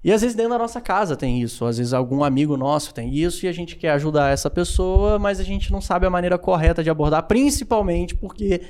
E 0.03 0.13
às 0.13 0.21
vezes 0.23 0.37
dentro 0.37 0.53
da 0.53 0.59
nossa 0.59 0.81
casa 0.81 1.17
tem 1.17 1.43
isso, 1.43 1.65
às 1.65 1.79
vezes 1.79 1.93
algum 1.93 2.23
amigo 2.23 2.57
nosso 2.57 2.95
tem 2.95 3.13
isso 3.13 3.45
e 3.45 3.49
a 3.49 3.53
gente 3.53 3.75
quer 3.75 3.91
ajudar 3.91 4.33
essa 4.33 4.49
pessoa, 4.49 5.19
mas 5.19 5.41
a 5.41 5.43
gente 5.43 5.73
não 5.73 5.81
sabe 5.81 6.07
a 6.07 6.11
maneira 6.11 6.39
correta 6.39 6.83
de 6.83 6.89
abordar, 6.89 7.25
principalmente 7.25 8.15
porque 8.15 8.63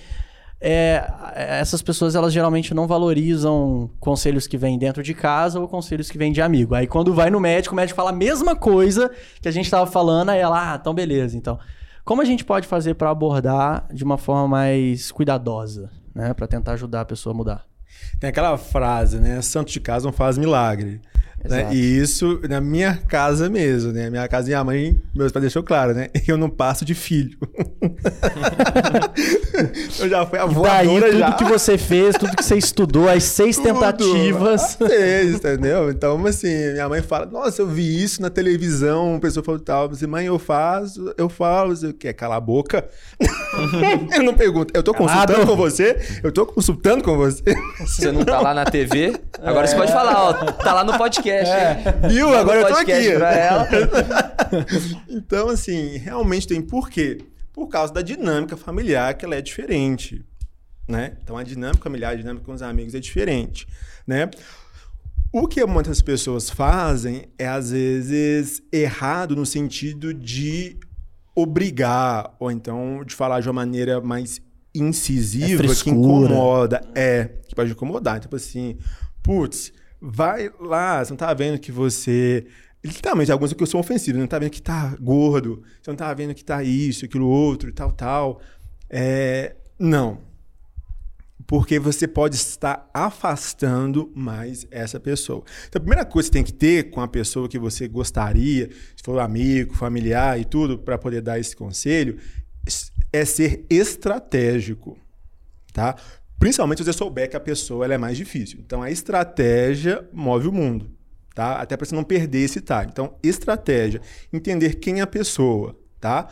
é, 0.59 1.06
essas 1.35 1.82
pessoas 1.82 2.14
elas 2.14 2.32
geralmente 2.32 2.73
não 2.73 2.86
valorizam 2.86 3.90
conselhos 4.01 4.47
que 4.47 4.56
vêm 4.56 4.78
dentro 4.78 5.02
de 5.02 5.12
casa 5.12 5.60
ou 5.60 5.68
conselhos 5.68 6.10
que 6.10 6.16
vêm 6.16 6.32
de 6.32 6.40
amigo. 6.40 6.74
Aí 6.74 6.86
quando 6.86 7.12
vai 7.12 7.28
no 7.28 7.39
médico, 7.39 7.74
o 7.74 7.77
médico 7.77 7.97
fala 7.97 8.10
a 8.10 8.14
mesma 8.14 8.56
coisa 8.56 9.10
que 9.40 9.48
a 9.48 9.52
gente 9.52 9.66
estava 9.66 9.86
falando, 9.86 10.31
aí 10.31 10.40
ela, 10.40 10.73
ah, 10.73 10.78
então 10.81 10.94
beleza, 10.94 11.36
então. 11.36 11.59
Como 12.07 12.23
a 12.23 12.24
gente 12.24 12.45
pode 12.45 12.69
fazer 12.69 12.95
para 12.95 13.11
abordar 13.11 13.89
de 13.93 14.05
uma 14.05 14.16
forma 14.16 14.47
mais 14.47 15.11
cuidadosa, 15.11 15.91
né, 16.15 16.33
para 16.33 16.47
tentar 16.47 16.74
ajudar 16.74 17.01
a 17.01 17.05
pessoa 17.05 17.35
a 17.35 17.37
mudar? 17.37 17.66
Tem 18.20 18.31
aquela 18.31 18.57
frase, 18.57 19.19
né? 19.19 19.43
Santo 19.43 19.73
de 19.73 19.81
casa 19.81 20.07
não 20.07 20.12
faz 20.12 20.39
milagre. 20.39 21.01
Né? 21.48 21.68
E 21.73 21.98
isso 21.98 22.40
na 22.48 22.60
minha 22.60 22.97
casa 22.97 23.48
mesmo, 23.48 23.93
né? 23.93 24.10
Minha 24.10 24.27
casa, 24.28 24.47
minha 24.47 24.64
mãe, 24.64 25.01
meus 25.14 25.32
pais 25.32 25.43
deixou 25.43 25.62
claro, 25.62 25.94
né? 25.94 26.09
Eu 26.27 26.36
não 26.36 26.51
passo 26.51 26.85
de 26.85 26.94
filho. 26.94 27.39
eu 30.01 30.09
já 30.09 30.27
fui 30.27 30.39
a 30.39 30.44
voadora 30.44 31.01
daí, 31.01 31.10
tudo 31.10 31.18
já. 31.18 31.32
que 31.32 31.44
você 31.44 31.78
fez, 31.78 32.16
tudo 32.16 32.36
que 32.36 32.44
você 32.44 32.56
estudou, 32.56 33.09
as 33.09 33.24
seis 33.24 33.56
tudo. 33.56 33.73
tentativas. 33.73 34.77
Fez, 34.77 35.36
entendeu? 35.36 35.90
Então, 35.90 36.24
assim, 36.27 36.73
minha 36.73 36.89
mãe 36.89 37.02
fala, 37.02 37.27
nossa, 37.27 37.62
eu 37.62 37.66
vi 37.66 38.02
isso 38.02 38.20
na 38.20 38.31
televisão, 38.31 39.12
uma 39.12 39.20
pessoa 39.20 39.44
falou 39.44 39.60
tal, 39.60 39.90
assim, 39.90 40.06
mãe, 40.06 40.27
eu 40.27 40.39
faço, 40.39 41.14
eu 41.16 41.28
falo, 41.28 41.74
você 41.74 41.93
quer 41.93 42.12
calar 42.12 42.39
a 42.39 42.40
boca? 42.40 42.89
eu 44.14 44.23
não 44.23 44.35
pergunto, 44.35 44.73
eu 44.77 44.82
tô 44.82 44.93
consultando 44.93 45.32
Calado. 45.32 45.47
com 45.47 45.56
você? 45.56 46.20
Eu 46.23 46.32
tô 46.32 46.47
consultando 46.47 47.05
com 47.05 47.16
você? 47.16 47.43
Você 47.81 48.12
não 48.12 48.24
tá 48.24 48.40
lá 48.40 48.52
na 48.52 48.64
TV? 48.64 49.14
Agora 49.43 49.64
é. 49.64 49.68
você 49.68 49.77
pode 49.77 49.93
falar, 49.93 50.18
ó, 50.18 50.32
tá 50.52 50.73
lá 50.73 50.85
no 50.85 50.97
podcast 50.98 51.36
podcast. 51.39 51.89
É. 51.89 52.09
Viu? 52.09 52.35
Agora 52.35 52.61
eu 52.61 52.69
tô 52.69 52.75
aqui. 52.75 53.15
Pra 53.17 53.33
ela. 53.35 53.69
então, 55.09 55.49
assim, 55.49 55.97
realmente 55.99 56.47
tem 56.47 56.61
por 56.61 56.91
quê? 56.91 57.19
Por 57.53 57.69
causa 57.69 57.93
da 57.93 58.03
dinâmica 58.03 58.57
familiar, 58.57 59.15
que 59.15 59.25
ela 59.25 59.35
é 59.35 59.43
diferente. 59.43 60.25
Né? 60.89 61.17
Então, 61.23 61.37
a 61.37 61.43
dinâmica 61.43 61.83
familiar, 61.83 62.13
a 62.13 62.17
dinâmica 62.17 62.45
com 62.45 62.53
os 62.53 62.63
amigos 62.63 62.95
é 62.95 63.01
diferente. 63.01 63.67
Né? 64.07 64.31
O 65.33 65.47
que 65.47 65.65
muitas 65.67 66.01
pessoas 66.01 66.49
fazem 66.49 67.27
é, 67.39 67.49
às 67.49 67.71
vezes, 67.71 68.63
errado 68.73 69.35
no 69.35 69.45
sentido 69.45 70.15
de 70.15 70.79
obrigar, 71.35 72.35
ou 72.41 72.51
então 72.51 73.05
de 73.05 73.15
falar 73.15 73.41
de 73.41 73.49
uma 73.49 73.53
maneira 73.53 74.01
mais 74.01 74.41
incisiva, 74.75 75.65
é 75.65 75.75
que 75.75 75.91
incomoda. 75.91 76.81
É, 76.95 77.31
que 77.47 77.55
pode 77.55 77.73
incomodar. 77.73 78.21
Tipo 78.21 78.37
assim, 78.37 78.79
putz, 79.23 79.73
Vai 80.01 80.51
lá, 80.60 81.05
você 81.05 81.10
não 81.10 81.16
tá 81.16 81.32
vendo 81.32 81.59
que 81.59 81.73
você 81.73 82.47
Literalmente, 82.86 83.32
alguns 83.32 83.52
que 83.52 83.66
são 83.66 83.81
ofensivos. 83.81 84.20
Não 84.20 84.28
tá 84.28 84.39
vendo 84.39 84.51
que 84.51 84.62
tá 84.62 84.97
gordo, 85.01 85.62
você 85.82 85.90
não 85.90 85.97
tá 85.97 86.12
vendo 86.14 86.35
que 86.35 86.44
tá 86.44 86.62
isso, 86.62 87.05
aquilo 87.05 87.27
outro, 87.27 87.73
tal, 87.73 87.93
tal. 87.93 88.40
É, 88.89 89.56
não. 89.78 90.20
Porque 91.47 91.78
você 91.78 92.09
pode 92.09 92.36
estar 92.36 92.89
afastando 92.93 94.10
mais 94.14 94.66
essa 94.70 94.98
pessoa. 94.98 95.44
Então, 95.68 95.78
a 95.78 95.82
primeira 95.82 96.05
coisa 96.05 96.28
que 96.28 96.39
você 96.39 96.44
tem 96.44 96.44
que 96.44 96.52
ter 96.52 96.90
com 96.90 97.01
a 97.01 97.09
pessoa 97.09 97.48
que 97.48 97.59
você 97.59 97.86
gostaria, 97.89 98.68
se 98.97 99.02
for 99.02 99.18
amigo, 99.20 99.74
familiar 99.74 100.40
e 100.40 100.44
tudo, 100.44 100.78
para 100.78 100.98
poder 100.98 101.20
dar 101.20 101.39
esse 101.39 101.55
conselho, 101.55 102.18
é 103.12 103.24
ser 103.24 103.64
estratégico. 103.70 104.98
Tá? 105.73 105.97
Principalmente 106.39 106.79
se 106.79 106.85
você 106.85 106.93
souber 106.93 107.31
que 107.31 107.37
a 107.37 107.41
pessoa 107.41 107.93
é 107.93 107.99
mais 107.99 108.17
difícil. 108.17 108.61
Então, 108.65 108.83
a 108.83 108.91
estratégia 108.91 110.07
move 110.13 110.49
o 110.49 110.53
mundo. 110.53 110.91
Tá? 111.35 111.57
Até 111.57 111.77
para 111.77 111.87
você 111.87 111.95
não 111.95 112.05
perder 112.05 112.41
esse 112.41 112.61
time. 112.61 112.87
Então, 112.89 113.17
estratégia. 113.23 114.01
Entender 114.33 114.77
quem 114.77 115.01
é 115.01 115.03
a 115.03 115.07
pessoa. 115.07 115.79
Tá? 116.01 116.29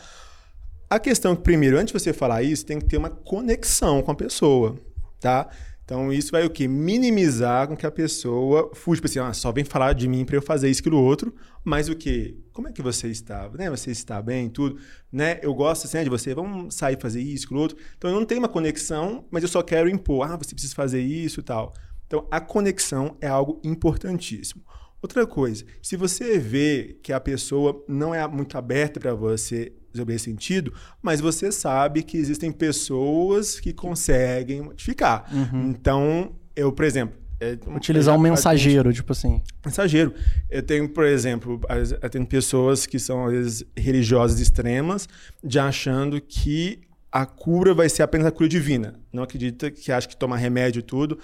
A 0.89 0.99
questão 0.99 1.35
que, 1.35 1.43
primeiro, 1.43 1.77
antes 1.77 1.93
de 1.93 1.99
você 1.99 2.13
falar 2.13 2.43
isso, 2.43 2.65
tem 2.65 2.79
que 2.79 2.87
ter 2.87 2.97
uma 2.97 3.11
conexão 3.11 4.03
com 4.03 4.13
a 4.13 4.15
pessoa, 4.15 4.79
tá? 5.19 5.49
Então, 5.85 6.11
isso 6.11 6.33
vai 6.33 6.47
o 6.47 6.51
quê? 6.51 6.67
Minimizar 6.67 7.69
com 7.69 7.77
que 7.77 7.85
a 7.85 7.91
pessoa 7.91 8.71
fuja, 8.75 8.97
tipo 8.97 9.07
assim, 9.07 9.19
ah, 9.19 9.35
só 9.35 9.53
vem 9.53 9.65
falar 9.65 9.93
de 9.93 10.09
mim 10.09 10.25
para 10.25 10.37
eu 10.37 10.43
fazer 10.43 10.71
isso, 10.71 10.81
aquilo, 10.81 10.99
outro, 10.99 11.35
mas 11.63 11.91
o 11.91 11.95
quê? 11.95 12.39
Como 12.53 12.69
é 12.69 12.73
que 12.73 12.81
você 12.81 13.09
está? 13.09 13.51
Né? 13.51 13.69
Você 13.69 13.91
está 13.91 14.23
bem, 14.23 14.49
tudo, 14.49 14.81
né? 15.13 15.39
Eu 15.43 15.53
gosto, 15.55 15.87
assim, 15.87 16.03
de 16.03 16.09
você, 16.09 16.35
vamos 16.35 16.75
sair 16.75 16.99
fazer 16.99 17.21
isso, 17.21 17.45
aquilo, 17.45 17.61
outro. 17.61 17.77
Então, 17.99 18.11
eu 18.11 18.19
não 18.19 18.25
tenho 18.25 18.41
uma 18.41 18.49
conexão, 18.49 19.27
mas 19.31 19.43
eu 19.43 19.49
só 19.49 19.63
quero 19.63 19.89
impor, 19.89 20.27
ah, 20.27 20.37
você 20.37 20.55
precisa 20.55 20.75
fazer 20.75 21.03
isso 21.03 21.41
e 21.41 21.43
tal. 21.43 21.75
Então, 22.07 22.27
a 22.31 22.41
conexão 22.41 23.17
é 23.21 23.27
algo 23.27 23.61
importantíssimo. 23.63 24.63
Outra 25.05 25.27
coisa, 25.27 25.67
se 25.83 25.97
você 25.97 26.39
vê 26.39 26.97
que 27.03 27.13
a 27.13 27.21
pessoa 27.21 27.85
não 27.87 28.15
é 28.15 28.27
muito 28.27 28.57
aberta 28.57 28.99
para 28.99 29.13
você 29.13 29.71
sobre 29.95 30.15
esse 30.15 30.25
sentido, 30.25 30.73
mas 31.03 31.21
você 31.21 31.53
sabe 31.53 32.03
que 32.03 32.17
existem 32.17 32.51
pessoas 32.51 33.61
que 33.61 33.75
conseguem 33.75 34.63
modificar. 34.63 35.31
Uhum. 35.31 35.69
Então, 35.69 36.35
eu, 36.57 36.73
por 36.73 36.87
exemplo. 36.87 37.19
É, 37.39 37.59
Utilizar 37.77 38.17
um 38.17 38.19
mensageiro, 38.19 38.95
tipo 38.95 39.13
assim. 39.13 39.43
Mensageiro. 39.63 40.15
Eu 40.49 40.63
tenho, 40.63 40.89
por 40.89 41.05
exemplo, 41.05 41.61
eu 42.01 42.09
tenho 42.09 42.25
pessoas 42.25 42.87
que 42.87 42.99
são, 42.99 43.27
às 43.27 43.33
vezes, 43.33 43.65
religiosas 43.77 44.41
extremas, 44.41 45.07
de 45.45 45.59
achando 45.59 46.19
que 46.19 46.81
a 47.15 47.25
cura 47.27 47.73
vai 47.73 47.89
ser 47.89 48.03
apenas 48.03 48.27
a 48.27 48.33
cura 48.33 48.49
divina. 48.49 48.99
Não 49.13 49.23
acredita 49.23 49.71
que 49.71 49.93
acha 49.93 50.09
que 50.09 50.17
tomar 50.17 50.37
remédio 50.37 50.81
e 50.81 50.83
tudo 50.83 51.17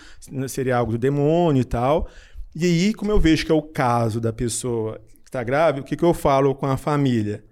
seria 0.48 0.76
algo 0.76 0.92
do 0.92 0.98
demônio 0.98 1.62
e 1.62 1.64
tal. 1.64 2.08
E 2.54 2.64
aí, 2.64 2.94
como 2.94 3.10
eu 3.10 3.20
vejo 3.20 3.46
que 3.46 3.52
é 3.52 3.54
o 3.54 3.62
caso 3.62 4.20
da 4.20 4.32
pessoa 4.32 5.00
que 5.22 5.28
está 5.28 5.42
grave, 5.44 5.80
o 5.80 5.84
que, 5.84 5.96
que 5.96 6.04
eu 6.04 6.12
falo 6.12 6.54
com 6.54 6.66
a 6.66 6.76
família? 6.76 7.44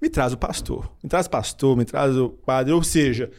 me 0.00 0.10
traz 0.10 0.32
o 0.32 0.38
pastor, 0.38 0.90
me 1.02 1.08
traz 1.08 1.26
o 1.26 1.30
pastor, 1.30 1.76
me 1.76 1.84
traz 1.84 2.16
o 2.16 2.30
padre. 2.30 2.72
Ou 2.72 2.82
seja, 2.82 3.30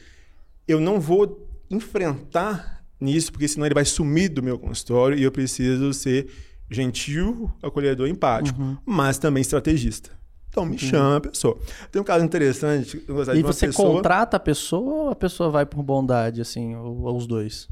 eu 0.67 0.79
não 0.79 0.99
vou 0.99 1.47
enfrentar 1.69 2.83
nisso, 2.99 3.31
porque 3.31 3.47
senão 3.47 3.65
ele 3.65 3.75
vai 3.75 3.85
sumir 3.85 4.29
do 4.29 4.41
meu 4.41 4.57
consultório 4.57 5.17
e 5.17 5.23
eu 5.23 5.31
preciso 5.31 5.93
ser 5.93 6.27
gentil, 6.69 7.51
acolhedor, 7.61 8.07
empático, 8.07 8.61
uhum. 8.61 8.77
mas 8.85 9.17
também 9.17 9.41
estrategista. 9.41 10.11
Então 10.49 10.65
me 10.65 10.71
uhum. 10.71 10.77
chama 10.77 11.17
a 11.17 11.21
pessoa. 11.21 11.57
Tem 11.91 12.01
um 12.01 12.05
caso 12.05 12.25
interessante. 12.25 13.03
e 13.07 13.41
você 13.41 13.67
pessoa... 13.67 13.95
contrata 13.95 14.37
a 14.37 14.39
pessoa 14.39 15.03
ou 15.03 15.09
a 15.09 15.15
pessoa 15.15 15.49
vai 15.49 15.65
por 15.65 15.83
bondade, 15.83 16.41
assim, 16.41 16.75
ou, 16.75 17.03
ou 17.03 17.15
os 17.15 17.27
dois? 17.27 17.69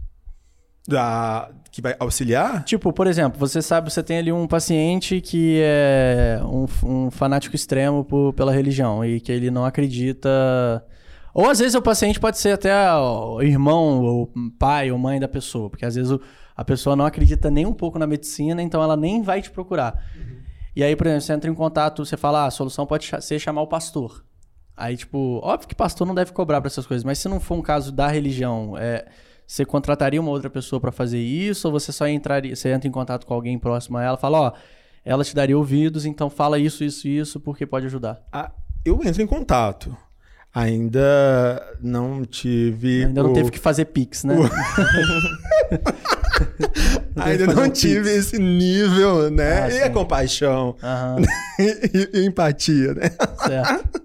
Da 0.88 1.50
que 1.72 1.82
vai 1.82 1.96
auxiliar? 2.00 2.64
Tipo, 2.64 2.94
por 2.94 3.06
exemplo, 3.06 3.38
você 3.38 3.62
sabe, 3.62 3.92
você 3.92 4.02
tem 4.02 4.18
ali 4.18 4.32
um 4.32 4.48
paciente 4.48 5.20
que 5.20 5.60
é 5.62 6.40
um, 6.44 6.66
um 6.84 7.12
fanático 7.12 7.56
extremo 7.56 8.06
por, 8.06 8.34
pela 8.34 8.54
religião 8.54 9.04
e 9.04 9.20
que 9.20 9.32
ele 9.32 9.52
não 9.52 9.66
acredita. 9.66 10.86
Ou 11.34 11.50
às 11.50 11.60
vezes 11.60 11.76
o 11.76 11.82
paciente 11.82 12.18
pode 12.18 12.38
ser 12.38 12.52
até 12.52 12.74
o 12.94 13.42
irmão, 13.42 14.02
ou 14.02 14.32
pai, 14.58 14.90
ou 14.90 14.98
mãe 14.98 15.20
da 15.20 15.28
pessoa, 15.28 15.70
porque 15.70 15.86
às 15.86 15.96
vezes 15.96 16.12
o, 16.12 16.22
a 16.56 16.64
pessoa 16.64 16.96
não 16.96 17.06
acredita 17.06 17.52
nem 17.52 17.66
um 17.66 17.74
pouco 17.74 18.00
na 18.00 18.08
medicina, 18.08 18.62
então 18.62 18.82
ela 18.82 18.96
nem 18.96 19.22
vai 19.22 19.42
te 19.42 19.52
procurar. 19.52 20.02
Uhum. 20.16 20.38
E 20.76 20.84
aí, 20.84 20.96
por 20.96 21.08
exemplo, 21.08 21.22
você 21.22 21.34
entra 21.34 21.50
em 21.52 21.54
contato, 21.54 22.06
você 22.06 22.16
fala, 22.16 22.44
ah, 22.44 22.46
a 22.46 22.52
solução 22.52 22.86
pode 22.86 23.10
ser 23.22 23.40
chamar 23.40 23.62
o 23.62 23.68
pastor. 23.68 24.24
Aí, 24.78 24.96
tipo, 24.96 25.40
óbvio 25.44 25.68
que 25.68 25.76
pastor 25.76 26.06
não 26.06 26.16
deve 26.16 26.32
cobrar 26.32 26.62
para 26.62 26.68
essas 26.68 26.86
coisas, 26.86 27.04
mas 27.04 27.18
se 27.20 27.28
não 27.28 27.40
for 27.40 27.56
um 27.56 27.62
caso 27.62 27.92
da 27.92 28.08
religião, 28.08 28.78
é, 28.78 29.06
você 29.46 29.66
contrataria 29.66 30.20
uma 30.20 30.32
outra 30.32 30.50
pessoa 30.50 30.80
para 30.80 30.92
fazer 30.92 31.20
isso? 31.20 31.68
Ou 31.68 31.72
você 31.72 31.92
só 31.92 32.08
entraria, 32.08 32.56
você 32.56 32.70
entra 32.70 32.88
em 32.88 32.92
contato 32.92 33.26
com 33.26 33.34
alguém 33.34 33.58
próximo 33.60 33.98
a 33.98 34.04
ela, 34.04 34.18
fala, 34.18 34.40
ó, 34.40 34.54
ela 35.04 35.24
te 35.24 35.36
daria 35.36 35.58
ouvidos, 35.58 36.06
então 36.06 36.30
fala 36.30 36.58
isso, 36.58 36.84
isso, 36.84 37.08
isso, 37.08 37.40
porque 37.40 37.66
pode 37.66 37.86
ajudar. 37.86 38.22
Ah, 38.32 38.52
eu 38.84 39.02
entro 39.04 39.22
em 39.22 39.28
contato. 39.28 39.96
Ainda 40.54 41.78
não 41.82 42.24
tive. 42.24 43.04
Ainda 43.04 43.22
o... 43.22 43.28
não 43.28 43.34
teve 43.34 43.52
que 43.52 43.60
fazer 43.60 43.86
Pix, 43.86 44.24
né? 44.24 44.38
O... 44.38 44.44
Ainda 47.16 47.48
não 47.48 47.70
tive 47.70 48.10
Pix. 48.10 48.16
esse 48.16 48.40
nível, 48.40 49.30
né? 49.30 49.64
Ah, 49.64 49.70
e 49.70 49.82
a 49.84 49.90
compaixão. 49.90 50.76
e, 51.60 52.20
e, 52.20 52.26
empatia, 52.26 52.94
né? 52.94 53.12
Certo. 53.46 54.02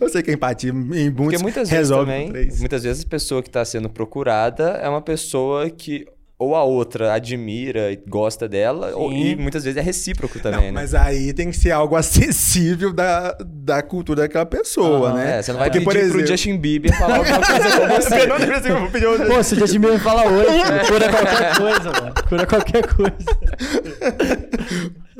Eu 0.00 0.08
sei 0.08 0.22
que 0.22 0.30
a 0.30 0.34
empatia 0.34 0.70
em 0.70 0.74
muitos 0.74 1.14
Porque 1.14 1.38
muitas 1.38 1.70
vezes 1.70 1.88
também, 1.88 2.30
muitas 2.58 2.82
vezes 2.82 3.04
a 3.04 3.08
pessoa 3.08 3.42
que 3.42 3.48
está 3.48 3.64
sendo 3.64 3.88
procurada 3.88 4.80
é 4.82 4.88
uma 4.88 5.00
pessoa 5.00 5.70
que 5.70 6.06
ou 6.42 6.56
a 6.56 6.64
outra 6.64 7.12
admira 7.12 7.92
e 7.92 7.96
gosta 7.96 8.48
dela, 8.48 8.90
ou, 8.96 9.12
e 9.12 9.36
muitas 9.36 9.62
vezes 9.62 9.76
é 9.76 9.80
recíproco 9.80 10.40
também, 10.40 10.66
não, 10.66 10.66
né? 10.66 10.72
Mas 10.72 10.92
aí 10.92 11.32
tem 11.32 11.50
que 11.52 11.56
ser 11.56 11.70
algo 11.70 11.94
acessível 11.96 12.92
da, 12.92 13.36
da 13.46 13.80
cultura 13.80 14.22
daquela 14.22 14.44
pessoa, 14.44 15.10
ah, 15.10 15.14
né? 15.14 15.38
É, 15.38 15.42
você 15.42 15.52
não 15.52 15.60
vai 15.60 15.70
Porque, 15.70 15.78
pedir 15.78 15.92
por 15.92 15.96
exemplo... 15.96 16.18
pro 16.18 16.26
Justin 16.26 16.58
Bieber 16.58 16.98
falar 16.98 17.18
alguma 17.18 17.38
coisa 17.46 17.80
com 17.80 17.86
você. 17.86 18.26
não, 18.26 18.80
não, 18.80 18.90
pedir 18.90 19.06
Pô, 19.28 19.42
se 19.42 19.54
o 19.54 19.58
Justin 19.58 19.78
Bieber 19.78 20.00
fala 20.00 20.28
hoje, 20.28 20.50
é. 20.50 20.78
cura 20.90 21.08
qualquer 21.10 21.56
coisa, 21.56 21.92
mano. 21.92 22.14
Cura 22.28 22.46
qualquer 22.46 22.86
coisa. 22.88 23.16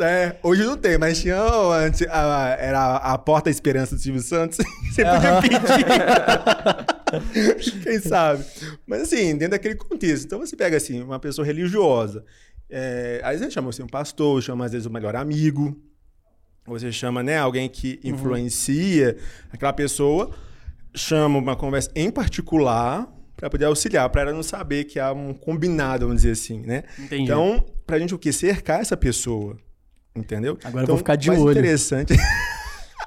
É, 0.00 0.36
hoje 0.42 0.64
não 0.64 0.76
tem, 0.76 0.96
mas 0.96 1.20
tinha 1.20 1.38
antes, 1.40 2.02
a, 2.08 2.56
era 2.58 2.96
a 2.96 3.18
Porta 3.18 3.50
Esperança 3.50 3.94
do 3.94 4.00
Silvio 4.00 4.22
Santos. 4.22 4.58
Você 4.90 5.04
podia 5.04 5.40
pedir. 5.42 5.84
Quem 7.82 7.98
sabe? 8.00 8.44
Mas 8.86 9.02
assim, 9.02 9.32
dentro 9.36 9.50
daquele 9.50 9.74
contexto. 9.74 10.24
Então 10.24 10.38
você 10.38 10.56
pega 10.56 10.76
assim, 10.76 11.02
uma 11.02 11.18
pessoa 11.18 11.46
religiosa. 11.46 12.24
É, 12.70 13.20
às 13.22 13.38
vezes 13.38 13.52
chama 13.52 13.68
assim, 13.68 13.82
um 13.82 13.86
pastor, 13.86 14.42
chama 14.42 14.64
às 14.64 14.72
vezes 14.72 14.86
o 14.86 14.90
melhor 14.90 15.14
amigo. 15.14 15.78
Você 16.66 16.90
chama, 16.92 17.22
né, 17.22 17.38
alguém 17.38 17.68
que 17.68 18.00
uhum. 18.04 18.10
influencia 18.12 19.16
uhum. 19.18 19.48
aquela 19.52 19.72
pessoa. 19.72 20.30
Chama 20.94 21.38
uma 21.38 21.56
conversa 21.56 21.90
em 21.94 22.10
particular 22.10 23.12
para 23.36 23.50
poder 23.50 23.64
auxiliar, 23.64 24.08
para 24.08 24.22
ela 24.22 24.32
não 24.32 24.42
saber 24.42 24.84
que 24.84 25.00
há 25.00 25.12
um 25.12 25.34
combinado, 25.34 26.06
vamos 26.06 26.22
dizer 26.22 26.32
assim, 26.32 26.60
né? 26.60 26.84
Entendi. 26.98 27.24
Então, 27.24 27.64
pra 27.84 27.98
gente 27.98 28.14
o 28.14 28.18
que? 28.18 28.32
Cercar 28.32 28.80
essa 28.80 28.96
pessoa. 28.96 29.56
Entendeu? 30.14 30.58
Agora 30.64 30.82
então, 30.82 30.82
eu 30.82 30.86
vou 30.86 30.98
ficar 30.98 31.16
de 31.16 31.30
olho. 31.30 31.52
interessante. 31.52 32.14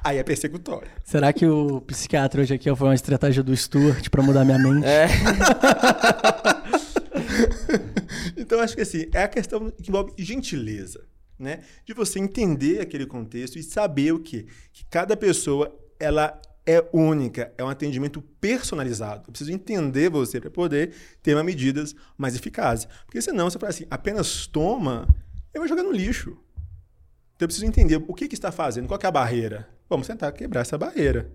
Aí 0.03 0.17
é 0.17 0.23
persecutório. 0.23 0.89
Será 1.03 1.33
que 1.33 1.47
o 1.47 1.81
psiquiatra 1.81 2.41
hoje 2.41 2.53
aqui 2.53 2.73
foi 2.75 2.87
uma 2.87 2.95
estratégia 2.95 3.41
do 3.41 3.55
Stuart 3.55 4.09
para 4.09 4.21
mudar 4.21 4.45
minha 4.45 4.59
mente? 4.59 4.85
É. 4.85 5.07
então, 8.37 8.59
acho 8.59 8.75
que 8.75 8.81
assim, 8.81 9.07
é 9.13 9.23
a 9.23 9.27
questão 9.27 9.71
que 9.71 9.89
envolve 9.89 10.13
gentileza, 10.17 11.03
né? 11.39 11.61
De 11.85 11.93
você 11.93 12.19
entender 12.19 12.81
aquele 12.81 13.07
contexto 13.07 13.57
e 13.57 13.63
saber 13.63 14.13
o 14.13 14.19
quê? 14.19 14.45
Que 14.71 14.85
cada 14.85 15.17
pessoa, 15.17 15.75
ela 15.99 16.39
é 16.65 16.83
única, 16.91 17.53
é 17.57 17.63
um 17.63 17.69
atendimento 17.69 18.21
personalizado. 18.39 19.23
Eu 19.27 19.31
preciso 19.31 19.51
entender 19.51 20.09
você 20.09 20.39
para 20.39 20.49
poder 20.49 20.93
ter 21.21 21.33
uma 21.33 21.43
medidas 21.43 21.95
mais 22.17 22.35
eficazes. 22.35 22.87
Porque 23.05 23.21
senão 23.21 23.49
você 23.49 23.59
fala 23.59 23.69
assim, 23.69 23.85
apenas 23.89 24.47
toma, 24.47 25.07
eu 25.53 25.61
vou 25.61 25.67
jogar 25.67 25.83
no 25.83 25.91
lixo. 25.91 26.37
Então 27.35 27.45
eu 27.45 27.47
preciso 27.47 27.65
entender 27.65 28.01
o 28.07 28.13
que, 28.13 28.27
que 28.27 28.35
está 28.35 28.51
fazendo, 28.51 28.87
qual 28.87 28.99
é 29.01 29.07
a 29.07 29.11
barreira. 29.11 29.67
Vamos 29.89 30.07
tentar 30.07 30.31
quebrar 30.31 30.61
essa 30.61 30.77
barreira. 30.77 31.29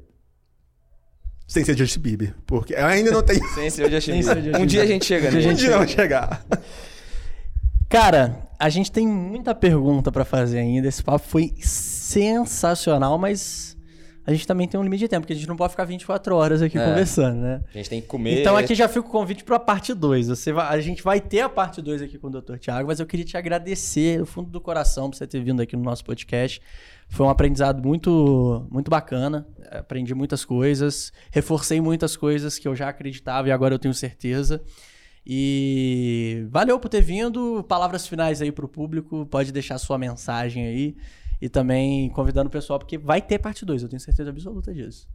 Sem 1.46 1.64
ser 1.64 1.76
Justin 1.76 2.00
Bieber, 2.00 2.34
porque 2.46 2.74
ainda 2.74 3.10
não 3.10 3.22
tem. 3.22 3.40
Sem 3.54 3.68
ser 3.70 3.90
Justin 3.90 4.20
Bieber. 4.20 4.60
Um 4.60 4.66
dia 4.66 4.82
a 4.82 4.86
gente 4.86 5.04
chega, 5.04 5.30
né? 5.30 5.46
Um 5.46 5.54
dia 5.54 5.76
vai 5.76 5.88
chegar. 5.88 6.44
Cara, 7.88 8.48
a 8.58 8.68
gente 8.68 8.92
tem 8.92 9.06
muita 9.06 9.54
pergunta 9.54 10.12
para 10.12 10.24
fazer 10.24 10.58
ainda. 10.58 10.86
Esse 10.86 11.02
papo 11.02 11.26
foi 11.26 11.52
sensacional, 11.60 13.18
mas 13.18 13.76
a 14.26 14.32
gente 14.32 14.46
também 14.46 14.68
tem 14.68 14.78
um 14.78 14.82
limite 14.82 15.00
de 15.00 15.08
tempo, 15.08 15.22
porque 15.22 15.32
a 15.32 15.36
gente 15.36 15.48
não 15.48 15.56
pode 15.56 15.70
ficar 15.70 15.84
24 15.84 16.34
horas 16.36 16.60
aqui 16.60 16.78
é. 16.78 16.84
conversando, 16.84 17.40
né? 17.40 17.62
A 17.74 17.78
gente 17.78 17.90
tem 17.90 18.00
que 18.00 18.06
comer. 18.06 18.40
Então 18.40 18.56
aqui 18.56 18.74
já 18.74 18.86
fica 18.86 19.00
o 19.00 19.10
convite 19.10 19.42
para 19.42 19.56
a 19.56 19.60
parte 19.60 19.94
2. 19.94 20.28
Você 20.28 20.52
vai, 20.52 20.66
a 20.66 20.80
gente 20.80 21.02
vai 21.02 21.20
ter 21.20 21.40
a 21.40 21.48
parte 21.48 21.80
2 21.80 22.02
aqui 22.02 22.18
com 22.18 22.28
o 22.28 22.30
Dr. 22.30 22.58
Tiago, 22.58 22.88
mas 22.88 23.00
eu 23.00 23.06
queria 23.06 23.24
te 23.24 23.36
agradecer 23.36 24.18
do 24.18 24.26
fundo 24.26 24.50
do 24.50 24.60
coração 24.60 25.08
por 25.08 25.16
você 25.16 25.26
ter 25.26 25.42
vindo 25.42 25.62
aqui 25.62 25.74
no 25.74 25.82
nosso 25.82 26.04
podcast. 26.04 26.60
Foi 27.08 27.26
um 27.26 27.30
aprendizado 27.30 27.82
muito, 27.82 28.66
muito 28.70 28.90
bacana. 28.90 29.46
Aprendi 29.70 30.14
muitas 30.14 30.44
coisas, 30.44 31.12
reforcei 31.30 31.80
muitas 31.80 32.16
coisas 32.16 32.58
que 32.58 32.68
eu 32.68 32.74
já 32.74 32.88
acreditava 32.88 33.48
e 33.48 33.52
agora 33.52 33.74
eu 33.74 33.78
tenho 33.78 33.94
certeza. 33.94 34.62
E 35.26 36.46
valeu 36.50 36.78
por 36.78 36.88
ter 36.88 37.02
vindo. 37.02 37.64
Palavras 37.64 38.06
finais 38.06 38.40
aí 38.40 38.52
para 38.52 38.64
o 38.64 38.68
público. 38.68 39.26
Pode 39.26 39.52
deixar 39.52 39.78
sua 39.78 39.98
mensagem 39.98 40.66
aí. 40.66 40.96
E 41.40 41.48
também 41.48 42.10
convidando 42.10 42.48
o 42.48 42.50
pessoal, 42.50 42.78
porque 42.78 42.98
vai 42.98 43.22
ter 43.22 43.38
parte 43.38 43.64
2, 43.64 43.82
eu 43.82 43.88
tenho 43.88 44.00
certeza 44.00 44.30
absoluta 44.30 44.72
disso. 44.74 45.08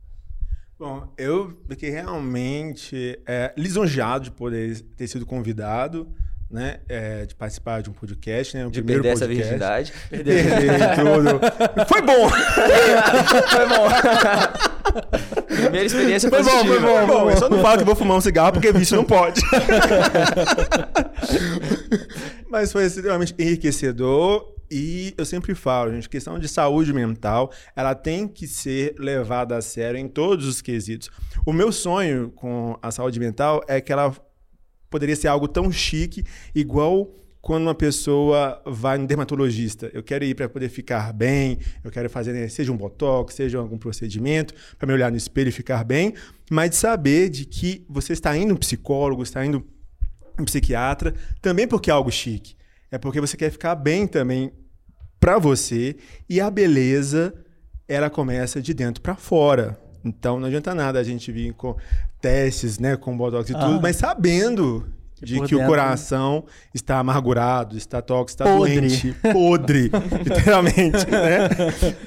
Bom, 0.77 1.13
eu 1.17 1.57
fiquei 1.69 1.89
realmente 1.89 3.17
é, 3.25 3.53
lisonjeado 3.57 4.25
de 4.25 4.31
poder 4.31 4.81
ter 4.97 5.07
sido 5.07 5.25
convidado, 5.25 6.13
né? 6.49 6.79
é, 6.87 7.25
de 7.25 7.35
participar 7.35 7.81
de 7.81 7.89
um 7.89 7.93
podcast, 7.93 8.55
né? 8.55 8.65
O 8.65 8.71
De 8.71 8.79
primeiro 8.81 9.03
perder 9.03 9.15
essa 9.15 9.25
podcast. 9.25 9.49
virgindade. 9.49 9.91
Perder 10.09 10.95
tudo. 10.95 11.41
Foi 11.87 12.01
bom! 12.01 12.29
Foi 13.49 13.67
bom. 13.67 13.89
Primeira 15.47 15.85
experiência 15.85 16.29
Foi 16.29 16.41
bom, 16.43 16.49
positiva. 16.49 16.79
foi 16.79 17.05
bom. 17.05 17.07
bom. 17.07 17.29
Eu 17.31 17.37
só 17.37 17.49
não 17.49 17.61
falo 17.61 17.75
que 17.77 17.81
eu 17.81 17.85
vou 17.85 17.95
fumar 17.95 18.17
um 18.17 18.21
cigarro 18.21 18.53
porque 18.53 18.71
vício 18.71 18.95
não 18.95 19.03
pode. 19.03 19.41
Mas 22.49 22.71
foi 22.71 22.85
extremamente 22.85 23.33
enriquecedor 23.37 24.53
e 24.71 25.13
eu 25.17 25.25
sempre 25.25 25.53
falo, 25.53 25.91
gente, 25.91 26.09
questão 26.09 26.39
de 26.39 26.47
saúde 26.47 26.93
mental, 26.93 27.51
ela 27.75 27.93
tem 27.93 28.27
que 28.27 28.47
ser 28.47 28.95
levada 28.97 29.57
a 29.57 29.61
sério 29.61 29.99
em 29.99 30.07
todos 30.07 30.47
os 30.47 30.61
quesitos. 30.61 31.09
O 31.45 31.53
meu 31.53 31.71
sonho 31.71 32.31
com 32.31 32.77
a 32.81 32.89
saúde 32.91 33.19
mental 33.19 33.61
é 33.67 33.79
que 33.81 33.91
ela 33.91 34.15
poderia 34.95 35.15
ser 35.17 35.27
algo 35.27 35.45
tão 35.45 35.69
chique, 35.69 36.23
igual 36.55 37.13
quando 37.41 37.63
uma 37.63 37.75
pessoa 37.75 38.61
vai 38.65 38.97
no 38.97 39.05
dermatologista. 39.05 39.91
Eu 39.93 40.01
quero 40.01 40.23
ir 40.23 40.33
para 40.33 40.47
poder 40.47 40.69
ficar 40.69 41.11
bem, 41.11 41.59
eu 41.83 41.91
quero 41.91 42.09
fazer, 42.09 42.31
né, 42.31 42.47
seja 42.47 42.71
um 42.71 42.77
botox, 42.77 43.35
seja 43.35 43.57
algum 43.57 43.77
procedimento, 43.77 44.53
para 44.79 44.87
me 44.87 44.93
olhar 44.93 45.11
no 45.11 45.17
espelho 45.17 45.49
e 45.49 45.51
ficar 45.51 45.83
bem, 45.83 46.13
mas 46.49 46.69
de 46.69 46.75
saber 46.77 47.27
de 47.27 47.43
que 47.43 47.85
você 47.89 48.13
está 48.13 48.37
indo 48.37 48.53
no 48.53 48.57
psicólogo, 48.57 49.21
está 49.21 49.45
indo 49.45 49.67
no 50.39 50.45
psiquiatra, 50.45 51.13
também 51.41 51.67
porque 51.67 51.89
é 51.89 51.93
algo 51.93 52.09
chique. 52.09 52.55
É 52.89 52.97
porque 52.97 53.19
você 53.19 53.35
quer 53.35 53.51
ficar 53.51 53.75
bem 53.75 54.07
também 54.07 54.53
para 55.19 55.37
você 55.37 55.97
e 56.29 56.39
a 56.39 56.49
beleza 56.49 57.33
ela 57.85 58.09
começa 58.09 58.61
de 58.61 58.73
dentro 58.73 59.01
para 59.01 59.15
fora. 59.15 59.77
Então 60.05 60.39
não 60.39 60.45
adianta 60.47 60.75
nada 60.75 60.99
a 60.99 61.03
gente 61.03 61.31
vir 61.31 61.51
com 61.53 61.75
testes, 62.21 62.77
né, 62.79 62.95
com 62.95 63.17
botox 63.17 63.49
e 63.49 63.55
Ah. 63.55 63.59
tudo, 63.59 63.81
mas 63.81 63.95
sabendo 63.95 64.85
Que 65.15 65.25
de 65.25 65.33
que 65.41 65.55
o 65.55 65.57
dentro- 65.57 65.65
coração 65.67 66.45
está 66.73 66.99
amargurado, 66.99 67.75
está 67.77 68.01
tóxico, 68.01 68.43
está 68.43 68.55
Podre. 68.57 68.79
doente, 68.81 69.15
podre, 69.33 69.89
literalmente, 70.23 71.09
né? 71.09 71.49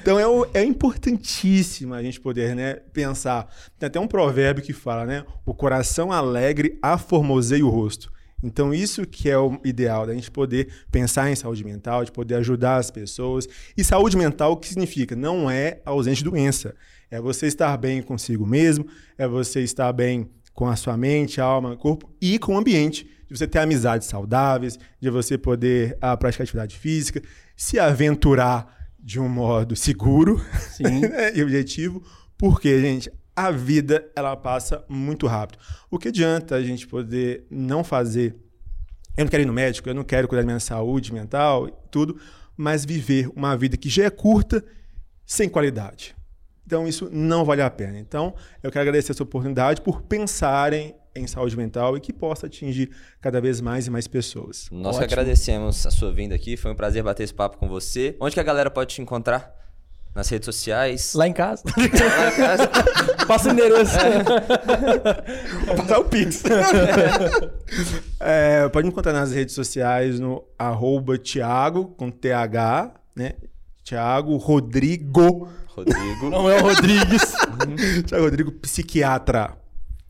Então 0.01 0.17
é, 0.19 0.25
o- 0.27 0.47
é 0.53 0.63
importantíssimo 0.63 1.93
a 1.93 2.01
gente 2.01 2.19
poder, 2.21 2.55
né, 2.55 2.75
pensar. 2.93 3.47
Tem 3.77 3.87
até 3.87 3.99
um 3.99 4.07
provérbio 4.07 4.63
que 4.63 4.73
fala, 4.73 5.05
né, 5.05 5.25
o 5.45 5.53
coração 5.53 6.11
alegre 6.11 6.77
aformoseia 6.81 7.65
o 7.65 7.69
rosto. 7.69 8.11
Então 8.41 8.73
isso 8.73 9.05
que 9.05 9.29
é 9.29 9.37
o 9.37 9.59
ideal, 9.63 10.07
da 10.07 10.13
gente 10.13 10.31
poder 10.31 10.69
pensar 10.91 11.29
em 11.29 11.35
saúde 11.35 11.63
mental, 11.63 12.05
de 12.05 12.11
poder 12.11 12.35
ajudar 12.35 12.77
as 12.77 12.89
pessoas. 12.89 13.47
E 13.75 13.83
saúde 13.83 14.17
mental 14.17 14.53
o 14.53 14.57
que 14.57 14.67
significa? 14.67 15.15
Não 15.15 15.49
é 15.49 15.81
ausente 15.85 16.23
de 16.23 16.29
doença. 16.29 16.75
É 17.11 17.19
você 17.19 17.47
estar 17.47 17.75
bem 17.77 18.01
consigo 18.01 18.45
mesmo, 18.45 18.85
é 19.17 19.27
você 19.27 19.61
estar 19.61 19.91
bem 19.91 20.29
com 20.53 20.67
a 20.67 20.75
sua 20.75 20.97
mente, 20.97 21.41
alma, 21.41 21.75
corpo 21.75 22.09
e 22.21 22.37
com 22.37 22.55
o 22.55 22.57
ambiente. 22.57 23.09
De 23.27 23.37
você 23.37 23.47
ter 23.47 23.59
amizades 23.59 24.07
saudáveis, 24.07 24.79
de 24.99 25.09
você 25.09 25.37
poder 25.37 25.97
ah, 26.01 26.17
praticar 26.17 26.43
atividade 26.43 26.77
física, 26.77 27.21
se 27.55 27.77
aventurar 27.77 28.75
de 28.99 29.19
um 29.19 29.29
modo 29.29 29.75
seguro 29.75 30.43
Sim. 30.71 31.01
e 31.35 31.43
objetivo, 31.43 32.03
porque, 32.37 32.81
gente, 32.81 33.11
a 33.39 33.51
vida 33.51 34.05
ela 34.15 34.35
passa 34.35 34.83
muito 34.89 35.25
rápido. 35.25 35.59
O 35.89 35.97
que 35.97 36.09
adianta 36.09 36.55
a 36.55 36.61
gente 36.61 36.85
poder 36.85 37.47
não 37.49 37.85
fazer? 37.85 38.35
Eu 39.15 39.23
não 39.23 39.29
quero 39.31 39.43
ir 39.43 39.45
no 39.45 39.53
médico, 39.53 39.87
eu 39.87 39.95
não 39.95 40.03
quero 40.03 40.27
cuidar 40.27 40.41
da 40.41 40.47
minha 40.47 40.59
saúde 40.59 41.13
mental, 41.13 41.69
e 41.69 41.73
tudo, 41.89 42.19
mas 42.57 42.83
viver 42.83 43.29
uma 43.33 43.55
vida 43.55 43.77
que 43.77 43.89
já 43.89 44.03
é 44.03 44.09
curta, 44.09 44.63
sem 45.25 45.47
qualidade. 45.47 46.15
Então 46.65 46.85
isso 46.85 47.09
não 47.11 47.45
vale 47.45 47.61
a 47.61 47.69
pena. 47.69 47.97
Então 47.97 48.35
eu 48.61 48.69
quero 48.69 48.81
agradecer 48.81 49.13
essa 49.13 49.23
oportunidade 49.23 49.81
por 49.81 50.01
pensarem 50.01 50.93
em 51.15 51.25
saúde 51.25 51.55
mental 51.55 51.95
e 51.95 52.01
que 52.01 52.11
possa 52.11 52.45
atingir 52.45 52.91
cada 53.21 53.39
vez 53.39 53.61
mais 53.61 53.87
e 53.87 53.89
mais 53.89 54.05
pessoas. 54.05 54.67
Nós 54.69 54.97
que 54.97 55.03
Ótimo. 55.03 55.13
agradecemos 55.13 55.85
a 55.85 55.91
sua 55.91 56.11
vinda 56.11 56.35
aqui. 56.35 56.57
Foi 56.57 56.71
um 56.71 56.75
prazer 56.75 57.01
bater 57.03 57.23
esse 57.23 57.33
papo 57.33 57.57
com 57.57 57.69
você. 57.69 58.17
Onde 58.19 58.33
que 58.33 58.39
a 58.39 58.43
galera 58.43 58.69
pode 58.69 58.95
te 58.95 59.01
encontrar? 59.01 59.55
Nas 60.15 60.27
redes 60.27 60.45
sociais? 60.45 61.13
Lá 61.13 61.27
em 61.27 61.33
casa. 61.33 61.63
Lá 61.77 61.83
em 61.83 61.89
casa? 61.89 62.67
Passa 63.27 63.49
o 63.49 63.51
endereço. 63.51 63.95
Vou 65.65 65.75
passar 65.75 65.99
o 65.99 66.05
Pix. 66.05 66.43
É, 68.21 68.67
pode 68.67 68.85
me 68.85 68.91
encontrar 68.91 69.13
nas 69.13 69.31
redes 69.31 69.55
sociais 69.55 70.19
no 70.19 70.43
arroba 70.57 71.17
Thiago, 71.17 71.85
com 71.95 72.11
TH, 72.11 72.91
né? 73.15 73.35
Thiago 73.81 74.35
Rodrigo. 74.35 75.47
Rodrigo. 75.67 76.29
Não 76.29 76.49
é 76.49 76.57
o 76.57 76.63
Rodrigues. 76.63 77.33
Thiago 78.05 78.25
Rodrigo, 78.25 78.51
psiquiatra. 78.51 79.57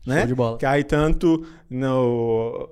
Né? 0.04 0.18
Show 0.18 0.26
de 0.26 0.34
bola. 0.34 0.58
Que 0.58 0.66
aí 0.66 0.82
tanto 0.82 1.46
no 1.68 2.68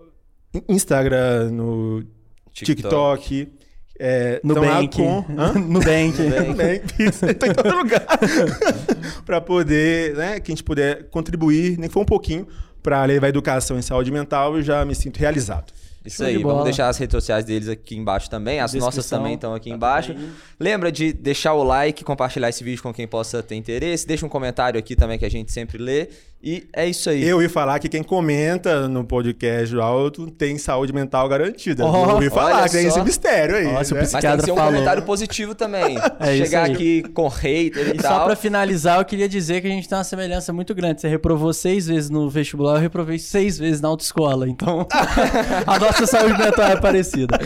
Instagram, 0.68 1.50
no 1.50 2.04
TikTok. 2.52 3.52
É, 3.98 4.40
No 4.44 4.54
tão 4.54 4.62
lá 4.64 4.80
Bank. 4.80 4.96
com- 4.96 5.24
Hã? 5.36 5.52
No 5.58 5.80
Bank. 5.80 6.22
No 6.22 6.54
Bank, 6.54 6.84
isso, 7.02 7.34
tô 7.34 7.46
em 7.46 7.52
todo 7.54 7.76
lugar. 7.76 8.06
para 9.24 9.40
poder, 9.40 10.14
né, 10.14 10.40
que 10.40 10.50
a 10.50 10.54
gente 10.54 10.64
puder 10.64 11.04
contribuir, 11.10 11.78
nem 11.78 11.88
que 11.88 11.92
for 11.94 12.00
um 12.00 12.04
pouquinho, 12.06 12.46
para 12.82 13.04
levar 13.04 13.26
a 13.26 13.30
educação 13.30 13.78
em 13.78 13.82
saúde 13.82 14.10
mental, 14.10 14.56
eu 14.56 14.62
já 14.62 14.84
me 14.84 14.94
sinto 14.94 15.18
realizado. 15.18 15.72
Isso 16.04 16.18
Show 16.18 16.26
de 16.26 16.30
aí, 16.36 16.38
vamos 16.38 16.52
bola. 16.54 16.64
deixar 16.64 16.88
as 16.88 16.96
redes 16.96 17.12
sociais 17.12 17.44
deles 17.44 17.68
aqui 17.68 17.94
embaixo 17.96 18.30
também. 18.30 18.60
As 18.60 18.72
nossas 18.72 19.06
também 19.10 19.34
estão 19.34 19.52
aqui 19.52 19.68
Tá 19.68 19.76
embaixo. 19.76 20.14
também. 20.14 20.30
Lembra 20.58 20.90
de 20.90 21.12
deixar 21.12 21.52
o 21.52 21.62
like, 21.62 22.02
compartilhar 22.02 22.48
esse 22.48 22.64
vídeo 22.64 22.82
com 22.82 22.94
quem 22.94 23.06
possa 23.06 23.42
ter 23.42 23.56
interesse. 23.56 24.06
Deixa 24.06 24.24
um 24.24 24.28
comentário 24.28 24.78
aqui 24.78 24.96
também 24.96 25.18
que 25.18 25.24
a 25.26 25.30
gente 25.30 25.52
sempre 25.52 25.76
lê. 25.76 26.08
E 26.40 26.68
é 26.72 26.86
isso 26.86 27.10
aí. 27.10 27.24
Eu 27.24 27.36
ouvi 27.36 27.48
falar 27.48 27.80
que 27.80 27.88
quem 27.88 28.00
comenta 28.02 28.86
no 28.88 29.04
podcast 29.04 29.74
do 29.74 29.82
Alto 29.82 30.30
tem 30.30 30.56
saúde 30.56 30.92
mental 30.92 31.28
garantida. 31.28 31.84
Ó, 31.84 32.04
eu 32.10 32.14
ouvi 32.14 32.30
falar 32.30 32.68
tem 32.68 32.82
só. 32.82 32.88
esse 32.96 33.02
mistério 33.02 33.56
aí. 33.56 33.66
Ó, 33.66 33.82
se 33.82 33.92
o 33.92 33.96
né? 33.96 34.02
Mas 34.02 34.22
tem 34.22 34.36
que 34.36 34.44
ser 34.44 34.52
um 34.52 34.54
falou. 34.56 34.72
comentário 34.72 35.02
positivo 35.02 35.54
também. 35.54 35.96
É 36.20 36.36
Chegar 36.36 36.70
aqui 36.70 37.02
com 37.14 37.26
hater 37.28 37.88
e, 37.94 37.96
E 37.96 38.02
só 38.02 38.08
tal. 38.08 38.26
pra 38.26 38.36
finalizar, 38.36 38.98
eu 38.98 39.04
queria 39.04 39.28
dizer 39.28 39.60
que 39.60 39.66
a 39.66 39.70
gente 39.70 39.88
tem 39.88 39.96
uma 39.98 40.04
semelhança 40.04 40.52
muito 40.52 40.74
grande. 40.74 41.00
Você 41.00 41.08
reprovou 41.08 41.52
seis 41.52 41.86
vezes 41.86 42.08
no 42.10 42.28
vestibular, 42.30 42.74
eu 42.76 42.80
reprovei 42.80 43.18
seis 43.18 43.58
vezes 43.58 43.80
na 43.80 43.88
autoescola. 43.88 44.48
Então, 44.48 44.86
a 45.66 45.78
nossa 45.78 46.06
saúde 46.06 46.38
mental 46.38 46.66
é 46.66 46.76
parecida. 46.76 47.38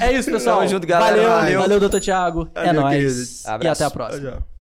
É 0.00 0.12
isso, 0.12 0.30
pessoal. 0.30 0.58
Tamo 0.58 0.68
junto, 0.68 0.86
galera. 0.86 1.16
Valeu, 1.16 1.28
Valeu. 1.30 1.60
valeu, 1.60 1.80
doutor 1.80 2.00
Thiago. 2.00 2.48
É 2.54 2.72
nóis. 2.72 3.44
E 3.62 3.66
até 3.68 3.84
a 3.84 3.90
próxima. 3.90 4.30
Tchau. 4.32 4.42